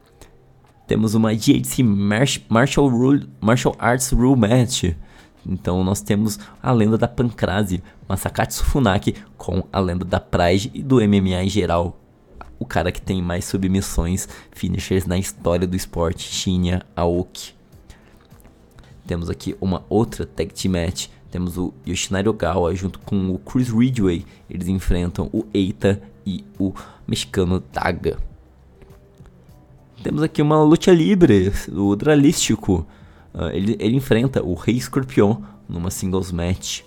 Temos 0.85 1.15
uma 1.15 1.33
GHC 1.33 1.81
Martial, 2.47 2.87
Rule, 2.87 3.27
Martial 3.41 3.75
Arts 3.79 4.11
Rule 4.11 4.39
Match 4.39 4.93
então 5.47 5.83
nós 5.83 6.01
temos 6.01 6.39
a 6.61 6.71
lenda 6.71 6.97
da 6.97 7.07
Pancrase, 7.07 7.83
Masakatsu 8.07 8.63
Funaki, 8.63 9.15
com 9.37 9.63
a 9.71 9.79
lenda 9.79 10.03
da 10.03 10.19
Pride 10.19 10.71
e 10.73 10.81
do 10.81 10.95
MMA 10.97 11.43
em 11.43 11.49
geral. 11.49 11.99
O 12.57 12.65
cara 12.65 12.91
que 12.91 13.01
tem 13.01 13.21
mais 13.21 13.45
submissões, 13.45 14.27
finishers 14.51 15.05
na 15.05 15.17
história 15.17 15.67
do 15.67 15.75
esporte, 15.75 16.23
Shinya 16.23 16.81
Aoki. 16.95 17.53
Temos 19.05 19.29
aqui 19.29 19.55
uma 19.61 19.83
outra 19.87 20.25
tag 20.25 20.53
team 20.53 20.71
match. 20.71 21.07
Temos 21.29 21.57
o 21.57 21.73
Yoshinari 21.85 22.29
Ogawa 22.29 22.73
junto 22.73 22.97
com 22.99 23.29
o 23.29 23.37
Chris 23.37 23.69
Ridgway. 23.69 24.25
Eles 24.49 24.67
enfrentam 24.67 25.29
o 25.33 25.45
Eita 25.53 26.01
e 26.25 26.43
o 26.57 26.73
mexicano 27.05 27.59
Taga. 27.59 28.17
Temos 30.01 30.23
aqui 30.23 30.41
uma 30.41 30.63
luta 30.63 30.91
livre, 30.91 31.51
o 31.71 31.95
Dralístico. 31.95 32.87
Uh, 33.35 33.49
ele, 33.51 33.75
ele 33.81 33.97
enfrenta 33.97 34.41
o 34.41 34.53
Rei 34.53 34.77
Escorpião 34.77 35.43
numa 35.67 35.91
singles 35.91 36.31
match. 36.31 36.83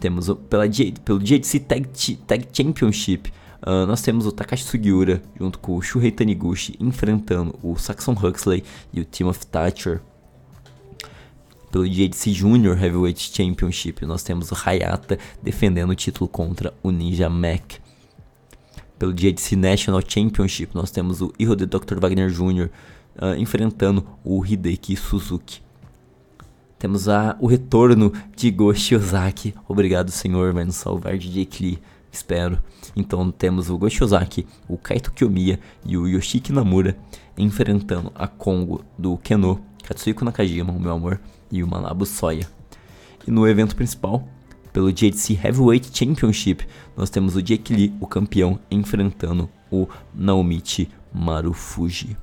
Temos 0.00 0.28
o, 0.28 0.34
pela, 0.34 0.64
pelo 1.04 1.20
JDC 1.20 1.60
Tag, 1.60 1.88
Tag 2.26 2.48
Championship, 2.52 3.32
uh, 3.62 3.86
nós 3.86 4.02
temos 4.02 4.26
o 4.26 4.32
Takashi 4.32 4.64
Sugiura 4.64 5.22
junto 5.38 5.60
com 5.60 5.76
o 5.76 5.82
Shuhei 5.82 6.10
Taniguchi 6.10 6.74
enfrentando 6.80 7.56
o 7.62 7.76
Saxon 7.76 8.12
Huxley 8.12 8.64
e 8.92 9.00
o 9.00 9.04
Timothy 9.04 9.46
Thatcher. 9.46 10.00
Pelo 11.70 11.88
JDC 11.88 12.32
Junior 12.32 12.82
Heavyweight 12.82 13.30
Championship, 13.32 14.04
nós 14.04 14.24
temos 14.24 14.50
o 14.50 14.56
Hayata 14.56 15.16
defendendo 15.40 15.90
o 15.90 15.94
título 15.94 16.26
contra 16.26 16.74
o 16.82 16.90
Ninja 16.90 17.28
Mac. 17.28 17.74
Pelo 18.98 19.12
JDC 19.12 19.54
National 19.54 20.02
Championship, 20.04 20.74
nós 20.74 20.90
temos 20.90 21.20
o 21.20 21.32
Hijo 21.38 21.54
de 21.54 21.66
Dr. 21.66 22.00
Wagner 22.00 22.30
Jr 22.30 22.68
uh, 23.20 23.38
enfrentando 23.38 24.06
o 24.24 24.44
Hideki 24.44 24.96
Suzuki. 24.96 25.62
Temos 26.78 27.08
a, 27.08 27.36
o 27.40 27.46
retorno 27.46 28.12
de 28.36 28.50
Go 28.50 28.72
Shiozaki. 28.72 29.54
Obrigado, 29.66 30.10
senhor, 30.10 30.52
vai 30.52 30.64
nos 30.64 30.76
salvar 30.76 31.18
de 31.18 31.28
Lee. 31.28 31.78
Espero. 32.10 32.58
Então 32.96 33.30
temos 33.30 33.68
o 33.68 33.76
Go 33.76 33.90
Shiozaki, 33.90 34.46
o 34.68 34.78
Kaito 34.78 35.12
Kiyomiya 35.12 35.58
e 35.84 35.96
o 35.96 36.06
Yoshiki 36.06 36.52
Namura 36.52 36.96
enfrentando 37.36 38.10
a 38.14 38.26
Kongo 38.26 38.84
do 38.96 39.16
Keno, 39.18 39.60
Katsuhiko 39.84 40.24
Nakajima, 40.24 40.72
o 40.72 40.80
meu 40.80 40.92
amor, 40.92 41.20
e 41.50 41.62
o 41.62 41.68
Manabu 41.68 42.04
Soya. 42.04 42.48
E 43.26 43.30
no 43.30 43.46
evento 43.46 43.76
principal, 43.76 44.26
pelo 44.72 44.92
JDC 44.92 45.38
Heavyweight 45.44 45.96
Championship, 45.96 46.66
nós 46.96 47.10
temos 47.10 47.36
o 47.36 47.42
Jake 47.42 47.72
Lee, 47.72 47.94
o 48.00 48.06
campeão, 48.06 48.58
enfrentando 48.70 49.48
o 49.70 49.86
Naomichi 50.14 50.88
Marufuji. 51.12 52.16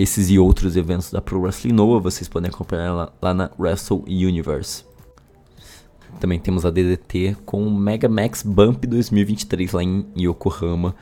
Esses 0.00 0.30
e 0.30 0.38
outros 0.38 0.78
eventos 0.78 1.10
da 1.10 1.20
Pro 1.20 1.42
Wrestling 1.42 1.74
Noah 1.74 2.00
vocês 2.00 2.26
podem 2.26 2.48
acompanhar 2.48 2.94
lá, 2.94 3.12
lá 3.20 3.34
na 3.34 3.50
Wrestle 3.58 4.02
Universe. 4.06 4.82
Também 6.18 6.40
temos 6.40 6.64
a 6.64 6.70
DDT 6.70 7.36
com 7.44 7.66
o 7.66 7.70
Mega 7.70 8.08
Max 8.08 8.42
Bump 8.42 8.86
2023 8.86 9.72
lá 9.72 9.82
em 9.82 10.06
Yokohama. 10.16 10.96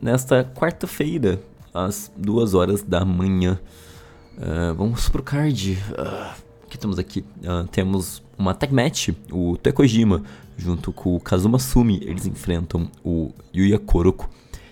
Nesta 0.00 0.44
quarta-feira, 0.44 1.42
às 1.74 2.12
2 2.16 2.54
horas 2.54 2.80
da 2.80 3.04
manhã. 3.04 3.58
Uh, 4.36 4.72
vamos 4.72 5.08
pro 5.08 5.20
card. 5.20 5.76
Uh, 5.98 6.32
o 6.64 6.68
que 6.68 6.78
temos 6.78 6.96
aqui? 6.96 7.24
Uh, 7.38 7.66
temos 7.66 8.22
uma 8.38 8.54
tag 8.54 8.72
match, 8.72 9.08
o 9.32 9.56
Tekojima, 9.56 10.22
junto 10.56 10.92
com 10.92 11.16
o 11.16 11.20
Kazuma 11.20 11.58
Sumi. 11.58 11.98
Eles 12.04 12.24
enfrentam 12.24 12.88
o 13.04 13.32
Yuya 13.52 13.80
Koroko 13.80 14.30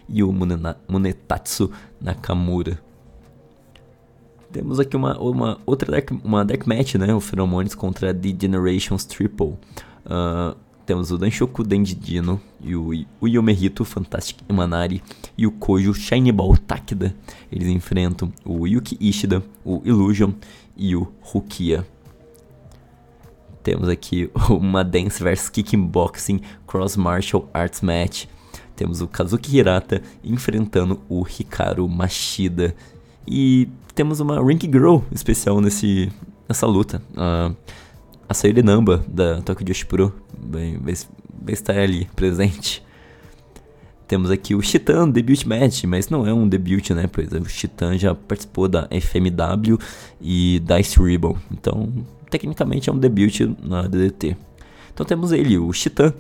e 0.08 0.22
o 0.22 0.30
Munena 0.30 0.76
Munetatsu 0.86 1.68
Nakamura. 2.00 2.85
Temos 4.56 4.80
aqui 4.80 4.96
uma, 4.96 5.18
uma 5.20 5.60
outra 5.66 5.92
deck, 5.92 6.18
uma 6.24 6.42
deck 6.42 6.66
match, 6.66 6.94
né? 6.94 7.12
O 7.12 7.20
Pheromones 7.20 7.74
contra 7.74 8.14
The 8.14 8.34
Generations 8.40 9.04
Triple. 9.04 9.48
Uh, 10.06 10.56
temos 10.86 11.10
o 11.10 11.18
Danshoku 11.18 11.62
Dendidino 11.62 12.40
e 12.62 12.74
o, 12.74 12.88
o 13.20 13.28
Yomehito 13.28 13.84
Fantastic 13.84 14.38
Imanari 14.48 15.02
e 15.36 15.46
o 15.46 15.52
Kojo 15.52 15.92
Shiny 15.92 16.32
Ball 16.32 16.56
Takeda. 16.56 17.14
Eles 17.52 17.68
enfrentam 17.68 18.32
o 18.46 18.66
Yuki 18.66 18.96
Ishida, 18.98 19.42
o 19.62 19.82
Illusion 19.84 20.32
e 20.74 20.96
o 20.96 21.06
Rukia. 21.20 21.86
Temos 23.62 23.90
aqui 23.90 24.30
uma 24.48 24.82
Dance 24.82 25.22
vs 25.22 25.50
Kickboxing 25.50 26.40
Cross 26.66 26.96
Martial 26.96 27.46
Arts 27.52 27.82
Match. 27.82 28.24
Temos 28.74 29.02
o 29.02 29.06
Kazuki 29.06 29.58
Hirata 29.58 30.00
enfrentando 30.24 31.02
o 31.10 31.26
Hikaru 31.26 31.86
Mashida. 31.86 32.74
E 33.26 33.68
temos 33.94 34.20
uma 34.20 34.42
Rink 34.44 34.66
Girl 34.66 34.98
especial 35.10 35.60
nesse, 35.60 36.10
nessa 36.48 36.66
luta. 36.66 37.02
Uh, 37.12 37.54
a 38.28 38.34
Sayuri 38.34 38.62
Namba, 38.62 39.04
da 39.08 39.40
Tokyo 39.42 39.66
Joshi 39.66 39.86
Pro, 39.86 40.12
vai, 40.38 40.76
vai, 40.78 40.94
vai 41.42 41.54
estar 41.54 41.76
ali 41.76 42.08
presente. 42.14 42.84
Temos 44.06 44.30
aqui 44.30 44.54
o 44.54 44.62
Chitan 44.62 45.08
Debut 45.08 45.44
Match, 45.44 45.84
mas 45.84 46.08
não 46.08 46.26
é 46.26 46.32
um 46.32 46.48
debut, 46.48 46.90
né? 46.90 47.08
Pois 47.10 47.32
o 47.32 47.44
Chitan 47.46 47.98
já 47.98 48.14
participou 48.14 48.68
da 48.68 48.88
FMW 48.88 49.78
e 50.20 50.60
da 50.60 50.78
Ice 50.78 51.00
Ribbon. 51.00 51.36
Então, 51.50 51.92
tecnicamente 52.30 52.88
é 52.88 52.92
um 52.92 52.98
debut 52.98 53.40
na 53.62 53.82
DDT. 53.82 54.36
Então 54.94 55.04
temos 55.04 55.32
ele, 55.32 55.58
o 55.58 55.72
Chitan, 55.72 56.14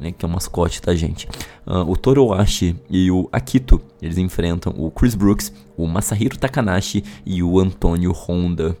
né, 0.00 0.12
que 0.12 0.24
é 0.24 0.28
o 0.28 0.30
mascote 0.30 0.80
da 0.82 0.94
gente. 0.94 1.28
Uh, 1.66 1.90
o 1.90 1.96
Toroashi 1.96 2.76
e 2.88 3.10
o 3.10 3.28
Akito, 3.32 3.80
eles 4.00 4.18
enfrentam 4.18 4.74
o 4.76 4.90
Chris 4.90 5.14
Brooks, 5.14 5.52
o 5.76 5.86
Masahiro 5.86 6.38
Takanashi 6.38 7.04
e 7.24 7.42
o 7.42 7.58
Antônio 7.58 8.12
Honda. 8.12 8.76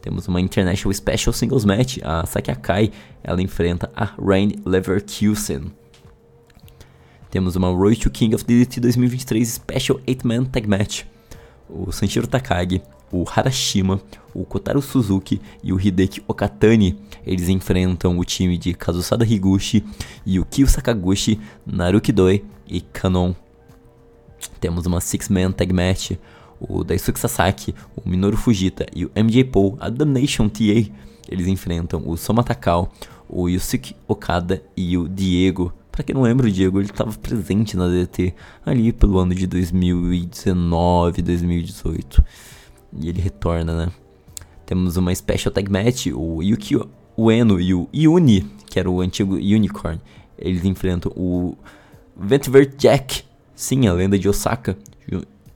Temos 0.00 0.28
uma 0.28 0.40
International 0.40 0.94
Special 0.94 1.32
Singles 1.32 1.64
Match, 1.64 1.98
a 2.02 2.24
Saki 2.26 2.50
Akai, 2.50 2.92
ela 3.24 3.42
enfrenta 3.42 3.90
a 3.94 4.04
Rain 4.04 4.52
Leverkusen. 4.64 5.72
Temos 7.28 7.56
uma 7.56 7.68
to 7.96 8.10
King 8.10 8.34
of 8.34 8.44
DDT 8.44 8.80
2023 8.80 9.48
Special 9.48 9.98
8-Man 10.06 10.44
Tag 10.44 10.68
Match. 10.68 11.02
O 11.68 11.90
Sanshiro 11.90 12.28
Takagi, 12.28 12.80
o 13.10 13.24
Harashima, 13.28 14.00
o 14.34 14.44
Kotaro 14.44 14.82
Suzuki 14.82 15.40
e 15.62 15.72
o 15.72 15.80
Hideki 15.80 16.22
Okatani. 16.26 16.98
Eles 17.26 17.48
enfrentam 17.48 18.18
o 18.18 18.24
time 18.24 18.58
de 18.58 18.74
Kazusada 18.74 19.24
Higuchi, 19.24 19.84
Yukio 20.26 20.66
Sakaguchi, 20.66 21.40
Naruki 21.66 22.12
Doi 22.12 22.44
e 22.68 22.80
Kanon. 22.80 23.34
Temos 24.60 24.86
uma 24.86 25.00
Six-Man 25.00 25.52
Tag 25.52 25.72
Match. 25.72 26.12
O 26.58 26.82
Daisuke 26.82 27.20
Sasaki, 27.20 27.74
o 27.94 28.08
Minoru 28.08 28.34
Fujita 28.34 28.86
e 28.94 29.04
o 29.04 29.10
MJ 29.14 29.44
Paul, 29.44 29.76
a 29.78 29.90
Damnation 29.90 30.48
TA. 30.48 30.90
Eles 31.28 31.46
enfrentam 31.48 32.02
o 32.06 32.16
Soma 32.16 32.42
Takao, 32.42 32.90
o 33.28 33.48
Yusuke 33.48 33.94
Okada 34.08 34.62
e 34.74 34.96
o 34.96 35.06
Diego. 35.06 35.72
Pra 35.92 36.02
quem 36.02 36.14
não 36.14 36.22
lembra, 36.22 36.46
o 36.46 36.50
Diego 36.50 36.78
ele 36.78 36.90
estava 36.90 37.12
presente 37.12 37.76
na 37.76 37.88
DT 37.88 38.34
ali 38.64 38.92
pelo 38.92 39.18
ano 39.18 39.34
de 39.34 39.46
2019, 39.46 41.22
2018. 41.22 42.24
E 42.98 43.08
ele 43.08 43.20
retorna, 43.20 43.86
né? 43.86 43.92
Temos 44.64 44.96
uma 44.96 45.14
Special 45.14 45.52
Tag 45.52 45.70
Match, 45.70 46.06
o 46.12 46.42
Yuki 46.42 46.74
Ueno 47.16 47.60
e 47.60 47.72
o 47.72 47.88
Yuni, 47.94 48.42
que 48.66 48.78
era 48.78 48.90
o 48.90 49.00
antigo 49.00 49.34
Unicorn. 49.34 50.00
Eles 50.38 50.64
enfrentam 50.64 51.12
o 51.16 51.56
Ventiver 52.16 52.66
Jack, 52.76 53.24
sim, 53.54 53.86
a 53.86 53.92
lenda 53.92 54.18
de 54.18 54.28
Osaka, 54.28 54.76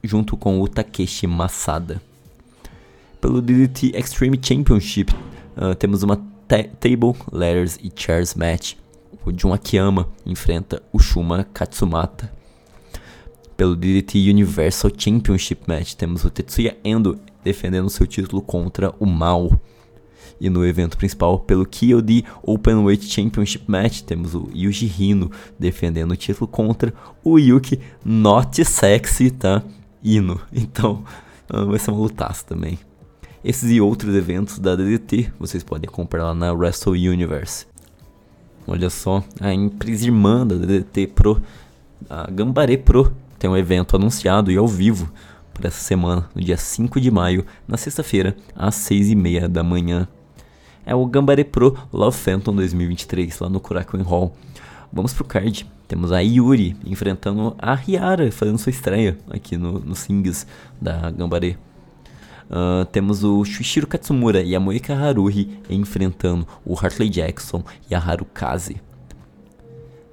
junto 0.03 0.37
com 0.37 0.61
o 0.61 0.69
Takeshi 0.69 1.27
Masada. 1.27 2.01
Pelo 3.21 3.43
DDT 3.43 3.93
Extreme 3.95 4.39
Championship, 4.43 5.13
uh, 5.57 5.75
temos 5.75 6.03
uma 6.03 6.17
Table, 6.49 7.15
Letters 7.31 7.79
e 7.83 7.93
Chairs 7.95 8.35
match. 8.35 8.75
O 9.25 9.33
Jun 9.37 9.53
Akiyama 9.53 10.09
enfrenta 10.25 10.83
o 10.93 10.99
Shuma 10.99 11.45
Katsumata. 11.53 12.33
Pelo 13.57 13.77
DDT 13.77 14.31
Universal 14.31 14.91
Championship 14.97 15.63
match, 15.69 15.95
temos 15.95 16.25
o 16.25 16.31
Tetsuya 16.31 16.77
Endo 16.83 17.21
defendendo 17.43 17.91
seu 17.91 18.07
título 18.07 18.43
contra 18.43 18.95
o 18.99 19.07
Mal. 19.07 19.51
E 20.41 20.49
no 20.49 20.65
evento 20.65 20.97
principal, 20.97 21.39
pelo 21.39 21.67
KOD 21.67 22.25
Openweight 22.43 23.05
Championship 23.07 23.65
Match, 23.67 24.01
temos 24.01 24.35
o 24.35 24.49
Yuji 24.55 24.91
Hino 24.99 25.31
defendendo 25.59 26.13
o 26.13 26.17
título 26.17 26.49
contra 26.49 26.95
o 27.23 27.39
Yuki 27.39 27.79
Not 28.03 28.65
Sexy, 28.65 29.31
tá? 29.31 29.63
Ino. 30.03 30.41
Então, 30.51 31.05
ah, 31.49 31.65
vai 31.65 31.79
ser 31.79 31.91
uma 31.91 32.01
lutaça 32.01 32.45
também. 32.47 32.79
Esses 33.45 33.71
e 33.71 33.81
outros 33.81 34.15
eventos 34.15 34.59
da 34.59 34.77
DDT 34.77 35.33
vocês 35.39 35.63
podem 35.63 35.91
comprar 35.91 36.25
lá 36.25 36.35
na 36.35 36.53
Wrestle 36.53 36.95
Universe. 36.95 37.67
Olha 38.67 38.89
só, 38.89 39.25
a 39.41 39.53
empresa 39.53 40.05
irmã 40.05 40.47
da 40.47 40.55
DDT 40.55 41.09
Pro, 41.09 41.43
a 42.09 42.31
Gambaré 42.31 42.77
Pro, 42.77 43.13
tem 43.39 43.49
um 43.49 43.57
evento 43.57 43.97
anunciado 43.97 44.53
e 44.53 44.57
ao 44.57 44.69
vivo 44.69 45.11
para 45.61 45.69
essa 45.69 45.81
semana, 45.81 46.29
no 46.35 46.41
dia 46.41 46.57
5 46.57 46.99
de 46.99 47.11
maio, 47.11 47.45
na 47.69 47.77
sexta-feira, 47.77 48.35
às 48.57 48.77
6h30 48.77 49.47
da 49.47 49.63
manhã. 49.63 50.09
É 50.87 50.95
o 50.95 51.05
Gambaré 51.05 51.45
Pro 51.45 51.77
Love 51.93 52.17
Phantom 52.17 52.55
2023, 52.55 53.39
lá 53.39 53.49
no 53.51 53.61
Korakuen 53.61 54.03
Hall. 54.03 54.35
Vamos 54.91 55.13
pro 55.13 55.25
card. 55.25 55.67
Temos 55.87 56.13
a 56.13 56.21
Yuri 56.21 56.77
enfrentando 56.87 57.55
a 57.59 57.75
Riara, 57.75 58.33
fazendo 58.33 58.59
sua 58.59 58.71
estreia 58.71 59.19
aqui 59.31 59.57
no, 59.57 59.79
no 59.81 59.95
da 60.81 61.11
Gambaré. 61.11 61.57
Uh, 62.49 62.85
temos 62.87 63.23
o 63.23 63.45
Shuichiro 63.45 63.87
Katsumura 63.87 64.43
e 64.43 64.57
a 64.57 64.61
Moika 64.61 64.95
Haruhi 64.95 65.61
enfrentando 65.69 66.47
o 66.65 66.75
Hartley 66.75 67.11
Jackson 67.11 67.63
e 67.89 67.95
a 67.95 67.99
Harukaze. 67.99 68.81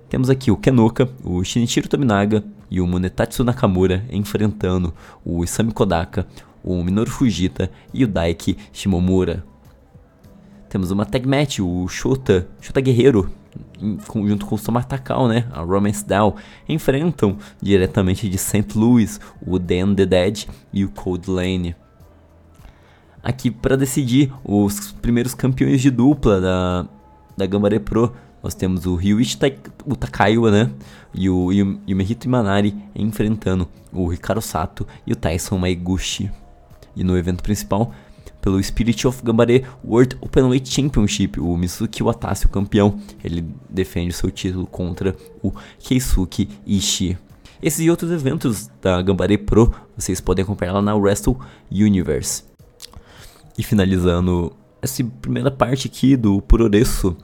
Temos 0.09 0.29
aqui 0.29 0.51
o 0.51 0.57
Kenoka, 0.57 1.09
o 1.23 1.43
Shinichiro 1.43 1.87
Tominaga 1.87 2.43
e 2.69 2.81
o 2.81 2.87
Munetatsu 2.87 3.43
Nakamura 3.43 4.05
enfrentando 4.09 4.93
o 5.23 5.43
Isami 5.43 5.71
Kodaka, 5.71 6.27
o 6.63 6.83
Minoru 6.83 7.09
Fujita 7.09 7.71
e 7.93 8.03
o 8.03 8.07
Daiki 8.07 8.57
Shimomura. 8.71 9.43
Temos 10.69 10.91
uma 10.91 11.05
tag 11.05 11.27
match, 11.27 11.59
o 11.59 11.87
Shota, 11.87 12.47
Shota 12.59 12.81
Guerreiro, 12.81 13.31
junto 14.13 14.45
com 14.45 14.55
o 14.55 14.57
Somatakal, 14.57 15.27
né, 15.27 15.47
a 15.51 15.61
Romance 15.61 16.05
Down, 16.05 16.35
enfrentam 16.67 17.37
diretamente 17.61 18.27
de 18.27 18.37
St. 18.37 18.67
Louis 18.75 19.19
o 19.45 19.57
Dan 19.57 19.95
the 19.95 20.05
Dead 20.05 20.45
e 20.73 20.83
o 20.83 20.89
Cold 20.89 21.29
Lane 21.29 21.75
aqui 23.27 23.51
para 23.51 23.75
decidir 23.75 24.31
os 24.41 24.93
primeiros 24.93 25.33
campeões 25.33 25.81
de 25.81 25.91
dupla 25.91 26.39
da, 26.39 26.87
da 27.35 27.45
Gambare 27.45 27.77
Pro. 27.77 28.13
Nós 28.47 28.55
temos 28.55 28.85
o 28.85 28.95
Ryuichi 28.95 29.37
o 29.85 29.93
Takaiwa, 29.93 30.49
né? 30.49 30.71
E 31.13 31.29
o 31.29 31.51
Yumehito 31.51 32.27
Imanari 32.27 32.73
enfrentando 32.95 33.67
o 33.91 34.13
Hikaru 34.13 34.41
Sato 34.41 34.87
e 35.05 35.11
o 35.11 35.17
Tyson 35.17 35.57
Maiguchi. 35.57 36.31
E 36.95 37.03
no 37.03 37.17
evento 37.17 37.43
principal, 37.43 37.91
pelo 38.39 38.63
Spirit 38.63 39.05
of 39.05 39.21
Gambare 39.21 39.65
World 39.83 40.17
Openweight 40.21 40.69
Championship, 40.69 41.41
o 41.41 41.57
Mitsuki 41.57 42.01
Watase, 42.01 42.45
o 42.45 42.49
campeão, 42.49 42.97
ele 43.21 43.43
defende 43.69 44.13
seu 44.13 44.31
título 44.31 44.65
contra 44.65 45.13
o 45.43 45.51
Keisuke 45.79 46.47
Ishii. 46.65 47.17
Esses 47.61 47.81
e 47.81 47.89
outros 47.89 48.09
eventos 48.11 48.71
da 48.81 49.01
Gambare 49.01 49.37
Pro 49.37 49.75
vocês 49.97 50.21
podem 50.21 50.43
acompanhar 50.43 50.71
lá 50.71 50.81
na 50.81 50.95
Wrestle 50.95 51.37
Universe. 51.69 52.45
E 53.57 53.61
finalizando 53.61 54.55
essa 54.81 55.03
primeira 55.03 55.51
parte 55.51 55.87
aqui 55.87 56.15
do 56.15 56.41
Puroreço, 56.41 57.17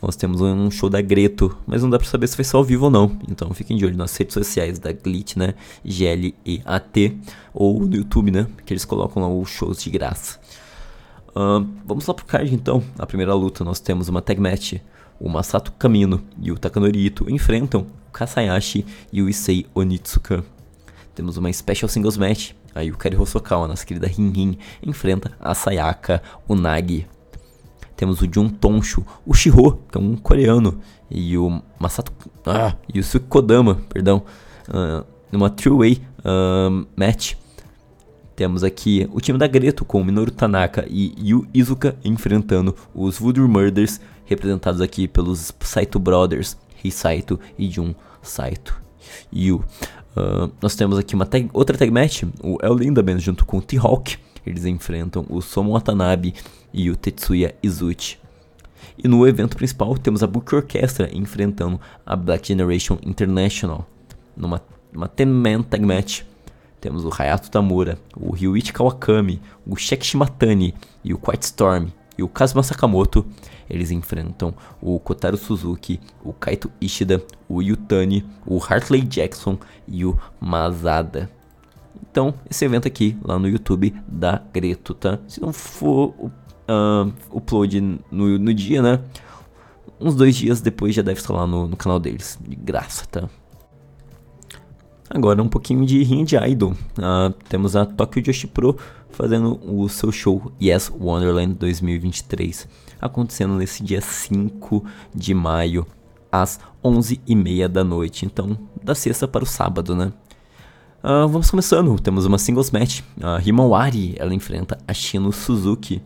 nós 0.00 0.16
temos 0.16 0.40
um 0.40 0.70
show 0.70 0.88
da 0.88 1.00
Greto, 1.00 1.56
mas 1.66 1.82
não 1.82 1.90
dá 1.90 1.98
pra 1.98 2.08
saber 2.08 2.26
se 2.26 2.36
vai 2.36 2.44
ser 2.44 2.56
ao 2.56 2.64
vivo 2.64 2.86
ou 2.86 2.90
não. 2.90 3.18
Então 3.28 3.52
fiquem 3.52 3.76
de 3.76 3.84
olho 3.84 3.96
nas 3.96 4.16
redes 4.16 4.34
sociais 4.34 4.78
da 4.78 4.92
Glitch, 4.92 5.36
né? 5.36 5.54
G-L-E-A-T, 5.84 7.18
ou 7.52 7.80
no 7.80 7.96
YouTube, 7.96 8.30
né? 8.30 8.46
Que 8.64 8.72
eles 8.72 8.84
colocam 8.84 9.22
lá 9.22 9.28
os 9.28 9.48
shows 9.48 9.82
de 9.82 9.90
graça. 9.90 10.38
Uh, 11.28 11.66
vamos 11.84 12.06
lá 12.06 12.14
pro 12.14 12.24
card 12.24 12.54
então. 12.54 12.82
Na 12.96 13.06
primeira 13.06 13.34
luta 13.34 13.62
nós 13.62 13.80
temos 13.80 14.08
uma 14.08 14.22
tag 14.22 14.40
match. 14.40 14.74
O 15.18 15.28
Masato 15.28 15.72
Kamino 15.72 16.22
e 16.40 16.50
o 16.50 16.58
Takanori 16.58 17.06
Ito 17.06 17.30
enfrentam 17.30 17.86
o 18.08 18.10
Kasayashi 18.10 18.86
e 19.12 19.22
o 19.22 19.28
Issei 19.28 19.66
Onitsuka. 19.74 20.42
Temos 21.14 21.36
uma 21.36 21.52
Special 21.52 21.88
Singles 21.88 22.16
Match 22.16 22.52
Aí 22.74 22.90
o 22.90 22.96
Kari 22.96 23.16
Hosokawa, 23.16 23.66
nossa 23.66 23.84
querida 23.84 24.06
Rin 24.06 24.30
Rin, 24.30 24.58
enfrenta 24.82 25.32
a 25.40 25.54
Sayaka 25.54 26.22
Unagi. 26.48 27.06
Temos 28.00 28.22
o 28.22 28.28
Jun 28.32 28.48
Tonshu, 28.48 29.04
o 29.26 29.34
Shiro, 29.34 29.78
que 29.92 29.98
é 29.98 30.00
um 30.00 30.16
coreano, 30.16 30.80
e 31.10 31.36
o 31.36 31.60
Masato. 31.78 32.10
Ah, 32.46 32.74
e 32.94 32.98
o 32.98 33.04
Sukodama, 33.04 33.74
perdão. 33.90 34.22
Uh, 34.66 35.04
numa 35.30 35.50
three-way 35.50 36.00
uh, 36.20 36.86
match. 36.96 37.34
Temos 38.34 38.64
aqui 38.64 39.06
o 39.12 39.20
time 39.20 39.38
da 39.38 39.46
Greto 39.46 39.84
com 39.84 40.02
Minoru 40.02 40.30
Tanaka 40.30 40.86
e 40.88 41.12
Yu 41.18 41.46
Izuka 41.52 41.94
enfrentando 42.02 42.74
os 42.94 43.18
Voodoo 43.18 43.46
Murders, 43.46 44.00
representados 44.24 44.80
aqui 44.80 45.06
pelos 45.06 45.52
Saito 45.60 45.98
Brothers, 45.98 46.56
Hisaito 46.82 47.38
e 47.58 47.70
Jun 47.70 47.94
Saito. 48.22 48.80
Yu. 49.30 49.56
Uh, 50.16 50.50
nós 50.62 50.74
temos 50.74 50.96
aqui 50.96 51.14
uma 51.14 51.26
tag, 51.26 51.50
outra 51.52 51.76
tag 51.76 51.90
match, 51.90 52.22
o 52.42 52.56
El 52.62 52.76
Lindaman 52.76 53.18
junto 53.18 53.44
com 53.44 53.58
o 53.58 53.60
T-Hawk. 53.60 54.16
Eles 54.46 54.64
enfrentam 54.64 55.24
o 55.28 55.40
Somo 55.40 55.72
Watanabe 55.72 56.34
e 56.72 56.90
o 56.90 56.96
Tetsuya 56.96 57.54
Izuchi. 57.62 58.18
E 59.02 59.06
no 59.06 59.26
evento 59.26 59.56
principal 59.56 59.96
temos 59.96 60.22
a 60.22 60.26
Book 60.26 60.54
Orchestra 60.54 61.08
enfrentando 61.12 61.80
a 62.04 62.16
Black 62.16 62.48
Generation 62.48 62.98
International. 63.02 63.86
Numa 64.36 64.62
uma 64.92 65.08
10-man 65.08 65.62
tag 65.62 65.84
match. 65.84 66.22
Temos 66.80 67.04
o 67.04 67.10
Hayato 67.10 67.50
Tamura, 67.50 67.98
o 68.16 68.34
Ryuichi 68.34 68.72
Kawakami, 68.72 69.40
o 69.66 69.76
Shek 69.76 70.04
Shimatani 70.04 70.74
e 71.04 71.12
o 71.12 71.18
Quiet 71.18 71.42
Storm 71.42 71.88
e 72.16 72.22
o 72.22 72.28
Kazuma 72.28 72.62
Sakamoto 72.62 73.24
eles 73.70 73.92
enfrentam 73.92 74.52
o 74.82 74.98
Kotaro 74.98 75.36
Suzuki, 75.36 76.00
o 76.24 76.32
Kaito 76.32 76.70
Ishida, 76.80 77.22
o 77.48 77.62
Yutani, 77.62 78.26
o 78.44 78.58
Hartley 78.58 79.02
Jackson 79.02 79.56
e 79.86 80.04
o 80.04 80.18
Mazada. 80.40 81.30
Então, 82.10 82.34
esse 82.48 82.64
evento 82.64 82.86
aqui 82.86 83.16
lá 83.24 83.38
no 83.38 83.48
YouTube 83.48 83.94
da 84.06 84.42
Greto, 84.52 84.94
tá? 84.94 85.18
Se 85.26 85.40
não 85.40 85.52
for 85.52 86.14
uh, 86.18 87.12
upload 87.30 87.80
no, 88.10 88.38
no 88.38 88.54
dia, 88.54 88.82
né? 88.82 89.00
Uns 90.00 90.14
dois 90.14 90.34
dias 90.36 90.60
depois 90.60 90.94
já 90.94 91.02
deve 91.02 91.20
estar 91.20 91.34
lá 91.34 91.46
no, 91.46 91.66
no 91.66 91.76
canal 91.76 91.98
deles, 91.98 92.38
de 92.40 92.56
graça, 92.56 93.04
tá? 93.06 93.28
Agora 95.08 95.42
um 95.42 95.48
pouquinho 95.48 95.84
de 95.84 96.02
rinha 96.02 96.24
de 96.24 96.36
idol. 96.36 96.72
Uh, 96.96 97.30
temos 97.48 97.74
a 97.74 97.84
Tokyo 97.84 98.24
Joshi 98.24 98.46
Pro 98.46 98.76
fazendo 99.10 99.60
o 99.64 99.88
seu 99.88 100.12
show 100.12 100.52
Yes 100.60 100.90
Wonderland 100.90 101.54
2023 101.54 102.68
acontecendo 103.00 103.54
nesse 103.54 103.82
dia 103.82 104.00
5 104.00 104.84
de 105.14 105.32
maio, 105.32 105.86
às 106.30 106.60
11h30 106.84 107.68
da 107.68 107.82
noite. 107.82 108.26
Então, 108.26 108.56
da 108.82 108.94
sexta 108.94 109.26
para 109.26 109.42
o 109.44 109.46
sábado, 109.46 109.96
né? 109.96 110.12
Uh, 111.02 111.26
vamos 111.26 111.50
começando. 111.50 111.98
Temos 111.98 112.26
uma 112.26 112.36
singles 112.36 112.70
match. 112.70 113.00
A 113.22 113.40
Himawari, 113.40 114.14
ela 114.18 114.34
enfrenta 114.34 114.76
a 114.86 114.92
Shino 114.92 115.32
Suzuki. 115.32 116.02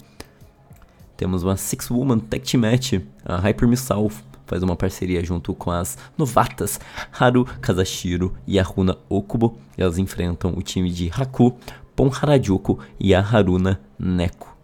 Temos 1.17 1.43
uma 1.43 1.57
Six 1.57 1.91
Woman 1.91 2.21
Tag 2.21 2.45
Team 2.45 2.61
Match. 2.61 2.95
A 3.25 3.39
Hyper 3.39 3.69
Missile 3.69 4.09
faz 4.47 4.63
uma 4.63 4.77
parceria 4.77 5.25
junto 5.25 5.53
com 5.53 5.73
as 5.73 5.99
novatas 6.17 6.79
Haru 7.11 7.45
Kazashiro 7.61 8.35
e 8.47 8.57
Aruna 8.57 8.97
Okubo. 9.09 9.59
Elas 9.77 9.99
enfrentam 9.99 10.55
o 10.57 10.63
time 10.63 10.89
de 10.91 11.11
Haku, 11.11 11.59
Pon 11.97 12.09
Harajuku 12.09 12.79
e 13.01 13.17
a 13.17 13.21
Haruna 13.21 13.81
Neko. 13.99 14.55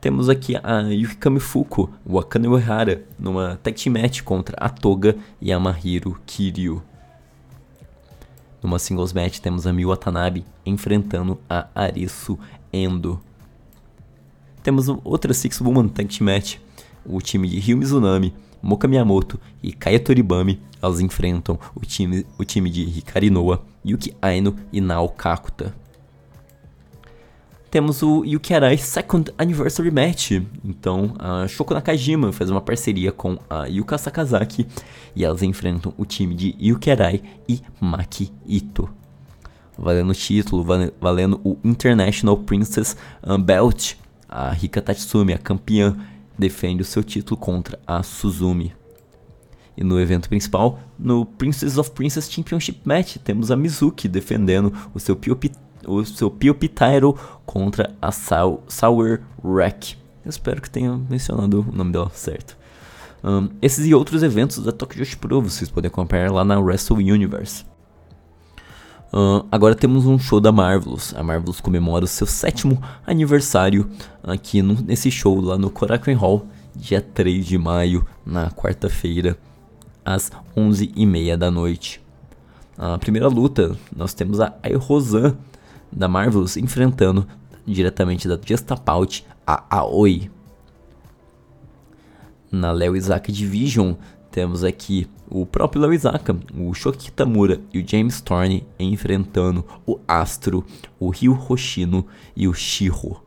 Temos 0.00 0.30
aqui 0.30 0.56
a 0.62 0.80
Yukikami 0.80 1.40
Fuku, 1.40 1.90
Wakane 2.06 2.48
Uehara, 2.48 3.02
numa 3.18 3.58
tag 3.62 3.76
team 3.76 3.92
match 3.92 4.22
contra 4.22 4.56
a 4.58 4.70
Toga 4.70 5.16
e 5.40 5.52
a 5.52 5.60
Mahiro 5.60 6.18
Kiryu. 6.24 6.82
Numa 8.64 8.78
singles 8.78 9.12
match 9.12 9.40
temos 9.40 9.66
a 9.66 9.74
Miu 9.74 9.90
Watanabe 9.90 10.42
enfrentando 10.64 11.38
a 11.46 11.68
Arisu 11.74 12.38
Endo. 12.72 13.20
Temos 14.62 14.88
outra 15.04 15.34
Six 15.34 15.60
Woman 15.60 15.86
Tag 15.86 16.08
Match. 16.22 16.56
O 17.04 17.20
time 17.20 17.46
de 17.46 17.60
Ryu 17.60 17.76
Mizunami, 17.76 18.32
Moka 18.62 18.88
Miyamoto 18.88 19.38
e 19.62 19.70
Kaya 19.70 20.00
Toribami, 20.00 20.62
elas 20.80 20.98
enfrentam 21.00 21.58
o 21.76 21.80
time, 21.80 22.24
o 22.38 22.44
time 22.46 22.70
de 22.70 22.82
Hikari 22.84 23.28
Noa, 23.28 23.62
Yuki 23.84 24.16
Aino 24.22 24.56
e 24.72 24.80
Nao 24.80 25.10
Kakuta. 25.10 25.74
Temos 27.74 28.04
o 28.04 28.24
Yuki 28.24 28.54
Arai 28.54 28.78
Second 28.78 29.34
Anniversary 29.36 29.90
Match. 29.90 30.30
Então, 30.64 31.16
a 31.18 31.48
Shoko 31.48 31.74
Nakajima 31.74 32.30
faz 32.32 32.48
uma 32.48 32.60
parceria 32.60 33.10
com 33.10 33.36
a 33.50 33.66
Yuka 33.66 33.98
Sakazaki 33.98 34.64
e 35.16 35.24
elas 35.24 35.42
enfrentam 35.42 35.92
o 35.98 36.04
time 36.04 36.36
de 36.36 36.54
Yuki 36.56 36.88
Arai 36.88 37.20
e 37.48 37.60
Maki 37.80 38.30
Ito 38.46 38.88
valendo 39.76 40.10
o 40.10 40.14
título, 40.14 40.64
valendo 41.00 41.40
o 41.42 41.58
International 41.64 42.36
Princess 42.36 42.96
Belt 43.44 43.94
a 44.28 44.52
Rika 44.52 44.80
Tatsumi, 44.80 45.32
a 45.32 45.38
campeã, 45.38 45.96
defende 46.38 46.80
o 46.80 46.84
seu 46.84 47.02
título 47.02 47.36
contra 47.36 47.76
a 47.84 48.04
Suzumi. 48.04 48.72
E 49.76 49.82
no 49.82 50.00
evento 50.00 50.28
principal, 50.28 50.78
no 50.96 51.26
Princess 51.26 51.76
of 51.76 51.90
Princess 51.90 52.30
Championship 52.30 52.78
Match, 52.84 53.16
temos 53.16 53.50
a 53.50 53.56
Mizuki 53.56 54.06
defendendo 54.06 54.72
o 54.94 55.00
seu 55.00 55.16
POP, 55.16 55.50
o 55.86 56.04
seu 56.04 56.30
POP 56.30 56.68
title 56.68 57.16
contra 57.44 57.94
a 58.00 58.10
Sour 58.10 59.20
Wreck. 59.42 59.96
Eu 60.24 60.30
espero 60.30 60.60
que 60.60 60.70
tenha 60.70 60.96
mencionado 61.08 61.66
o 61.68 61.76
nome 61.76 61.92
dela 61.92 62.10
certo. 62.14 62.56
Um, 63.22 63.48
esses 63.62 63.86
e 63.86 63.94
outros 63.94 64.22
eventos 64.22 64.58
da 64.58 64.70
Tokyo 64.70 65.04
Pro 65.18 65.40
vocês 65.40 65.70
podem 65.70 65.88
acompanhar 65.88 66.30
lá 66.30 66.44
na 66.44 66.58
Wrestle 66.58 66.98
Universe. 66.98 67.64
Uh, 69.12 69.46
agora 69.50 69.74
temos 69.74 70.06
um 70.06 70.18
show 70.18 70.40
da 70.40 70.50
Marvelous. 70.50 71.14
A 71.14 71.22
Marvelous 71.22 71.60
comemora 71.60 72.04
o 72.04 72.08
seu 72.08 72.26
sétimo 72.26 72.82
aniversário 73.06 73.88
aqui 74.22 74.60
no, 74.60 74.74
nesse 74.82 75.10
show 75.10 75.40
lá 75.40 75.56
no 75.56 75.70
Korakuen 75.70 76.16
Hall, 76.16 76.46
dia 76.74 77.00
3 77.00 77.46
de 77.46 77.56
maio, 77.56 78.04
na 78.26 78.50
quarta-feira, 78.50 79.38
às 80.04 80.30
11h30 80.56 81.36
da 81.36 81.50
noite. 81.50 82.02
A 82.76 82.98
primeira 82.98 83.28
luta, 83.28 83.76
nós 83.94 84.14
temos 84.14 84.40
a 84.40 84.52
Rosan 84.76 85.36
da 85.94 86.08
Marvelous 86.08 86.56
enfrentando 86.56 87.26
diretamente 87.66 88.28
da 88.28 88.38
Justapout 88.42 89.24
a 89.46 89.64
Aoi. 89.70 90.30
Na 92.50 92.72
Léo 92.72 92.96
Isaac 92.96 93.32
Division, 93.32 93.94
temos 94.30 94.64
aqui 94.64 95.08
o 95.30 95.46
próprio 95.46 95.82
Léo 95.82 95.92
Isaka, 95.92 96.36
o 96.56 96.72
Shoki 96.74 97.06
Kitamura 97.06 97.60
e 97.72 97.80
o 97.80 97.88
James 97.88 98.20
Thorne 98.20 98.66
enfrentando 98.78 99.64
o 99.86 99.98
Astro, 100.06 100.64
o 100.98 101.10
Ryu 101.10 101.38
Hoshino 101.48 102.06
e 102.36 102.46
o 102.46 102.54
Shiro. 102.54 103.22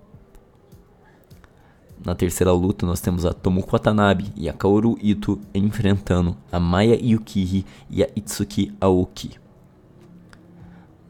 Na 2.06 2.16
terceira 2.16 2.52
luta, 2.52 2.86
nós 2.86 3.02
temos 3.02 3.26
a 3.26 3.34
Tomoko 3.34 3.74
Watanabe 3.74 4.32
e 4.36 4.48
a 4.48 4.54
Kaoru 4.54 4.98
Ito 5.02 5.40
enfrentando 5.54 6.38
a 6.52 6.60
Maya 6.60 6.96
Yukiri 6.96 7.66
e 7.90 8.04
a 8.04 8.10
Itsuki 8.16 8.72
Aoki. 8.80 9.47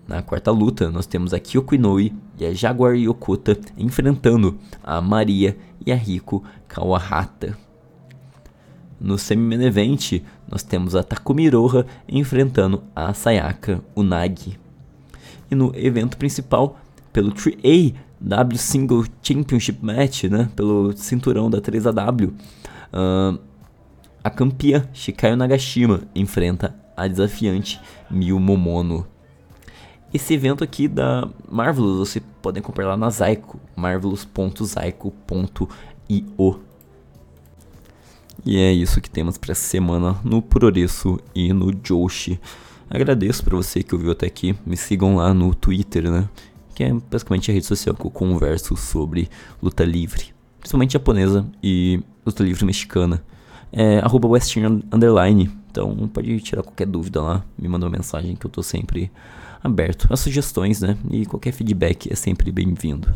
Na 0.07 0.21
quarta 0.21 0.51
luta, 0.51 0.89
nós 0.89 1.05
temos 1.05 1.33
a 1.33 1.39
Kyoko 1.39 1.75
Inoue 1.75 2.13
e 2.39 2.45
a 2.45 2.53
Jaguar 2.53 2.95
Yokota 2.95 3.59
enfrentando 3.77 4.57
a 4.81 5.01
Maria 5.01 5.57
e 5.85 5.91
a 5.91 5.95
Riko 5.95 6.43
Kawahata. 6.65 7.57
No 8.99 9.17
semi-main 9.17 9.65
event, 9.65 10.23
nós 10.49 10.63
temos 10.63 10.95
a 10.95 11.03
Takumi 11.03 11.49
Roha 11.49 11.85
enfrentando 12.07 12.83
a 12.95 13.13
Sayaka 13.13 13.83
Unagi. 13.95 14.57
E 15.51 15.55
no 15.55 15.71
evento 15.75 16.17
principal, 16.17 16.79
pelo 17.11 17.31
3A 17.31 17.93
W 18.19 18.57
Single 18.57 19.05
Championship 19.21 19.79
Match, 19.83 20.23
né, 20.23 20.49
pelo 20.55 20.95
cinturão 20.95 21.49
da 21.49 21.59
3AW, 21.59 22.29
uh, 22.29 23.39
a 24.23 24.29
campeã 24.29 24.87
Shikayo 24.93 25.35
Nagashima 25.35 26.01
enfrenta 26.15 26.73
a 26.95 27.07
desafiante 27.07 27.79
Miyu 28.09 28.39
Momono. 28.39 29.05
Esse 30.13 30.33
evento 30.33 30.63
aqui 30.63 30.87
da 30.87 31.27
Marvelous 31.49 31.97
você 31.97 32.21
pode 32.41 32.61
comprar 32.61 32.87
lá 32.87 32.95
na 32.95 33.09
Zaiko, 33.09 33.59
marvelous.zaiko.io. 33.75 36.59
E 38.45 38.57
é 38.57 38.71
isso 38.71 39.01
que 39.01 39.09
temos 39.09 39.37
para 39.37 39.51
essa 39.51 39.67
semana 39.67 40.17
no 40.23 40.41
Puroreço 40.41 41.19
e 41.35 41.51
no 41.51 41.73
Joshi. 41.83 42.39
Agradeço 42.89 43.43
para 43.43 43.57
você 43.57 43.83
que 43.83 43.93
ouviu 43.93 44.11
até 44.11 44.27
aqui. 44.27 44.55
Me 44.65 44.77
sigam 44.77 45.17
lá 45.17 45.33
no 45.33 45.53
Twitter, 45.53 46.09
né? 46.09 46.29
Que 46.73 46.85
é 46.85 46.93
basicamente 46.93 47.51
a 47.51 47.53
rede 47.53 47.65
social 47.65 47.93
que 47.93 48.05
eu 48.05 48.11
converso 48.11 48.77
sobre 48.77 49.29
luta 49.61 49.83
livre, 49.83 50.33
principalmente 50.59 50.93
japonesa 50.93 51.45
e 51.61 52.01
luta 52.25 52.43
livre 52.43 52.65
mexicana. 52.65 53.21
É 53.73 53.99
arroba 53.99 54.29
Western 54.29 54.85
Underline. 54.89 55.51
Então 55.69 56.07
pode 56.07 56.39
tirar 56.39 56.63
qualquer 56.63 56.87
dúvida 56.87 57.21
lá, 57.21 57.43
me 57.57 57.67
manda 57.67 57.85
uma 57.85 57.91
mensagem 57.91 58.35
que 58.35 58.45
eu 58.45 58.49
tô 58.49 58.63
sempre 58.63 59.11
aberto 59.63 60.07
a 60.11 60.17
sugestões, 60.17 60.81
né? 60.81 60.97
E 61.09 61.25
qualquer 61.25 61.51
feedback 61.51 62.11
é 62.11 62.15
sempre 62.15 62.51
bem-vindo. 62.51 63.13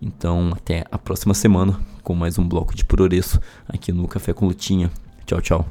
Então, 0.00 0.50
até 0.52 0.84
a 0.90 0.98
próxima 0.98 1.32
semana 1.34 1.78
com 2.02 2.14
mais 2.14 2.38
um 2.38 2.46
bloco 2.46 2.74
de 2.74 2.84
Puroreço 2.84 3.40
aqui 3.68 3.92
no 3.92 4.08
Café 4.08 4.32
com 4.32 4.46
Lutinha. 4.46 4.90
Tchau, 5.24 5.40
tchau. 5.40 5.66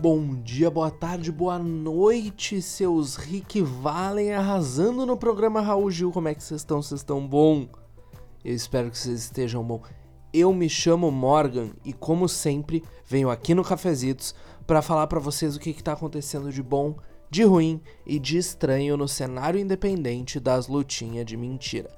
Bom 0.00 0.40
dia, 0.42 0.70
boa 0.70 0.90
tarde, 0.90 1.30
boa 1.30 1.58
noite, 1.58 2.62
seus 2.62 3.16
Rick 3.16 3.60
Valen 3.60 4.32
arrasando 4.32 5.04
no 5.04 5.16
programa 5.16 5.60
Raul 5.60 5.90
Gil. 5.90 6.10
Como 6.10 6.28
é 6.28 6.34
que 6.34 6.42
vocês 6.42 6.62
estão? 6.62 6.80
Vocês 6.80 7.00
estão 7.00 7.26
bom? 7.26 7.68
Eu 8.44 8.54
espero 8.54 8.90
que 8.90 8.98
vocês 8.98 9.24
estejam 9.24 9.64
bom. 9.64 9.82
Eu 10.32 10.52
me 10.52 10.68
chamo 10.68 11.10
Morgan 11.10 11.70
e, 11.84 11.92
como 11.92 12.28
sempre, 12.28 12.84
venho 13.04 13.30
aqui 13.30 13.54
no 13.54 13.64
Cafezitos 13.64 14.34
para 14.66 14.82
falar 14.82 15.06
para 15.06 15.18
vocês 15.18 15.56
o 15.56 15.60
que 15.60 15.70
está 15.70 15.94
acontecendo 15.94 16.52
de 16.52 16.62
bom, 16.62 16.96
de 17.30 17.42
ruim 17.42 17.80
e 18.06 18.18
de 18.18 18.38
estranho 18.38 18.96
no 18.96 19.08
cenário 19.08 19.58
independente 19.58 20.38
das 20.38 20.68
lutinhas 20.68 21.26
de 21.26 21.36
mentira. 21.36 21.90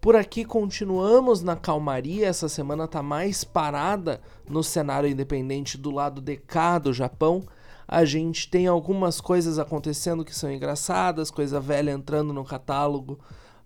Por 0.00 0.16
aqui 0.16 0.44
continuamos 0.44 1.42
na 1.42 1.56
calmaria, 1.56 2.26
essa 2.26 2.48
semana 2.48 2.88
tá 2.88 3.02
mais 3.02 3.44
parada 3.44 4.20
no 4.48 4.62
cenário 4.62 5.10
independente 5.10 5.76
do 5.76 5.90
lado 5.90 6.20
de 6.20 6.36
cá 6.36 6.78
do 6.78 6.92
Japão. 6.92 7.42
A 7.86 8.04
gente 8.04 8.48
tem 8.48 8.66
algumas 8.66 9.20
coisas 9.20 9.58
acontecendo 9.58 10.24
que 10.24 10.34
são 10.34 10.50
engraçadas, 10.50 11.30
coisa 11.30 11.60
velha 11.60 11.90
entrando 11.90 12.32
no 12.32 12.44
catálogo. 12.44 13.18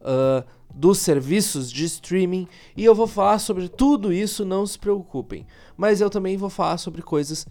Uh, 0.04 0.44
dos 0.74 0.98
serviços 0.98 1.70
de 1.70 1.84
streaming 1.84 2.48
e 2.76 2.84
eu 2.84 2.94
vou 2.94 3.06
falar 3.06 3.38
sobre 3.38 3.68
tudo 3.68 4.12
isso, 4.12 4.44
não 4.44 4.66
se 4.66 4.78
preocupem. 4.78 5.46
Mas 5.76 6.00
eu 6.00 6.10
também 6.10 6.36
vou 6.36 6.50
falar 6.50 6.78
sobre 6.78 7.00
coisas 7.00 7.46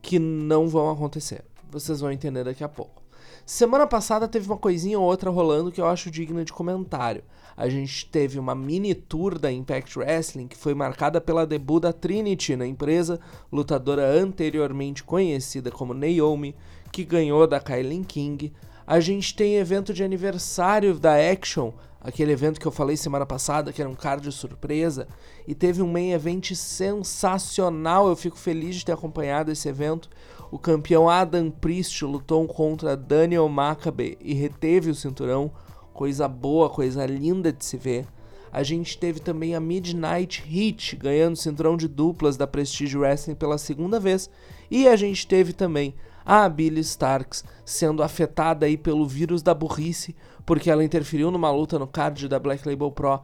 que 0.00 0.18
não 0.18 0.68
vão 0.68 0.90
acontecer. 0.90 1.44
Vocês 1.70 2.00
vão 2.00 2.12
entender 2.12 2.44
daqui 2.44 2.62
a 2.62 2.68
pouco. 2.68 3.02
Semana 3.44 3.86
passada 3.86 4.28
teve 4.28 4.46
uma 4.46 4.56
coisinha 4.56 4.98
ou 4.98 5.04
outra 5.04 5.30
rolando 5.30 5.72
que 5.72 5.80
eu 5.80 5.86
acho 5.86 6.10
digna 6.10 6.44
de 6.44 6.52
comentário. 6.52 7.24
A 7.56 7.68
gente 7.68 8.06
teve 8.06 8.38
uma 8.38 8.54
mini 8.54 8.94
tour 8.94 9.38
da 9.38 9.50
Impact 9.50 9.98
Wrestling 9.98 10.46
que 10.46 10.56
foi 10.56 10.74
marcada 10.74 11.20
pela 11.20 11.46
debut 11.46 11.82
da 11.82 11.92
Trinity 11.92 12.54
na 12.54 12.66
empresa, 12.66 13.18
lutadora 13.50 14.06
anteriormente 14.06 15.02
conhecida 15.02 15.70
como 15.70 15.94
Naomi, 15.94 16.54
que 16.92 17.04
ganhou 17.04 17.46
da 17.46 17.58
Kylie 17.58 18.04
King. 18.04 18.52
A 18.90 19.00
gente 19.00 19.34
tem 19.34 19.56
evento 19.56 19.92
de 19.92 20.02
aniversário 20.02 20.98
da 20.98 21.14
Action, 21.14 21.72
aquele 22.00 22.32
evento 22.32 22.58
que 22.58 22.64
eu 22.64 22.72
falei 22.72 22.96
semana 22.96 23.26
passada, 23.26 23.70
que 23.70 23.82
era 23.82 23.90
um 23.90 23.94
card 23.94 24.32
surpresa, 24.32 25.06
e 25.46 25.54
teve 25.54 25.82
um 25.82 25.92
main 25.92 26.12
event 26.12 26.54
sensacional. 26.54 28.08
Eu 28.08 28.16
fico 28.16 28.38
feliz 28.38 28.76
de 28.76 28.86
ter 28.86 28.92
acompanhado 28.92 29.52
esse 29.52 29.68
evento. 29.68 30.08
O 30.50 30.58
campeão 30.58 31.06
Adam 31.06 31.50
Priest 31.50 32.02
lutou 32.02 32.48
contra 32.48 32.96
Daniel 32.96 33.46
Maccabe 33.46 34.16
e 34.22 34.32
reteve 34.32 34.88
o 34.88 34.94
cinturão. 34.94 35.52
Coisa 35.92 36.26
boa, 36.26 36.70
coisa 36.70 37.04
linda 37.04 37.52
de 37.52 37.66
se 37.66 37.76
ver. 37.76 38.06
A 38.50 38.62
gente 38.62 38.96
teve 38.96 39.20
também 39.20 39.54
a 39.54 39.60
Midnight 39.60 40.42
Heat 40.50 40.96
ganhando 40.96 41.34
o 41.34 41.38
cinturão 41.38 41.76
de 41.76 41.88
duplas 41.88 42.38
da 42.38 42.46
Prestige 42.46 42.96
Wrestling 42.96 43.34
pela 43.34 43.58
segunda 43.58 44.00
vez. 44.00 44.30
E 44.70 44.88
a 44.88 44.96
gente 44.96 45.26
teve 45.26 45.52
também 45.52 45.94
a 46.30 46.46
Billy 46.46 46.82
Starks 46.82 47.42
sendo 47.64 48.02
afetada 48.02 48.66
aí 48.66 48.76
pelo 48.76 49.06
vírus 49.06 49.40
da 49.40 49.54
burrice, 49.54 50.14
porque 50.44 50.70
ela 50.70 50.84
interferiu 50.84 51.30
numa 51.30 51.50
luta 51.50 51.78
no 51.78 51.86
card 51.86 52.28
da 52.28 52.38
Black 52.38 52.68
Label 52.68 52.92
Pro 52.92 53.22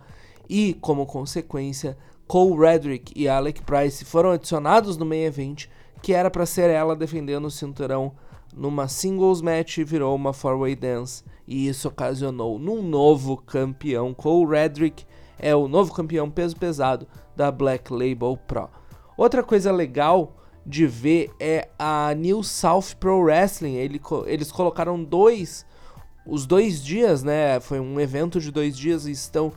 e, 0.49 0.73
como 0.81 1.05
consequência, 1.05 1.99
Cole 2.27 2.59
Redrick 2.59 3.13
e 3.15 3.29
Alec 3.29 3.61
Price 3.61 4.07
foram 4.07 4.31
adicionados 4.31 4.97
no 4.97 5.05
main 5.05 5.25
event, 5.25 5.67
que 6.01 6.15
era 6.15 6.31
para 6.31 6.47
ser 6.47 6.71
ela 6.71 6.97
defendendo 6.97 7.45
o 7.45 7.51
cinturão 7.51 8.13
numa 8.57 8.89
singles 8.89 9.43
match 9.43 9.77
e 9.77 9.85
virou 9.85 10.17
uma 10.17 10.33
four-way 10.33 10.75
dance, 10.75 11.23
e 11.47 11.69
isso 11.69 11.89
ocasionou 11.89 12.59
num 12.59 12.81
novo 12.81 13.37
campeão. 13.37 14.15
Cole 14.15 14.51
Redrick 14.51 15.05
é 15.39 15.55
o 15.55 15.69
novo 15.69 15.93
campeão 15.93 16.31
peso 16.31 16.57
pesado 16.57 17.07
da 17.37 17.51
Black 17.53 17.93
Label 17.93 18.39
Pro. 18.47 18.71
Outra 19.15 19.43
coisa 19.43 19.71
legal 19.71 20.35
de 20.67 20.87
ver 20.87 21.31
é 21.39 21.69
a 21.79 22.15
New 22.15 22.43
South 22.43 22.97
Pro 22.99 23.21
Wrestling. 23.21 23.75
Ele, 23.75 24.01
eles 24.27 24.51
colocaram 24.51 25.03
dois, 25.03 25.67
os 26.27 26.47
dois 26.47 26.83
dias, 26.83 27.23
né? 27.23 27.61
Foi 27.61 27.81
um 27.81 28.01
evento 28.01 28.41
de 28.41 28.51
dois 28.51 28.77
dias 28.77 29.07
e 29.07 29.11
estão 29.11 29.53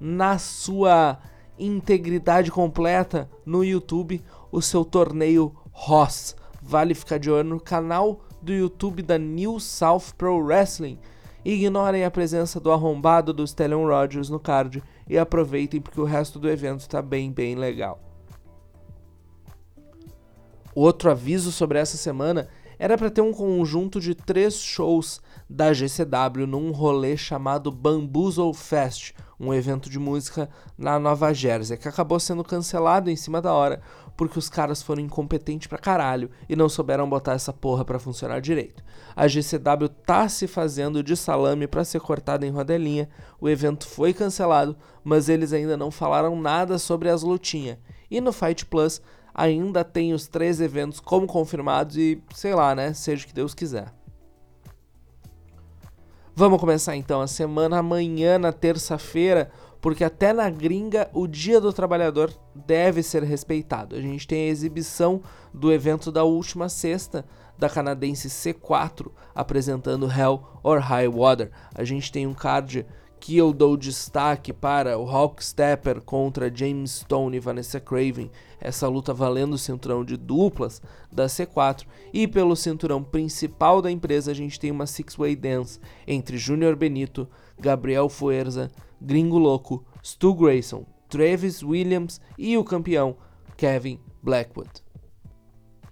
na 0.00 0.38
sua 0.38 1.18
integridade 1.58 2.50
completa 2.50 3.28
no 3.44 3.64
YouTube 3.64 4.22
o 4.50 4.60
seu 4.60 4.84
torneio 4.84 5.54
Ross. 5.70 6.36
Vale 6.60 6.94
ficar 6.94 7.18
de 7.18 7.30
olho 7.30 7.48
no 7.48 7.60
canal 7.60 8.20
do 8.40 8.52
YouTube 8.52 9.02
da 9.02 9.18
New 9.18 9.58
South 9.58 10.14
Pro 10.16 10.38
Wrestling. 10.38 10.98
Ignorem 11.44 12.04
a 12.04 12.10
presença 12.10 12.60
do 12.60 12.70
arrombado 12.70 13.32
do 13.32 13.46
Stellan 13.46 13.84
Rogers 13.86 14.28
no 14.28 14.38
card 14.38 14.82
e 15.08 15.18
aproveitem 15.18 15.80
porque 15.80 16.00
o 16.00 16.04
resto 16.04 16.38
do 16.38 16.48
evento 16.48 16.80
está 16.80 17.02
bem, 17.02 17.32
bem 17.32 17.56
legal. 17.56 18.11
Outro 20.74 21.10
aviso 21.10 21.52
sobre 21.52 21.78
essa 21.78 21.96
semana 21.96 22.48
era 22.78 22.98
para 22.98 23.10
ter 23.10 23.20
um 23.20 23.32
conjunto 23.32 24.00
de 24.00 24.14
três 24.14 24.56
shows 24.56 25.20
da 25.48 25.72
GCW 25.72 26.46
num 26.46 26.72
rolê 26.72 27.16
chamado 27.16 27.70
Bamboozle 27.70 28.52
Fest, 28.54 29.12
um 29.38 29.52
evento 29.52 29.88
de 29.88 29.98
música 29.98 30.48
na 30.76 30.98
Nova 30.98 31.32
Jersey, 31.32 31.76
que 31.76 31.88
acabou 31.88 32.18
sendo 32.18 32.42
cancelado 32.42 33.10
em 33.10 33.16
cima 33.16 33.40
da 33.40 33.52
hora 33.52 33.80
porque 34.16 34.38
os 34.38 34.48
caras 34.48 34.82
foram 34.82 35.02
incompetentes 35.02 35.66
pra 35.66 35.78
caralho 35.78 36.30
e 36.48 36.54
não 36.54 36.68
souberam 36.68 37.08
botar 37.08 37.32
essa 37.32 37.52
porra 37.52 37.84
para 37.84 37.98
funcionar 37.98 38.40
direito. 38.40 38.82
A 39.16 39.26
GCW 39.26 39.88
tá 39.88 40.28
se 40.28 40.46
fazendo 40.46 41.02
de 41.02 41.16
salame 41.16 41.66
para 41.66 41.84
ser 41.84 42.00
cortada 42.00 42.46
em 42.46 42.50
rodelinha, 42.50 43.08
o 43.40 43.48
evento 43.48 43.86
foi 43.86 44.12
cancelado, 44.12 44.76
mas 45.02 45.28
eles 45.28 45.52
ainda 45.52 45.76
não 45.76 45.90
falaram 45.90 46.40
nada 46.40 46.78
sobre 46.78 47.08
as 47.08 47.22
lutinhas. 47.22 47.78
E 48.10 48.20
no 48.20 48.32
Fight 48.32 48.66
Plus 48.66 49.00
ainda 49.34 49.84
tem 49.84 50.12
os 50.12 50.26
três 50.26 50.60
eventos 50.60 51.00
como 51.00 51.26
confirmados 51.26 51.96
e 51.96 52.22
sei 52.34 52.54
lá, 52.54 52.74
né? 52.74 52.92
Seja 52.92 53.24
o 53.24 53.28
que 53.28 53.34
Deus 53.34 53.54
quiser. 53.54 53.92
Vamos 56.34 56.58
começar 56.58 56.96
então 56.96 57.20
a 57.20 57.26
semana 57.26 57.78
amanhã, 57.78 58.38
na 58.38 58.52
terça-feira, 58.52 59.50
porque 59.82 60.02
até 60.02 60.32
na 60.32 60.48
gringa 60.48 61.10
o 61.12 61.26
Dia 61.26 61.60
do 61.60 61.72
Trabalhador 61.72 62.32
deve 62.54 63.02
ser 63.02 63.22
respeitado. 63.22 63.96
A 63.96 64.00
gente 64.00 64.26
tem 64.26 64.44
a 64.46 64.50
exibição 64.50 65.20
do 65.52 65.70
evento 65.70 66.10
da 66.10 66.24
última 66.24 66.68
sexta 66.70 67.24
da 67.58 67.68
canadense 67.68 68.28
C4 68.28 69.10
apresentando 69.34 70.10
Hell 70.10 70.42
or 70.62 70.78
High 70.78 71.08
Water. 71.08 71.50
A 71.74 71.84
gente 71.84 72.10
tem 72.10 72.26
um 72.26 72.32
card 72.32 72.86
que 73.22 73.36
eu 73.36 73.52
dou 73.52 73.76
destaque 73.76 74.52
para 74.52 74.98
o 74.98 75.08
Hawk 75.08 75.44
Stepper 75.44 76.00
contra 76.00 76.52
James 76.52 76.90
Stone 76.90 77.36
e 77.36 77.38
Vanessa 77.38 77.78
Craven, 77.78 78.28
essa 78.60 78.88
luta 78.88 79.14
valendo 79.14 79.52
o 79.52 79.58
cinturão 79.58 80.04
de 80.04 80.16
duplas 80.16 80.82
da 81.10 81.26
C4, 81.26 81.86
e 82.12 82.26
pelo 82.26 82.56
cinturão 82.56 83.00
principal 83.00 83.80
da 83.80 83.92
empresa 83.92 84.32
a 84.32 84.34
gente 84.34 84.58
tem 84.58 84.72
uma 84.72 84.88
Six-Way 84.88 85.36
Dance 85.36 85.78
entre 86.04 86.36
Junior 86.36 86.74
Benito, 86.74 87.28
Gabriel 87.56 88.08
Fuerza, 88.08 88.72
Gringo 89.00 89.38
Louco, 89.38 89.84
Stu 90.02 90.34
Grayson, 90.34 90.84
Travis 91.08 91.62
Williams 91.62 92.20
e 92.36 92.58
o 92.58 92.64
campeão 92.64 93.16
Kevin 93.56 94.00
Blackwood. 94.20 94.81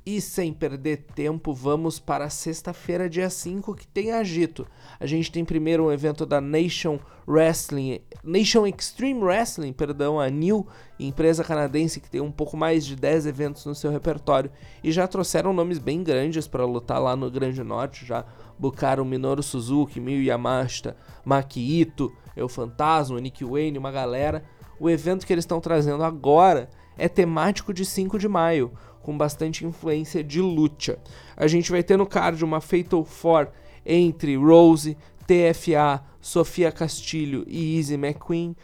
E 0.04 0.18
sem 0.18 0.50
perder 0.50 1.04
tempo, 1.14 1.52
vamos 1.52 1.98
para 1.98 2.30
sexta-feira, 2.30 3.08
dia 3.08 3.28
5, 3.28 3.74
que 3.74 3.86
tem 3.86 4.12
agito. 4.12 4.66
A 4.98 5.04
gente 5.04 5.30
tem 5.30 5.44
primeiro 5.44 5.84
um 5.84 5.92
evento 5.92 6.24
da 6.24 6.40
Nation 6.40 6.98
Wrestling, 7.28 8.00
Nation 8.24 8.66
Extreme 8.66 9.22
Wrestling, 9.22 9.74
perdão, 9.74 10.18
a 10.18 10.30
New, 10.30 10.66
empresa 10.98 11.44
canadense 11.44 12.00
que 12.00 12.10
tem 12.10 12.20
um 12.20 12.32
pouco 12.32 12.56
mais 12.56 12.84
de 12.84 12.96
10 12.96 13.26
eventos 13.26 13.64
no 13.66 13.74
seu 13.74 13.90
repertório 13.90 14.50
e 14.82 14.90
já 14.90 15.06
trouxeram 15.06 15.52
nomes 15.52 15.78
bem 15.78 16.02
grandes 16.02 16.48
para 16.48 16.64
lutar 16.64 17.00
lá 17.00 17.14
no 17.14 17.30
Grande 17.30 17.62
Norte, 17.62 18.06
já 18.06 18.24
bucaram 18.58 19.04
Minoru 19.04 19.42
Suzuki, 19.42 20.00
Miyu 20.00 20.22
Yamashita, 20.22 20.96
Maki 21.24 21.80
Ito, 21.80 22.10
Eu 22.34 22.48
Fantasma, 22.48 23.20
Nick 23.20 23.44
Wayne, 23.44 23.78
uma 23.78 23.92
galera. 23.92 24.42
O 24.78 24.88
evento 24.88 25.26
que 25.26 25.32
eles 25.32 25.44
estão 25.44 25.60
trazendo 25.60 26.02
agora 26.02 26.70
é 26.96 27.08
temático 27.08 27.72
de 27.72 27.84
5 27.84 28.18
de 28.18 28.28
maio 28.28 28.72
com 29.02 29.16
bastante 29.16 29.64
influência 29.64 30.22
de 30.22 30.40
luta. 30.40 30.98
A 31.36 31.46
gente 31.46 31.70
vai 31.70 31.82
ter 31.82 31.96
no 31.96 32.06
card 32.06 32.44
uma 32.44 32.60
Fatal 32.60 33.04
Four 33.04 33.48
entre 33.84 34.36
Rose, 34.36 34.96
TFA, 35.26 36.02
Sofia 36.20 36.70
Castilho 36.70 37.44
e 37.46 37.78
Izzy 37.78 37.94
McQueen. 37.94 38.54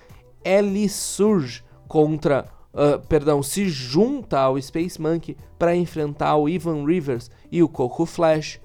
Ellie 0.44 0.88
surge 0.88 1.64
contra, 1.88 2.46
uh, 2.72 3.00
perdão, 3.06 3.42
se 3.42 3.68
junta 3.68 4.38
ao 4.38 4.60
Space 4.60 5.00
Monkey 5.00 5.36
para 5.58 5.74
enfrentar 5.74 6.36
o 6.36 6.48
Ivan 6.48 6.84
Rivers 6.84 7.30
e 7.50 7.62
o 7.62 7.68
Coco 7.68 8.04
Flash. 8.04 8.60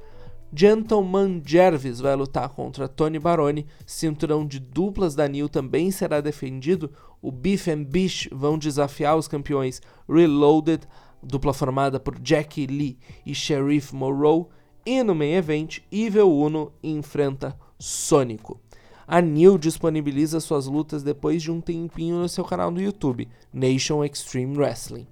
Gentleman 0.54 1.42
Jervis 1.46 2.02
vai 2.02 2.14
lutar 2.14 2.50
contra 2.50 2.88
Tony 2.88 3.18
Baroni. 3.18 3.66
Cinturão 3.86 4.46
de 4.46 4.60
duplas 4.60 5.16
da 5.16 5.28
New 5.28 5.48
também 5.48 5.90
será 5.92 6.20
defendido. 6.20 6.92
O 7.22 7.32
Beef 7.32 7.70
and 7.70 7.84
Bish 7.84 8.28
vão 8.32 8.58
desafiar 8.58 9.16
os 9.16 9.30
campeões 9.30 9.82
Reloaded 10.10 10.86
dupla 11.22 11.54
formada 11.54 12.00
por 12.00 12.20
Jackie 12.22 12.68
Lee 12.68 12.98
e 13.26 13.34
Sheriff 13.34 13.96
Moreau, 13.96 14.50
e 14.86 15.04
no 15.04 15.14
main 15.14 15.34
event, 15.34 15.80
Evil 15.92 16.32
Uno 16.32 16.72
enfrenta 16.82 17.58
Sônico. 17.78 18.60
A 19.08 19.20
New 19.22 19.58
disponibiliza 19.58 20.40
suas 20.40 20.68
lutas 20.68 21.04
depois 21.04 21.42
de 21.44 21.52
um 21.52 21.60
tempinho 21.60 22.18
no 22.18 22.30
seu 22.30 22.46
canal 22.46 22.72
do 22.72 22.82
YouTube, 22.82 23.28
Nation 23.54 24.04
Extreme 24.06 24.58
Wrestling. 24.58 25.06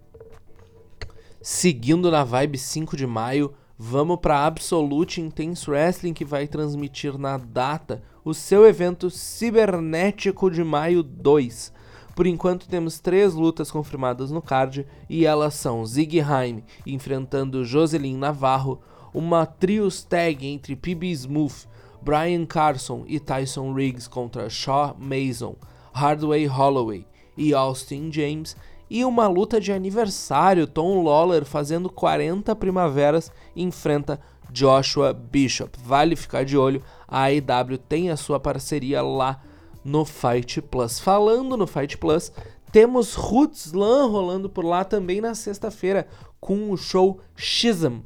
Seguindo 1.42 2.10
na 2.10 2.24
vibe 2.24 2.58
5 2.58 2.96
de 2.96 3.06
maio, 3.06 3.54
vamos 3.78 4.20
para 4.20 4.46
Absolute 4.46 5.22
Intense 5.22 5.70
Wrestling 5.70 6.14
que 6.14 6.26
vai 6.26 6.48
transmitir 6.48 7.18
na 7.18 7.38
data 7.38 8.02
o 8.24 8.34
seu 8.34 8.66
evento 8.66 9.10
cibernético 9.10 10.50
de 10.50 10.64
maio 10.64 11.02
2, 11.04 11.74
por 12.20 12.28
enquanto 12.28 12.68
temos 12.68 13.00
três 13.00 13.34
lutas 13.34 13.72
confirmadas 13.72 14.30
no 14.30 14.42
card 14.42 14.86
e 15.10 15.26
elas 15.26 15.54
são 15.54 15.86
Zig 15.86 16.20
Heim 16.20 16.66
enfrentando 16.86 17.64
Jocelyn 17.64 18.18
Navarro, 18.18 18.82
uma 19.14 19.46
trios 19.46 20.04
tag 20.04 20.46
entre 20.46 20.76
PB 20.76 21.12
Smooth, 21.12 21.66
Brian 22.02 22.46
Carson 22.46 23.06
e 23.08 23.22
Tyson 23.22 23.74
Riggs 23.74 24.10
contra 24.10 24.50
Shaw 24.50 24.98
Mason, 25.00 25.56
Hardway 25.94 26.46
Holloway 26.46 27.08
e 27.38 27.54
Austin 27.54 28.12
James 28.12 28.54
e 28.90 29.06
uma 29.06 29.30
luta 29.30 29.62
de 29.62 29.72
aniversário, 29.72 30.68
Tom 30.68 31.02
Lawler 31.02 31.46
fazendo 31.46 31.90
40 31.90 32.54
primaveras 32.58 33.32
enfrenta 33.56 34.20
Joshua 34.52 35.14
Bishop. 35.14 35.80
Vale 35.82 36.18
ficar 36.18 36.44
de 36.44 36.58
olho, 36.58 36.84
a 37.08 37.28
AEW 37.28 37.78
tem 37.78 38.10
a 38.10 38.18
sua 38.18 38.42
parceria 38.42 39.02
lá 39.02 39.42
no 39.84 40.06
Fight 40.06 40.62
Plus. 40.62 41.00
Falando 41.00 41.56
no 41.56 41.68
Fight 41.68 41.98
Plus, 41.98 42.32
temos 42.72 43.16
Rootslan 43.16 44.08
rolando 44.08 44.50
por 44.50 44.64
lá 44.64 44.84
também 44.84 45.22
na 45.22 45.34
sexta-feira 45.34 46.08
com 46.40 46.72
o 46.72 46.78
show 46.78 47.20
Schism. 47.36 48.02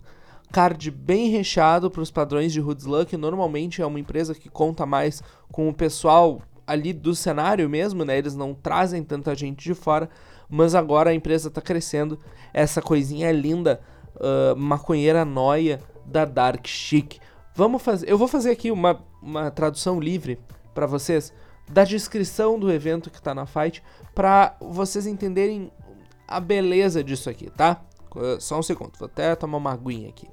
Card 0.52 0.92
bem 0.92 1.30
recheado 1.30 1.90
para 1.90 2.02
os 2.02 2.12
padrões 2.12 2.54
de 2.54 2.60
Rootslan, 2.60 3.06
que 3.06 3.18
normalmente 3.18 3.82
é 3.82 3.86
uma 3.86 4.00
empresa 4.00 4.36
que 4.36 4.50
conta 4.50 4.86
mais 4.86 5.22
com 5.52 5.68
o 5.68 5.74
pessoal 5.74 6.42
ali 6.66 6.94
do 6.94 7.16
cenário 7.16 7.70
mesmo, 7.70 8.06
né? 8.06 8.18
Eles 8.18 8.36
não 8.36 8.54
trazem 8.54 9.04
tanta 9.04 9.36
gente 9.36 9.64
de 9.64 9.74
fora, 9.74 10.10
mas 10.50 10.76
agora 10.76 11.10
a 11.10 11.14
empresa 11.14 11.48
está 11.48 11.60
crescendo. 11.60 12.20
Essa 12.54 12.82
coisinha 12.82 13.32
linda, 13.32 13.82
uh, 14.16 14.56
maconheira 14.56 15.26
noia 15.26 15.82
da 16.06 16.24
Dark 16.24 16.68
Chic. 16.68 17.18
Vamos 17.56 17.82
fazer, 17.82 18.10
eu 18.10 18.18
vou 18.18 18.28
fazer 18.28 18.52
aqui 18.52 18.72
uma, 18.72 19.04
uma 19.22 19.52
tradução 19.52 20.00
livre 20.00 20.40
para 20.74 20.86
vocês 20.86 21.34
da 21.74 21.84
descrição 21.84 22.60
do 22.60 22.72
evento 22.72 23.10
que 23.10 23.18
está 23.18 23.34
na 23.34 23.48
Fight 23.48 23.84
para 24.14 24.56
vocês 24.62 25.08
entenderem 25.08 25.72
a 26.28 26.40
beleza 26.40 27.04
disso 27.04 27.30
aqui, 27.30 27.50
tá? 27.50 27.82
Só 28.40 28.60
um 28.60 28.64
segundo, 28.64 28.92
vou 28.98 29.08
até 29.08 29.36
tomar 29.36 29.58
uma 29.58 29.74
aguinha 29.74 30.10
aqui. 30.10 30.30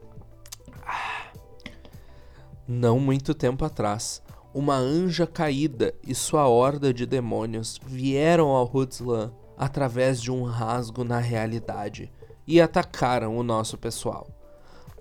Não 2.69 3.01
muito 3.01 3.35
tempo 3.35 3.65
atrás, 3.65 4.23
uma 4.53 4.77
anja 4.77 5.27
caída 5.27 5.95
e 6.07 6.15
sua 6.15 6.47
horda 6.47 6.93
de 6.93 7.07
demônios 7.07 7.81
vieram 7.87 8.49
ao 8.49 8.71
Hudslan 8.71 9.33
através 9.57 10.21
de 10.21 10.31
um 10.31 10.43
rasgo 10.43 11.05
na 11.05 11.19
realidade 11.19 12.13
e 12.47 12.61
atacaram 12.61 13.37
o 13.37 13.43
nosso 13.43 13.79
pessoal. 13.79 14.29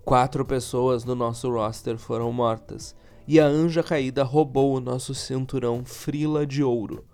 Quatro 0.06 0.46
pessoas 0.46 1.04
no 1.04 1.16
nosso 1.16 1.52
roster 1.52 1.98
foram 1.98 2.32
mortas, 2.32 2.96
e 3.30 3.40
a 3.40 3.46
anja 3.46 3.84
caída 3.84 4.24
roubou 4.24 4.76
o 4.76 4.80
nosso 4.80 5.14
cinturão 5.14 5.86
frila 5.86 6.48
de 6.48 6.64
ouro. 6.64 7.06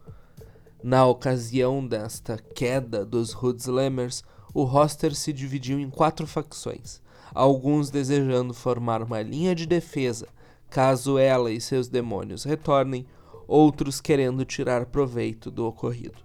Na 0.82 1.06
ocasião 1.06 1.86
desta 1.86 2.38
queda 2.38 3.06
dos 3.06 3.36
Hoodslammers, 3.36 4.24
o 4.54 4.64
roster 4.64 5.14
se 5.14 5.34
dividiu 5.34 5.78
em 5.78 5.90
quatro 5.90 6.26
facções, 6.26 7.02
alguns 7.34 7.90
desejando 7.90 8.54
formar 8.54 9.04
uma 9.04 9.22
linha 9.22 9.54
de 9.54 9.66
defesa 9.66 10.30
caso 10.70 11.18
ela 11.18 11.52
e 11.52 11.60
seus 11.60 11.90
demônios 11.90 12.46
retornem, 12.46 13.06
outros 13.46 14.00
querendo 14.00 14.46
tirar 14.46 14.86
proveito 14.86 15.52
do 15.52 15.66
ocorrido. 15.66 16.20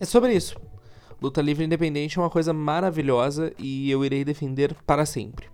É 0.00 0.04
sobre 0.04 0.34
isso. 0.34 0.56
Luta 1.22 1.40
livre 1.40 1.64
independente 1.64 2.18
é 2.18 2.22
uma 2.22 2.30
coisa 2.30 2.52
maravilhosa 2.52 3.52
e 3.56 3.88
eu 3.88 4.04
irei 4.04 4.24
defender 4.24 4.74
para 4.84 5.06
sempre. 5.06 5.46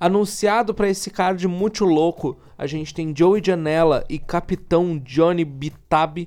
Anunciado 0.00 0.72
para 0.72 0.88
esse 0.88 1.10
card 1.10 1.46
muito 1.46 1.84
louco, 1.84 2.38
a 2.56 2.66
gente 2.66 2.94
tem 2.94 3.14
Joey 3.14 3.42
Janela 3.44 4.02
e 4.08 4.18
Capitão 4.18 4.98
Johnny 4.98 5.44
Bitab 5.44 6.26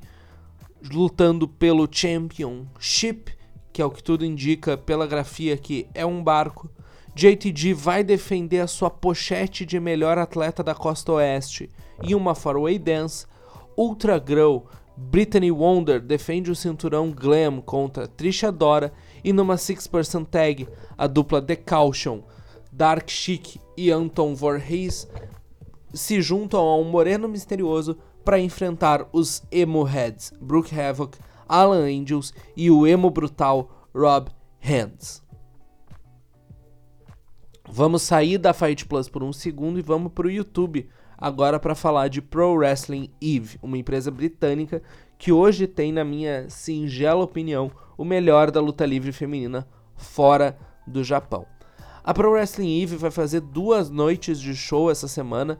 lutando 0.94 1.48
pelo 1.48 1.90
Championship, 1.92 3.34
que 3.72 3.82
é 3.82 3.86
o 3.86 3.90
que 3.90 4.04
tudo 4.04 4.24
indica 4.24 4.78
pela 4.78 5.08
grafia 5.08 5.58
que 5.58 5.88
é 5.96 6.06
um 6.06 6.24
barco. 6.24 6.70
JTG 7.16 7.74
vai 7.74 8.04
defender 8.04 8.60
a 8.60 8.68
sua 8.68 8.92
pochete 8.92 9.66
de 9.66 9.80
melhor 9.80 10.20
atleta 10.20 10.64
da 10.64 10.76
costa 10.76 11.14
oeste 11.14 11.68
e 12.04 12.14
uma 12.14 12.36
four-way 12.36 12.78
dance. 12.78 13.26
Ultra 13.76 14.20
Grow 14.20 14.68
Brittany 14.96 15.52
Wonder 15.52 16.00
defende 16.00 16.52
o 16.52 16.56
cinturão 16.56 17.10
Glam 17.12 17.60
contra 17.60 18.08
Trisha 18.08 18.52
Dora 18.52 18.94
e 19.24 19.34
numa 19.34 19.56
6% 19.56 20.28
tag, 20.28 20.68
a 20.96 21.08
dupla 21.08 21.42
The 21.42 21.56
Caution, 21.56 22.22
Dark 22.76 23.08
Chic 23.08 23.62
e 23.78 23.92
Anton 23.92 24.34
Voorhees 24.34 25.08
se 25.94 26.20
juntam 26.24 26.60
a 26.60 26.76
um 26.76 26.84
moreno 26.84 27.30
misterioso 27.30 27.96
para 28.26 28.40
enfrentar 28.40 29.08
os 29.14 29.44
Emo 29.52 29.84
Heads, 29.84 30.34
Brooke 30.42 30.74
Havoc, 30.78 31.16
Alan 31.48 31.86
Angels 31.86 32.34
e 32.58 32.72
o 32.72 32.88
emo 32.88 33.12
brutal 33.12 33.70
Rob 33.94 34.32
Hands. 34.60 35.22
Vamos 37.70 38.02
sair 38.02 38.40
da 38.40 38.54
Fight 38.54 38.88
Plus 38.88 39.08
por 39.08 39.22
um 39.22 39.32
segundo 39.32 39.78
e 39.78 39.84
vamos 39.84 40.12
para 40.12 40.26
o 40.26 40.32
YouTube 40.32 40.90
agora 41.16 41.60
para 41.60 41.76
falar 41.76 42.08
de 42.08 42.24
Pro 42.24 42.56
Wrestling 42.56 43.12
Eve, 43.22 43.60
uma 43.62 43.78
empresa 43.78 44.10
britânica 44.10 44.82
que 45.20 45.32
hoje 45.32 45.68
tem, 45.68 45.92
na 45.92 46.04
minha 46.04 46.50
singela 46.50 47.24
opinião, 47.24 47.72
o 47.96 48.04
melhor 48.04 48.50
da 48.50 48.60
luta 48.60 48.84
livre 48.84 49.12
feminina 49.12 49.68
fora 49.96 50.58
do 50.88 51.04
Japão. 51.04 51.46
A 52.06 52.14
Pro 52.14 52.32
Wrestling 52.32 52.82
Eve 52.82 52.98
vai 52.98 53.10
fazer 53.10 53.40
duas 53.40 53.90
noites 53.90 54.38
de 54.38 54.54
show 54.54 54.92
essa 54.92 55.08
semana. 55.08 55.58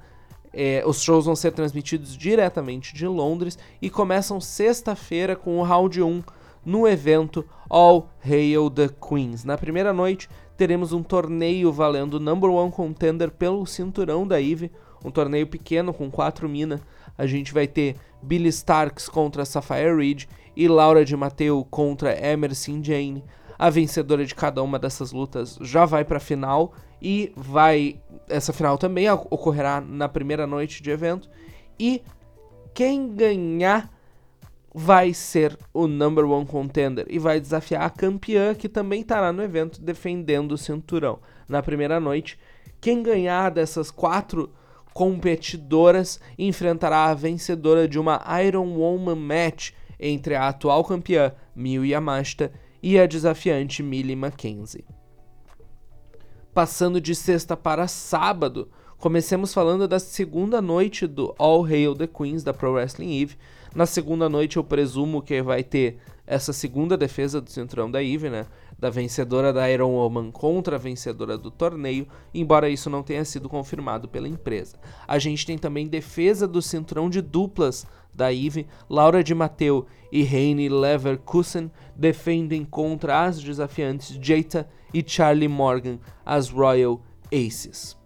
É, 0.52 0.84
os 0.86 1.02
shows 1.02 1.26
vão 1.26 1.38
ser 1.38 1.54
transmitidos 1.54 2.18
diretamente 2.18 2.94
de 2.94 3.08
Londres 3.08 3.58
e 3.82 3.90
começam 3.90 4.42
sexta-feira 4.42 5.38
com 5.38 5.58
o 5.58 5.64
round 5.64 6.02
1 6.02 6.22
no 6.66 6.86
evento 6.86 7.46
All 7.70 8.10
Hail 8.26 8.70
the 8.70 8.90
Queens. 8.90 9.46
Na 9.46 9.58
primeira 9.58 9.94
noite, 9.94 10.30
teremos 10.58 10.92
um 10.92 11.02
torneio 11.02 11.72
valendo 11.72 12.20
Number 12.20 12.50
One 12.50 12.74
Contender 12.74 13.32
pelo 13.32 13.66
cinturão 13.66 14.28
da 14.28 14.42
Eve, 14.42 14.70
um 15.04 15.10
torneio 15.10 15.48
pequeno 15.48 15.94
com 15.94 16.12
quatro 16.12 16.50
minas. 16.50 16.82
A 17.18 17.26
gente 17.26 17.54
vai 17.54 17.68
ter 17.68 17.96
Billy 18.22 18.50
Starks 18.50 19.08
contra 19.08 19.46
Sapphire 19.46 19.96
Reed 19.96 20.26
e 20.58 20.68
Laura 20.68 21.06
de 21.06 21.16
Mateu 21.16 21.66
contra 21.72 22.14
Emerson 22.22 22.84
Jane. 22.84 23.24
A 23.64 23.70
vencedora 23.70 24.26
de 24.26 24.36
cada 24.36 24.62
uma 24.62 24.78
dessas 24.78 25.14
lutas 25.14 25.58
já 25.62 25.86
vai 25.86 26.04
para 26.04 26.18
a 26.18 26.20
final 26.20 26.74
e 27.02 27.32
vai 27.34 27.98
essa 28.28 28.52
final 28.52 28.78
também 28.78 29.10
ocorrerá 29.10 29.80
na 29.80 30.10
primeira 30.10 30.46
noite 30.46 30.84
de 30.84 30.92
evento 30.92 31.30
e 31.80 32.04
quem 32.74 33.16
ganhar 33.16 33.90
vai 34.76 35.14
ser 35.14 35.58
o 35.74 35.88
number 35.88 36.26
one 36.26 36.46
contender 36.46 37.06
e 37.10 37.18
vai 37.18 37.40
desafiar 37.40 37.84
a 37.84 37.90
campeã 37.90 38.54
que 38.54 38.68
também 38.68 39.00
estará 39.00 39.32
no 39.32 39.42
evento 39.42 39.82
defendendo 39.82 40.52
o 40.52 40.58
cinturão 40.58 41.20
na 41.48 41.64
primeira 41.64 42.02
noite. 42.02 42.38
Quem 42.82 43.02
ganhar 43.02 43.50
dessas 43.50 43.90
quatro 43.90 44.52
competidoras 44.94 46.20
enfrentará 46.38 47.06
a 47.06 47.14
vencedora 47.14 47.88
de 47.88 47.98
uma 47.98 48.22
Iron 48.46 48.74
Woman 48.74 49.16
Match 49.16 49.72
entre 49.98 50.36
a 50.36 50.50
atual 50.50 50.84
campeã 50.84 51.32
Miyu 51.56 51.86
Yamashita 51.86 52.52
e 52.84 53.00
a 53.00 53.08
desafiante 53.08 53.82
Millie 53.82 54.14
Mackenzie. 54.14 54.84
Passando 56.54 57.00
de 57.00 57.16
sexta 57.16 57.56
para 57.56 57.88
sábado, 57.88 58.70
comecemos 58.98 59.54
falando 59.54 59.88
da 59.88 60.00
segunda 60.00 60.62
noite 60.62 61.08
do 61.08 61.34
All 61.40 61.64
Hail 61.64 61.96
the 61.96 62.06
Queens 62.06 62.44
da 62.44 62.54
Pro 62.54 62.74
Wrestling 62.74 63.22
Eve. 63.22 63.38
Na 63.74 63.86
segunda 63.86 64.28
noite 64.28 64.58
eu 64.58 64.64
presumo 64.66 65.22
que 65.22 65.42
vai 65.42 65.64
ter 65.64 65.98
essa 66.26 66.54
segunda 66.54 66.98
defesa 66.98 67.42
do 67.42 67.50
cinturão 67.50 67.90
da 67.90 68.04
Eve, 68.04 68.30
né? 68.30 68.46
da 68.84 68.90
vencedora 68.90 69.54
da 69.54 69.70
Iron 69.72 69.92
Woman 69.92 70.30
contra 70.30 70.76
a 70.76 70.80
vencedora 70.80 71.38
do 71.38 71.50
torneio, 71.50 72.06
embora 72.34 72.70
isso 72.70 72.90
não 72.90 73.02
tenha 73.02 73.24
sido 73.24 73.48
confirmado 73.48 74.10
pela 74.10 74.28
empresa. 74.28 74.78
A 75.08 75.18
gente 75.20 75.46
tem 75.46 75.58
também 75.58 75.88
defesa 75.88 76.46
do 76.46 76.62
cinturão 76.62 77.10
de 77.10 77.22
duplas 77.22 77.88
da 78.14 78.34
Eve, 78.34 78.68
Laura 78.90 79.24
de 79.24 79.34
Mateu 79.34 79.86
e 80.12 80.22
Heine 80.22 80.68
Leverkusen 80.68 81.72
defendem 81.96 82.66
contra 82.66 83.24
as 83.24 83.42
desafiantes 83.42 84.20
Jata 84.22 84.68
e 84.94 85.02
Charlie 85.06 85.48
Morgan, 85.48 85.98
as 86.26 86.50
Royal 86.50 87.02
Aces. 87.32 87.98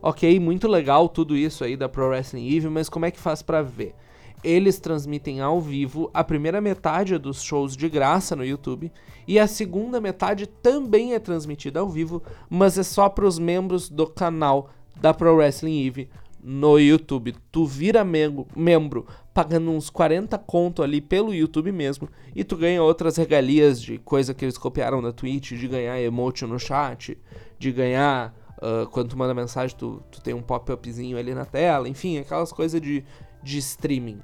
Ok, 0.00 0.40
muito 0.40 0.66
legal 0.66 1.08
tudo 1.08 1.36
isso 1.36 1.64
aí 1.64 1.76
da 1.76 1.88
Pro 1.88 2.08
Wrestling 2.08 2.48
Eve, 2.56 2.68
mas 2.68 2.88
como 2.88 3.04
é 3.04 3.10
que 3.10 3.20
faz 3.20 3.42
para 3.42 3.60
ver? 3.62 3.94
Eles 4.42 4.78
transmitem 4.78 5.40
ao 5.40 5.60
vivo 5.60 6.10
a 6.14 6.22
primeira 6.22 6.60
metade 6.60 7.18
dos 7.18 7.42
shows 7.42 7.76
de 7.76 7.88
graça 7.88 8.36
no 8.36 8.44
YouTube 8.44 8.92
e 9.26 9.38
a 9.38 9.46
segunda 9.46 10.00
metade 10.00 10.46
também 10.46 11.14
é 11.14 11.18
transmitida 11.18 11.80
ao 11.80 11.88
vivo, 11.88 12.22
mas 12.48 12.78
é 12.78 12.82
só 12.82 13.08
para 13.08 13.26
os 13.26 13.38
membros 13.38 13.88
do 13.88 14.06
canal 14.06 14.70
da 14.96 15.12
Pro 15.12 15.34
Wrestling 15.34 15.84
Eve 15.84 16.08
no 16.42 16.78
YouTube. 16.78 17.34
Tu 17.50 17.66
vira 17.66 18.04
membro, 18.04 18.46
membro 18.54 19.06
pagando 19.34 19.70
uns 19.72 19.90
40 19.90 20.38
conto 20.38 20.82
ali 20.82 21.00
pelo 21.00 21.34
YouTube 21.34 21.72
mesmo 21.72 22.08
e 22.34 22.44
tu 22.44 22.56
ganha 22.56 22.82
outras 22.82 23.16
regalias 23.16 23.82
de 23.82 23.98
coisa 23.98 24.32
que 24.32 24.44
eles 24.44 24.56
copiaram 24.56 25.02
da 25.02 25.12
Twitch, 25.12 25.52
de 25.52 25.66
ganhar 25.66 26.00
emote 26.00 26.46
no 26.46 26.58
chat, 26.60 27.18
de 27.58 27.72
ganhar 27.72 28.32
uh, 28.58 28.88
quando 28.90 29.10
tu 29.10 29.18
manda 29.18 29.34
mensagem 29.34 29.76
tu, 29.76 30.00
tu 30.12 30.20
tem 30.22 30.32
um 30.32 30.42
pop-upzinho 30.42 31.18
ali 31.18 31.34
na 31.34 31.44
tela, 31.44 31.88
enfim, 31.88 32.18
aquelas 32.18 32.52
coisas 32.52 32.80
de 32.80 33.04
de 33.42 33.58
streaming. 33.58 34.20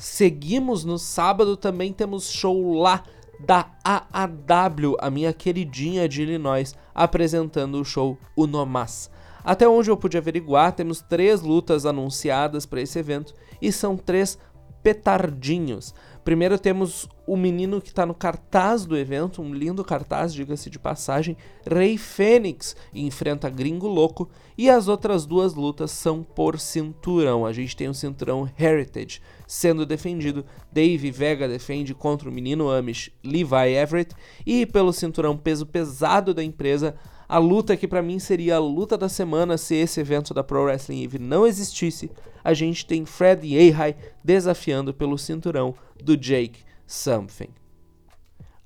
Seguimos 0.00 0.82
no 0.82 0.98
sábado, 0.98 1.58
também 1.58 1.92
temos 1.92 2.30
show 2.30 2.72
lá 2.72 3.02
da 3.38 3.70
AAW, 3.84 4.96
a 4.98 5.10
minha 5.10 5.30
queridinha 5.30 6.08
de 6.08 6.22
Illinois, 6.22 6.74
apresentando 6.94 7.78
o 7.78 7.84
show 7.84 8.16
Unomas. 8.34 9.10
Até 9.44 9.68
onde 9.68 9.90
eu 9.90 9.98
pude 9.98 10.16
averiguar, 10.16 10.72
temos 10.72 11.02
três 11.02 11.42
lutas 11.42 11.84
anunciadas 11.84 12.64
para 12.64 12.80
esse 12.80 12.98
evento 12.98 13.34
e 13.60 13.70
são 13.70 13.94
três 13.94 14.38
petardinhos. 14.82 15.94
Primeiro 16.24 16.58
temos 16.58 17.06
o 17.26 17.36
menino 17.36 17.80
que 17.80 17.88
está 17.88 18.06
no 18.06 18.14
cartaz 18.14 18.86
do 18.86 18.96
evento, 18.96 19.42
um 19.42 19.52
lindo 19.52 19.84
cartaz, 19.84 20.32
diga-se 20.32 20.70
de 20.70 20.78
passagem, 20.78 21.36
Rei 21.70 21.98
Fênix 21.98 22.74
enfrenta 22.94 23.50
Gringo 23.50 23.86
Louco 23.86 24.30
e 24.56 24.70
as 24.70 24.88
outras 24.88 25.26
duas 25.26 25.54
lutas 25.54 25.90
são 25.90 26.22
por 26.22 26.58
cinturão. 26.58 27.44
A 27.44 27.52
gente 27.52 27.76
tem 27.76 27.88
o 27.88 27.94
cinturão 27.94 28.50
Heritage 28.58 29.20
sendo 29.50 29.84
defendido, 29.84 30.44
Dave 30.70 31.10
Vega 31.10 31.48
defende 31.48 31.92
contra 31.92 32.30
o 32.30 32.32
menino 32.32 32.70
Amish 32.70 33.10
Levi 33.24 33.74
Everett 33.74 34.14
e 34.46 34.64
pelo 34.64 34.92
cinturão 34.92 35.36
peso 35.36 35.66
pesado 35.66 36.32
da 36.32 36.44
empresa, 36.44 36.94
a 37.28 37.36
luta 37.38 37.76
que 37.76 37.88
para 37.88 38.00
mim 38.00 38.20
seria 38.20 38.54
a 38.54 38.60
luta 38.60 38.96
da 38.96 39.08
semana 39.08 39.58
se 39.58 39.74
esse 39.74 39.98
evento 39.98 40.32
da 40.32 40.44
Pro 40.44 40.62
Wrestling 40.62 41.02
Eve 41.02 41.18
não 41.18 41.48
existisse, 41.48 42.12
a 42.44 42.54
gente 42.54 42.86
tem 42.86 43.04
Fred 43.04 43.44
Yehi 43.44 43.96
desafiando 44.22 44.94
pelo 44.94 45.18
cinturão 45.18 45.74
do 46.00 46.16
Jake 46.16 46.60
Something. 46.86 47.48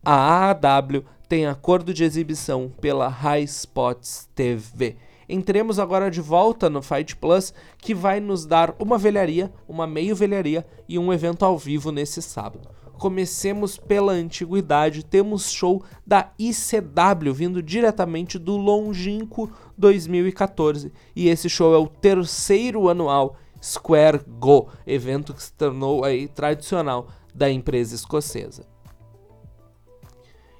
A 0.04 0.50
AAW 0.50 1.02
tem 1.26 1.46
acordo 1.46 1.94
de 1.94 2.04
exibição 2.04 2.70
pela 2.78 3.08
High 3.08 3.44
Spots 3.44 4.28
TV. 4.34 4.96
Entremos 5.28 5.78
agora 5.78 6.10
de 6.10 6.20
volta 6.20 6.68
no 6.68 6.82
Fight 6.82 7.16
Plus, 7.16 7.52
que 7.78 7.94
vai 7.94 8.20
nos 8.20 8.46
dar 8.46 8.74
uma 8.78 8.98
velharia, 8.98 9.52
uma 9.68 9.86
meio 9.86 10.14
velharia 10.14 10.66
e 10.88 10.98
um 10.98 11.12
evento 11.12 11.44
ao 11.44 11.58
vivo 11.58 11.90
nesse 11.90 12.20
sábado. 12.20 12.68
Comecemos 12.98 13.76
pela 13.76 14.12
antiguidade, 14.12 15.04
temos 15.04 15.50
show 15.50 15.82
da 16.06 16.30
ICW 16.38 17.34
vindo 17.34 17.62
diretamente 17.62 18.38
do 18.38 18.56
longínquo 18.56 19.50
2014. 19.76 20.92
E 21.14 21.28
esse 21.28 21.48
show 21.48 21.74
é 21.74 21.78
o 21.78 21.88
terceiro 21.88 22.88
anual 22.88 23.36
Square 23.62 24.20
Go, 24.38 24.68
evento 24.86 25.34
que 25.34 25.42
se 25.42 25.52
tornou 25.52 26.04
aí 26.04 26.28
tradicional 26.28 27.08
da 27.34 27.50
empresa 27.50 27.94
escocesa. 27.94 28.73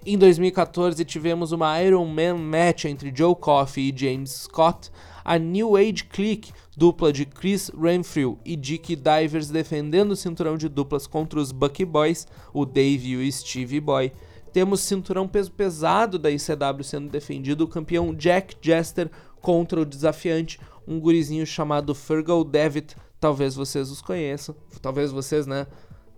Em 0.07 0.19
2014 0.19 1.03
tivemos 1.03 1.51
uma 1.51 1.83
Iron 1.83 2.05
Man 2.05 2.37
match 2.37 2.85
entre 2.85 3.11
Joe 3.17 3.35
Coffey 3.35 3.89
e 3.89 3.99
James 3.99 4.43
Scott, 4.43 4.91
a 5.25 5.39
New 5.39 5.77
Age 5.77 6.05
Clique, 6.05 6.53
dupla 6.77 7.11
de 7.11 7.25
Chris 7.25 7.71
Renfrew 7.71 8.39
e 8.45 8.55
Dick 8.55 8.95
Divers 8.97 9.49
defendendo 9.49 10.11
o 10.11 10.17
cinturão 10.17 10.59
de 10.59 10.69
duplas 10.69 11.07
contra 11.07 11.41
os 11.41 11.53
Bucky 11.53 11.87
Boys, 11.87 12.27
o 12.53 12.67
Dave 12.67 13.13
e 13.13 13.17
o 13.17 13.33
Stevie 13.33 13.81
Boy. 13.81 14.13
Temos 14.53 14.81
cinturão 14.81 15.27
peso 15.27 15.51
pesado 15.51 16.19
da 16.19 16.31
ICW 16.31 16.85
sendo 16.85 17.09
defendido, 17.09 17.65
o 17.65 17.69
campeão 17.69 18.13
Jack 18.13 18.57
Jester 18.61 19.11
contra 19.41 19.81
o 19.81 19.87
desafiante, 19.87 20.61
um 20.87 21.01
gurizinho 21.01 21.47
chamado 21.47 21.95
Fergal 21.95 22.45
Devitt, 22.45 22.95
talvez 23.19 23.55
vocês 23.55 23.91
os 23.91 24.03
conheçam, 24.03 24.55
talvez 24.83 25.11
vocês, 25.11 25.47
né, 25.47 25.67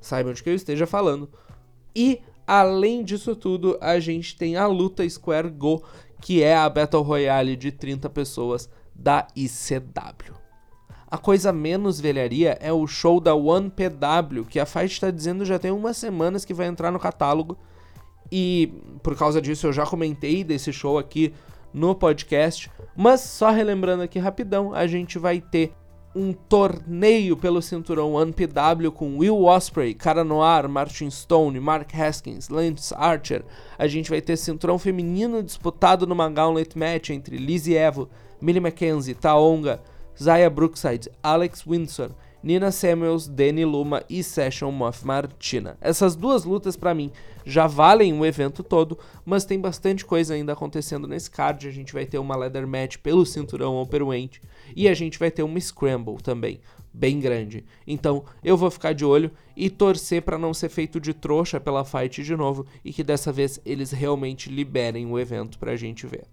saibam 0.00 0.32
de 0.32 0.42
que 0.42 0.50
eu 0.50 0.56
esteja 0.56 0.88
falando. 0.88 1.30
E 1.94 2.20
além 2.46 3.02
disso 3.02 3.34
tudo, 3.34 3.76
a 3.80 3.98
gente 3.98 4.36
tem 4.36 4.56
a 4.56 4.66
luta 4.66 5.08
Square 5.08 5.50
Go, 5.50 5.82
que 6.20 6.42
é 6.42 6.56
a 6.56 6.68
Battle 6.68 7.02
Royale 7.02 7.56
de 7.56 7.72
30 7.72 8.08
pessoas 8.10 8.70
da 8.94 9.26
ICW. 9.34 10.34
A 11.08 11.18
coisa 11.18 11.52
menos 11.52 12.00
velharia 12.00 12.58
é 12.60 12.72
o 12.72 12.86
show 12.86 13.20
da 13.20 13.34
One 13.34 13.70
PW, 13.70 14.44
que 14.48 14.58
a 14.58 14.66
Fight 14.66 14.92
está 14.92 15.10
dizendo 15.10 15.44
já 15.44 15.58
tem 15.58 15.70
umas 15.70 15.96
semanas 15.96 16.44
que 16.44 16.52
vai 16.52 16.66
entrar 16.66 16.90
no 16.90 16.98
catálogo. 16.98 17.56
E 18.30 18.72
por 19.02 19.16
causa 19.16 19.40
disso 19.40 19.68
eu 19.68 19.72
já 19.72 19.86
comentei 19.86 20.42
desse 20.42 20.72
show 20.72 20.98
aqui 20.98 21.32
no 21.72 21.94
podcast. 21.94 22.70
Mas 22.96 23.20
só 23.20 23.50
relembrando 23.50 24.02
aqui 24.02 24.18
rapidão, 24.18 24.74
a 24.74 24.86
gente 24.86 25.18
vai 25.18 25.40
ter 25.40 25.72
um 26.16 26.32
torneio 26.32 27.36
pelo 27.36 27.60
cinturão 27.60 28.14
One 28.14 28.32
PW 28.32 28.90
com 28.90 29.18
Will 29.18 29.44
Osprey, 29.44 29.92
Cara 29.92 30.24
Noir, 30.24 30.66
Martin 30.66 31.10
Stone, 31.10 31.60
Mark 31.60 31.94
Haskins, 31.94 32.48
Lance 32.48 32.94
Archer. 32.96 33.44
A 33.78 33.86
gente 33.86 34.08
vai 34.08 34.22
ter 34.22 34.38
cinturão 34.38 34.78
feminino 34.78 35.42
disputado 35.42 36.06
numa 36.06 36.30
Gauntlet 36.30 36.76
Match 36.78 37.10
entre 37.10 37.36
Lizzie 37.36 37.76
Evo, 37.76 38.08
Millie 38.40 38.62
McKenzie, 38.62 39.14
Taonga, 39.14 39.82
Zaya 40.18 40.48
Brookside, 40.48 41.10
Alex 41.22 41.66
Windsor, 41.66 42.12
Nina 42.46 42.70
Samuels, 42.70 43.26
Danny 43.26 43.64
Luma 43.64 44.04
e 44.08 44.22
Session 44.22 44.70
Moth 44.70 45.02
Martina. 45.02 45.76
Essas 45.80 46.14
duas 46.14 46.44
lutas 46.44 46.76
para 46.76 46.94
mim 46.94 47.10
já 47.44 47.66
valem 47.66 48.16
o 48.16 48.24
evento 48.24 48.62
todo, 48.62 48.96
mas 49.24 49.44
tem 49.44 49.58
bastante 49.58 50.04
coisa 50.04 50.32
ainda 50.32 50.52
acontecendo 50.52 51.08
nesse 51.08 51.28
card. 51.28 51.66
A 51.66 51.72
gente 51.72 51.92
vai 51.92 52.06
ter 52.06 52.18
uma 52.18 52.36
leather 52.36 52.64
match 52.64 52.98
pelo 52.98 53.26
cinturão 53.26 53.74
Operweight 53.82 54.40
e 54.76 54.88
a 54.88 54.94
gente 54.94 55.18
vai 55.18 55.28
ter 55.28 55.42
uma 55.42 55.58
scramble 55.58 56.22
também, 56.22 56.60
bem 56.94 57.18
grande. 57.18 57.64
Então, 57.84 58.24
eu 58.44 58.56
vou 58.56 58.70
ficar 58.70 58.92
de 58.92 59.04
olho 59.04 59.32
e 59.56 59.68
torcer 59.68 60.22
para 60.22 60.38
não 60.38 60.54
ser 60.54 60.68
feito 60.68 61.00
de 61.00 61.12
trouxa 61.12 61.58
pela 61.58 61.84
fight 61.84 62.22
de 62.22 62.36
novo 62.36 62.64
e 62.84 62.92
que 62.92 63.02
dessa 63.02 63.32
vez 63.32 63.60
eles 63.66 63.90
realmente 63.90 64.48
liberem 64.48 65.04
o 65.10 65.18
evento 65.18 65.58
pra 65.58 65.74
gente 65.74 66.06
ver. 66.06 66.28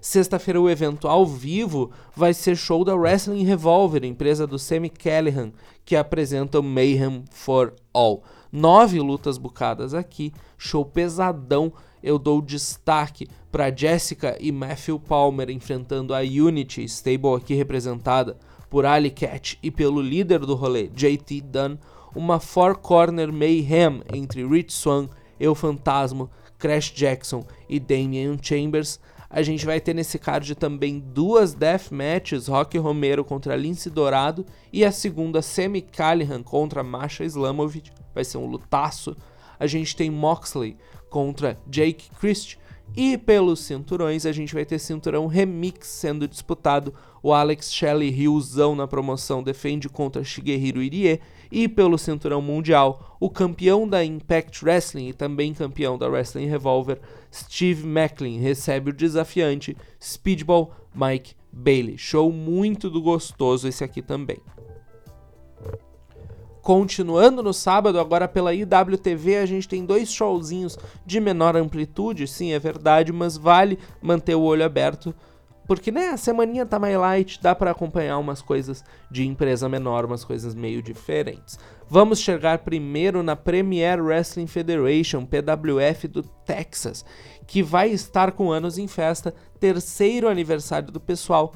Sexta-feira, 0.00 0.58
o 0.58 0.70
evento 0.70 1.06
ao 1.06 1.26
vivo 1.26 1.90
vai 2.16 2.32
ser 2.32 2.56
show 2.56 2.82
da 2.84 2.94
Wrestling 2.94 3.44
Revolver, 3.44 4.02
empresa 4.02 4.46
do 4.46 4.58
Sammy 4.58 4.88
Callahan, 4.88 5.52
que 5.84 5.94
apresenta 5.94 6.58
o 6.58 6.62
Mayhem 6.62 7.22
for 7.30 7.74
All. 7.92 8.22
Nove 8.50 8.98
lutas 8.98 9.36
bucadas 9.36 9.92
aqui, 9.92 10.32
show 10.56 10.86
pesadão. 10.86 11.70
Eu 12.02 12.18
dou 12.18 12.40
destaque 12.40 13.28
para 13.52 13.70
Jessica 13.70 14.38
e 14.40 14.50
Matthew 14.50 14.98
Palmer 14.98 15.50
enfrentando 15.50 16.14
a 16.14 16.20
Unity, 16.20 16.82
stable 16.84 17.34
aqui 17.36 17.52
representada 17.52 18.38
por 18.70 18.86
Ali 18.86 19.10
Cat 19.10 19.58
e 19.62 19.70
pelo 19.70 20.00
líder 20.00 20.38
do 20.40 20.54
rolê, 20.54 20.88
JT 20.88 21.42
Dunn. 21.42 21.76
Uma 22.14 22.40
Four 22.40 22.78
Corner 22.78 23.30
Mayhem 23.30 24.02
entre 24.12 24.46
Rich 24.46 24.72
Swan, 24.72 25.08
Eu 25.38 25.54
Fantasma, 25.54 26.30
Crash 26.58 26.90
Jackson 26.90 27.44
e 27.68 27.78
Damian 27.78 28.38
Chambers 28.40 28.98
a 29.32 29.42
gente 29.42 29.64
vai 29.64 29.80
ter 29.80 29.94
nesse 29.94 30.18
card 30.18 30.56
também 30.56 30.98
duas 30.98 31.54
death 31.54 31.92
matches, 31.92 32.48
Rock 32.48 32.76
Romero 32.76 33.24
contra 33.24 33.54
Lince 33.54 33.88
Dourado 33.88 34.44
e 34.72 34.84
a 34.84 34.90
segunda 34.90 35.40
Semi 35.40 35.80
Callihan 35.80 36.42
contra 36.42 36.82
Masha 36.82 37.22
Islamovic, 37.22 37.92
vai 38.12 38.24
ser 38.24 38.38
um 38.38 38.46
lutaço. 38.46 39.16
A 39.56 39.68
gente 39.68 39.94
tem 39.94 40.10
Moxley 40.10 40.76
contra 41.08 41.56
Jake 41.68 42.10
Christ 42.18 42.58
e 42.96 43.16
pelos 43.16 43.60
cinturões 43.60 44.26
a 44.26 44.32
gente 44.32 44.54
vai 44.54 44.64
ter 44.64 44.78
cinturão 44.78 45.26
remix 45.26 45.88
sendo 45.88 46.26
disputado. 46.26 46.92
O 47.22 47.32
Alex 47.32 47.72
Shelley 47.72 48.10
Riozão 48.10 48.74
na 48.74 48.86
promoção 48.86 49.42
defende 49.42 49.88
contra 49.88 50.24
Shigehiro 50.24 50.82
Irie 50.82 51.20
e 51.50 51.68
pelo 51.68 51.98
cinturão 51.98 52.40
mundial, 52.40 53.16
o 53.18 53.28
campeão 53.28 53.88
da 53.88 54.04
Impact 54.04 54.64
Wrestling 54.64 55.08
e 55.08 55.12
também 55.12 55.52
campeão 55.52 55.98
da 55.98 56.08
Wrestling 56.08 56.46
Revolver, 56.46 57.00
Steve 57.32 57.86
Macklin, 57.86 58.38
recebe 58.38 58.90
o 58.90 58.94
desafiante 58.94 59.76
Speedball 60.02 60.72
Mike 60.94 61.34
Bailey. 61.52 61.98
Show 61.98 62.32
muito 62.32 62.88
do 62.88 63.02
gostoso 63.02 63.68
esse 63.68 63.82
aqui 63.82 64.00
também. 64.00 64.38
Continuando 66.62 67.42
no 67.42 67.52
sábado, 67.52 67.98
agora 67.98 68.28
pela 68.28 68.54
IWTV, 68.54 69.36
a 69.36 69.46
gente 69.46 69.68
tem 69.68 69.84
dois 69.84 70.12
showzinhos 70.12 70.78
de 71.06 71.20
menor 71.20 71.56
amplitude, 71.56 72.26
sim, 72.26 72.52
é 72.52 72.58
verdade, 72.58 73.12
mas 73.12 73.36
vale 73.36 73.78
manter 74.02 74.34
o 74.34 74.42
olho 74.42 74.64
aberto 74.64 75.14
porque, 75.70 75.92
né, 75.92 76.08
a 76.08 76.16
semaninha 76.16 76.66
tá 76.66 76.80
mais 76.80 76.98
light, 76.98 77.40
dá 77.40 77.54
para 77.54 77.70
acompanhar 77.70 78.18
umas 78.18 78.42
coisas 78.42 78.82
de 79.08 79.24
empresa 79.24 79.68
menor, 79.68 80.04
umas 80.04 80.24
coisas 80.24 80.52
meio 80.52 80.82
diferentes. 80.82 81.60
Vamos 81.88 82.18
chegar 82.18 82.58
primeiro 82.58 83.22
na 83.22 83.36
Premier 83.36 84.02
Wrestling 84.02 84.48
Federation, 84.48 85.24
PWF 85.24 86.08
do 86.08 86.24
Texas, 86.24 87.04
que 87.46 87.62
vai 87.62 87.88
estar 87.90 88.32
com 88.32 88.50
anos 88.50 88.78
em 88.78 88.88
festa, 88.88 89.32
terceiro 89.60 90.28
aniversário 90.28 90.90
do 90.90 90.98
pessoal. 90.98 91.54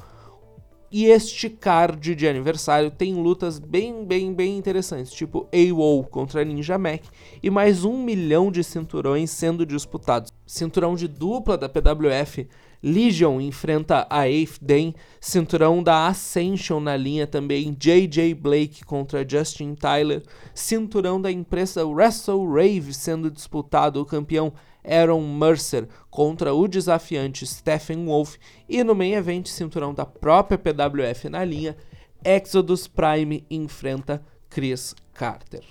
E 0.91 1.05
este 1.05 1.49
card 1.49 2.15
de 2.15 2.27
aniversário 2.27 2.91
tem 2.91 3.15
lutas 3.15 3.59
bem, 3.59 4.05
bem, 4.05 4.33
bem 4.33 4.57
interessantes, 4.57 5.11
tipo 5.11 5.47
AWOL 5.51 6.03
contra 6.03 6.45
Ninja 6.45 6.77
Mac 6.77 7.01
e 7.41 7.49
mais 7.49 7.83
um 7.83 7.97
milhão 7.97 8.51
de 8.51 8.63
cinturões 8.63 9.31
sendo 9.31 9.65
disputados. 9.65 10.31
Cinturão 10.45 10.95
de 10.95 11.07
dupla 11.07 11.57
da 11.57 11.67
PWF 11.67 12.47
Legion 12.83 13.41
enfrenta 13.41 14.05
a 14.11 14.29
Eighth 14.29 14.59
Den, 14.61 14.93
cinturão 15.19 15.81
da 15.81 16.05
Ascension 16.05 16.79
na 16.79 16.95
linha 16.95 17.25
também, 17.25 17.73
JJ 17.73 18.35
Blake 18.35 18.85
contra 18.85 19.27
Justin 19.27 19.73
Tyler, 19.73 20.21
cinturão 20.53 21.19
da 21.19 21.31
empresa 21.31 21.83
Wrestle 21.83 22.47
Rave 22.47 22.93
sendo 22.93 23.31
disputado 23.31 23.99
o 23.99 24.05
campeão 24.05 24.53
Aaron 24.87 25.21
Mercer 25.21 25.87
contra 26.09 26.53
o 26.53 26.67
desafiante 26.67 27.45
Stephen 27.45 28.05
Wolf 28.05 28.35
e 28.67 28.83
no 28.83 28.95
main 28.95 29.13
event 29.13 29.47
cinturão 29.47 29.93
da 29.93 30.05
própria 30.05 30.57
PWF 30.57 31.29
na 31.29 31.43
linha, 31.43 31.75
Exodus 32.23 32.87
Prime 32.87 33.45
enfrenta 33.49 34.23
Chris 34.49 34.95
Carter. 35.13 35.63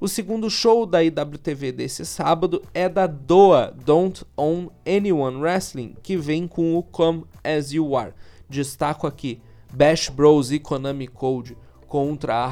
O 0.00 0.08
segundo 0.08 0.50
show 0.50 0.84
da 0.84 1.02
IWTV 1.02 1.70
desse 1.70 2.04
sábado 2.04 2.60
é 2.74 2.88
da 2.88 3.06
DOA, 3.06 3.72
Don't 3.84 4.24
Own 4.36 4.68
Anyone 4.84 5.36
Wrestling, 5.36 5.94
que 6.02 6.16
vem 6.16 6.48
com 6.48 6.76
o 6.76 6.82
Come 6.82 7.24
As 7.44 7.72
You 7.72 7.96
Are. 7.96 8.12
Destaco 8.48 9.06
aqui 9.06 9.40
Bash 9.72 10.08
Bros 10.08 10.50
e 10.50 10.58
Konami 10.58 11.06
Code 11.06 11.56
contra 11.86 12.46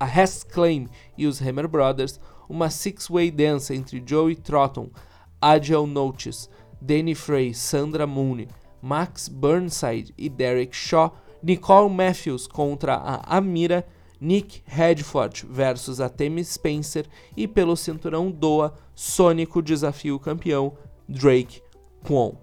a, 0.00 0.20
Hess 0.20 0.42
Claim 0.42 0.88
e 1.16 1.26
os 1.26 1.40
Hammer 1.40 1.68
Brothers, 1.68 2.18
uma 2.48 2.70
six-way 2.70 3.30
dance 3.30 3.74
entre 3.74 4.02
Joey 4.04 4.36
Trotton, 4.36 4.90
Agile 5.40 5.86
Notice, 5.86 6.48
Danny 6.80 7.14
Frey, 7.14 7.52
Sandra 7.54 8.06
Mooney, 8.06 8.48
Max 8.80 9.28
Burnside 9.28 10.14
e 10.16 10.28
Derek 10.28 10.74
Shaw, 10.74 11.16
Nicole 11.42 11.92
Matthews 11.92 12.46
contra 12.46 12.94
a 12.94 13.36
Amira 13.36 13.86
Nick 14.20 14.62
Redford 14.64 15.46
versus 15.48 16.00
a 16.00 16.08
Temi 16.08 16.44
Spencer 16.44 17.06
e 17.36 17.46
pelo 17.46 17.76
cinturão 17.76 18.30
Doa, 18.30 18.74
Sônico 18.94 19.60
desafia 19.60 20.14
o 20.14 20.18
campeão 20.18 20.76
Drake 21.08 21.60
Kwon. 22.04 22.34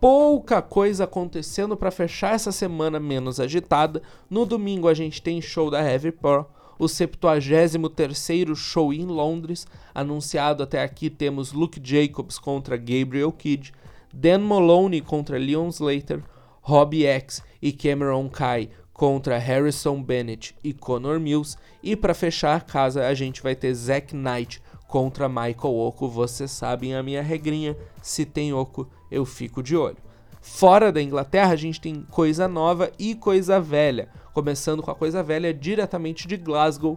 Pouca 0.00 0.62
coisa 0.62 1.04
acontecendo 1.04 1.76
para 1.76 1.90
fechar 1.90 2.34
essa 2.34 2.52
semana 2.52 3.00
menos 3.00 3.40
agitada. 3.40 4.00
No 4.30 4.46
domingo 4.46 4.88
a 4.88 4.94
gente 4.94 5.20
tem 5.20 5.42
show 5.42 5.70
da 5.70 5.82
Heavy 5.82 6.12
Pro, 6.12 6.46
o 6.78 6.84
73º 6.84 8.54
show 8.54 8.92
em 8.92 9.04
Londres. 9.04 9.66
Anunciado 9.94 10.62
até 10.62 10.82
aqui 10.82 11.10
temos 11.10 11.52
Luke 11.52 11.80
Jacobs 11.82 12.38
contra 12.38 12.76
Gabriel 12.76 13.32
Kidd, 13.32 13.72
Dan 14.12 14.38
Maloney 14.38 15.00
contra 15.00 15.38
Leon 15.38 15.68
Slater, 15.68 16.22
Robbie 16.60 17.06
X 17.06 17.42
e 17.60 17.72
Cameron 17.72 18.28
Kai 18.28 18.70
contra 18.92 19.38
Harrison 19.38 20.02
Bennett 20.02 20.54
e 20.62 20.72
Connor 20.72 21.20
Mills. 21.20 21.56
E 21.82 21.94
para 21.94 22.14
fechar 22.14 22.56
a 22.56 22.60
casa, 22.60 23.06
a 23.06 23.14
gente 23.14 23.42
vai 23.42 23.54
ter 23.54 23.72
Zack 23.72 24.14
Knight 24.14 24.60
contra 24.88 25.28
Michael 25.28 25.76
Oku. 25.76 26.08
Vocês 26.08 26.50
sabem 26.50 26.94
a 26.94 27.02
minha 27.02 27.22
regrinha: 27.22 27.76
se 28.02 28.26
tem 28.26 28.52
Oku, 28.52 28.88
eu 29.10 29.24
fico 29.24 29.62
de 29.62 29.76
olho. 29.76 29.96
Fora 30.40 30.90
da 30.90 31.00
Inglaterra, 31.00 31.52
a 31.52 31.56
gente 31.56 31.80
tem 31.80 32.04
coisa 32.10 32.48
nova 32.48 32.90
e 32.98 33.14
coisa 33.14 33.60
velha. 33.60 34.08
Começando 34.38 34.84
com 34.84 34.90
a 34.92 34.94
coisa 34.94 35.20
velha 35.20 35.52
diretamente 35.52 36.28
de 36.28 36.36
Glasgow. 36.36 36.96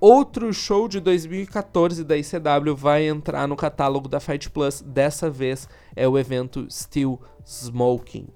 Outro 0.00 0.52
show 0.52 0.88
de 0.88 0.98
2014 0.98 2.02
da 2.02 2.16
ICW 2.16 2.74
vai 2.74 3.06
entrar 3.06 3.46
no 3.46 3.54
catálogo 3.54 4.08
da 4.08 4.18
Fight 4.18 4.50
Plus. 4.50 4.80
Dessa 4.80 5.30
vez 5.30 5.68
é 5.94 6.08
o 6.08 6.18
evento 6.18 6.66
Still 6.68 7.20
Smoking. 7.46 8.26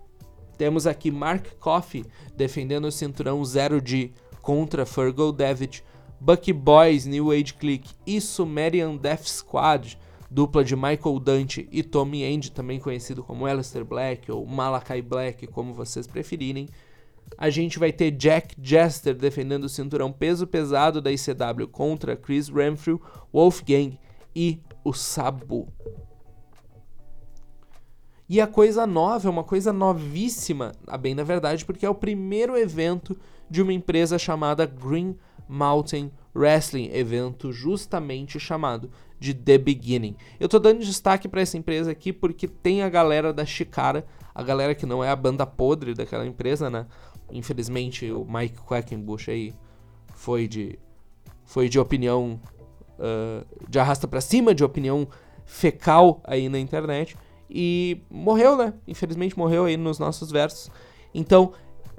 Temos 0.57 0.87
aqui 0.87 1.11
Mark 1.11 1.49
Coffey 1.59 2.05
defendendo 2.37 2.85
o 2.85 2.93
cinturão 2.93 3.43
0G 3.43 4.13
contra 4.41 4.87
Fergal 4.87 5.33
Devitt, 5.33 5.83
Bucky 6.21 6.53
Boys 6.53 7.07
New 7.07 7.33
Age 7.33 7.55
Clique 7.55 7.93
e 8.07 8.21
Sumerian 8.21 8.95
Death 8.95 9.27
Squad, 9.27 9.99
dupla 10.31 10.63
de 10.63 10.77
Michael 10.77 11.19
Dante 11.19 11.69
e 11.73 11.83
Tommy 11.83 12.23
End, 12.23 12.53
também 12.53 12.79
conhecido 12.79 13.25
como 13.25 13.47
Alistair 13.47 13.85
Black 13.85 14.31
ou 14.31 14.47
Malachi 14.47 15.03
Black, 15.03 15.49
como 15.49 15.75
vocês 15.75 16.07
preferirem, 16.07 16.69
a 17.37 17.51
gente 17.51 17.79
vai 17.79 17.93
ter 17.93 18.11
Jack 18.13 18.57
Jester 18.61 19.15
defendendo 19.15 19.65
o 19.65 19.69
cinturão 19.69 20.13
peso 20.13 20.47
pesado 20.47 21.01
da 21.01 21.11
ICW 21.13 21.69
contra 21.71 22.17
Chris 22.17 22.49
Renfrew, 22.49 23.01
Wolfgang 23.33 23.99
e 24.35 24.61
o 24.85 24.93
Sabu. 24.93 25.69
E 28.29 28.41
a 28.41 28.47
coisa 28.47 28.87
nova, 28.87 29.27
é 29.27 29.31
uma 29.31 29.45
coisa 29.45 29.73
novíssima, 29.73 30.73
bem 31.01 31.17
da 31.17 31.25
verdade, 31.25 31.65
porque 31.65 31.87
é 31.87 31.91
o 31.91 31.95
primeiro 31.95 32.57
evento 32.59 33.19
de 33.49 33.63
uma 33.63 33.73
empresa 33.73 34.19
chamada 34.19 34.67
Green 34.67 35.17
Mountain 35.49 36.13
Wrestling, 36.35 36.91
evento 36.93 37.53
justamente 37.53 38.39
chamado 38.39 38.91
de 39.19 39.33
The 39.33 39.59
Beginning. 39.59 40.15
Eu 40.39 40.49
tô 40.49 40.59
dando 40.59 40.81
destaque 40.81 41.27
para 41.27 41.41
essa 41.41 41.57
empresa 41.57 41.91
aqui 41.91 42.13
porque 42.13 42.47
tem 42.47 42.83
a 42.83 42.89
galera 42.89 43.33
da 43.33 43.47
Chicara, 43.47 44.07
a 44.35 44.43
galera 44.43 44.75
que 44.75 44.87
não 44.87 45.03
é 45.03 45.11
a 45.11 45.17
banda 45.17 45.47
podre 45.47 45.95
daquela 45.95 46.27
empresa, 46.27 46.69
né? 46.71 46.87
Infelizmente, 47.31 48.11
o 48.11 48.25
Mike 48.25 48.61
Quackenbush 48.63 49.29
aí 49.29 49.55
foi 50.15 50.49
de, 50.49 50.79
foi 51.45 51.69
de 51.69 51.79
opinião 51.79 52.41
uh, 52.99 53.47
de 53.69 53.79
arrasta 53.79 54.09
para 54.09 54.21
cima, 54.21 54.55
de 54.55 54.65
opinião 54.65 55.07
fecal 55.45 56.21
aí 56.25 56.49
na 56.49 56.59
internet. 56.59 57.17
E 57.51 58.03
morreu, 58.11 58.57
né? 58.57 58.75
Infelizmente 58.87 59.37
morreu 59.39 59.65
aí 59.65 59.77
nos 59.77 59.99
nossos 59.99 60.31
versos. 60.31 60.71
Então, 61.15 61.53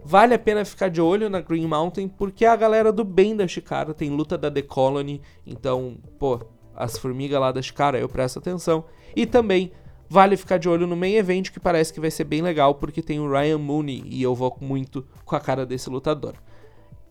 vale 0.03 0.33
a 0.33 0.39
pena 0.39 0.63
ficar 0.63 0.89
de 0.89 1.01
olho 1.01 1.29
na 1.29 1.41
Green 1.41 1.65
Mountain, 1.65 2.07
porque 2.07 2.45
a 2.45 2.55
galera 2.55 2.91
do 2.91 3.03
bem 3.03 3.35
da 3.35 3.47
Chicara 3.47 3.93
tem 3.93 4.09
luta 4.09 4.37
da 4.37 4.51
The 4.51 4.61
Colony. 4.61 5.21
Então, 5.45 5.97
pô, 6.19 6.39
as 6.75 6.97
formigas 6.97 7.39
lá 7.39 7.51
da 7.51 7.61
Chicara, 7.61 7.99
eu 7.99 8.07
presto 8.07 8.39
atenção. 8.39 8.85
E 9.15 9.25
também 9.25 9.71
Vale 10.09 10.35
ficar 10.35 10.57
de 10.57 10.67
olho 10.67 10.87
no 10.87 10.95
main 10.95 11.13
event, 11.13 11.51
que 11.51 11.59
parece 11.59 11.93
que 11.93 11.99
vai 11.99 12.09
ser 12.09 12.23
bem 12.23 12.41
legal, 12.41 12.73
porque 12.75 13.01
tem 13.01 13.19
o 13.19 13.29
Ryan 13.29 13.59
Mooney 13.59 14.03
e 14.07 14.23
eu 14.23 14.33
vou 14.33 14.57
muito 14.59 15.05
com 15.23 15.35
a 15.35 15.39
cara 15.39 15.67
desse 15.67 15.87
lutador. 15.87 16.33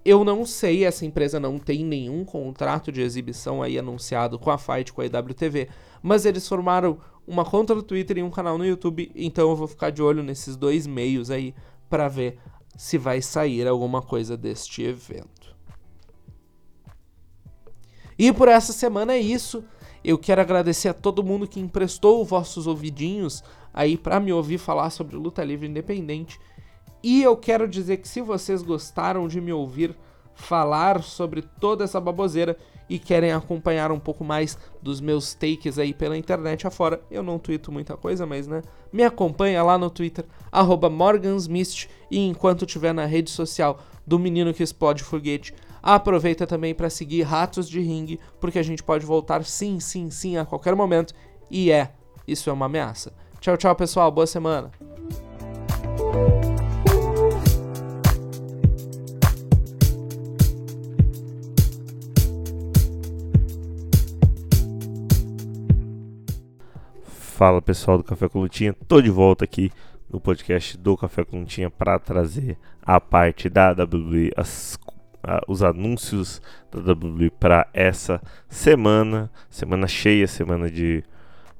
Eu 0.05 0.25
não 0.25 0.45
sei, 0.45 0.85
essa 0.85 1.07
empresa 1.07 1.39
não 1.39 1.59
tem 1.59 1.85
nenhum 1.85 2.25
contrato 2.25 2.91
de 2.91 3.01
exibição 3.01 3.63
aí 3.63 3.79
anunciado 3.79 4.39
com 4.39 4.51
a 4.51 4.59
Fight, 4.59 4.93
com 4.93 5.01
a 5.01 5.07
IWTV, 5.07 5.69
mas 6.03 6.25
eles 6.25 6.49
formaram 6.49 6.99
uma 7.25 7.45
conta 7.45 7.75
no 7.75 7.83
Twitter 7.83 8.19
e 8.19 8.23
um 8.23 8.31
canal 8.31 8.59
no 8.59 8.67
YouTube, 8.67 9.13
então 9.15 9.49
eu 9.51 9.55
vou 9.55 9.69
ficar 9.69 9.91
de 9.91 10.03
olho 10.03 10.23
nesses 10.23 10.57
dois 10.57 10.87
meios 10.87 11.31
aí 11.31 11.55
para 11.89 12.09
ver 12.09 12.39
se 12.77 12.99
vai 12.99 13.23
sair 13.23 13.69
alguma 13.69 14.03
coisa 14.03 14.37
deste 14.37 14.83
evento. 14.83 15.55
E 18.19 18.33
por 18.33 18.49
essa 18.49 18.73
semana 18.73 19.13
é 19.13 19.21
isso. 19.21 19.63
Eu 20.09 20.17
quero 20.17 20.41
agradecer 20.41 20.89
a 20.89 20.95
todo 20.95 21.23
mundo 21.23 21.47
que 21.47 21.61
emprestou 21.61 22.25
vossos 22.25 22.67
ouvidinhos 22.67 23.45
aí 23.75 23.95
para 23.95 24.19
me 24.19 24.33
ouvir 24.33 24.57
falar 24.57 24.89
sobre 24.89 25.15
luta 25.17 25.45
livre 25.45 25.69
independente. 25.69 26.41
E 27.03 27.23
eu 27.23 27.37
quero 27.37 27.69
dizer 27.69 27.99
que 27.99 28.09
se 28.09 28.23
vocês 28.23 28.63
gostaram 28.63 29.29
de 29.29 29.39
me 29.39 29.53
ouvir 29.53 29.95
falar 30.35 31.03
sobre 31.03 31.43
toda 31.43 31.85
essa 31.85 32.01
baboseira 32.01 32.57
e 32.89 32.99
querem 32.99 33.33
acompanhar 33.33 33.93
um 33.93 34.01
pouco 34.01 34.25
mais 34.25 34.57
dos 34.81 34.99
meus 34.99 35.35
takes 35.35 35.79
aí 35.79 35.93
pela 35.93 36.17
internet 36.17 36.67
afora, 36.67 37.03
eu 37.11 37.23
não 37.23 37.39
tweeto 37.39 37.71
muita 37.71 37.95
coisa, 37.95 38.25
mas 38.25 38.47
né, 38.47 38.63
me 38.91 39.05
acompanha 39.05 39.63
lá 39.63 39.77
no 39.77 39.91
Twitter, 39.91 40.25
morgansmist, 40.91 41.87
e 42.11 42.19
enquanto 42.19 42.65
estiver 42.65 42.95
na 42.95 43.05
rede 43.05 43.29
social 43.29 43.79
do 44.07 44.19
Menino 44.19 44.55
que 44.55 44.63
Explode 44.63 45.05
Foguete, 45.05 45.53
Aproveita 45.83 46.47
também 46.47 46.75
para 46.75 46.91
seguir 46.91 47.23
Ratos 47.23 47.69
de 47.69 47.81
Ringue, 47.81 48.21
porque 48.41 48.59
a 48.59 48.63
gente 48.63 48.83
pode 48.83 49.05
voltar 49.07 49.45
sim, 49.45 49.81
sim, 49.81 50.11
sim 50.11 50.37
a 50.37 50.45
qualquer 50.45 50.75
momento. 50.75 51.15
E 51.51 51.71
é, 51.71 51.93
isso 52.27 52.51
é 52.51 52.53
uma 52.53 52.67
ameaça. 52.67 53.13
Tchau, 53.41 53.57
tchau, 53.57 53.75
pessoal. 53.75 54.11
Boa 54.11 54.27
semana. 54.27 54.71
Fala 67.39 67.63
pessoal 67.63 67.97
do 67.97 68.03
Café 68.03 68.29
com 68.29 68.41
Lutinha, 68.41 68.75
tô 68.89 69.01
de 69.01 69.11
volta 69.11 69.45
aqui 69.45 69.71
no 70.11 70.19
podcast 70.19 70.77
do 70.77 70.97
Café 70.97 71.25
com 71.25 71.39
Lutinha 71.39 71.71
para 71.71 71.97
trazer 71.97 72.59
a 72.83 73.01
parte 73.01 73.49
da 73.49 73.71
WWE, 73.71 74.33
as 74.37 74.77
os 75.47 75.63
anúncios 75.63 76.41
da 76.71 76.93
WWE 76.93 77.31
para 77.31 77.67
essa 77.73 78.21
semana, 78.49 79.31
semana 79.51 79.87
cheia, 79.87 80.27
semana 80.27 80.71
de 80.71 81.03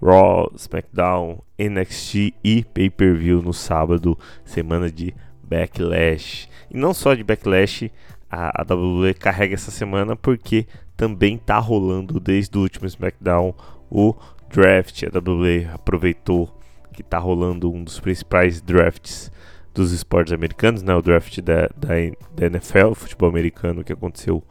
Raw, 0.01 0.51
SmackDown, 0.55 1.43
NXT 1.59 2.35
e 2.43 2.65
Pay-Per-View 2.65 3.43
no 3.43 3.53
sábado, 3.53 4.19
semana 4.45 4.91
de 4.91 5.15
Backlash. 5.43 6.49
E 6.71 6.77
não 6.77 6.95
só 6.95 7.15
de 7.15 7.25
Backlash, 7.25 7.91
a, 8.31 8.63
a 8.63 8.75
WWE 8.75 9.15
carrega 9.15 9.55
essa 9.55 9.71
semana 9.71 10.15
porque 10.15 10.67
também 10.97 11.39
tá 11.39 11.59
rolando 11.59 12.21
desde 12.21 12.57
o 12.57 12.61
último 12.61 12.87
SmackDown 12.87 13.55
o 13.91 14.15
draft. 14.51 15.03
A 15.05 15.19
WWE 15.19 15.69
aproveitou 15.73 16.55
que 16.93 17.03
tá 17.03 17.19
rolando 17.19 17.73
um 17.73 17.83
dos 17.83 18.01
principais 18.01 18.61
drafts 18.61 19.31
dos 19.79 19.93
esportes 19.93 20.33
americanos, 20.33 20.83
né? 20.83 20.93
O 20.95 21.01
draft 21.01 21.41
da, 21.41 21.69
da, 21.77 21.95
da 22.35 22.47
NFL, 22.47 22.95
futebol 22.95 23.29
americano, 23.29 23.85
que 23.85 23.93
aconteceu 23.93 24.43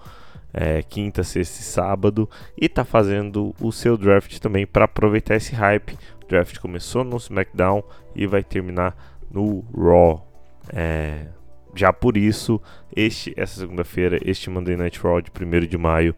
é, 0.54 0.82
quinta, 0.82 1.22
sexta 1.22 1.60
e 1.60 1.64
sábado. 1.64 2.30
E 2.58 2.70
tá 2.70 2.86
fazendo 2.86 3.54
o 3.60 3.72
seu 3.72 3.98
draft 3.98 4.40
também 4.40 4.66
para 4.66 4.86
aproveitar 4.86 5.36
esse 5.36 5.54
hype. 5.54 5.98
O 6.24 6.28
draft 6.28 6.58
começou 6.60 7.04
no 7.04 7.18
SmackDown 7.18 7.84
e 8.16 8.26
vai 8.26 8.42
terminar 8.42 8.96
no 9.30 9.66
Raw. 9.76 10.26
É, 10.74 11.28
já 11.76 11.92
por 11.92 12.16
isso, 12.16 12.62
este, 12.96 13.34
essa 13.36 13.60
segunda-feira, 13.60 14.20
este 14.24 14.50
Monday 14.50 14.78
Night 14.78 15.00
Raw 15.00 15.22
de 15.22 15.30
1 15.30 15.68
de 15.68 15.78
maio, 15.78 16.16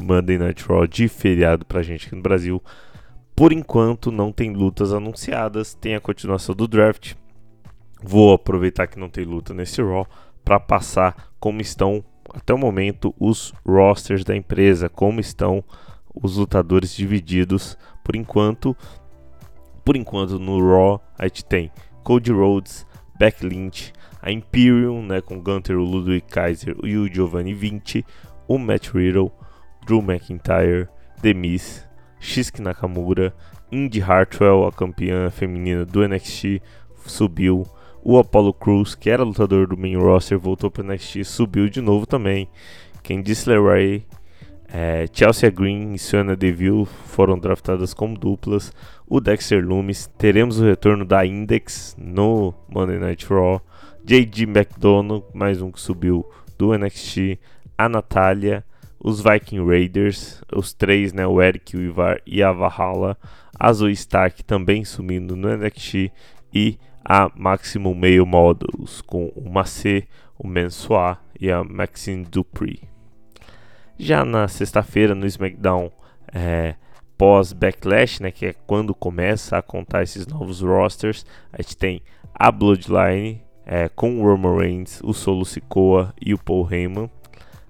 Monday 0.00 0.38
Night 0.38 0.64
Raw 0.66 0.86
de 0.86 1.06
feriado 1.06 1.66
pra 1.66 1.82
gente 1.82 2.06
aqui 2.06 2.16
no 2.16 2.22
Brasil. 2.22 2.62
Por 3.34 3.52
enquanto, 3.52 4.10
não 4.10 4.32
tem 4.32 4.54
lutas 4.54 4.94
anunciadas, 4.94 5.74
tem 5.74 5.94
a 5.94 6.00
continuação 6.00 6.54
do 6.54 6.66
draft 6.66 7.14
Vou 8.08 8.32
aproveitar 8.32 8.86
que 8.86 9.00
não 9.00 9.10
tem 9.10 9.24
luta 9.24 9.52
nesse 9.52 9.82
Raw 9.82 10.06
para 10.44 10.60
passar 10.60 11.32
como 11.40 11.60
estão 11.60 12.04
até 12.32 12.54
o 12.54 12.58
momento 12.58 13.12
os 13.18 13.52
rosters 13.66 14.22
da 14.22 14.36
empresa, 14.36 14.88
como 14.88 15.18
estão 15.18 15.64
os 16.14 16.36
lutadores 16.36 16.94
divididos 16.94 17.76
por 18.04 18.14
enquanto. 18.14 18.76
Por 19.84 19.96
enquanto 19.96 20.38
no 20.38 20.60
Raw 20.60 21.02
a 21.18 21.24
gente 21.24 21.44
tem 21.44 21.72
Cody 22.04 22.30
Rhodes, 22.30 22.86
Beck 23.18 23.44
Lynch, 23.44 23.92
a 24.22 24.30
Imperium, 24.30 25.02
né, 25.04 25.20
com 25.20 25.40
Gunter, 25.40 25.76
o 25.76 25.82
Ludwig 25.82 26.26
Kaiser 26.28 26.76
e 26.84 26.96
o 26.96 27.12
Giovanni 27.12 27.54
Vinci, 27.54 28.06
o 28.46 28.56
Matt 28.56 28.90
Riddle, 28.90 29.32
Drew 29.84 30.00
McIntyre, 30.00 30.86
The 31.22 31.34
Miz, 31.34 31.84
Shinsuke 32.20 32.62
Nakamura, 32.62 33.34
Indy 33.72 34.00
Hartwell, 34.00 34.64
a 34.64 34.70
campeã 34.70 35.28
feminina 35.28 35.84
do 35.84 36.06
NXT, 36.06 36.62
subiu 37.04 37.66
o 38.08 38.20
Apollo 38.20 38.54
Cruz, 38.54 38.94
que 38.94 39.10
era 39.10 39.24
lutador 39.24 39.66
do 39.66 39.76
main 39.76 39.96
roster, 39.96 40.38
voltou 40.38 40.70
para 40.70 40.84
NXT 40.84 41.16
e 41.16 41.24
subiu 41.24 41.68
de 41.68 41.80
novo 41.80 42.06
também. 42.06 42.48
Candice 43.02 43.50
LeRae, 43.50 44.06
é, 44.72 45.08
Chelsea 45.12 45.50
Green 45.50 45.92
e 45.92 45.98
Suana 45.98 46.36
Deville 46.36 46.86
foram 47.06 47.36
draftadas 47.36 47.92
como 47.92 48.16
duplas. 48.16 48.72
O 49.08 49.20
Dexter 49.20 49.66
Loomis, 49.66 50.08
teremos 50.16 50.60
o 50.60 50.64
retorno 50.64 51.04
da 51.04 51.26
Index 51.26 51.96
no 51.98 52.54
Monday 52.68 53.00
Night 53.00 53.26
Raw. 53.26 53.60
JD 54.04 54.44
McDonald, 54.44 55.24
mais 55.34 55.60
um 55.60 55.72
que 55.72 55.80
subiu 55.80 56.24
do 56.56 56.78
NXT. 56.78 57.40
A 57.76 57.88
Natália, 57.88 58.64
os 59.00 59.20
Viking 59.20 59.66
Raiders, 59.66 60.40
os 60.54 60.72
três, 60.72 61.12
né, 61.12 61.26
o 61.26 61.42
Eric, 61.42 61.76
o 61.76 61.82
Ivar 61.82 62.20
e 62.24 62.40
a 62.40 62.52
Valhalla. 62.52 63.18
A 63.58 63.72
Zoe 63.72 63.90
Stark 63.94 64.44
também 64.44 64.84
sumindo 64.84 65.34
no 65.34 65.48
NXT. 65.56 66.12
E 66.54 66.78
a 67.08 67.30
Maximum 67.36 67.94
Male 67.94 68.26
Models 68.26 69.00
com 69.00 69.28
o 69.36 69.48
Macê, 69.48 70.08
o 70.36 70.46
Mensoir 70.46 71.20
e 71.40 71.48
a 71.48 71.62
Maxine 71.62 72.24
Dupree. 72.24 72.82
Já 73.96 74.24
na 74.24 74.48
sexta-feira 74.48 75.14
no 75.14 75.24
SmackDown 75.24 75.90
é, 76.34 76.74
pós 77.16 77.52
Backlash, 77.52 78.20
né, 78.20 78.32
que 78.32 78.46
é 78.46 78.52
quando 78.66 78.92
começa 78.92 79.56
a 79.56 79.62
contar 79.62 80.02
esses 80.02 80.26
novos 80.26 80.60
rosters, 80.60 81.24
a 81.52 81.62
gente 81.62 81.76
tem 81.76 82.02
a 82.34 82.50
Bloodline 82.50 83.40
é, 83.64 83.88
com 83.88 84.20
o 84.20 84.24
Roman 84.24 84.58
Reigns, 84.58 85.00
o 85.04 85.14
Solo 85.14 85.44
Sikoa 85.44 86.12
e 86.20 86.34
o 86.34 86.38
Paul 86.38 86.68
Heyman. 86.68 87.08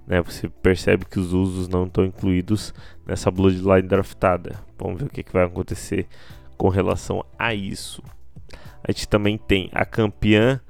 né? 0.07 0.23
Você 0.23 0.49
percebe 0.49 1.05
que 1.05 1.21
os 1.21 1.35
usos 1.35 1.69
não 1.69 1.85
estão 1.85 2.07
incluídos 2.07 2.73
nessa 3.07 3.31
Bloodline 3.31 3.83
draftada. 3.87 4.59
Vamos 4.79 4.99
ver 4.99 5.07
o 5.07 5.11
que, 5.11 5.23
que 5.23 5.33
vai 5.33 5.45
acontecer 5.45 6.07
com 6.57 6.71
relação 6.71 7.23
a 7.39 7.53
isso. 7.53 8.03
A 8.87 8.93
gente 8.93 9.09
também 9.09 9.37
tem 9.37 9.69
a 9.73 9.85
campeã 9.85 10.61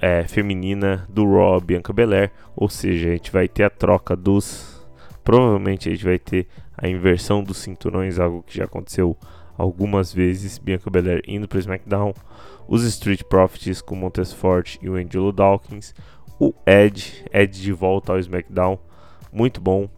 é, 0.00 0.22
feminina 0.22 1.04
do 1.08 1.24
Raw, 1.24 1.60
Bianca 1.60 1.92
Belair, 1.92 2.30
ou 2.54 2.68
seja, 2.68 3.08
a 3.08 3.12
gente 3.12 3.32
vai 3.32 3.48
ter 3.48 3.64
a 3.64 3.70
troca 3.70 4.14
dos. 4.14 4.86
Provavelmente 5.24 5.88
a 5.88 5.92
gente 5.92 6.04
vai 6.04 6.18
ter 6.18 6.46
a 6.78 6.88
inversão 6.88 7.42
dos 7.42 7.56
cinturões, 7.56 8.20
algo 8.20 8.44
que 8.44 8.56
já 8.56 8.64
aconteceu 8.64 9.16
algumas 9.58 10.12
vezes. 10.12 10.58
Bianca 10.58 10.88
Belair 10.88 11.22
indo 11.26 11.48
para 11.48 11.58
SmackDown, 11.58 12.14
os 12.68 12.84
Street 12.84 13.24
Profits 13.24 13.80
com 13.80 13.96
Montez 13.96 14.32
Ford 14.32 14.78
e 14.80 14.88
o 14.88 14.94
Angelo 14.94 15.32
Dawkins, 15.32 15.92
o 16.38 16.54
Edge, 16.64 17.24
Edge 17.32 17.60
de 17.60 17.72
volta 17.72 18.12
ao 18.12 18.20
SmackDown, 18.20 18.78
muito 19.32 19.60
bom. 19.60 19.88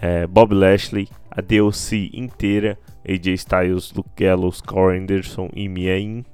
É, 0.00 0.26
Bob 0.26 0.54
Lashley, 0.54 1.06
a 1.30 1.42
DLC 1.42 2.08
inteira, 2.14 2.78
AJ 3.06 3.34
Styles, 3.34 3.92
Luke 3.92 4.08
Gallows, 4.16 4.62
Carl 4.62 4.88
Anderson 4.88 5.50
e 5.52 5.68
Mia 5.68 5.98
Yim. 5.98 6.24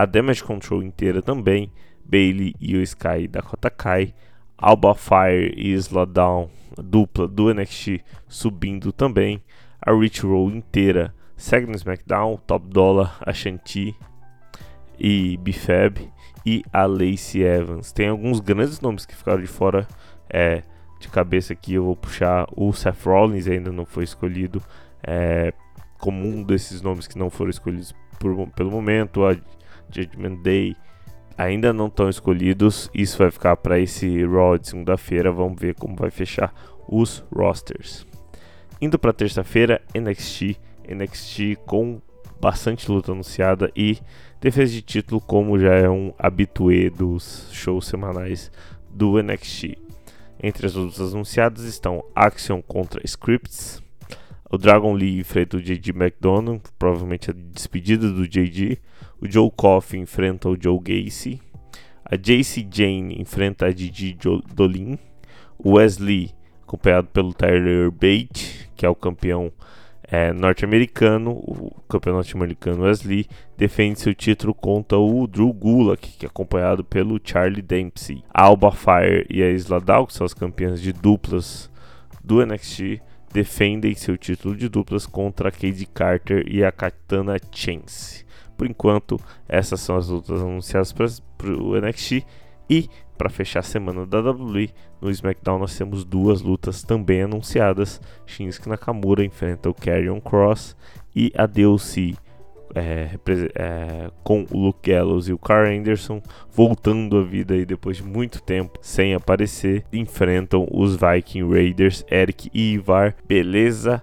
A 0.00 0.06
Damage 0.06 0.42
Control 0.42 0.82
inteira 0.82 1.20
também, 1.20 1.70
Bailey 2.02 2.54
e 2.58 2.74
o 2.74 2.80
Sky 2.80 3.28
Dakota 3.28 3.68
Kai. 3.68 4.14
Alba 4.56 4.94
Fire 4.94 5.52
e 5.54 5.72
Slowdown, 5.72 6.48
dupla 6.82 7.28
do 7.28 7.52
NXT, 7.52 8.00
subindo 8.26 8.92
também. 8.92 9.42
A 9.78 9.92
Rich 9.92 10.22
Roll 10.22 10.52
inteira 10.52 11.14
segue 11.36 11.66
no 11.66 11.76
SmackDown, 11.76 12.38
Top 12.46 12.66
Dollar, 12.66 13.18
a 13.20 13.34
Shanti 13.34 13.94
e 14.98 15.36
Bifab 15.36 16.10
e 16.46 16.62
a 16.72 16.86
Lacey 16.86 17.42
Evans. 17.42 17.92
Tem 17.92 18.08
alguns 18.08 18.40
grandes 18.40 18.80
nomes 18.80 19.04
que 19.04 19.14
ficaram 19.14 19.42
de 19.42 19.46
fora 19.46 19.86
é, 20.30 20.62
de 20.98 21.08
cabeça 21.08 21.52
aqui. 21.52 21.74
Eu 21.74 21.84
vou 21.84 21.96
puxar 21.96 22.46
o 22.56 22.72
Seth 22.72 23.04
Rollins, 23.04 23.46
ainda 23.46 23.70
não 23.70 23.84
foi 23.84 24.04
escolhido 24.04 24.62
é, 25.02 25.52
como 25.98 26.26
um 26.26 26.42
desses 26.42 26.80
nomes 26.80 27.06
que 27.06 27.18
não 27.18 27.28
foram 27.28 27.50
escolhidos 27.50 27.94
por, 28.18 28.48
pelo 28.52 28.70
momento. 28.70 29.26
A 29.26 29.36
Judgment 29.92 30.42
Day 30.42 30.76
ainda 31.36 31.72
não 31.72 31.86
estão 31.86 32.08
escolhidos. 32.08 32.90
Isso 32.94 33.18
vai 33.18 33.30
ficar 33.30 33.56
para 33.56 33.78
esse 33.78 34.24
Raw 34.24 34.58
de 34.58 34.68
segunda-feira. 34.68 35.32
Vamos 35.32 35.60
ver 35.60 35.74
como 35.74 35.96
vai 35.96 36.10
fechar 36.10 36.52
os 36.88 37.24
rosters. 37.34 38.06
Indo 38.80 38.98
para 38.98 39.12
terça-feira, 39.12 39.80
NXT. 39.94 40.56
NXT 40.88 41.56
com 41.66 42.00
bastante 42.40 42.90
luta 42.90 43.12
anunciada 43.12 43.70
e 43.76 43.98
defesa 44.40 44.72
de 44.72 44.82
título, 44.82 45.20
como 45.20 45.58
já 45.58 45.74
é 45.74 45.88
um 45.88 46.12
habituê 46.18 46.88
dos 46.88 47.48
shows 47.52 47.86
semanais 47.86 48.50
do 48.90 49.22
NXT. 49.22 49.76
Entre 50.42 50.66
as 50.66 50.74
lutas 50.74 51.14
anunciadas 51.14 51.64
estão 51.64 52.02
Action 52.14 52.62
contra 52.62 53.04
Scripts, 53.04 53.82
o 54.50 54.58
Dragon 54.58 54.92
Lee 54.94 55.20
enfrenta 55.20 55.56
o 55.56 55.62
JD 55.62 55.90
McDonald, 55.90 56.62
provavelmente 56.76 57.30
a 57.30 57.34
despedida 57.34 58.10
do 58.10 58.26
JD. 58.26 58.80
O 59.20 59.30
Joe 59.30 59.50
Coffey 59.54 60.00
enfrenta 60.00 60.48
o 60.48 60.56
Joe 60.60 60.78
Gacy. 60.78 61.40
A 62.04 62.16
JC 62.16 62.66
Jane 62.70 63.20
enfrenta 63.20 63.66
a 63.66 63.72
Didi 63.72 64.16
Dolin. 64.54 64.98
O 65.58 65.72
Wesley, 65.72 66.30
acompanhado 66.62 67.08
pelo 67.08 67.34
Tyler 67.34 67.90
Bate, 67.90 68.70
que 68.74 68.86
é 68.86 68.88
o 68.88 68.94
campeão 68.94 69.52
é, 70.10 70.32
norte-americano, 70.32 71.32
o 71.32 71.70
campeão 71.88 72.14
norte-americano 72.14 72.82
Wesley 72.82 73.26
defende 73.56 74.00
seu 74.00 74.12
título 74.12 74.52
contra 74.52 74.98
o 74.98 75.26
Drew 75.26 75.52
Gulak, 75.52 76.10
que 76.18 76.26
é 76.26 76.28
acompanhado 76.28 76.82
pelo 76.82 77.20
Charlie 77.22 77.62
Dempsey. 77.62 78.24
A 78.32 78.44
Alba 78.44 78.72
Fire 78.72 79.24
e 79.30 79.40
a 79.42 79.50
Isla 79.50 79.80
Dow, 79.80 80.06
que 80.06 80.14
são 80.14 80.24
as 80.24 80.34
campeãs 80.34 80.80
de 80.80 80.92
duplas 80.92 81.70
do 82.24 82.44
NXT, 82.44 83.00
defendem 83.32 83.94
seu 83.94 84.16
título 84.16 84.56
de 84.56 84.68
duplas 84.68 85.06
contra 85.06 85.48
a 85.48 85.52
Cade 85.52 85.86
Carter 85.86 86.44
e 86.48 86.64
a 86.64 86.72
Katana 86.72 87.36
Chance. 87.52 88.24
Por 88.60 88.68
enquanto, 88.68 89.18
essas 89.48 89.80
são 89.80 89.96
as 89.96 90.08
lutas 90.08 90.38
anunciadas 90.38 90.92
para 90.92 91.50
o 91.50 91.80
NXT 91.80 92.26
e 92.68 92.90
para 93.16 93.30
fechar 93.30 93.60
a 93.60 93.62
semana 93.62 94.04
da 94.04 94.20
WWE, 94.20 94.68
no 95.00 95.10
SmackDown 95.10 95.58
nós 95.58 95.78
temos 95.78 96.04
duas 96.04 96.42
lutas 96.42 96.82
também 96.82 97.22
anunciadas. 97.22 98.02
Shinsuke 98.26 98.68
Nakamura 98.68 99.24
enfrenta 99.24 99.70
o 99.70 99.72
Karrion 99.72 100.20
Cross 100.20 100.76
e 101.16 101.32
a 101.34 101.46
DLC 101.46 102.14
é, 102.74 103.18
é, 103.54 104.10
com 104.22 104.46
o 104.50 104.58
Luke 104.58 104.90
Gallows 104.90 105.26
e 105.26 105.32
o 105.32 105.38
Carl 105.38 105.66
Anderson 105.66 106.22
voltando 106.50 107.16
à 107.16 107.22
vida 107.22 107.54
aí 107.54 107.64
depois 107.64 107.96
de 107.96 108.02
muito 108.02 108.42
tempo 108.42 108.78
sem 108.82 109.14
aparecer, 109.14 109.86
enfrentam 109.90 110.68
os 110.70 110.96
Viking 110.96 111.50
Raiders, 111.50 112.04
Eric 112.10 112.50
e 112.52 112.74
Ivar. 112.74 113.16
Beleza? 113.26 114.02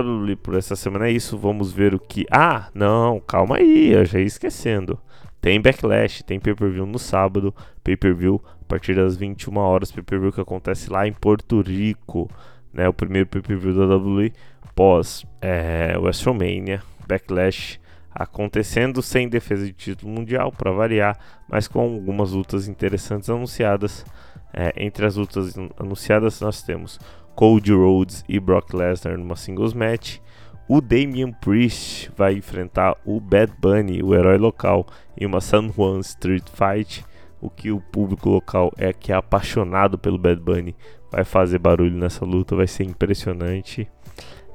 WWE 0.00 0.36
por 0.36 0.54
essa 0.54 0.76
semana 0.76 1.08
é 1.08 1.12
isso. 1.12 1.36
Vamos 1.36 1.72
ver 1.72 1.94
o 1.94 1.98
que. 1.98 2.26
Ah, 2.30 2.68
não, 2.74 3.20
calma 3.20 3.56
aí, 3.56 3.92
eu 3.92 4.04
já 4.04 4.18
ia 4.18 4.24
esquecendo. 4.24 4.98
Tem 5.40 5.60
Backlash, 5.60 6.24
tem 6.24 6.40
pay-per-view 6.40 6.86
no 6.86 6.98
sábado, 6.98 7.54
pay-per-view 7.84 8.42
a 8.60 8.64
partir 8.64 8.94
das 8.96 9.16
21 9.16 9.56
horas, 9.58 9.92
pay-per-view 9.92 10.32
que 10.32 10.40
acontece 10.40 10.90
lá 10.90 11.06
em 11.06 11.12
Porto 11.12 11.60
Rico, 11.60 12.28
né? 12.72 12.88
O 12.88 12.92
primeiro 12.92 13.28
pay-per-view 13.28 13.74
da 13.74 13.96
WWE 13.96 14.32
pós 14.74 15.24
é, 15.40 15.96
WrestleMania, 15.98 16.82
Backlash 17.08 17.80
acontecendo 18.18 19.02
sem 19.02 19.28
defesa 19.28 19.66
de 19.66 19.72
título 19.72 20.10
mundial 20.10 20.50
para 20.50 20.70
variar, 20.70 21.18
mas 21.48 21.68
com 21.68 21.80
algumas 21.80 22.32
lutas 22.32 22.66
interessantes 22.66 23.28
anunciadas. 23.28 24.04
É, 24.52 24.72
entre 24.76 25.04
as 25.04 25.16
lutas 25.16 25.54
anunciadas 25.78 26.40
nós 26.40 26.62
temos 26.62 26.98
Cody 27.36 27.72
Rhodes 27.72 28.24
e 28.26 28.40
Brock 28.40 28.72
Lesnar 28.72 29.16
numa 29.16 29.36
singles 29.36 29.74
match, 29.74 30.18
o 30.68 30.80
Damian 30.80 31.30
Priest 31.30 32.10
vai 32.16 32.34
enfrentar 32.34 32.96
o 33.04 33.20
Bad 33.20 33.52
Bunny, 33.60 34.02
o 34.02 34.14
herói 34.14 34.36
local, 34.36 34.86
em 35.16 35.24
uma 35.24 35.40
San 35.40 35.70
Juan 35.70 36.00
Street 36.00 36.44
Fight. 36.48 37.04
O 37.40 37.48
que 37.48 37.70
o 37.70 37.80
público 37.80 38.30
local 38.30 38.72
é 38.76 38.92
que 38.92 39.12
é 39.12 39.14
apaixonado 39.14 39.96
pelo 39.96 40.18
Bad 40.18 40.40
Bunny 40.40 40.74
vai 41.12 41.22
fazer 41.22 41.58
barulho 41.58 41.96
nessa 41.96 42.24
luta, 42.24 42.56
vai 42.56 42.66
ser 42.66 42.84
impressionante. 42.84 43.86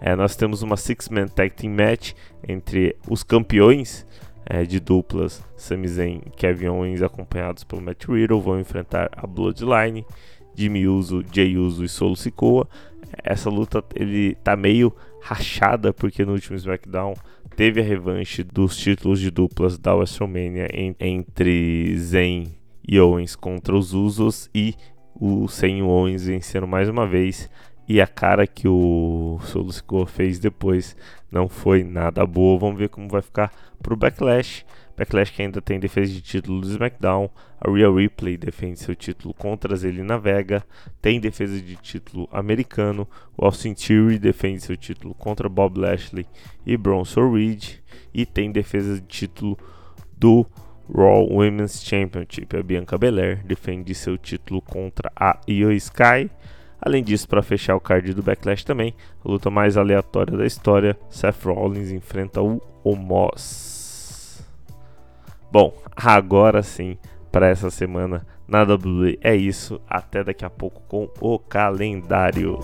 É, 0.02 0.16
nós 0.16 0.36
temos 0.36 0.64
uma 0.64 0.76
Six-Man 0.76 1.28
Tag 1.28 1.52
Team 1.52 1.74
Match 1.74 2.14
entre 2.46 2.98
os 3.08 3.24
campeões 3.24 4.06
é, 4.46 4.64
de 4.64 4.80
duplas 4.80 5.42
Sami 5.56 5.88
Zayn 5.88 6.22
e 6.26 6.30
Kevin 6.32 6.68
Owens, 6.68 7.02
acompanhados 7.02 7.64
pelo 7.64 7.82
Matt 7.82 8.06
Riddle, 8.06 8.42
vão 8.42 8.60
enfrentar 8.60 9.10
a 9.16 9.26
Bloodline, 9.26 10.06
Jimmy 10.56 10.88
Uso, 10.88 11.24
Jay 11.32 11.58
Uso 11.58 11.84
e 11.84 11.90
Solo 11.90 12.16
Sikoa. 12.16 12.68
Essa 13.24 13.50
luta 13.50 13.84
ele 13.96 14.36
tá 14.36 14.56
meio 14.56 14.94
rachada 15.22 15.94
porque 15.94 16.26
no 16.26 16.34
último 16.34 16.56
SmackDown 16.56 17.14
teve 17.56 17.82
a 17.82 17.84
revanche 17.84 18.44
dos 18.44 18.78
títulos 18.78 19.20
de 19.20 19.30
duplas 19.30 19.78
da 19.78 19.94
WrestleMania 19.94 20.68
entre 21.00 21.96
Zayn 21.98 22.48
e 22.88 23.00
Owens 23.00 23.36
contra 23.36 23.76
os 23.76 23.94
Usos 23.94 24.50
e 24.56 24.76
o 25.14 25.48
Zayn 25.48 25.84
Owens 25.84 26.26
venceram 26.26 26.68
mais 26.68 26.90
uma 26.90 27.06
vez 27.06 27.50
e 27.88 28.00
a 28.00 28.08
cara 28.08 28.48
que 28.48 28.68
o 28.68 29.38
Solo 29.44 29.72
Sikoa 29.72 30.08
fez 30.08 30.40
depois 30.40 30.96
não 31.32 31.50
foi 31.50 31.84
nada 31.84 32.26
boa. 32.26 32.58
Vamos 32.58 32.80
ver 32.80 32.90
como 32.90 33.10
vai 33.10 33.22
ficar 33.22 33.52
pro 33.82 33.96
Backlash. 33.96 34.66
Backlash 35.02 35.32
que 35.32 35.42
ainda 35.42 35.60
tem 35.60 35.80
defesa 35.80 36.12
de 36.12 36.22
título 36.22 36.62
do 36.62 36.68
SmackDown. 36.68 37.28
A 37.60 37.72
Rhea 37.72 37.90
Ripley 37.90 38.38
defende 38.38 38.80
seu 38.80 38.96
título 38.96 39.34
contra 39.34 39.76
Zelina 39.76 40.20
Vega. 40.20 40.64
Tem 41.02 41.20
defesa 41.20 41.60
de 41.60 41.76
título 41.76 42.30
americano. 42.32 43.08
O 43.36 43.44
Austin 43.44 43.74
Theory 43.74 44.20
defende 44.20 44.62
seu 44.62 44.78
título 44.78 45.16
contra 45.16 45.50
Bob 45.50 45.80
Lashley 45.80 46.28
e 46.66 46.78
Bronson 46.78 47.34
Reed. 47.34 47.80
E 48.14 48.28
tem 48.28 48.52
defesa 48.52 48.96
de 48.96 49.08
título 49.08 49.58
do 50.16 50.46
Raw 50.94 51.28
Women's 51.32 51.84
Championship. 51.84 52.56
A 52.56 52.62
Bianca 52.62 52.96
Belair 52.96 53.44
defende 53.44 53.96
seu 53.96 54.20
título 54.20 54.62
contra 54.62 55.12
a 55.16 55.40
Io 55.48 55.72
Sky. 55.72 56.30
Além 56.80 57.04
disso, 57.04 57.28
para 57.28 57.42
fechar 57.42 57.76
o 57.76 57.80
card 57.80 58.14
do 58.14 58.22
Backlash 58.22 58.64
também, 58.64 58.94
a 59.24 59.30
luta 59.30 59.50
mais 59.50 59.78
aleatória 59.78 60.36
da 60.36 60.46
história, 60.46 60.98
Seth 61.10 61.44
Rollins 61.44 61.92
enfrenta 61.92 62.42
o 62.42 62.60
Omos. 62.84 63.81
Bom, 65.52 65.74
agora 65.94 66.64
sim, 66.64 66.98
para 67.30 67.50
essa 67.50 67.70
semana 67.70 68.26
na 68.48 68.64
WWE 68.64 69.20
é 69.22 69.36
isso. 69.36 69.82
Até 69.86 70.24
daqui 70.24 70.46
a 70.46 70.50
pouco 70.50 70.82
com 70.88 71.10
o 71.20 71.38
calendário. 71.38 72.58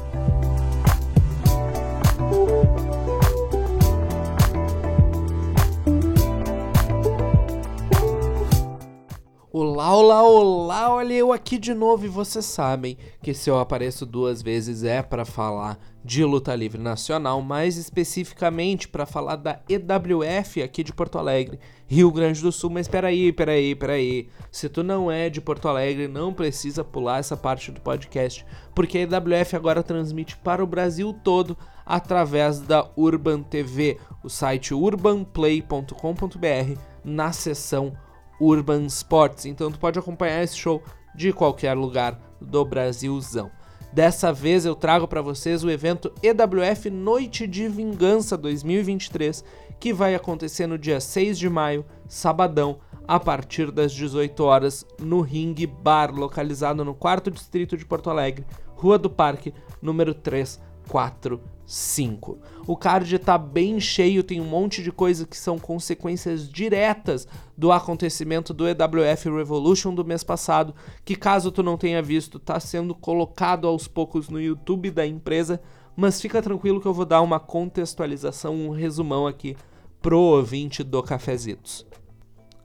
Olá, 9.52 9.94
olá, 9.94 10.24
olá, 10.24 10.94
olha 10.94 11.14
eu 11.14 11.34
aqui 11.34 11.58
de 11.58 11.74
novo 11.74 12.06
e 12.06 12.08
vocês 12.08 12.46
sabem 12.46 12.98
que 13.22 13.34
se 13.34 13.50
eu 13.50 13.60
apareço 13.60 14.06
duas 14.06 14.42
vezes 14.42 14.84
é 14.84 15.02
para 15.02 15.26
falar 15.26 15.80
de 16.06 16.24
luta 16.24 16.56
livre 16.56 16.80
nacional, 16.80 17.42
mais 17.42 17.76
especificamente 17.76 18.88
para 18.88 19.06
falar 19.06 19.36
da 19.36 19.60
EWF 19.68 20.62
aqui 20.62 20.84
de 20.84 20.94
Porto 20.94 21.18
Alegre, 21.18 21.60
Rio 21.88 22.12
Grande 22.12 22.42
do 22.42 22.52
Sul. 22.52 22.70
Mas 22.70 22.88
peraí, 22.88 23.32
peraí, 23.32 23.74
peraí. 23.74 24.30
Se 24.52 24.68
tu 24.68 24.84
não 24.84 25.12
é 25.12 25.30
de 25.30 25.42
Porto 25.42 25.68
Alegre, 25.68 26.08
não 26.08 26.34
precisa 26.34 26.84
pular 26.84 27.20
essa 27.20 27.38
parte 27.38 27.72
do 27.72 27.82
podcast, 27.82 28.46
porque 28.76 28.98
a 28.98 29.02
EWF 29.02 29.56
agora 29.56 29.82
transmite 29.82 30.38
para 30.38 30.64
o 30.64 30.68
Brasil 30.68 31.14
todo 31.24 31.58
através 31.86 32.60
da 32.60 32.90
Urban 32.98 33.42
TV, 33.42 33.98
o 34.24 34.30
site 34.30 34.74
urbanplay.com.br, 34.74 36.80
na 37.04 37.32
seção 37.32 37.94
Urban 38.40 38.86
Sports. 38.88 39.46
Então 39.46 39.72
tu 39.72 39.80
pode 39.80 39.98
acompanhar 39.98 40.44
esse 40.44 40.58
show 40.58 40.84
de 41.16 41.32
qualquer 41.32 41.74
lugar 41.74 42.20
do 42.40 42.64
Brasilzão. 42.66 43.50
Dessa 43.92 44.34
vez 44.34 44.66
eu 44.66 44.76
trago 44.76 45.08
para 45.08 45.22
vocês 45.22 45.64
o 45.64 45.72
evento 45.72 46.14
EWF 46.22 46.90
Noite 46.90 47.48
de 47.48 47.68
Vingança 47.68 48.38
2023, 48.38 49.44
que 49.80 49.94
vai 49.94 50.16
acontecer 50.16 50.68
no 50.68 50.78
dia 50.78 51.00
6 51.00 51.38
de 51.38 51.50
maio, 51.50 51.86
sabadão, 52.08 52.80
a 53.08 53.20
partir 53.20 53.72
das 53.72 53.94
18 53.94 54.44
horas, 54.44 54.86
no 55.00 55.22
Ring 55.22 55.56
Bar, 55.66 56.14
localizado 56.14 56.84
no 56.84 56.94
4 56.94 57.32
Distrito 57.32 57.78
de 57.78 57.86
Porto 57.86 58.10
Alegre, 58.10 58.46
Rua 58.76 58.98
do 58.98 59.10
Parque, 59.10 59.54
número 59.82 60.14
345. 60.14 61.58
5. 61.68 62.40
O 62.66 62.78
card 62.78 63.20
tá 63.20 63.38
bem 63.38 63.78
cheio, 63.78 64.24
tem 64.24 64.40
um 64.40 64.46
monte 64.46 64.82
de 64.82 64.90
coisa 64.90 65.28
que 65.28 65.36
são 65.36 65.60
consequências 65.60 66.50
diretas 66.50 67.28
do 67.58 67.74
acontecimento 67.74 68.54
do 68.54 68.66
EWF 68.66 69.30
Revolution 69.30 69.94
do 69.94 70.06
mês 70.06 70.24
passado, 70.24 70.74
que 71.04 71.14
caso 71.14 71.52
tu 71.52 71.62
não 71.62 71.78
tenha 71.78 72.02
visto, 72.02 72.40
tá 72.40 72.58
sendo 72.58 72.96
colocado 72.96 73.68
aos 73.68 73.86
poucos 73.86 74.30
no 74.30 74.40
YouTube 74.40 74.90
da 74.90 75.06
empresa, 75.06 75.62
mas 75.98 76.22
fica 76.22 76.44
tranquilo 76.44 76.80
que 76.80 76.86
eu 76.86 76.94
vou 76.94 77.06
dar 77.06 77.22
uma 77.22 77.40
contextualização, 77.40 78.54
um 78.54 78.70
resumão 78.70 79.26
aqui 79.26 79.58
pro 80.00 80.20
ouvinte 80.20 80.84
do 80.84 81.02
Cafezitos. 81.02 81.84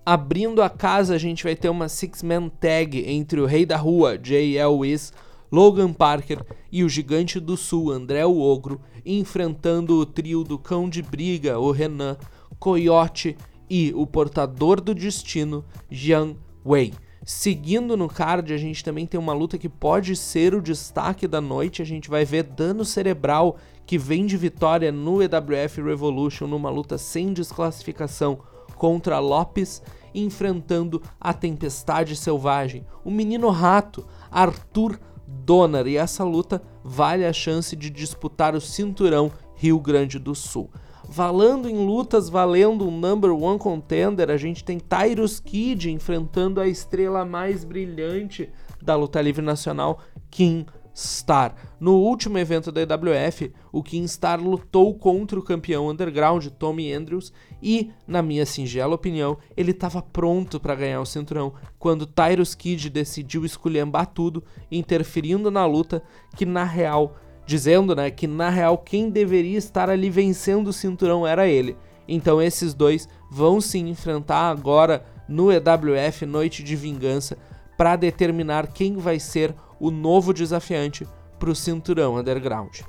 Abrindo 0.05 0.63
a 0.63 0.69
casa, 0.69 1.15
a 1.15 1.19
gente 1.19 1.43
vai 1.43 1.57
ter 1.57 1.71
uma 1.71 1.89
six-man 1.89 2.51
tag 2.51 3.03
entre 3.09 3.41
o 3.41 3.47
Rei 3.47 3.65
da 3.65 3.79
Rua, 3.79 4.19
J.L. 4.19 4.75
Wiz, 4.75 5.15
Logan 5.51 5.93
Parker 5.93 6.45
e 6.71 6.85
o 6.85 6.89
Gigante 6.89 7.41
do 7.41 7.57
Sul, 7.57 7.91
André 7.91 8.27
o 8.27 8.39
Ogro, 8.39 8.81
enfrentando 9.07 9.97
o 9.97 10.05
trio 10.05 10.45
do 10.45 10.59
Cão 10.59 10.89
de 10.89 11.03
Briga, 11.03 11.59
o 11.59 11.71
Renan, 11.71 12.19
Coyote 12.59 13.37
e 13.71 13.93
o 13.95 14.07
Portador 14.07 14.81
do 14.81 14.95
Destino, 14.95 15.65
Jiang 15.91 16.37
Wei. 16.67 16.93
Seguindo 17.25 17.97
no 17.97 18.09
card, 18.09 18.53
a 18.53 18.57
gente 18.57 18.83
também 18.83 19.07
tem 19.07 19.19
uma 19.19 19.33
luta 19.33 19.57
que 19.57 19.69
pode 19.69 20.17
ser 20.17 20.55
o 20.55 20.61
destaque 20.61 21.29
da 21.29 21.41
noite. 21.41 21.81
A 21.81 21.85
gente 21.85 22.11
vai 22.11 22.25
ver 22.25 22.43
Dano 22.43 22.85
Cerebral, 22.85 23.57
que 23.87 23.97
vem 23.97 24.27
de 24.27 24.37
vitória 24.37 24.91
no 24.91 25.23
EWF 25.23 25.81
Revolution, 25.81 26.49
numa 26.49 26.69
luta 26.69 26.99
sem 26.99 27.33
desclassificação 27.33 28.41
contra 28.75 29.21
Lopes, 29.21 29.81
enfrentando 30.13 31.01
a 31.21 31.33
Tempestade 31.33 32.17
Selvagem. 32.17 32.85
O 33.05 33.11
Menino 33.11 33.51
Rato, 33.51 34.05
Arthur 34.29 34.99
Donner 35.25 35.87
e 35.87 35.97
essa 35.97 36.25
luta 36.25 36.61
vale 36.83 37.25
a 37.25 37.33
chance 37.33 37.77
de 37.77 37.89
disputar 37.89 38.57
o 38.57 38.61
cinturão 38.61 39.31
Rio 39.55 39.79
Grande 39.79 40.19
do 40.19 40.35
Sul. 40.35 40.69
Valendo 41.09 41.69
em 41.69 41.85
lutas, 41.85 42.29
valendo 42.29 42.87
um 42.87 42.99
number 42.99 43.33
one 43.33 43.59
contender, 43.59 44.31
a 44.31 44.37
gente 44.37 44.65
tem 44.65 44.79
Tyrus 44.79 45.41
Kid 45.41 45.91
enfrentando 45.91 46.61
a 46.61 46.67
estrela 46.67 47.25
mais 47.25 47.65
brilhante 47.65 48.51
da 48.81 48.97
luta 48.97 49.21
livre 49.21 49.45
nacional, 49.45 50.01
Kim 50.31 50.65
Star. 50.95 51.55
No 51.81 51.95
último 51.95 52.39
evento 52.39 52.71
da 52.71 52.83
EWF, 52.83 53.53
o 53.73 53.83
King 53.83 54.07
Star 54.07 54.41
lutou 54.41 54.95
contra 54.95 55.39
o 55.39 55.43
campeão 55.43 55.89
underground 55.89 56.47
Tommy 56.59 56.93
Andrews 56.93 57.33
e, 57.63 57.91
na 58.07 58.23
minha 58.23 58.45
singela 58.45 58.95
opinião, 58.95 59.39
ele 59.57 59.71
estava 59.71 60.03
pronto 60.03 60.61
para 60.61 60.75
ganhar 60.75 61.01
o 61.01 61.07
cinturão 61.07 61.55
quando 61.79 62.07
Tyrus 62.07 62.55
Kid 62.55 62.91
decidiu 62.91 63.45
esculhambar 63.45 64.07
tudo, 64.07 64.45
interferindo 64.71 65.51
na 65.51 65.65
luta 65.65 66.03
que 66.37 66.45
na 66.45 66.65
real, 66.65 67.17
dizendo, 67.47 67.95
né, 67.95 68.11
que 68.11 68.27
na 68.27 68.49
real 68.49 68.79
quem 68.79 69.11
deveria 69.11 69.59
estar 69.59 69.91
ali 69.91 70.09
vencendo 70.09 70.69
o 70.69 70.73
cinturão 70.73 71.27
era 71.27 71.47
ele. 71.47 71.77
Então 72.07 72.41
esses 72.41 72.75
dois 72.75 73.09
vão 73.31 73.61
se 73.61 73.79
enfrentar 73.79 74.51
agora 74.51 75.05
no 75.29 75.51
EWF 75.51 76.27
Noite 76.27 76.63
de 76.63 76.77
Vingança 76.77 77.37
para 77.77 77.97
determinar 77.97 78.69
quem 78.69 78.97
vai 78.97 79.19
ser 79.19 79.55
o 79.81 79.91
novo 79.91 80.33
desafiante 80.33 81.07
para 81.39 81.51
o 81.51 81.55
cinturão 81.55 82.17
underground. 82.17 82.81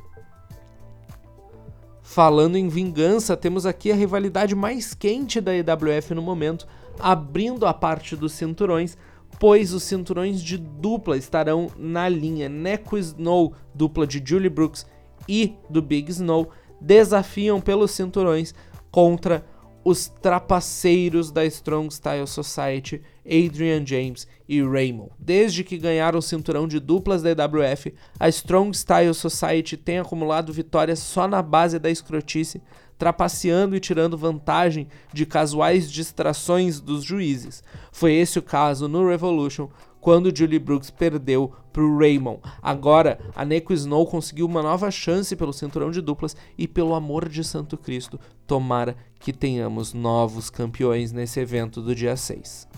Falando 2.03 2.57
em 2.57 2.67
vingança, 2.67 3.35
temos 3.35 3.65
aqui 3.65 3.91
a 3.91 3.95
rivalidade 3.95 4.53
mais 4.53 4.93
quente 4.93 5.41
da 5.41 5.51
EWF 5.55 6.13
no 6.13 6.21
momento, 6.21 6.67
abrindo 6.99 7.65
a 7.65 7.73
parte 7.73 8.15
dos 8.15 8.33
cinturões, 8.33 8.95
pois 9.39 9.73
os 9.73 9.83
cinturões 9.83 10.41
de 10.41 10.57
dupla 10.57 11.17
estarão 11.17 11.67
na 11.77 12.07
linha. 12.07 12.47
Neko 12.49 12.97
Snow, 12.97 13.53
dupla 13.73 14.07
de 14.07 14.21
Julie 14.23 14.49
Brooks 14.49 14.85
e 15.27 15.55
do 15.69 15.81
Big 15.81 16.11
Snow, 16.11 16.49
desafiam 16.79 17.61
pelos 17.61 17.91
cinturões 17.91 18.53
contra 18.91 19.45
os 19.83 20.07
trapaceiros 20.07 21.29
da 21.29 21.45
Strong 21.45 21.93
Style 21.93 22.27
Society, 22.27 23.01
Adrian 23.25 23.85
James 23.85 24.27
e 24.47 24.61
Raymond. 24.61 25.11
Desde 25.19 25.63
que 25.63 25.77
ganharam 25.77 26.19
o 26.19 26.21
cinturão 26.21 26.67
de 26.67 26.79
duplas 26.79 27.21
da 27.21 27.31
EWF, 27.31 27.93
a 28.17 28.29
Strong 28.29 28.75
Style 28.77 29.13
Society 29.13 29.75
tem 29.75 29.99
acumulado 29.99 30.53
vitórias 30.53 30.99
só 30.99 31.27
na 31.27 31.41
base 31.41 31.79
da 31.79 31.89
escrotice, 31.89 32.61
trapaceando 33.03 33.75
e 33.75 33.81
tirando 33.81 34.17
vantagem 34.17 34.87
de 35.11 35.25
casuais 35.25 35.91
distrações 35.91 36.79
dos 36.79 37.03
juízes. 37.03 37.61
Foi 37.91 38.13
esse 38.13 38.39
o 38.39 38.41
caso 38.41 38.87
no 38.87 39.05
Revolution, 39.05 39.67
quando 39.99 40.33
Julie 40.33 40.57
Brooks 40.57 40.89
perdeu 40.89 41.51
para 41.73 41.83
o 41.83 41.97
Raymond. 41.97 42.39
Agora, 42.61 43.19
a 43.35 43.43
Neko 43.43 43.73
Snow 43.73 44.07
conseguiu 44.07 44.45
uma 44.45 44.61
nova 44.61 44.89
chance 44.89 45.35
pelo 45.35 45.51
cinturão 45.51 45.91
de 45.91 45.99
duplas 45.99 46.33
e 46.57 46.65
pelo 46.65 46.93
amor 46.93 47.27
de 47.27 47.43
Santo 47.43 47.77
Cristo, 47.77 48.17
tomara 48.47 48.95
que 49.19 49.33
tenhamos 49.33 49.93
novos 49.93 50.49
campeões 50.49 51.11
nesse 51.11 51.41
evento 51.41 51.81
do 51.81 51.93
dia 51.93 52.15
6. 52.15 52.69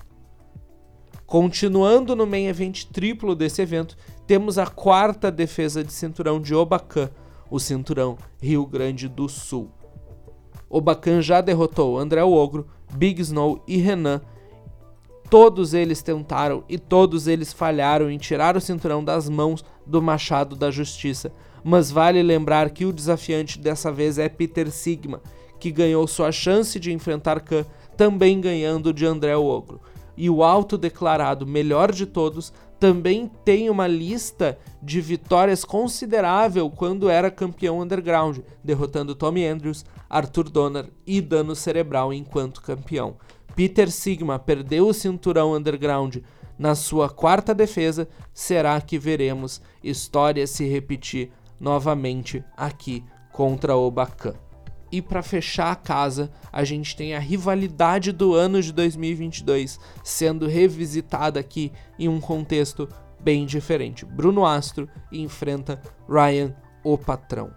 Continuando 1.27 2.15
no 2.15 2.25
main 2.25 2.47
event 2.47 2.85
triplo 2.85 3.35
desse 3.35 3.61
evento, 3.61 3.95
temos 4.25 4.57
a 4.57 4.65
quarta 4.65 5.31
defesa 5.31 5.83
de 5.83 5.93
cinturão 5.93 6.41
de 6.41 6.55
Obacan, 6.55 7.11
o 7.47 7.59
cinturão 7.59 8.17
Rio 8.41 8.65
Grande 8.65 9.07
do 9.07 9.29
Sul. 9.29 9.71
Obacan 10.77 11.21
já 11.21 11.41
derrotou 11.41 11.97
André 11.97 12.23
Ogro, 12.23 12.67
Big 12.93 13.21
Snow 13.21 13.63
e 13.67 13.77
Renan 13.77 14.21
Todos 15.29 15.73
eles 15.73 16.03
tentaram 16.03 16.63
e 16.69 16.77
todos 16.77 17.27
eles 17.27 17.51
falharam 17.51 18.11
em 18.11 18.17
tirar 18.17 18.55
o 18.55 18.61
cinturão 18.61 19.03
das 19.03 19.27
mãos 19.27 19.65
do 19.85 20.01
Machado 20.01 20.55
da 20.55 20.69
Justiça. 20.69 21.31
Mas 21.63 21.89
vale 21.89 22.21
lembrar 22.21 22.69
que 22.69 22.85
o 22.85 22.93
desafiante 22.93 23.57
dessa 23.57 23.91
vez 23.91 24.19
é 24.19 24.29
Peter 24.29 24.69
Sigma, 24.69 25.21
que 25.59 25.71
ganhou 25.71 26.05
sua 26.07 26.31
chance 26.31 26.79
de 26.79 26.93
enfrentar 26.93 27.39
Khan, 27.39 27.65
também 27.97 28.39
ganhando 28.39 28.93
de 28.93 29.05
André 29.05 29.35
Ogro. 29.35 29.81
E 30.15 30.29
o 30.29 30.43
autodeclarado 30.43 31.45
melhor 31.45 31.91
de 31.91 32.05
todos 32.05 32.53
também 32.79 33.29
tem 33.43 33.69
uma 33.69 33.87
lista 33.87 34.59
de 34.81 35.01
vitórias 35.01 35.65
considerável 35.65 36.69
quando 36.69 37.09
era 37.09 37.31
campeão 37.31 37.81
underground, 37.81 38.37
derrotando 38.63 39.15
Tommy 39.15 39.45
Andrews, 39.45 39.83
Arthur 40.09 40.49
Donner 40.49 40.89
e 41.05 41.21
Dano 41.21 41.55
Cerebral 41.55 42.13
enquanto 42.13 42.61
campeão. 42.61 43.17
Peter 43.55 43.89
Sigma 43.89 44.37
perdeu 44.37 44.87
o 44.87 44.93
cinturão 44.93 45.53
underground 45.53 46.17
na 46.57 46.75
sua 46.75 47.09
quarta 47.09 47.53
defesa, 47.53 48.07
será 48.33 48.79
que 48.79 48.97
veremos 48.97 49.61
história 49.83 50.45
se 50.47 50.65
repetir 50.65 51.31
novamente 51.59 52.43
aqui 52.55 53.03
contra 53.31 53.75
o 53.75 53.89
Bacan? 53.91 54.33
E 54.91 55.01
para 55.01 55.21
fechar 55.21 55.71
a 55.71 55.75
casa, 55.75 56.31
a 56.51 56.63
gente 56.63 56.95
tem 56.95 57.15
a 57.15 57.19
rivalidade 57.19 58.11
do 58.11 58.33
ano 58.33 58.61
de 58.61 58.71
2022 58.71 59.79
sendo 60.03 60.47
revisitada 60.47 61.39
aqui 61.39 61.71
em 61.99 62.07
um 62.07 62.21
contexto 62.21 62.87
bem 63.19 63.45
diferente. 63.45 64.05
Bruno 64.05 64.45
Astro 64.45 64.87
enfrenta 65.11 65.81
Ryan, 66.07 66.55
o 66.83 66.97
patrão. 66.97 67.51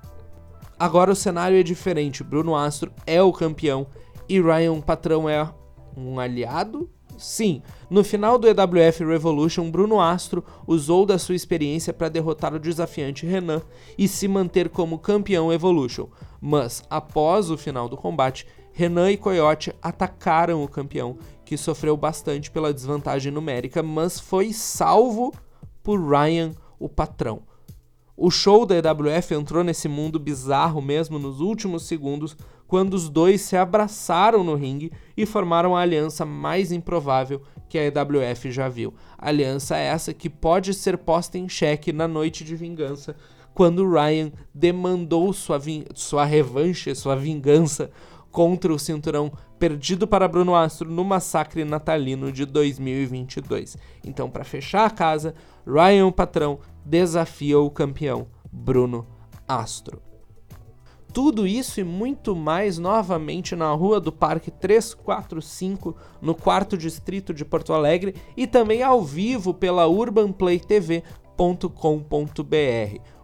Agora 0.78 1.10
o 1.10 1.16
cenário 1.16 1.58
é 1.58 1.62
diferente. 1.62 2.22
Bruno 2.22 2.54
Astro 2.54 2.92
é 3.06 3.20
o 3.22 3.32
campeão 3.32 3.86
e 4.28 4.40
Ryan, 4.40 4.80
patrão, 4.80 5.28
é 5.28 5.48
um 5.96 6.20
aliado? 6.20 6.88
Sim, 7.18 7.62
no 7.90 8.04
final 8.04 8.38
do 8.38 8.46
EWF 8.46 9.04
Revolution, 9.04 9.68
Bruno 9.72 10.00
Astro 10.00 10.44
usou 10.64 11.04
da 11.04 11.18
sua 11.18 11.34
experiência 11.34 11.92
para 11.92 12.08
derrotar 12.08 12.54
o 12.54 12.60
desafiante 12.60 13.26
Renan 13.26 13.60
e 13.98 14.06
se 14.06 14.28
manter 14.28 14.68
como 14.68 15.00
campeão 15.00 15.52
Evolution, 15.52 16.06
mas 16.40 16.84
após 16.88 17.50
o 17.50 17.58
final 17.58 17.88
do 17.88 17.96
combate, 17.96 18.46
Renan 18.72 19.10
e 19.10 19.16
Coyote 19.16 19.74
atacaram 19.82 20.62
o 20.62 20.68
campeão, 20.68 21.18
que 21.44 21.56
sofreu 21.56 21.96
bastante 21.96 22.52
pela 22.52 22.72
desvantagem 22.72 23.32
numérica, 23.32 23.82
mas 23.82 24.20
foi 24.20 24.52
salvo 24.52 25.34
por 25.82 25.98
Ryan, 25.98 26.52
o 26.78 26.88
patrão. 26.88 27.47
O 28.20 28.32
show 28.32 28.66
da 28.66 28.74
EWF 28.74 29.32
entrou 29.32 29.62
nesse 29.62 29.86
mundo 29.86 30.18
bizarro 30.18 30.82
mesmo 30.82 31.20
nos 31.20 31.38
últimos 31.38 31.84
segundos, 31.84 32.36
quando 32.66 32.94
os 32.94 33.08
dois 33.08 33.42
se 33.42 33.56
abraçaram 33.56 34.42
no 34.42 34.56
ringue 34.56 34.90
e 35.16 35.24
formaram 35.24 35.76
a 35.76 35.82
aliança 35.82 36.24
mais 36.24 36.72
improvável 36.72 37.40
que 37.68 37.78
a 37.78 37.84
EWF 37.84 38.50
já 38.50 38.68
viu. 38.68 38.92
Aliança 39.16 39.76
essa 39.76 40.12
que 40.12 40.28
pode 40.28 40.74
ser 40.74 40.98
posta 40.98 41.38
em 41.38 41.48
xeque 41.48 41.92
na 41.92 42.08
noite 42.08 42.42
de 42.42 42.56
vingança, 42.56 43.14
quando 43.54 43.88
Ryan 43.88 44.32
demandou 44.52 45.32
sua, 45.32 45.60
sua 45.94 46.24
revanche, 46.24 46.92
sua 46.96 47.14
vingança 47.14 47.88
contra 48.32 48.72
o 48.72 48.78
cinturão 48.80 49.32
perdido 49.58 50.06
para 50.06 50.28
Bruno 50.28 50.54
Astro 50.54 50.90
no 50.90 51.04
massacre 51.04 51.64
natalino 51.64 52.30
de 52.30 52.44
2022. 52.44 53.76
Então, 54.04 54.30
para 54.30 54.44
fechar 54.44 54.86
a 54.86 54.90
casa, 54.90 55.34
Ryan, 55.66 56.06
o 56.06 56.12
patrão, 56.12 56.60
desafia 56.88 57.58
o 57.58 57.70
campeão 57.70 58.28
Bruno 58.50 59.06
Astro. 59.46 60.00
Tudo 61.12 61.46
isso 61.46 61.80
e 61.80 61.84
muito 61.84 62.34
mais 62.34 62.78
novamente 62.78 63.54
na 63.54 63.70
Rua 63.72 64.00
do 64.00 64.10
Parque 64.10 64.50
345, 64.50 65.94
no 66.20 66.34
quarto 66.34 66.78
distrito 66.78 67.34
de 67.34 67.44
Porto 67.44 67.74
Alegre, 67.74 68.14
e 68.36 68.46
também 68.46 68.82
ao 68.82 69.02
vivo 69.02 69.52
pela 69.52 69.86
Urban 69.86 70.32
Play 70.32 70.58
TV 70.58 71.02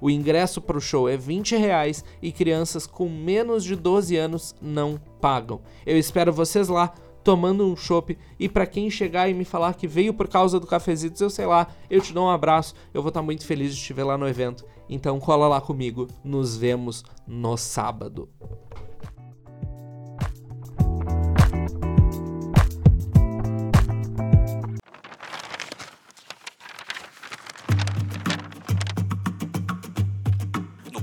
o 0.01 0.09
ingresso 0.09 0.61
para 0.61 0.79
o 0.79 0.81
show 0.81 1.09
é 1.09 1.17
20 1.17 1.57
reais 1.57 2.05
e 2.23 2.31
crianças 2.31 2.87
com 2.87 3.09
menos 3.09 3.65
de 3.65 3.75
12 3.75 4.17
anos 4.17 4.55
não 4.63 5.01
pagam. 5.21 5.61
Eu 5.85 5.99
espero 5.99 6.33
vocês 6.33 6.69
lá 6.69 6.95
tomando 7.25 7.67
um 7.67 7.75
chopp 7.75 8.17
e 8.39 8.49
para 8.49 8.67
quem 8.67 8.91
chegar 8.91 9.29
e 9.29 9.35
me 9.35 9.45
falar 9.45 9.75
que 9.75 9.89
veio 9.89 10.13
por 10.13 10.29
causa 10.29 10.61
do 10.61 10.67
cafezitos, 10.67 11.21
eu 11.21 11.31
sei 11.31 11.47
lá, 11.47 11.67
eu 11.91 12.01
te 12.01 12.13
dou 12.13 12.27
um 12.27 12.31
abraço, 12.31 12.75
eu 12.93 13.03
vou 13.03 13.09
estar 13.09 13.21
tá 13.21 13.25
muito 13.25 13.47
feliz 13.47 13.75
de 13.75 13.83
te 13.83 13.93
ver 13.93 14.05
lá 14.05 14.19
no 14.19 14.29
evento. 14.29 14.65
Então 14.89 15.19
cola 15.19 15.49
lá 15.49 15.61
comigo, 15.61 16.07
nos 16.23 16.57
vemos 16.57 17.03
no 17.27 17.57
sábado. 17.57 18.29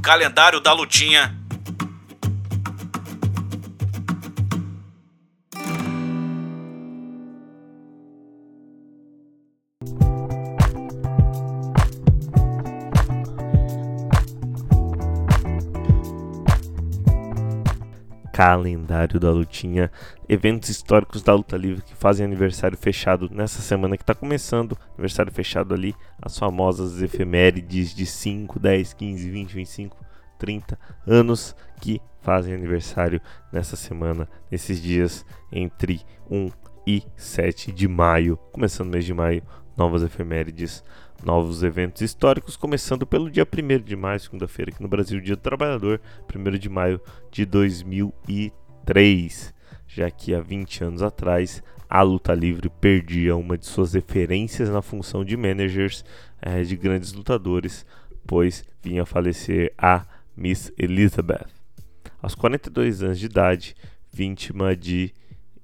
calendário 0.02 0.60
da 0.60 0.73
lutinha. 0.73 1.40
Calendário 18.41 19.19
da 19.19 19.30
lutinha, 19.30 19.91
eventos 20.27 20.68
históricos 20.69 21.22
da 21.22 21.31
luta 21.31 21.55
livre 21.55 21.84
que 21.84 21.93
fazem 21.93 22.26
aniversário 22.26 22.76
fechado 22.76 23.30
nessa 23.31 23.61
semana 23.61 23.95
que 23.95 24.01
está 24.01 24.15
começando, 24.15 24.76
aniversário 24.93 25.31
fechado 25.31 25.76
ali, 25.76 25.93
as 26.19 26.39
famosas 26.39 27.03
efemérides 27.03 27.93
de 27.93 28.03
5, 28.03 28.59
10, 28.59 28.93
15, 28.93 29.30
20, 29.30 29.53
25, 29.53 29.97
30 30.39 30.80
anos 31.05 31.55
que 31.80 32.01
fazem 32.19 32.55
aniversário 32.55 33.22
nessa 33.53 33.76
semana, 33.76 34.27
nesses 34.49 34.81
dias 34.81 35.23
entre 35.51 36.01
1 36.27 36.49
e 36.88 37.03
7 37.15 37.72
de 37.72 37.88
maio, 37.88 38.38
começando 38.51 38.88
o 38.88 38.91
mês 38.91 39.05
de 39.05 39.13
maio, 39.13 39.43
novas 39.77 40.01
efemérides, 40.01 40.84
novos 41.23 41.61
eventos 41.61 42.02
históricos, 42.02 42.56
começando 42.56 43.06
pelo 43.06 43.30
dia 43.30 43.45
1 43.45 43.84
de 43.84 43.95
maio, 43.95 44.19
segunda-feira, 44.19 44.72
aqui 44.72 44.81
no 44.81 44.88
Brasil, 44.88 45.22
Dia 45.22 45.35
do 45.35 45.41
Trabalhador, 45.41 46.02
1 46.34 46.57
de 46.57 46.69
maio 46.69 46.99
de 47.30 47.45
2003, 47.45 49.53
já 49.88 50.10
que 50.10 50.34
há 50.34 50.41
20 50.41 50.84
anos 50.84 51.03
atrás 51.03 51.61
a 51.88 52.02
luta 52.02 52.34
livre 52.34 52.69
perdia 52.69 53.35
uma 53.35 53.57
de 53.57 53.65
suas 53.65 53.93
referências 53.93 54.69
na 54.69 54.81
função 54.81 55.23
de 55.23 55.38
managers 55.38 56.03
é, 56.41 56.64
de 56.64 56.76
grandes 56.76 57.14
lutadores, 57.14 57.85
pois 58.26 58.64
vinha 58.81 59.03
a 59.03 59.06
falecer 59.06 59.73
a 59.77 60.06
Miss 60.35 60.72
Elizabeth. 60.77 61.48
Aos 62.22 62.34
42 62.34 63.03
anos 63.03 63.19
de 63.19 63.27
idade, 63.27 63.76
vítima 64.11 64.76
de 64.76 65.14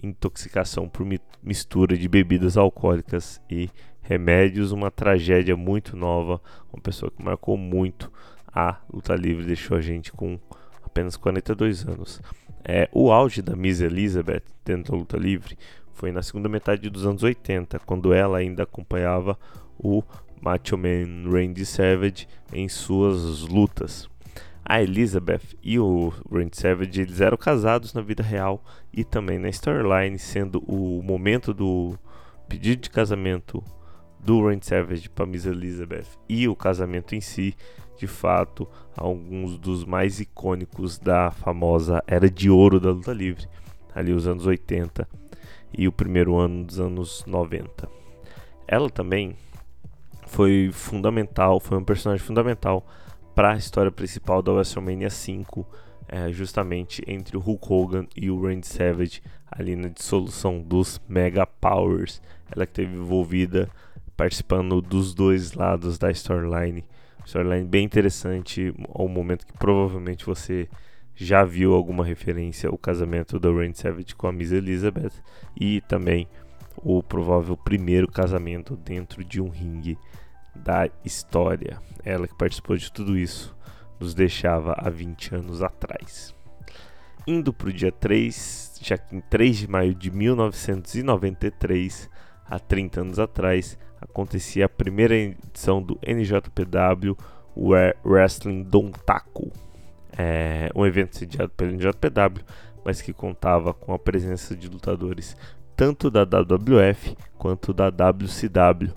intoxicação 0.02 0.88
por 0.88 1.06
mistura 1.42 1.98
de 1.98 2.08
bebidas 2.08 2.58
alcoólicas 2.58 3.42
e 3.50 3.70
remédios, 4.08 4.72
uma 4.72 4.90
tragédia 4.90 5.56
muito 5.56 5.96
nova, 5.96 6.42
uma 6.72 6.82
pessoa 6.82 7.12
que 7.12 7.24
marcou 7.24 7.58
muito 7.58 8.12
a 8.48 8.78
luta 8.92 9.16
livre, 9.16 9.46
deixou 9.46 9.78
a 9.78 9.82
gente 9.82 10.12
com 10.12 10.40
apenas 10.84 11.18
42 11.18 11.88
anos. 11.88 12.22
É, 12.64 12.90
o 12.92 13.12
auge 13.12 13.42
da 13.42 13.56
Miss 13.56 13.82
Elizabeth 13.82 14.44
dentro 14.66 14.94
da 14.94 14.98
luta 14.98 15.18
livre 15.18 15.58
foi 15.94 16.12
na 16.12 16.22
segunda 16.22 16.50
metade 16.50 16.90
dos 16.90 17.06
anos 17.06 17.24
80, 17.24 17.80
quando 17.80 18.14
ela 18.14 18.38
ainda 18.38 18.64
acompanhava 18.64 19.38
o 19.78 20.04
Macho 20.42 20.78
Man 20.78 21.30
Randy 21.30 21.66
Savage 21.66 22.28
em 22.54 22.68
suas 22.70 23.42
lutas 23.42 24.10
a 24.70 24.82
Elizabeth 24.82 25.56
e 25.64 25.80
o 25.80 26.12
Randy 26.30 26.58
Savage 26.58 27.02
eles 27.02 27.22
eram 27.22 27.38
casados 27.38 27.94
na 27.94 28.02
vida 28.02 28.22
real 28.22 28.62
e 28.92 29.06
também 29.06 29.40
na 29.40 29.48
storyline, 29.48 30.20
sendo 30.20 30.62
o 30.68 31.02
momento 31.02 31.54
do 31.54 31.98
pedido 32.50 32.82
de 32.82 32.90
casamento 32.90 33.64
do 34.20 34.46
Randy 34.46 34.66
Savage 34.66 35.10
para 35.10 35.26
Miss 35.26 35.46
Elizabeth 35.46 36.08
e 36.28 36.48
o 36.48 36.56
casamento 36.56 37.16
em 37.16 37.22
si, 37.22 37.56
de 37.98 38.08
fato, 38.08 38.68
alguns 38.96 39.58
dos 39.58 39.86
mais 39.86 40.20
icônicos 40.20 41.00
da 41.00 41.32
famosa 41.32 42.04
era 42.08 42.30
de 42.30 42.50
ouro 42.50 42.80
da 42.80 42.92
luta 42.92 43.14
livre, 43.14 43.48
ali 43.94 44.12
os 44.12 44.28
anos 44.28 44.46
80 44.46 45.08
e 45.78 45.88
o 45.88 45.92
primeiro 45.92 46.38
ano 46.38 46.64
dos 46.64 46.80
anos 46.80 47.24
90. 47.26 47.90
Ela 48.68 48.90
também 48.90 49.36
foi 50.26 50.70
fundamental, 50.74 51.60
foi 51.60 51.78
um 51.78 51.84
personagem 51.84 52.26
fundamental 52.26 52.86
para 53.34 53.54
a 53.54 53.58
história 53.58 53.92
principal 53.92 54.42
da 54.42 54.52
WrestleMania 54.52 55.10
5, 55.10 55.66
é, 56.08 56.32
justamente 56.32 57.04
entre 57.08 57.38
o 57.38 57.40
Hulk 57.40 57.72
Hogan 57.72 58.08
e 58.16 58.30
o 58.30 58.42
Randy 58.42 58.68
Savage, 58.68 59.22
ali 59.50 59.76
na 59.76 59.88
dissolução 59.88 60.62
dos 60.62 61.02
Mega 61.08 61.46
Powers. 61.46 62.22
Ela 62.52 62.66
que 62.66 62.72
esteve 62.72 62.96
envolvida 62.96 63.70
participando 64.18 64.82
dos 64.82 65.14
dois 65.14 65.54
lados 65.54 65.98
da 65.98 66.12
storyline. 66.12 66.84
Storyline 67.24 67.68
bem 67.68 67.86
interessante, 67.86 68.74
ao 68.90 69.08
momento 69.08 69.46
que 69.46 69.54
provavelmente 69.54 70.26
você 70.26 70.68
já 71.16 71.44
viu 71.44 71.74
alguma 71.74 72.04
referência 72.04 72.70
ao 72.70 72.78
casamento 72.78 73.40
do 73.40 73.56
Randy 73.56 73.78
Savage 73.78 74.16
com 74.16 74.28
a 74.28 74.32
Miss 74.32 74.52
Elizabeth 74.52 75.14
e 75.60 75.82
também 75.82 76.28
o 76.78 77.02
provável 77.04 77.56
primeiro 77.56 78.08
casamento 78.08 78.76
dentro 78.76 79.24
de 79.24 79.40
um 79.42 79.50
ringue 79.50 79.98
da 80.56 80.90
história. 81.06 81.80
Ela 82.04 82.28
que 82.28 82.36
participou 82.36 82.76
de 82.76 82.92
tudo 82.92 83.18
isso 83.18 83.56
nos 84.00 84.14
deixava 84.14 84.74
há 84.78 84.90
20 84.90 85.36
anos 85.36 85.62
atrás. 85.64 86.36
Indo 87.26 87.52
para 87.52 87.70
o 87.70 87.74
dia 87.74 87.92
3, 87.92 88.80
já 88.82 88.98
que 88.98 89.16
em 89.16 89.22
3 89.22 89.58
de 89.58 89.68
maio 89.68 89.94
de 89.94 90.10
1993, 90.12 92.10
há 92.46 92.60
30 92.60 93.02
anos 93.02 93.20
atrás, 93.20 93.78
acontecia 94.02 94.66
a 94.66 94.70
primeira 94.70 95.16
edição 95.16 95.82
do 95.82 96.00
NJPW 96.06 97.18
Wrestling 98.06 98.64
Dontaku. 98.64 99.52
É 100.18 100.70
um 100.76 100.86
evento 100.86 101.18
sediado 101.18 101.52
pelo 101.52 101.72
NJPW, 101.72 102.44
mas 102.84 103.02
que 103.02 103.14
contava 103.14 103.74
com 103.74 103.94
a 103.94 104.00
presença 104.00 104.56
de 104.56 104.68
lutadores 104.68 105.36
tanto 105.76 106.10
da 106.10 106.24
WWF 106.24 107.16
quanto 107.38 107.72
da 107.72 107.90
WCW 107.90 108.92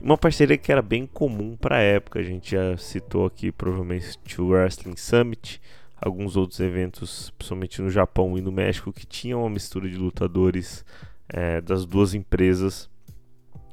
uma 0.00 0.18
parceria 0.18 0.58
que 0.58 0.70
era 0.70 0.82
bem 0.82 1.06
comum 1.06 1.56
para 1.56 1.76
a 1.76 1.80
época, 1.80 2.18
a 2.18 2.22
gente 2.22 2.52
já 2.52 2.76
citou 2.76 3.26
aqui 3.26 3.50
provavelmente 3.50 4.18
o 4.38 4.48
Wrestling 4.48 4.96
Summit, 4.96 5.60
alguns 5.96 6.36
outros 6.36 6.60
eventos, 6.60 7.30
principalmente 7.30 7.80
no 7.80 7.90
Japão 7.90 8.36
e 8.36 8.40
no 8.40 8.52
México, 8.52 8.92
que 8.92 9.06
tinham 9.06 9.40
uma 9.40 9.50
mistura 9.50 9.88
de 9.88 9.96
lutadores 9.96 10.84
é, 11.28 11.60
das 11.60 11.84
duas 11.86 12.14
empresas, 12.14 12.90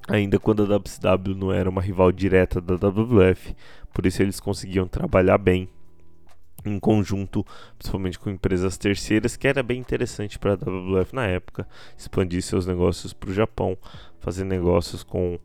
ainda 0.07 0.39
quando 0.39 0.63
a 0.63 0.77
WCW 0.77 1.35
não 1.35 1.51
era 1.51 1.69
uma 1.69 1.81
rival 1.81 2.11
direta 2.11 2.59
da 2.59 2.75
WWF, 2.75 3.55
por 3.93 4.05
isso 4.05 4.21
eles 4.21 4.39
conseguiam 4.39 4.87
trabalhar 4.87 5.37
bem 5.37 5.69
em 6.65 6.79
conjunto, 6.79 7.45
principalmente 7.77 8.17
com 8.17 8.29
empresas 8.29 8.77
terceiras, 8.77 9.35
que 9.35 9.47
era 9.47 9.61
bem 9.61 9.79
interessante 9.79 10.39
para 10.39 10.53
a 10.53 10.55
WWF 10.55 11.13
na 11.13 11.25
época, 11.25 11.67
expandir 11.97 12.41
seus 12.41 12.65
negócios 12.65 13.13
para 13.13 13.29
o 13.29 13.33
Japão, 13.33 13.77
fazer 14.19 14.45
negócios 14.45 15.03
com 15.03 15.39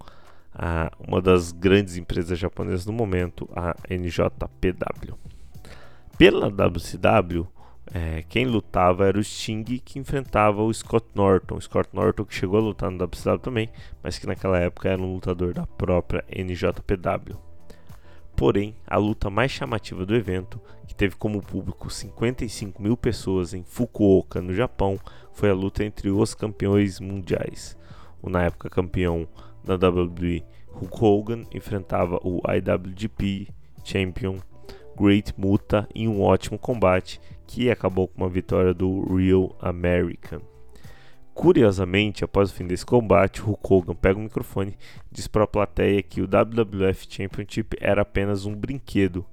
a 0.54 0.90
uma 0.98 1.20
das 1.20 1.52
grandes 1.52 1.96
empresas 1.96 2.38
japonesas 2.38 2.86
no 2.86 2.92
momento, 2.92 3.48
a 3.54 3.74
NJPW. 3.88 5.16
Pela 6.16 6.48
WCW, 6.48 7.46
É, 7.92 8.22
quem 8.28 8.44
lutava 8.44 9.06
era 9.06 9.18
o 9.18 9.24
Sting 9.24 9.64
que 9.64 9.98
enfrentava 9.98 10.62
o 10.62 10.72
Scott 10.72 11.06
Norton. 11.14 11.56
O 11.56 11.60
Scott 11.60 11.88
Norton 11.92 12.24
que 12.24 12.34
chegou 12.34 12.58
a 12.58 12.62
lutar 12.62 12.90
no 12.90 13.02
WCW 13.02 13.38
também, 13.38 13.70
mas 14.02 14.18
que 14.18 14.26
naquela 14.26 14.58
época 14.58 14.88
era 14.88 15.00
um 15.00 15.14
lutador 15.14 15.54
da 15.54 15.66
própria 15.66 16.24
NJPW. 16.28 17.38
Porém, 18.36 18.76
a 18.86 18.96
luta 18.96 19.28
mais 19.30 19.50
chamativa 19.50 20.06
do 20.06 20.14
evento, 20.14 20.60
que 20.86 20.94
teve 20.94 21.16
como 21.16 21.42
público 21.42 21.90
55 21.90 22.80
mil 22.80 22.96
pessoas 22.96 23.52
em 23.52 23.64
Fukuoka, 23.64 24.40
no 24.40 24.54
Japão, 24.54 24.98
foi 25.32 25.50
a 25.50 25.54
luta 25.54 25.82
entre 25.84 26.10
os 26.10 26.34
campeões 26.34 27.00
mundiais. 27.00 27.76
O 28.22 28.30
na 28.30 28.44
época 28.44 28.70
campeão 28.70 29.26
da 29.64 29.74
WWE, 29.74 30.44
Hulk 30.68 31.04
Hogan, 31.04 31.42
enfrentava 31.52 32.20
o 32.22 32.40
IWGP 32.46 33.48
Champion 33.82 34.36
Great 34.96 35.34
Muta 35.36 35.88
em 35.94 36.06
um 36.06 36.22
ótimo 36.22 36.58
combate 36.58 37.20
que 37.48 37.70
acabou 37.70 38.06
com 38.06 38.22
uma 38.22 38.28
vitória 38.28 38.74
do 38.74 39.16
Real 39.16 39.56
American. 39.60 40.40
Curiosamente, 41.32 42.22
após 42.22 42.50
o 42.50 42.54
fim 42.54 42.66
desse 42.66 42.84
combate, 42.84 43.40
Hulk 43.40 43.72
Hogan 43.72 43.94
pega 43.94 44.18
o 44.18 44.22
microfone 44.22 44.72
e 45.10 45.14
diz 45.14 45.26
para 45.26 45.44
a 45.44 45.46
plateia 45.46 46.02
que 46.02 46.20
o 46.20 46.26
WWF 46.26 47.06
Championship 47.08 47.76
era 47.80 48.02
apenas 48.02 48.44
um 48.44 48.54
brinquedo, 48.54 49.24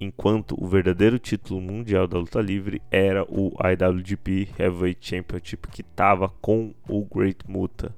enquanto 0.00 0.56
o 0.58 0.66
verdadeiro 0.66 1.18
título 1.18 1.60
mundial 1.60 2.08
da 2.08 2.18
luta 2.18 2.40
livre 2.40 2.82
era 2.90 3.22
o 3.24 3.52
IWGP 3.62 4.48
Heavyweight 4.58 5.06
Championship 5.06 5.68
que 5.68 5.82
estava 5.82 6.28
com 6.40 6.74
o 6.88 7.04
Great 7.04 7.48
Muta, 7.48 7.94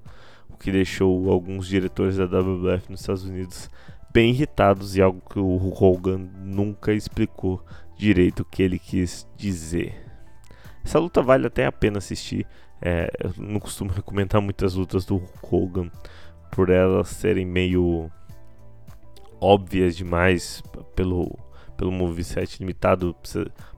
o 0.50 0.56
que 0.56 0.70
deixou 0.70 1.30
alguns 1.30 1.66
diretores 1.66 2.16
da 2.18 2.26
WWF 2.26 2.90
nos 2.90 3.00
Estados 3.00 3.24
Unidos 3.24 3.70
bem 4.12 4.30
irritados 4.30 4.96
e 4.96 5.02
algo 5.02 5.20
que 5.28 5.38
o 5.40 5.72
Hogan 5.74 6.28
nunca 6.38 6.92
explicou 6.92 7.60
direito 7.96 8.40
o 8.40 8.44
que 8.44 8.62
ele 8.62 8.78
quis 8.78 9.26
dizer. 9.36 9.94
Essa 10.84 10.98
luta 10.98 11.22
vale 11.22 11.46
até 11.46 11.64
a 11.64 11.72
pena 11.72 11.98
assistir. 11.98 12.46
É, 12.80 13.10
eu 13.22 13.32
não 13.38 13.58
costumo 13.58 13.90
recomendar 13.90 14.42
muitas 14.42 14.74
lutas 14.74 15.04
do 15.04 15.22
Hogan 15.42 15.90
por 16.52 16.68
elas 16.68 17.08
serem 17.08 17.46
meio 17.46 18.10
óbvias 19.40 19.96
demais 19.96 20.62
pelo 20.94 21.36
pelo 21.76 21.90
moveset 21.90 22.60
limitado 22.60 23.16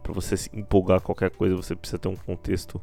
para 0.03 0.13
você 0.13 0.37
se 0.37 0.51
empolgar 0.53 1.01
qualquer 1.01 1.31
coisa 1.31 1.57
você 1.57 1.75
precisa 1.75 1.99
ter 1.99 2.09
um 2.09 2.17
contexto 2.17 2.81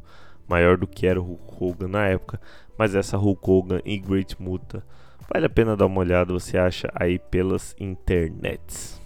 maior 0.47 0.75
do 0.75 0.87
que 0.87 1.05
era 1.05 1.21
o 1.21 1.23
Hulk 1.23 1.63
Hogan 1.63 1.87
na 1.87 2.07
época 2.07 2.41
mas 2.77 2.95
essa 2.95 3.15
Hulk 3.15 3.49
Hogan 3.49 3.79
e 3.85 3.99
Great 3.99 4.41
Muta 4.41 4.83
vale 5.31 5.45
a 5.45 5.49
pena 5.49 5.77
dar 5.77 5.85
uma 5.85 5.99
olhada 5.99 6.33
você 6.33 6.57
acha 6.57 6.89
aí 6.95 7.19
pelas 7.19 7.75
internets 7.79 8.99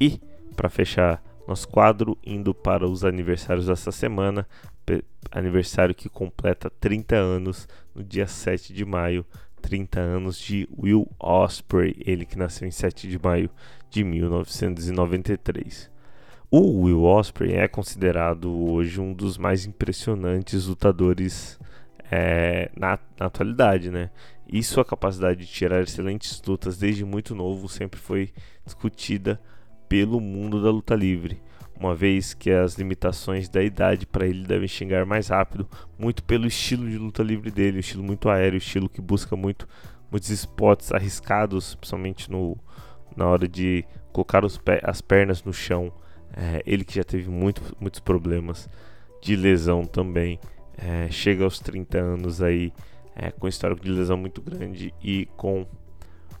e 0.00 0.20
para 0.54 0.70
fechar 0.70 1.22
nosso 1.46 1.68
quadro 1.68 2.16
indo 2.24 2.54
para 2.54 2.88
os 2.88 3.04
aniversários 3.04 3.66
dessa 3.66 3.92
semana, 3.92 4.46
aniversário 5.30 5.94
que 5.94 6.08
completa 6.08 6.70
30 6.80 7.16
anos 7.16 7.68
no 7.94 8.02
dia 8.02 8.26
7 8.26 8.72
de 8.72 8.84
maio, 8.84 9.24
30 9.60 9.98
anos 9.98 10.38
de 10.38 10.68
Will 10.76 11.10
Osprey, 11.18 11.96
ele 12.04 12.26
que 12.26 12.38
nasceu 12.38 12.68
em 12.68 12.70
7 12.70 13.08
de 13.08 13.18
maio 13.18 13.50
de 13.90 14.04
1993. 14.04 15.90
O 16.50 16.82
Will 16.82 17.02
Osprey 17.02 17.54
é 17.54 17.66
considerado 17.66 18.52
hoje 18.70 19.00
um 19.00 19.12
dos 19.12 19.38
mais 19.38 19.64
impressionantes 19.66 20.66
lutadores 20.66 21.58
é, 22.10 22.70
na, 22.76 22.98
na, 23.18 23.26
atualidade, 23.26 23.90
né? 23.90 24.10
E 24.46 24.62
sua 24.62 24.84
capacidade 24.84 25.40
de 25.40 25.50
tirar 25.50 25.82
excelentes 25.82 26.40
lutas 26.46 26.76
desde 26.76 27.04
muito 27.04 27.34
novo 27.34 27.68
sempre 27.68 27.98
foi 27.98 28.30
discutida 28.64 29.40
pelo 29.94 30.18
mundo 30.18 30.60
da 30.60 30.72
luta 30.72 30.92
livre, 30.92 31.40
uma 31.78 31.94
vez 31.94 32.34
que 32.34 32.50
as 32.50 32.74
limitações 32.74 33.48
da 33.48 33.62
idade 33.62 34.04
para 34.04 34.26
ele 34.26 34.44
devem 34.44 34.66
chegar 34.66 35.06
mais 35.06 35.28
rápido, 35.28 35.68
muito 35.96 36.24
pelo 36.24 36.48
estilo 36.48 36.90
de 36.90 36.98
luta 36.98 37.22
livre 37.22 37.48
dele, 37.48 37.76
um 37.76 37.80
estilo 37.80 38.02
muito 38.02 38.28
aéreo, 38.28 38.54
um 38.54 38.58
estilo 38.58 38.88
que 38.88 39.00
busca 39.00 39.36
muito 39.36 39.68
muitos 40.10 40.30
spots 40.30 40.90
arriscados, 40.90 41.76
principalmente 41.76 42.28
no, 42.28 42.58
na 43.16 43.28
hora 43.28 43.46
de 43.46 43.84
colocar 44.12 44.42
pé, 44.64 44.80
as 44.82 45.00
pernas 45.00 45.44
no 45.44 45.52
chão. 45.52 45.92
É, 46.36 46.60
ele 46.66 46.84
que 46.84 46.96
já 46.96 47.04
teve 47.04 47.30
muito, 47.30 47.62
muitos 47.78 48.00
problemas 48.00 48.68
de 49.22 49.36
lesão 49.36 49.84
também, 49.84 50.40
é, 50.76 51.08
chega 51.08 51.44
aos 51.44 51.60
30 51.60 51.98
anos 51.98 52.42
aí 52.42 52.72
é, 53.14 53.30
com 53.30 53.46
histórico 53.46 53.84
de 53.84 53.92
lesão 53.92 54.16
muito 54.16 54.42
grande 54.42 54.92
e 55.00 55.26
com 55.36 55.64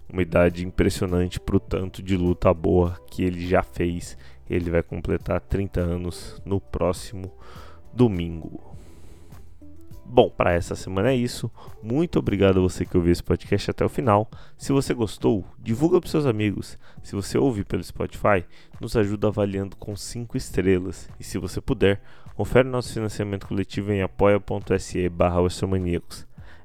uma 0.08 0.22
idade 0.22 0.66
impressionante 0.66 1.40
para 1.40 1.56
o 1.56 1.60
tanto 1.60 2.02
de 2.02 2.16
luta 2.16 2.52
boa 2.52 3.00
que 3.10 3.22
ele 3.22 3.46
já 3.46 3.62
fez. 3.62 4.16
Ele 4.48 4.70
vai 4.70 4.82
completar 4.82 5.40
30 5.40 5.80
anos 5.80 6.40
no 6.44 6.60
próximo 6.60 7.32
domingo. 7.92 8.74
Bom, 10.06 10.28
para 10.28 10.52
essa 10.52 10.76
semana 10.76 11.10
é 11.10 11.16
isso. 11.16 11.50
Muito 11.82 12.18
obrigado 12.18 12.58
a 12.58 12.62
você 12.62 12.84
que 12.84 12.96
ouviu 12.96 13.10
esse 13.10 13.22
podcast 13.22 13.70
até 13.70 13.84
o 13.84 13.88
final. 13.88 14.30
Se 14.56 14.70
você 14.70 14.92
gostou, 14.92 15.44
divulga 15.58 16.00
para 16.00 16.10
seus 16.10 16.26
amigos. 16.26 16.78
Se 17.02 17.16
você 17.16 17.38
ouve 17.38 17.64
pelo 17.64 17.82
Spotify, 17.82 18.44
nos 18.80 18.96
ajuda 18.96 19.28
avaliando 19.28 19.76
com 19.76 19.96
5 19.96 20.36
estrelas. 20.36 21.08
E 21.18 21.24
se 21.24 21.38
você 21.38 21.60
puder, 21.60 22.00
confere 22.36 22.68
nosso 22.68 22.92
financiamento 22.92 23.48
coletivo 23.48 23.92
em 23.92 24.02
apoia.se 24.02 25.08
barra 25.08 25.40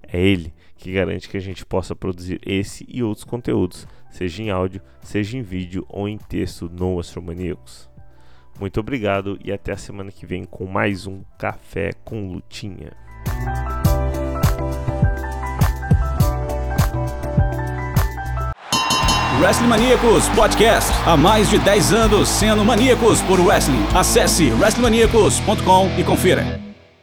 É 0.03 0.19
ele 0.19 0.53
que 0.79 0.93
garante 0.93 1.27
que 1.27 1.35
a 1.35 1.41
gente 1.41 1.65
possa 1.65 1.93
produzir 1.93 2.39
esse 2.45 2.85
e 2.87 3.03
outros 3.03 3.25
conteúdos, 3.25 3.85
seja 4.09 4.41
em 4.41 4.49
áudio, 4.49 4.81
seja 5.01 5.37
em 5.37 5.41
vídeo 5.41 5.85
ou 5.89 6.07
em 6.07 6.17
texto 6.17 6.69
no 6.69 6.97
Astromaníacos. 6.99 7.89
Muito 8.59 8.79
obrigado 8.79 9.37
e 9.43 9.51
até 9.51 9.73
a 9.73 9.77
semana 9.77 10.11
que 10.11 10.25
vem 10.25 10.45
com 10.45 10.65
mais 10.65 11.05
um 11.05 11.21
Café 11.37 11.91
com 12.03 12.31
Lutinha. 12.31 12.91
Wrestling 19.41 19.67
Maníacos 19.67 20.27
Podcast. 20.29 20.91
Há 21.05 21.15
mais 21.15 21.49
de 21.49 21.57
10 21.59 21.93
anos 21.93 22.27
sendo 22.27 22.65
maníacos 22.65 23.21
por 23.21 23.39
wrestling. 23.39 23.85
Acesse 23.95 24.51
wrestlingmaníacos.com 24.51 25.91
e 25.97 26.03
confira. 26.03 26.68